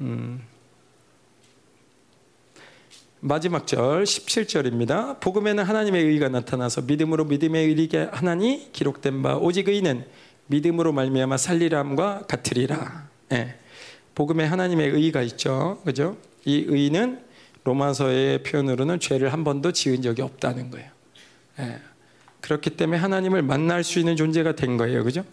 음. 0.00 0.42
마지막 3.20 3.66
절 3.68 4.02
17절입니다. 4.02 5.20
복음에는 5.20 5.62
하나님의 5.62 6.04
의가 6.04 6.28
나타나서 6.28 6.82
믿음으로 6.82 7.26
믿음의 7.26 7.66
의리게 7.66 8.08
하나니 8.10 8.72
기록된 8.72 9.22
바 9.22 9.36
오직 9.36 9.68
의는 9.68 10.04
믿음으로 10.46 10.92
말미암아 10.92 11.36
살리람과 11.36 12.24
같으리라. 12.28 13.08
예. 13.32 13.54
복음에 14.14 14.44
하나님의 14.44 14.90
의가 14.90 15.22
있죠. 15.22 15.80
그죠? 15.84 16.16
이 16.44 16.64
의는 16.68 17.20
로마서의 17.64 18.42
표현으로는 18.42 19.00
죄를 19.00 19.32
한 19.32 19.44
번도 19.44 19.72
지은 19.72 20.02
적이 20.02 20.22
없다는 20.22 20.70
거예요. 20.70 20.90
예. 21.60 21.78
그렇기 22.40 22.70
때문에 22.70 22.98
하나님을 22.98 23.42
만날 23.42 23.84
수 23.84 23.98
있는 23.98 24.16
존재가 24.16 24.56
된 24.56 24.76
거예요. 24.76 25.04
그죠? 25.04 25.24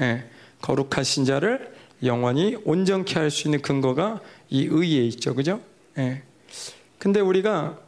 예. 0.00 0.24
거룩하신 0.60 1.24
자를 1.24 1.74
영원히 2.02 2.56
온전케 2.64 3.18
할 3.18 3.30
수 3.30 3.46
있는 3.48 3.62
근거가 3.62 4.20
이 4.50 4.66
의에 4.70 5.04
있죠. 5.06 5.34
그죠? 5.34 5.60
예. 5.96 6.22
근데 6.98 7.20
우리가 7.20 7.78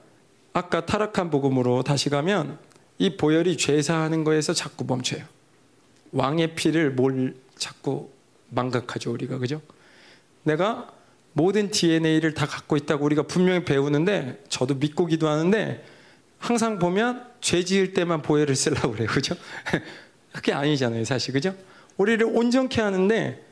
아까 0.52 0.86
타락한 0.86 1.30
복음으로 1.30 1.82
다시 1.82 2.08
가면 2.08 2.58
이 2.98 3.16
보혈이 3.16 3.56
죄사하는 3.56 4.24
거에서 4.24 4.52
자꾸 4.52 4.84
멈춰요. 4.84 5.24
왕의 6.12 6.54
피를 6.54 6.90
뭘 6.90 7.34
자꾸 7.56 8.10
망각하죠, 8.50 9.12
우리가. 9.12 9.38
그죠? 9.38 9.60
내가 10.42 10.90
모든 11.32 11.70
DNA를 11.70 12.34
다 12.34 12.46
갖고 12.46 12.76
있다고 12.76 13.04
우리가 13.04 13.22
분명히 13.22 13.64
배우는데 13.64 14.42
저도 14.48 14.74
믿고 14.76 15.06
기도하는데 15.06 15.84
항상 16.38 16.78
보면 16.78 17.26
죄 17.40 17.62
지을 17.64 17.92
때만 17.94 18.22
보혈을 18.22 18.54
쓰려고 18.56 18.92
그래요. 18.92 19.08
그죠? 19.08 19.34
그게 20.32 20.52
아니잖아요, 20.52 21.04
사실. 21.04 21.32
그죠? 21.32 21.54
우리를 21.96 22.24
온전케 22.26 22.80
하는데 22.80 23.44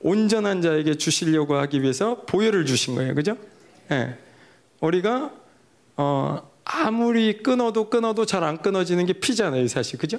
온전한 0.00 0.62
자에게 0.62 0.94
주시려고 0.94 1.56
하기 1.56 1.82
위해서 1.82 2.22
보혈을 2.26 2.64
주신 2.64 2.94
거예요. 2.94 3.14
그죠? 3.14 3.36
네. 3.88 4.16
우리가 4.80 5.32
어, 5.96 6.50
아무리 6.64 7.42
끊어도 7.42 7.90
끊어도 7.90 8.24
잘 8.24 8.44
안 8.44 8.58
끊어지는 8.58 9.06
게 9.06 9.14
피잖아요, 9.14 9.66
사실. 9.66 9.98
그죠? 9.98 10.18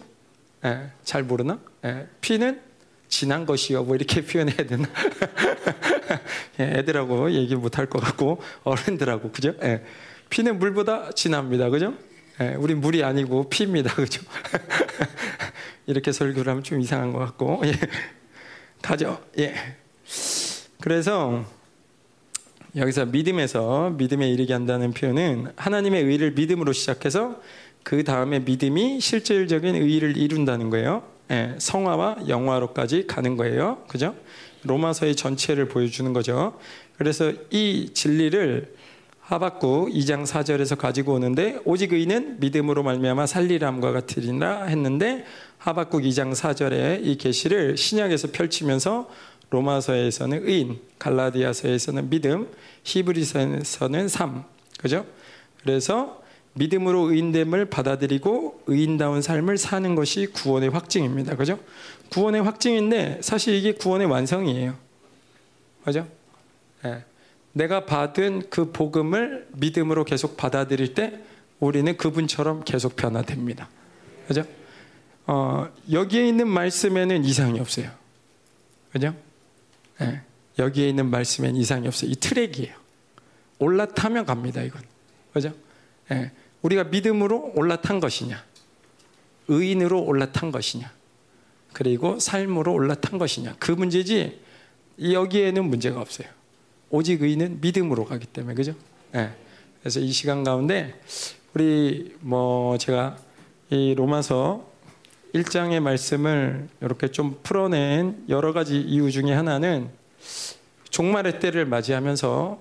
네. 0.62 0.92
잘 1.04 1.24
모르나? 1.24 1.60
네. 1.82 2.08
피는 2.22 2.62
진한 3.08 3.46
것이요. 3.46 3.84
뭐 3.84 3.96
이렇게 3.96 4.22
표현해야 4.26 4.58
되나? 4.68 4.88
예, 6.60 6.64
애들하고 6.80 7.32
얘기 7.32 7.56
못할 7.56 7.86
것 7.88 8.00
같고 8.00 8.42
어른들하고 8.64 9.32
그죠? 9.32 9.54
예. 9.64 9.84
피는 10.30 10.60
물보다 10.60 11.12
진합니다. 11.12 11.70
그죠? 11.70 11.94
예, 12.42 12.56
우리 12.56 12.76
물이 12.76 13.04
아니고 13.04 13.50
피입니다. 13.50 13.94
그죠? 13.96 14.22
이렇게 15.88 16.12
설교를 16.12 16.50
하면 16.50 16.64
좀 16.64 16.80
이상한 16.82 17.12
것 17.12 17.20
같고 17.20 17.62
예. 17.66 17.74
가죠. 18.82 19.22
예. 19.40 19.56
그래서 20.82 21.46
여기서 22.76 23.06
믿음에서 23.08 23.90
믿음에 23.92 24.30
이르게 24.30 24.54
한다는 24.54 24.92
표현은 24.94 25.54
하나님의 25.56 26.04
의를 26.04 26.32
믿음으로 26.32 26.72
시작해서 26.72 27.42
그 27.90 28.04
다음에 28.04 28.38
믿음이 28.38 29.00
실질적인 29.00 29.74
의를 29.74 30.16
이룬다는 30.16 30.70
거예요. 30.70 31.02
예, 31.32 31.56
성화와 31.58 32.18
영화로까지 32.28 33.08
가는 33.08 33.36
거예요. 33.36 33.84
그죠? 33.88 34.14
로마서의 34.62 35.16
전체를 35.16 35.70
보여주는 35.70 36.14
거죠. 36.14 36.60
그래서 37.00 37.34
이 37.50 37.90
진리를 37.92 38.76
하박국 39.22 39.90
2장 39.90 40.28
4절에서 40.28 40.78
가지고 40.78 41.14
오는데 41.14 41.62
오직 41.66 41.92
의는 41.92 42.40
믿음으로 42.40 42.84
말미암아 42.84 43.26
살리람과 43.26 43.92
같으리라 43.92 44.66
했는데 44.66 45.26
하박국 45.58 46.04
2장 46.04 46.36
4절에 46.36 47.04
이 47.04 47.18
계시를 47.18 47.76
신약에서 47.76 48.28
펼치면서 48.32 49.10
로마서에서는 49.50 50.48
의인, 50.48 50.80
갈라디아서에서는 51.00 52.08
믿음, 52.12 52.50
히브리서에서는 52.84 54.08
삶. 54.10 54.44
그죠? 54.78 55.08
그래서 55.64 56.19
믿음으로 56.60 57.12
의인됨을 57.12 57.66
받아들이고 57.70 58.64
의인다운 58.68 59.22
삶을 59.22 59.58
사는 59.58 59.96
것이 59.96 60.28
구원의 60.28 60.70
확증입니다. 60.70 61.38
그죠? 61.38 61.58
구원의 62.12 62.42
확증인데 62.44 63.20
사실 63.22 63.56
이게 63.56 63.72
구원의 63.72 64.08
완성이에요. 64.08 64.76
맞죠? 65.86 66.06
네. 66.84 67.06
내가 67.54 67.86
받은 67.86 68.50
그 68.50 68.72
복음을 68.72 69.48
믿음으로 69.54 70.04
계속 70.04 70.36
받아들일 70.36 70.94
때 70.94 71.20
우리는 71.60 71.96
그분처럼 71.96 72.64
계속 72.66 72.98
변화됩니다. 72.98 73.70
그죠? 74.28 74.46
어, 75.28 75.70
여기에 75.90 76.28
있는 76.28 76.48
말씀에는 76.48 77.24
이상이 77.24 77.60
없어요. 77.60 77.90
그죠? 78.92 79.16
네. 80.00 80.22
여기에 80.58 80.90
있는 80.90 81.10
말씀에는 81.10 81.56
이상이 81.56 81.88
없어요. 81.88 82.12
이 82.12 82.16
트랙이에요. 82.16 82.76
올라타면 83.60 84.26
갑니다, 84.26 84.62
이건. 84.62 84.82
그죠? 85.34 85.54
네. 86.10 86.32
우리가 86.62 86.86
믿음으로 86.86 87.54
올라탄 87.56 88.00
것이냐, 88.00 88.44
의인으로 89.48 90.04
올라탄 90.04 90.52
것이냐, 90.52 90.92
그리고 91.74 92.20
삶으로 92.20 92.74
올라탄 92.74 93.18
것이냐. 93.18 93.56
그 93.60 93.72
문제지, 93.72 94.40
여기에는 95.02 95.64
문제가 95.66 96.02
없어요. 96.02 96.28
오직 96.90 97.22
의인은 97.22 97.62
믿음으로 97.62 98.06
가기 98.06 98.26
때문에, 98.28 98.56
그죠? 98.56 98.76
네. 99.12 99.32
그래서 99.80 100.00
이 100.00 100.12
시간 100.12 100.44
가운데, 100.44 101.00
우리, 101.54 102.16
뭐, 102.20 102.78
제가 102.78 103.18
이 103.70 103.94
로마서 103.96 104.68
1장의 105.34 105.80
말씀을 105.80 106.68
이렇게 106.82 107.10
좀 107.10 107.40
풀어낸 107.44 108.24
여러 108.30 108.52
가지 108.52 108.80
이유 108.80 109.12
중에 109.12 109.32
하나는 109.32 109.90
종말의 110.90 111.40
때를 111.40 111.66
맞이하면서 111.66 112.60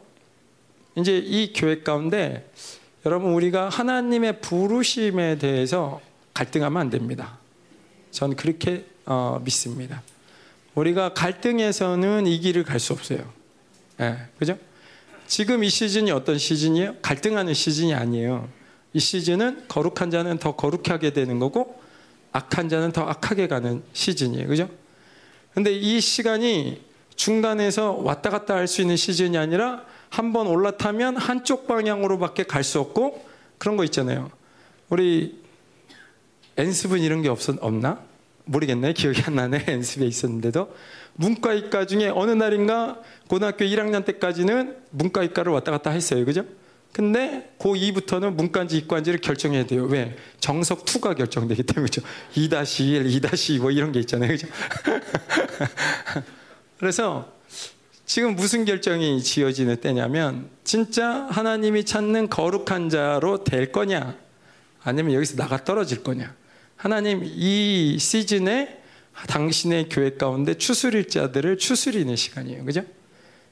이제 0.97 1.17
이 1.17 1.53
교회 1.55 1.83
가운데 1.83 2.51
여러분 3.09 3.33
우리가 3.33 3.71
하나님의 3.71 4.43
부르심에 4.43 5.39
대해서 5.39 5.99
갈등하면 6.35 6.79
안 6.79 6.91
됩니다. 6.91 7.39
전 8.11 8.37
그렇게 8.37 8.85
어, 9.07 9.41
믿습니다. 9.43 10.03
우리가 10.75 11.15
갈등에서는 11.15 12.27
이 12.27 12.39
길을 12.39 12.65
갈 12.65 12.79
수 12.79 12.93
없어요. 12.93 13.25
네, 13.97 14.19
그죠? 14.39 14.59
지금 15.27 15.65
이 15.65 15.71
시즌이 15.71 16.11
어떤 16.11 16.37
시즌이에요? 16.37 16.97
갈등하는 17.01 17.55
시즌이 17.55 17.95
아니에요. 17.95 18.47
이 18.93 19.01
시즌은 19.01 19.69
거룩한 19.69 20.11
자는 20.11 20.37
더 20.39 20.55
거룩하게 20.55 21.15
되는 21.15 21.39
거고 21.39 21.81
악한 22.33 22.69
자는 22.69 22.93
더 22.93 23.05
악하게 23.05 23.49
가는 23.49 23.83
시즌이에요. 23.95 24.49
그죠? 24.49 24.69
근데 25.55 25.73
이 25.73 25.99
시간이 26.03 26.83
중간에서 27.17 27.93
왔다 27.93 28.29
갔다 28.29 28.55
할 28.55 28.67
수 28.69 28.83
있는 28.83 28.97
시즌이 28.97 29.39
아니라 29.39 29.83
한번 30.11 30.47
올라타면 30.47 31.17
한쪽 31.17 31.67
방향으로밖에 31.67 32.45
갈 32.45 32.65
수 32.65 32.81
없고 32.81 33.25
그런 33.59 33.77
거 33.77 33.85
있잖아요. 33.85 34.31
우리 34.89 35.41
엔습은 36.57 37.01
이런 37.01 37.23
게 37.23 37.29
없, 37.29 37.39
없나? 37.61 38.01
모르겠네. 38.45 38.95
기억이 38.95 39.23
안 39.27 39.37
나네. 39.37 39.67
연습에 39.69 40.07
있었는데도. 40.07 40.75
문과 41.15 41.53
이과 41.53 41.87
중에 41.87 42.09
어느 42.09 42.31
날인가 42.31 43.01
고등학교 43.29 43.65
1학년 43.65 44.05
때까지는 44.05 44.77
문과 44.91 45.23
이과를 45.23 45.53
왔다 45.53 45.71
갔다 45.71 45.91
했어요. 45.91 46.25
그죠? 46.25 46.45
근데 46.93 47.53
고2부터는 47.59 48.33
문과인지 48.33 48.79
이과인지를 48.79 49.21
결정해야 49.21 49.67
돼요. 49.67 49.85
왜? 49.85 50.17
정석 50.41 50.87
2가 50.87 51.17
결정되기 51.17 51.63
때문이죠. 51.65 52.01
2-1, 52.35 53.21
2-2 53.21 53.61
뭐 53.61 53.71
이런 53.71 53.93
게 53.93 54.01
있잖아요. 54.01 54.31
그죠? 54.31 54.49
그래서 56.79 57.31
지금 58.09 58.37
무슨 58.37 58.65
결정이 58.65 59.23
지어지는 59.23 59.77
때냐면 59.83 60.49
진짜 60.65 61.27
하나님이 61.31 61.85
찾는 61.85 62.31
거룩한 62.31 62.89
자로 62.89 63.45
될 63.45 63.71
거냐 63.71 64.17
아니면 64.83 65.13
여기서 65.13 65.37
나가 65.37 65.63
떨어질 65.63 66.03
거냐 66.03 66.35
하나님 66.75 67.21
이 67.23 67.99
시즌에 68.01 68.81
당신의 69.13 69.91
교회 69.91 70.15
가운데 70.15 70.55
추스릴 70.55 71.09
자들을 71.09 71.59
추스리는 71.59 72.17
시간이에요. 72.17 72.65
그죠? 72.65 72.83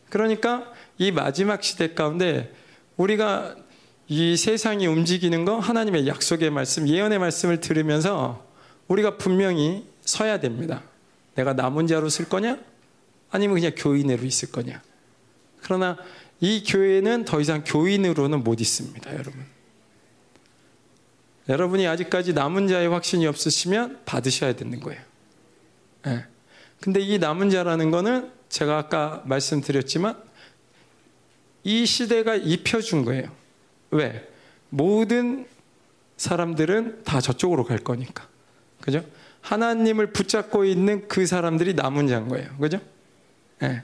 그러니까 0.08 0.72
이 0.96 1.10
마지막 1.12 1.62
시대 1.62 1.92
가운데 1.92 2.50
우리가 2.96 3.56
이 4.08 4.38
세상이 4.38 4.86
움직이는 4.86 5.44
거 5.44 5.58
하나님의 5.58 6.06
약속의 6.06 6.48
말씀, 6.50 6.88
예언의 6.88 7.18
말씀을 7.18 7.60
들으면서 7.60 8.46
우리가 8.88 9.18
분명히 9.18 9.84
서야 10.00 10.40
됩니다. 10.40 10.82
내가 11.34 11.52
남은 11.52 11.88
자로 11.88 12.08
쓸 12.08 12.26
거냐? 12.26 12.58
아니면 13.30 13.56
그냥 13.56 13.72
교인으로 13.76 14.24
있을 14.24 14.50
거냐? 14.50 14.82
그러나 15.62 15.96
이 16.40 16.62
교회는 16.64 17.24
더 17.24 17.40
이상 17.40 17.64
교인으로는 17.64 18.44
못 18.44 18.60
있습니다, 18.60 19.12
여러분. 19.12 19.46
여러분이 21.48 21.86
아직까지 21.86 22.32
남은 22.32 22.68
자의 22.68 22.88
확신이 22.88 23.26
없으시면 23.26 24.00
받으셔야 24.04 24.54
되는 24.54 24.80
거예요. 24.80 25.00
네. 26.04 26.24
근데 26.80 27.00
이 27.00 27.18
남은 27.18 27.50
자라는 27.50 27.90
거는 27.90 28.30
제가 28.48 28.78
아까 28.78 29.22
말씀드렸지만 29.26 30.20
이 31.64 31.86
시대가 31.86 32.34
입혀준 32.34 33.04
거예요. 33.04 33.30
왜? 33.90 34.28
모든 34.70 35.46
사람들은 36.16 37.04
다 37.04 37.20
저쪽으로 37.20 37.64
갈 37.64 37.78
거니까. 37.78 38.28
그죠? 38.80 39.04
하나님을 39.40 40.12
붙잡고 40.12 40.64
있는 40.64 41.06
그 41.08 41.26
사람들이 41.26 41.74
남은 41.74 42.08
자인 42.08 42.28
거예요. 42.28 42.56
그죠? 42.58 42.80
예. 43.62 43.68
네. 43.68 43.82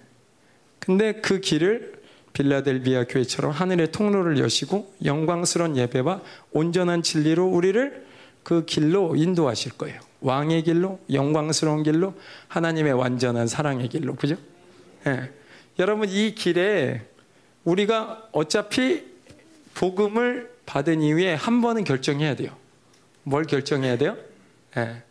근데 0.79 1.13
그 1.13 1.41
길을 1.41 2.03
빌라델비아 2.33 3.05
교회처럼 3.05 3.53
하늘의 3.53 3.93
통로를 3.93 4.39
여시고 4.39 4.95
영광스러운 5.05 5.77
예배와 5.77 6.23
온전한 6.53 7.03
진리로 7.03 7.47
우리를 7.47 8.07
그 8.43 8.65
길로 8.65 9.15
인도하실 9.15 9.73
거예요. 9.73 10.01
왕의 10.21 10.65
길로, 10.65 10.99
영광스러운 11.13 11.83
길로, 11.83 12.15
하나님의 12.49 12.93
완전한 12.93 13.47
사랑의 13.47 13.89
길로. 13.89 14.15
그죠? 14.15 14.37
예. 15.07 15.31
여러분, 15.79 16.09
이 16.09 16.35
길에 16.35 17.03
우리가 17.65 18.29
어차피 18.33 19.05
복음을 19.75 20.51
받은 20.67 21.03
이후에 21.03 21.35
한 21.35 21.61
번은 21.61 21.85
결정해야 21.85 22.35
돼요. 22.37 22.57
뭘 23.25 23.45
결정해야 23.45 23.97
돼요? 23.99 24.17
예. 24.77 25.03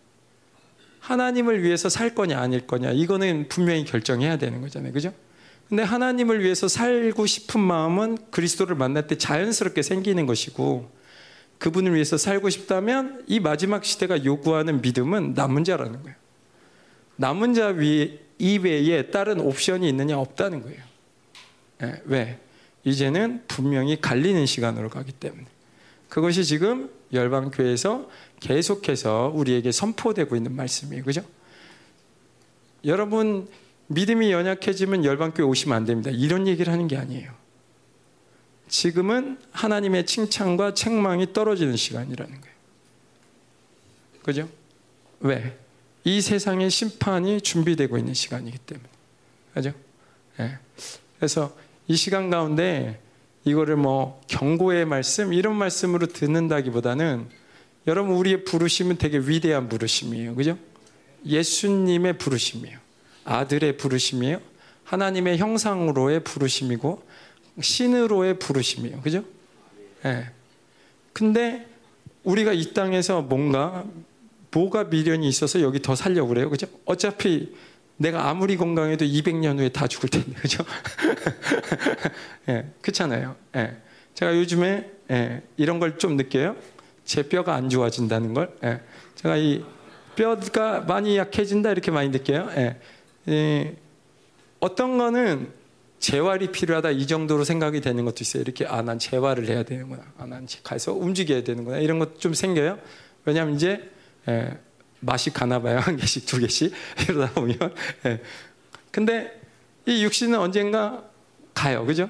하나님을 1.01 1.63
위해서 1.63 1.89
살 1.89 2.15
거냐, 2.15 2.39
아닐 2.39 2.65
거냐. 2.65 2.91
이거는 2.91 3.47
분명히 3.49 3.83
결정해야 3.83 4.37
되는 4.37 4.61
거잖아요. 4.61 4.93
그죠? 4.93 5.13
근데 5.67 5.83
하나님을 5.83 6.43
위해서 6.43 6.67
살고 6.67 7.25
싶은 7.25 7.59
마음은 7.59 8.17
그리스도를 8.29 8.75
만날 8.75 9.07
때 9.07 9.17
자연스럽게 9.17 9.81
생기는 9.81 10.25
것이고 10.25 10.89
그분을 11.57 11.93
위해서 11.93 12.17
살고 12.17 12.49
싶다면 12.49 13.23
이 13.27 13.39
마지막 13.39 13.83
시대가 13.85 14.23
요구하는 14.23 14.81
믿음은 14.81 15.33
남은 15.33 15.63
자라는 15.63 16.03
거예요. 16.03 16.17
남은 17.15 17.53
자 17.53 17.73
이외에 18.37 19.07
다른 19.11 19.39
옵션이 19.39 19.87
있느냐 19.89 20.17
없다는 20.17 20.61
거예요. 20.61 20.81
네, 21.79 22.01
왜? 22.05 22.39
이제는 22.83 23.43
분명히 23.47 23.99
갈리는 23.99 24.45
시간으로 24.45 24.89
가기 24.89 25.11
때문에. 25.13 25.45
그것이 26.09 26.43
지금 26.43 26.89
열방교회에서 27.13 28.09
계속해서 28.41 29.31
우리에게 29.33 29.71
선포되고 29.71 30.35
있는 30.35 30.53
말씀이에요. 30.55 31.05
그죠? 31.05 31.23
여러분, 32.83 33.47
믿음이 33.87 34.31
연약해지면 34.31 35.05
열방교회 35.05 35.47
오시면 35.47 35.77
안 35.77 35.85
됩니다. 35.85 36.09
이런 36.11 36.47
얘기를 36.47 36.73
하는 36.73 36.87
게 36.87 36.97
아니에요. 36.97 37.31
지금은 38.67 39.37
하나님의 39.51 40.05
칭찬과 40.05 40.73
책망이 40.73 41.33
떨어지는 41.33 41.75
시간이라는 41.75 42.41
거예요. 42.41 42.55
그죠? 44.23 44.49
왜? 45.19 45.57
이 46.03 46.19
세상의 46.21 46.69
심판이 46.69 47.41
준비되고 47.41 47.97
있는 47.97 48.13
시간이기 48.13 48.57
때문에. 48.59 48.89
그죠? 49.53 49.73
네. 50.37 50.57
그래서 51.17 51.55
이 51.87 51.95
시간 51.95 52.29
가운데 52.29 53.01
이거를 53.43 53.75
뭐 53.75 54.21
경고의 54.27 54.85
말씀, 54.85 55.33
이런 55.33 55.55
말씀으로 55.55 56.07
듣는다기보다는 56.07 57.40
여러분 57.87 58.15
우리의 58.15 58.43
부르심은 58.43 58.97
되게 58.97 59.17
위대한 59.17 59.67
부르심이에요. 59.69 60.35
그죠? 60.35 60.57
예수님의 61.25 62.17
부르심이에요. 62.17 62.77
아들의 63.25 63.77
부르심이에요. 63.77 64.39
하나님의 64.83 65.37
형상으로의 65.37 66.23
부르심이고 66.23 67.03
신으로의 67.61 68.39
부르심이에요. 68.39 69.01
그죠? 69.01 69.23
예. 70.05 70.09
네. 70.09 70.29
근데 71.13 71.67
우리가 72.23 72.53
이 72.53 72.73
땅에서 72.73 73.21
뭔가 73.21 73.85
뭐가 74.51 74.85
미련이 74.85 75.27
있어서 75.27 75.61
여기 75.61 75.81
더 75.81 75.95
살려고 75.95 76.29
그래요. 76.29 76.49
그죠? 76.49 76.67
어차피 76.85 77.55
내가 77.97 78.29
아무리 78.29 78.57
건강해도 78.57 79.05
200년 79.05 79.59
후에 79.59 79.69
다 79.69 79.87
죽을 79.87 80.09
텐데. 80.09 80.33
그죠? 80.39 80.63
예. 82.49 82.53
네. 82.53 82.71
그렇잖아요. 82.81 83.35
예. 83.55 83.59
네. 83.59 83.77
제가 84.13 84.35
요즘에 84.37 84.91
예, 85.11 85.41
이런 85.57 85.79
걸 85.79 85.97
좀 85.97 86.15
느껴요. 86.15 86.55
제 87.11 87.23
뼈가 87.27 87.55
안 87.55 87.67
좋아진다는 87.67 88.33
걸. 88.33 88.55
예. 88.63 88.79
제가 89.15 89.35
이 89.35 89.65
뼈가 90.15 90.79
많이 90.79 91.17
약해진다 91.17 91.69
이렇게 91.71 91.91
많이 91.91 92.07
느껴요. 92.07 92.49
예. 92.55 92.77
예, 93.27 93.75
어떤 94.61 94.97
거는 94.97 95.51
재활이 95.99 96.53
필요하다 96.53 96.91
이 96.91 97.05
정도로 97.07 97.43
생각이 97.43 97.81
되는 97.81 98.05
것도 98.05 98.15
있어요. 98.21 98.41
이렇게 98.41 98.65
아 98.65 98.81
난 98.81 98.97
재활을 98.97 99.49
해야 99.49 99.63
되는구나. 99.63 100.03
아난 100.17 100.47
가서 100.63 100.93
움직여야 100.93 101.43
되는구나. 101.43 101.79
이런 101.79 101.99
것 101.99 102.17
좀 102.17 102.33
생겨요. 102.33 102.79
왜냐하면 103.25 103.55
이제 103.55 103.89
예, 104.29 104.57
맛이 105.01 105.31
가나 105.33 105.61
봐요. 105.61 105.79
한 105.79 105.97
개씩 105.97 106.25
두 106.25 106.39
개씩 106.39 106.71
이러다 107.09 107.33
보면. 107.33 107.57
예. 108.05 108.21
근데 108.89 109.37
이 109.85 110.01
육신은 110.05 110.39
언젠가 110.39 111.03
가요. 111.53 111.85
그죠? 111.85 112.09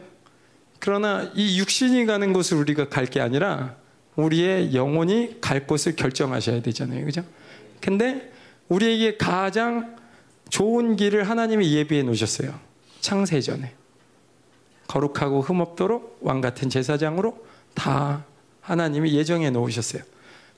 그러나 0.80 1.32
이 1.34 1.58
육신이 1.60 2.06
가는 2.06 2.34
곳을 2.34 2.58
우리가 2.58 2.90
갈 2.90 3.08
게 3.08 3.20
아니라 3.20 3.81
우리의 4.16 4.74
영혼이 4.74 5.42
갈 5.42 5.66
곳을 5.66 5.96
결정하셔야 5.96 6.62
되잖아요. 6.62 7.06
그죠? 7.06 7.24
근데 7.80 8.32
우리에게 8.70 9.18
가장 9.18 9.96
좋은 10.50 10.96
길을 10.96 11.30
하나님이 11.30 11.74
예비해 11.74 12.04
놓으셨어요. 12.04 12.54
창세전에. 13.00 13.74
거룩하고 14.88 15.42
흠없도록 15.42 16.20
왕 16.22 16.42
같은 16.42 16.70
제사장으로 16.70 17.46
다 17.74 18.26
하나님이 18.60 19.14
예정해 19.14 19.50
놓으셨어요. 19.50 20.04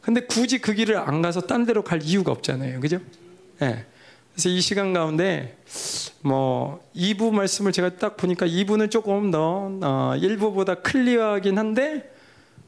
근데 0.02 0.22
굳이 0.22 0.60
그 0.60 0.74
길을 0.74 0.98
안 0.98 1.22
가서 1.22 1.42
딴 1.42 1.66
데로 1.66 1.84
갈 1.84 2.02
이유가 2.04 2.32
없잖아요. 2.32 2.80
그죠? 2.80 3.00
예. 3.62 3.66
네. 3.66 3.86
그래서 4.34 4.50
이 4.50 4.62
시간 4.62 4.94
가운데 4.94 5.58
뭐 6.22 6.84
2부 6.96 7.32
말씀을 7.32 7.72
제가 7.72 7.98
딱 7.98 8.18
보니까 8.18 8.48
2부는 8.48 8.90
조금 8.90 9.30
더 9.30 9.72
어, 9.82 10.14
1부보다 10.18 10.82
클리어하긴 10.82 11.58
한데 11.58 12.13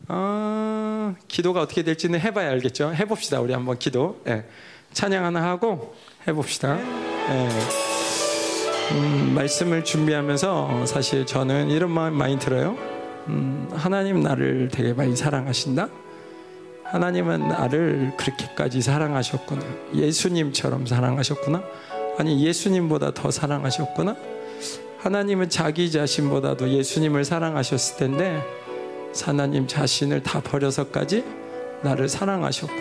어, 0.08 1.16
기도가 1.28 1.62
어떻게 1.62 1.84
될지는 1.84 2.20
해봐야 2.20 2.50
알겠죠. 2.52 2.94
해봅시다. 2.94 3.42
우리 3.42 3.54
한번 3.54 3.78
기도. 3.80 4.22
예. 4.28 4.46
찬양 4.94 5.26
하나 5.26 5.44
하고 5.44 5.96
해봅시다. 6.28 6.78
예. 6.78 7.50
음, 8.92 9.34
말씀을 9.34 9.84
준비하면서 9.84 10.86
사실 10.86 11.26
저는 11.26 11.70
이런 11.70 11.92
마음 11.92 12.14
많이 12.14 12.38
들어요. 12.38 12.78
음, 13.28 13.68
하나님 13.74 14.22
나를 14.22 14.70
되게 14.72 14.94
많이 14.94 15.16
사랑하신다. 15.16 15.90
하나님은 16.84 17.48
나를 17.48 18.14
그렇게까지 18.16 18.82
사랑하셨구나. 18.82 19.62
예수님처럼 19.96 20.86
사랑하셨구나. 20.86 21.64
아니 22.20 22.46
예수님보다 22.46 23.14
더 23.14 23.32
사랑하셨구나. 23.32 24.16
하나님은 25.00 25.50
자기 25.50 25.92
자신보다도 25.92 26.70
예수님을 26.70 27.26
사랑하셨을 27.26 27.98
텐데 27.98 28.42
하나님 29.24 29.68
자신을 29.68 30.24
다 30.24 30.42
버려서까지 30.42 31.24
나를 31.82 32.10
사랑하셨고 32.10 32.74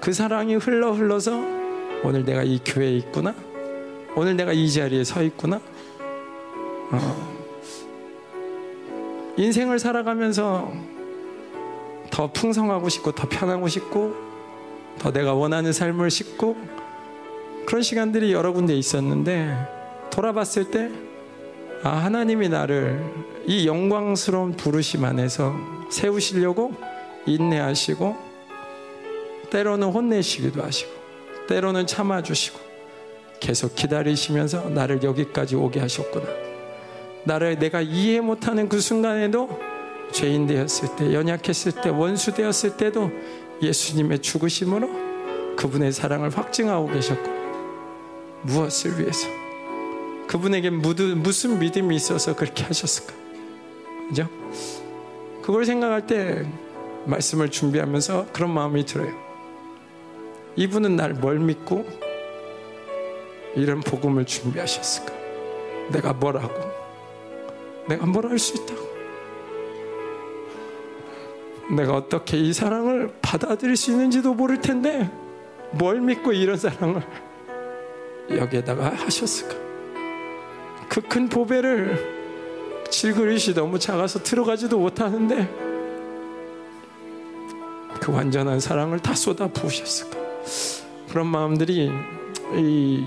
그 0.00 0.12
사랑이 0.12 0.56
흘러 0.56 0.92
흘러서 0.92 1.32
오늘 2.02 2.24
내가 2.24 2.42
이 2.42 2.60
교회에 2.62 2.96
있구나. 2.98 3.34
오늘 4.14 4.36
내가 4.36 4.52
이 4.52 4.70
자리에 4.70 5.02
서 5.02 5.22
있구나. 5.22 5.58
어. 6.92 7.34
인생을 9.38 9.78
살아가면서 9.78 10.70
더 12.10 12.30
풍성하고 12.30 12.88
싶고 12.90 13.12
더 13.12 13.26
편하고 13.28 13.66
싶고 13.66 14.14
더 14.98 15.10
내가 15.10 15.32
원하는 15.34 15.72
삶을 15.72 16.10
싣고 16.10 16.56
그런 17.66 17.82
시간들이 17.82 18.32
여러 18.32 18.52
군데 18.52 18.74
있었는데 18.76 19.56
돌아봤을 20.10 20.70
때 20.70 20.90
아, 21.84 21.98
하나님이 21.98 22.48
나를 22.48 22.98
이 23.46 23.66
영광스러운 23.66 24.52
부르심 24.52 25.04
안에서 25.04 25.54
세우시려고 25.90 26.72
인내하시고 27.26 28.16
때로는 29.50 29.88
혼내시기도 29.88 30.62
하시고 30.62 30.90
때로는 31.46 31.86
참아주시고 31.86 32.58
계속 33.38 33.74
기다리시면서 33.74 34.70
나를 34.70 35.02
여기까지 35.02 35.56
오게 35.56 35.78
하셨구나. 35.80 36.24
나를 37.24 37.58
내가 37.58 37.82
이해 37.82 38.22
못하는 38.22 38.66
그 38.70 38.80
순간에도 38.80 39.60
죄인 40.10 40.46
되었을 40.46 40.96
때, 40.96 41.12
연약했을 41.12 41.72
때, 41.82 41.90
원수 41.90 42.32
되었을 42.32 42.78
때도 42.78 43.10
예수님의 43.60 44.20
죽으심으로 44.20 45.56
그분의 45.56 45.92
사랑을 45.92 46.30
확증하고 46.30 46.86
계셨고, 46.86 47.30
무엇을 48.42 48.98
위해서? 48.98 49.43
그분에게 50.28 50.70
무슨 50.70 51.58
믿음이 51.58 51.94
있어서 51.96 52.34
그렇게 52.34 52.64
하셨을까? 52.64 53.12
그죠? 54.08 54.28
그걸 55.42 55.64
생각할 55.64 56.06
때 56.06 56.46
말씀을 57.06 57.50
준비하면서 57.50 58.28
그런 58.32 58.50
마음이 58.52 58.84
들어요. 58.86 59.12
이분은 60.56 60.96
날 60.96 61.12
뭘 61.14 61.38
믿고 61.38 61.86
이런 63.54 63.80
복음을 63.80 64.24
준비하셨을까? 64.24 65.12
내가 65.92 66.12
뭐라고? 66.14 66.54
내가 67.88 68.06
뭘 68.06 68.26
할 68.26 68.38
수 68.38 68.54
있다고? 68.56 68.94
내가 71.76 71.94
어떻게 71.94 72.36
이 72.38 72.52
사랑을 72.52 73.12
받아들일 73.22 73.76
수 73.76 73.90
있는지도 73.90 74.34
모를 74.34 74.60
텐데 74.60 75.10
뭘 75.72 76.00
믿고 76.00 76.32
이런 76.32 76.56
사랑을 76.56 77.02
여기에다가 78.30 78.90
하셨을까? 78.90 79.63
그 80.88 81.00
큰 81.00 81.28
보배를 81.28 82.14
질그릇이 82.90 83.54
너무 83.54 83.78
작아서 83.78 84.22
들어가지도 84.22 84.78
못하는데 84.78 85.48
그 88.00 88.12
완전한 88.12 88.60
사랑을 88.60 89.00
다 89.00 89.14
쏟아 89.14 89.48
부으셨을까? 89.48 90.18
그런 91.08 91.26
마음들이 91.26 91.90
이 92.56 93.06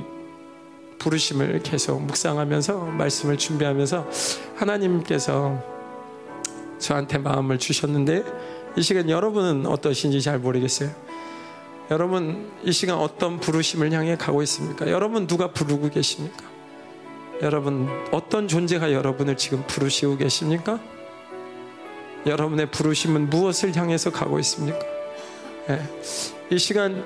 부르심을 0.99 1.61
계속 1.63 2.01
묵상하면서 2.01 2.77
말씀을 2.85 3.37
준비하면서 3.37 4.09
하나님께서 4.55 5.63
저한테 6.79 7.17
마음을 7.19 7.59
주셨는데 7.59 8.23
이 8.75 8.81
시간 8.81 9.09
여러분은 9.09 9.65
어떠신지 9.67 10.21
잘 10.21 10.39
모르겠어요. 10.39 10.89
여러분 11.91 12.51
이 12.63 12.71
시간 12.71 12.97
어떤 12.97 13.39
부르심을 13.39 13.91
향해 13.93 14.17
가고 14.17 14.41
있습니까? 14.43 14.89
여러분 14.89 15.27
누가 15.27 15.51
부르고 15.51 15.89
계십니까? 15.89 16.56
여러분 17.41 17.87
어떤 18.11 18.47
존재가 18.47 18.91
여러분을 18.91 19.37
지금 19.37 19.63
부르시고 19.67 20.17
계십니까? 20.17 20.79
여러분의 22.25 22.71
부르심은 22.71 23.29
무엇을 23.29 23.75
향해서 23.75 24.11
가고 24.11 24.39
있습니까? 24.39 24.79
네. 25.67 25.81
이 26.49 26.57
시간 26.57 27.05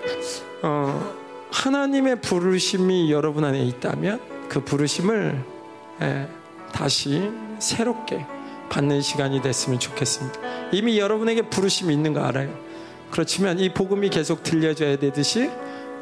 어, 0.61 1.13
하나님의 1.51 2.21
부르심이 2.21 3.11
여러분 3.11 3.43
안에 3.43 3.61
있다면 3.65 4.21
그 4.47 4.63
부르심을 4.63 5.43
예, 6.01 6.27
다시 6.71 7.29
새롭게 7.59 8.25
받는 8.69 9.01
시간이 9.01 9.41
됐으면 9.41 9.79
좋겠습니다. 9.79 10.39
이미 10.71 10.97
여러분에게 10.97 11.43
부르심이 11.43 11.93
있는 11.93 12.13
거 12.13 12.21
알아요. 12.21 12.57
그렇지만 13.11 13.59
이 13.59 13.73
복음이 13.73 14.09
계속 14.09 14.43
들려져야 14.43 14.97
되듯이 14.97 15.51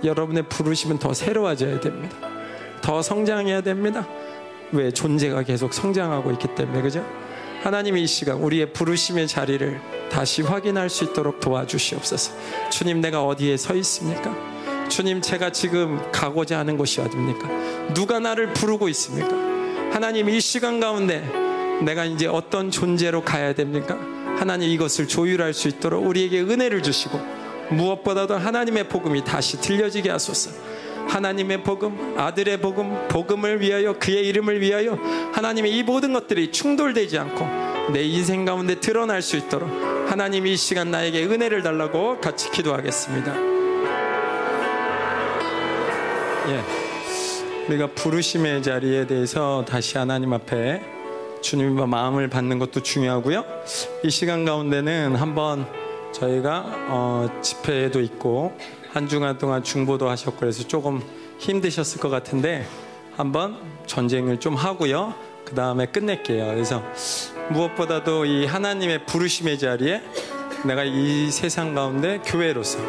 여러분의 0.03 0.43
부르심은 0.47 0.99
더 0.99 1.13
새로워져야 1.13 1.79
됩니다. 1.79 2.28
더 2.81 3.01
성장해야 3.01 3.61
됩니다. 3.61 4.07
왜 4.71 4.91
존재가 4.91 5.43
계속 5.43 5.73
성장하고 5.73 6.31
있기 6.33 6.47
때문에 6.55 6.81
그죠? 6.81 7.05
하나님이 7.63 8.03
이 8.03 8.07
시간 8.07 8.37
우리의 8.37 8.71
부르심의 8.71 9.27
자리를 9.27 9.81
다시 10.09 10.41
확인할 10.41 10.89
수 10.89 11.03
있도록 11.03 11.39
도와주시옵소서. 11.39 12.31
주님 12.71 13.01
내가 13.01 13.25
어디에 13.25 13.57
서 13.57 13.75
있습니까? 13.75 14.33
주님 14.87 15.21
제가 15.21 15.51
지금 15.51 15.99
가고자 16.11 16.59
하는 16.59 16.77
곳이 16.77 17.01
어디입니까? 17.01 17.93
누가 17.93 18.19
나를 18.19 18.53
부르고 18.53 18.87
있습니까? 18.89 19.29
하나님 19.93 20.29
이 20.29 20.39
시간 20.39 20.79
가운데 20.79 21.27
내가 21.83 22.05
이제 22.05 22.27
어떤 22.27 22.71
존재로 22.71 23.23
가야 23.23 23.53
됩니까? 23.53 23.97
하나님 24.37 24.69
이것을 24.69 25.07
조율할 25.07 25.53
수 25.53 25.67
있도록 25.67 26.05
우리에게 26.05 26.41
은혜를 26.41 26.81
주시고 26.81 27.19
무엇보다도 27.71 28.37
하나님의 28.37 28.87
복음이 28.87 29.23
다시 29.23 29.59
들려지게 29.59 30.09
하소서. 30.09 30.68
하나님의 31.09 31.63
복음, 31.63 32.15
아들의 32.17 32.61
복음, 32.61 33.07
복음을 33.09 33.61
위하여 33.61 33.93
그의 33.93 34.27
이름을 34.27 34.61
위하여 34.61 34.93
하나님의 35.33 35.75
이 35.75 35.83
모든 35.83 36.13
것들이 36.13 36.51
충돌되지 36.51 37.17
않고 37.17 37.91
내 37.91 38.03
인생 38.03 38.45
가운데 38.45 38.75
드러날 38.75 39.21
수 39.21 39.35
있도록 39.35 39.69
하나님 40.07 40.45
이 40.45 40.55
시간 40.55 40.91
나에게 40.91 41.25
은혜를 41.25 41.63
달라고 41.63 42.19
같이 42.19 42.51
기도하겠습니다. 42.51 43.35
예. 46.49 46.89
우리가 47.67 47.87
부르심의 47.87 48.63
자리에 48.63 49.05
대해서 49.05 49.63
다시 49.67 49.97
하나님 49.97 50.33
앞에 50.33 50.81
주님과 51.41 51.85
마음을 51.85 52.27
받는 52.27 52.59
것도 52.59 52.81
중요하고요. 52.81 53.45
이 54.03 54.09
시간 54.09 54.45
가운데는 54.45 55.15
한번 55.15 55.67
저희가 56.11 56.65
어, 56.89 57.29
집회에도 57.41 58.01
있고 58.01 58.57
한 58.91 59.07
주간 59.07 59.37
동안 59.37 59.63
중보도 59.63 60.09
하셨고 60.09 60.37
그래서 60.39 60.67
조금 60.67 61.01
힘드셨을 61.39 62.01
것 62.01 62.09
같은데 62.09 62.65
한번 63.15 63.57
전쟁을 63.85 64.39
좀 64.39 64.55
하고요. 64.55 65.13
그 65.45 65.53
다음에 65.55 65.85
끝낼게요. 65.85 66.45
그래서 66.47 66.83
무엇보다도 67.49 68.25
이 68.25 68.45
하나님의 68.45 69.05
부르심의 69.05 69.59
자리에 69.59 70.01
내가 70.65 70.83
이 70.83 71.29
세상 71.31 71.73
가운데 71.73 72.19
교회로서 72.25 72.79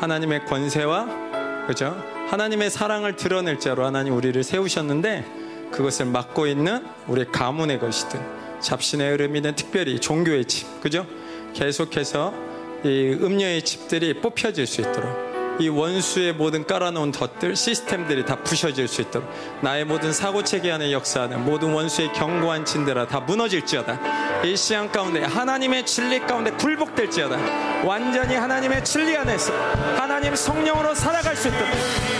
하나님의 0.00 0.46
권세와 0.46 1.66
그죠? 1.66 1.96
하나님의 2.28 2.70
사랑을 2.70 3.16
드러낼 3.16 3.58
자로 3.58 3.84
하나님 3.84 4.14
우리를 4.14 4.42
세우셨는데 4.42 5.70
그것을 5.70 6.06
맡고 6.06 6.46
있는 6.46 6.84
우리 7.06 7.24
가문의 7.24 7.78
것이든 7.78 8.60
잡신의 8.60 9.12
흐름이든 9.12 9.56
특별히 9.56 9.98
종교의 9.98 10.44
집, 10.44 10.80
그죠? 10.80 11.06
계속해서 11.54 12.51
이 12.84 13.16
음녀의 13.20 13.62
집들이 13.62 14.14
뽑혀질 14.14 14.66
수 14.66 14.80
있도록 14.80 15.32
이 15.60 15.68
원수의 15.68 16.32
모든 16.32 16.66
깔아놓은 16.66 17.12
덫들, 17.12 17.54
시스템들이 17.54 18.24
다 18.24 18.36
부셔질 18.36 18.88
수 18.88 19.02
있도록 19.02 19.28
나의 19.60 19.84
모든 19.84 20.12
사고체계 20.12 20.72
안에 20.72 20.92
역사하는 20.92 21.44
모든 21.44 21.72
원수의 21.72 22.12
견고한 22.12 22.64
진대라 22.64 23.06
다 23.06 23.20
무너질지어다. 23.20 24.42
이 24.44 24.56
시간 24.56 24.90
가운데 24.90 25.22
하나님의 25.22 25.86
진리 25.86 26.18
가운데 26.20 26.50
굴복될지어다. 26.52 27.84
완전히 27.84 28.34
하나님의 28.34 28.84
진리 28.84 29.16
안에서 29.16 29.52
하나님 29.96 30.34
성령으로 30.34 30.94
살아갈 30.94 31.36
수 31.36 31.48
있도록 31.48 31.68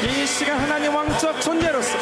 이 0.04 0.26
시간 0.26 0.60
하나님 0.60 0.94
왕적 0.94 1.40
존재로서 1.40 1.98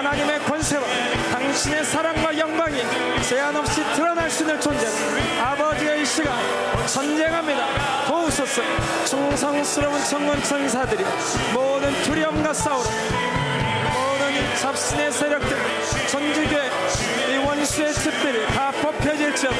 하나님의 0.00 0.38
권세와 0.44 0.82
당신의 1.30 1.84
사랑과 1.84 2.36
영광이 2.38 2.80
제한 3.28 3.54
없이 3.54 3.82
드러날 3.94 4.30
수 4.30 4.44
있는 4.44 4.58
존재 4.58 4.86
아버지가 5.38 5.94
이 5.94 6.06
시간 6.06 6.32
전쟁합니다. 6.86 8.06
도우소서 8.06 8.62
충성스러운 9.04 10.02
청군 10.04 10.42
천사들이 10.42 11.04
모든 11.52 11.92
두려움과 12.02 12.50
싸우고 12.50 12.82
모든 12.82 14.56
잡신의 14.56 15.12
세력들 15.12 15.56
전주교의 16.08 16.70
이 17.34 17.36
원수의 17.46 17.92
집들이 17.92 18.46
다 18.46 18.72
뽑혀질지어다. 18.80 19.56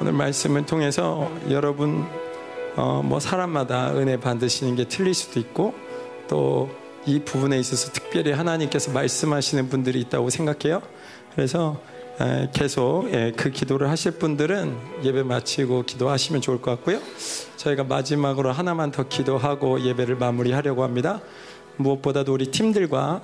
오늘 0.00 0.12
말씀을 0.12 0.66
통해서 0.66 1.30
여러분 1.48 2.04
어, 2.76 3.02
뭐 3.04 3.20
사람마다 3.20 3.94
은혜 3.94 4.18
받으시는 4.18 4.76
게 4.76 4.88
틀릴 4.88 5.14
수도 5.14 5.40
있고 5.40 5.74
또 6.28 6.82
이 7.04 7.18
부분에 7.18 7.58
있어서 7.58 7.90
특별히 7.92 8.30
하나님께서 8.30 8.92
말씀하시는 8.92 9.68
분들이 9.68 10.00
있다고 10.00 10.30
생각해요. 10.30 10.82
그래서 11.34 11.80
계속 12.52 13.08
예, 13.12 13.32
그 13.36 13.50
기도를 13.50 13.90
하실 13.90 14.12
분들은 14.12 14.76
예배 15.02 15.24
마치고 15.24 15.82
기도하시면 15.82 16.40
좋을 16.40 16.60
것 16.60 16.70
같고요. 16.72 17.00
저희가 17.56 17.84
마지막으로 17.84 18.52
하나만 18.52 18.92
더 18.92 19.08
기도하고 19.08 19.80
예배를 19.80 20.16
마무리하려고 20.16 20.84
합니다. 20.84 21.20
무엇보다도 21.76 22.32
우리 22.32 22.52
팀들과 22.52 23.22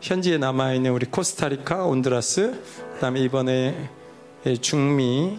현지에 0.00 0.38
남아 0.38 0.74
있는 0.74 0.92
우리 0.92 1.06
코스타리카, 1.06 1.86
온드라스, 1.86 2.62
그다음에 2.94 3.20
이번에 3.20 3.90
중미, 4.60 5.38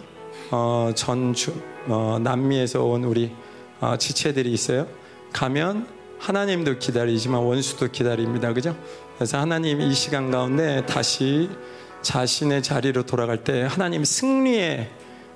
어, 0.50 0.90
전 0.94 1.32
주, 1.32 1.54
어, 1.86 2.18
남미에서 2.20 2.84
온 2.84 3.04
우리 3.04 3.32
어, 3.32 3.47
지체들이 3.98 4.52
있어요. 4.52 4.86
가면 5.32 5.86
하나님도 6.18 6.78
기다리지만 6.78 7.40
원수도 7.40 7.90
기다립니다. 7.90 8.52
그죠? 8.52 8.76
그래서 9.16 9.38
하나님 9.38 9.80
이 9.80 9.94
시간 9.94 10.30
가운데 10.30 10.84
다시 10.86 11.48
자신의 12.02 12.62
자리로 12.62 13.04
돌아갈 13.04 13.44
때 13.44 13.62
하나님 13.62 14.04
승리의 14.04 14.88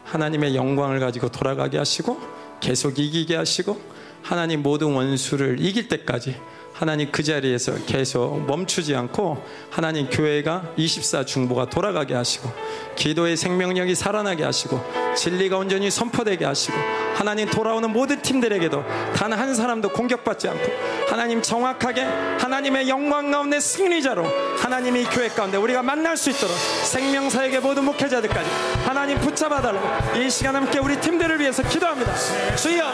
하나님의 0.05 0.55
영광을 0.55 1.01
가지고 1.01 1.28
돌아가게 1.28 1.78
하시고 1.78 2.20
계속 2.60 2.98
이기게 2.98 3.36
하시고 3.36 3.81
하나님 4.23 4.62
모든 4.62 4.93
원수를 4.93 5.60
이길 5.60 5.89
때까지 5.89 6.36
하나님 6.82 7.12
그 7.12 7.22
자리에서 7.22 7.74
계속 7.86 8.44
멈추지 8.44 8.96
않고 8.96 9.40
하나님 9.70 10.10
교회가 10.10 10.72
24 10.76 11.24
중보가 11.24 11.66
돌아가게 11.66 12.12
하시고 12.12 12.50
기도의 12.96 13.36
생명력이 13.36 13.94
살아나게 13.94 14.42
하시고 14.42 14.80
진리가 15.14 15.59
온전히 15.59 15.92
선포되게 15.92 16.44
하시고 16.44 16.76
하나님 17.14 17.48
돌아오는 17.48 17.88
모든 17.88 18.20
팀들에게도 18.20 18.84
단 19.14 19.32
한 19.32 19.54
사람도 19.54 19.90
공격받지 19.90 20.48
않고 20.48 20.72
하나님 21.09 21.40
정확하게 21.40 22.02
하나님의 22.02 22.88
영광 22.88 23.30
가운데 23.30 23.60
승리자로 23.60 24.26
하나님이 24.59 25.04
교회 25.04 25.28
가운데 25.28 25.59
우리가 25.59 25.82
만날 25.82 26.16
수 26.16 26.30
있도록 26.30 26.54
생명사에게 26.56 27.60
모든 27.60 27.84
목회자들까지 27.84 28.50
하나님 28.84 29.20
붙잡아달라고 29.20 30.18
이 30.18 30.28
시간 30.28 30.56
함께 30.56 30.80
우리 30.80 31.00
팀들을 31.00 31.38
위해서 31.38 31.62
기도합니다. 31.62 32.12
주여 32.56 32.90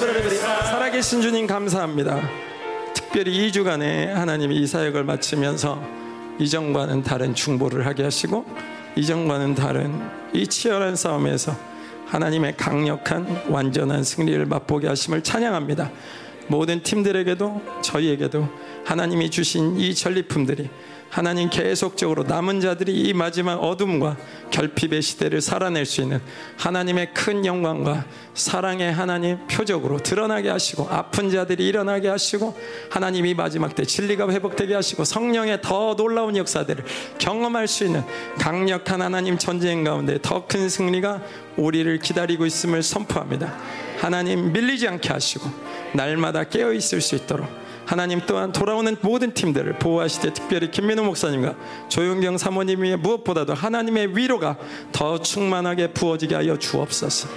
살아계신 0.00 1.20
주님 1.20 1.46
감사합니다. 1.46 2.22
특별히 2.94 3.50
2주간에 3.50 4.06
하나님이 4.06 4.56
이 4.56 4.66
사역을 4.66 5.04
마치면서 5.04 5.82
이전과는 6.38 7.02
다른 7.02 7.34
중보를 7.34 7.84
하게 7.84 8.04
하시고 8.04 8.46
이전과는 8.96 9.54
다른 9.54 10.00
이 10.32 10.46
치열한 10.46 10.96
싸움에서 10.96 11.54
하나님의 12.06 12.56
강력한 12.56 13.42
완전한 13.50 14.02
승리를 14.02 14.46
맛보게 14.46 14.88
하심을 14.88 15.22
찬양합니다. 15.22 15.90
모든 16.48 16.82
팀들에게도 16.82 17.60
저희에게도 17.82 18.48
하나님이 18.86 19.30
주신 19.30 19.78
이 19.78 19.94
전리품들이 19.94 20.70
하나님 21.10 21.50
계속적으로 21.50 22.22
남은 22.22 22.60
자들이 22.60 22.92
이 22.92 23.12
마지막 23.12 23.54
어둠과 23.54 24.16
결핍의 24.52 25.02
시대를 25.02 25.40
살아낼 25.40 25.84
수 25.84 26.02
있는 26.02 26.20
하나님의 26.56 27.12
큰 27.14 27.44
영광과 27.44 28.04
사랑의 28.34 28.92
하나님 28.92 29.38
표적으로 29.48 29.98
드러나게 29.98 30.48
하시고 30.48 30.88
아픈 30.88 31.30
자들이 31.30 31.66
일어나게 31.66 32.08
하시고 32.08 32.56
하나님 32.90 33.26
이 33.26 33.34
마지막 33.34 33.74
때 33.74 33.84
진리가 33.84 34.30
회복되게 34.30 34.74
하시고 34.74 35.04
성령의 35.04 35.60
더 35.62 35.96
놀라운 35.96 36.36
역사들을 36.36 36.84
경험할 37.18 37.66
수 37.66 37.84
있는 37.84 38.04
강력한 38.38 39.02
하나님 39.02 39.36
전쟁 39.36 39.84
가운데 39.84 40.18
더 40.22 40.40
큰 40.50 40.68
승리가 40.68 41.22
우리를 41.56 41.98
기다리고 41.98 42.46
있음을 42.46 42.82
선포합니다. 42.82 43.56
하나님 44.00 44.52
밀리지 44.52 44.88
않게 44.88 45.08
하시고 45.10 45.48
날마다 45.92 46.44
깨어 46.44 46.72
있을 46.72 47.00
수 47.00 47.14
있도록 47.14 47.59
하나님 47.90 48.20
또한 48.24 48.52
돌아오는 48.52 48.96
모든 49.00 49.34
팀들을 49.34 49.80
보호하시되 49.80 50.32
특별히 50.32 50.70
김민호 50.70 51.02
목사님과 51.02 51.56
조용경 51.88 52.38
사모님의 52.38 52.98
무엇보다도 52.98 53.52
하나님의 53.52 54.16
위로가 54.16 54.58
더 54.92 55.20
충만하게 55.20 55.88
부어지게 55.88 56.36
하여 56.36 56.56
주옵소서. 56.56 57.28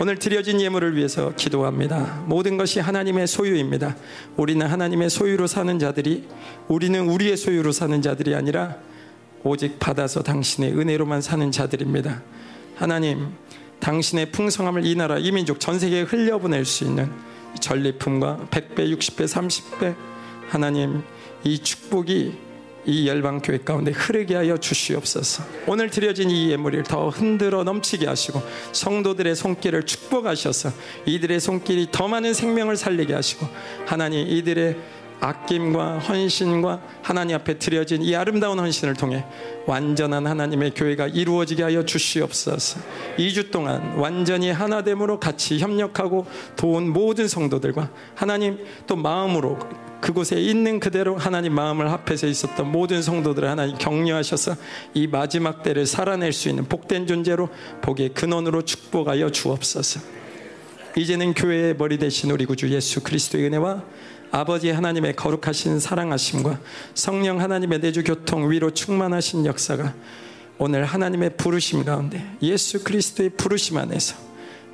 오늘 0.00 0.18
드려진 0.18 0.60
예물을 0.60 0.96
위해서 0.96 1.32
기도합니다. 1.36 2.24
모든 2.26 2.56
것이 2.56 2.80
하나님의 2.80 3.28
소유입니다. 3.28 3.94
우리는 4.36 4.66
하나님의 4.66 5.08
소유로 5.08 5.46
사는 5.46 5.78
자들이 5.78 6.26
우리는 6.66 7.08
우리의 7.08 7.36
소유로 7.36 7.70
사는 7.70 8.02
자들이 8.02 8.34
아니라 8.34 8.78
오직 9.44 9.78
받아서 9.78 10.24
당신의 10.24 10.72
은혜로만 10.72 11.22
사는 11.22 11.48
자들입니다. 11.52 12.22
하나님, 12.74 13.28
당신의 13.78 14.32
풍성함을 14.32 14.84
이 14.84 14.96
나라, 14.96 15.18
이 15.18 15.30
민족, 15.30 15.60
전 15.60 15.78
세계에 15.78 16.02
흘려보낼 16.02 16.64
수 16.64 16.82
있는 16.82 17.08
전리품과 17.60 18.48
100배, 18.50 18.96
60배, 18.96 19.26
30배 19.26 19.94
하나님 20.48 21.02
이 21.44 21.58
축복이 21.58 22.52
이 22.84 23.08
열방교회 23.08 23.58
가운데 23.58 23.92
흐르게 23.92 24.34
하여 24.34 24.56
주시옵소서. 24.56 25.44
오늘 25.68 25.88
드려진 25.88 26.30
이 26.30 26.50
예물을 26.50 26.82
더 26.82 27.10
흔들어 27.10 27.62
넘치게 27.62 28.06
하시고 28.06 28.42
성도들의 28.72 29.36
손길을 29.36 29.84
축복하셔서 29.84 30.70
이들의 31.06 31.38
손길이 31.38 31.88
더 31.92 32.08
많은 32.08 32.34
생명을 32.34 32.76
살리게 32.76 33.14
하시고 33.14 33.46
하나님 33.86 34.26
이들의 34.26 34.76
아낌과 35.22 36.00
헌신과 36.00 36.82
하나님 37.00 37.36
앞에 37.36 37.56
드려진 37.58 38.02
이 38.02 38.16
아름다운 38.16 38.58
헌신을 38.58 38.94
통해 38.94 39.24
완전한 39.66 40.26
하나님의 40.26 40.72
교회가 40.74 41.06
이루어지게 41.06 41.62
하여 41.62 41.84
주시옵소서. 41.84 42.80
2주 43.18 43.52
동안 43.52 43.94
완전히 43.96 44.50
하나됨으로 44.50 45.20
같이 45.20 45.60
협력하고 45.60 46.26
도운 46.56 46.88
모든 46.88 47.28
성도들과 47.28 47.90
하나님 48.16 48.58
또 48.88 48.96
마음으로 48.96 49.60
그곳에 50.00 50.40
있는 50.40 50.80
그대로 50.80 51.16
하나님 51.16 51.54
마음을 51.54 51.92
합해서 51.92 52.26
있었던 52.26 52.72
모든 52.72 53.00
성도들을 53.00 53.48
하나님 53.48 53.78
격려하셔서 53.78 54.56
이 54.94 55.06
마지막 55.06 55.62
때를 55.62 55.86
살아낼 55.86 56.32
수 56.32 56.48
있는 56.48 56.64
복된 56.64 57.06
존재로 57.06 57.48
복의 57.82 58.08
근원으로 58.08 58.62
축복하여 58.62 59.30
주옵소서. 59.30 60.00
이제는 60.96 61.34
교회의 61.34 61.76
머리 61.76 61.96
대신 61.98 62.32
우리 62.32 62.44
구주 62.44 62.68
예수 62.70 63.00
그리스도의 63.04 63.46
은혜와 63.46 63.84
아버지 64.32 64.70
하나님의 64.70 65.14
거룩하신 65.14 65.78
사랑하심과 65.78 66.58
성령 66.94 67.38
하나님의 67.38 67.80
내주 67.80 68.02
교통 68.02 68.50
위로 68.50 68.70
충만하신 68.70 69.44
역사가 69.44 69.94
오늘 70.56 70.86
하나님의 70.86 71.36
부르심 71.36 71.84
가운데 71.84 72.24
예수 72.40 72.82
그리스도의 72.82 73.28
부르심 73.36 73.76
안에서 73.76 74.31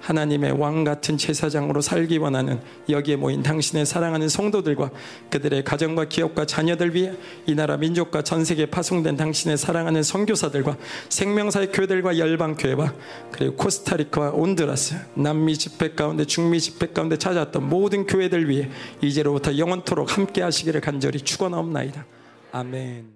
하나님의 0.08 0.52
왕 0.52 0.84
같은 0.84 1.18
제사장으로 1.18 1.82
살기 1.82 2.16
원하는 2.16 2.60
여기에 2.88 3.16
모인 3.16 3.42
당신의 3.42 3.84
사랑하는 3.84 4.28
성도들과 4.30 4.90
그들의 5.30 5.64
가정과 5.64 6.06
기업과 6.06 6.46
자녀들 6.46 6.94
위해 6.94 7.12
이 7.46 7.54
나라 7.54 7.76
민족과 7.76 8.22
전 8.22 8.44
세계에 8.44 8.66
파송된 8.66 9.16
당신의 9.16 9.58
사랑하는 9.58 10.02
선교사들과 10.02 10.78
생명사의 11.10 11.72
교회들과 11.72 12.16
열방 12.16 12.56
교회와 12.56 12.94
그리고 13.30 13.56
코스타리카와 13.56 14.30
온드라스 14.30 14.94
남미 15.12 15.58
집회 15.58 15.90
가운데 15.90 16.24
중미 16.24 16.58
집회 16.60 16.86
가운데 16.86 17.18
찾아왔던 17.18 17.68
모든 17.68 18.06
교회들 18.06 18.48
위해 18.48 18.70
이제로부터 19.02 19.58
영원토록 19.58 20.16
함께 20.16 20.40
하시기를 20.40 20.80
간절히 20.80 21.20
축원하옵나이다. 21.20 22.06
아멘. 22.52 23.08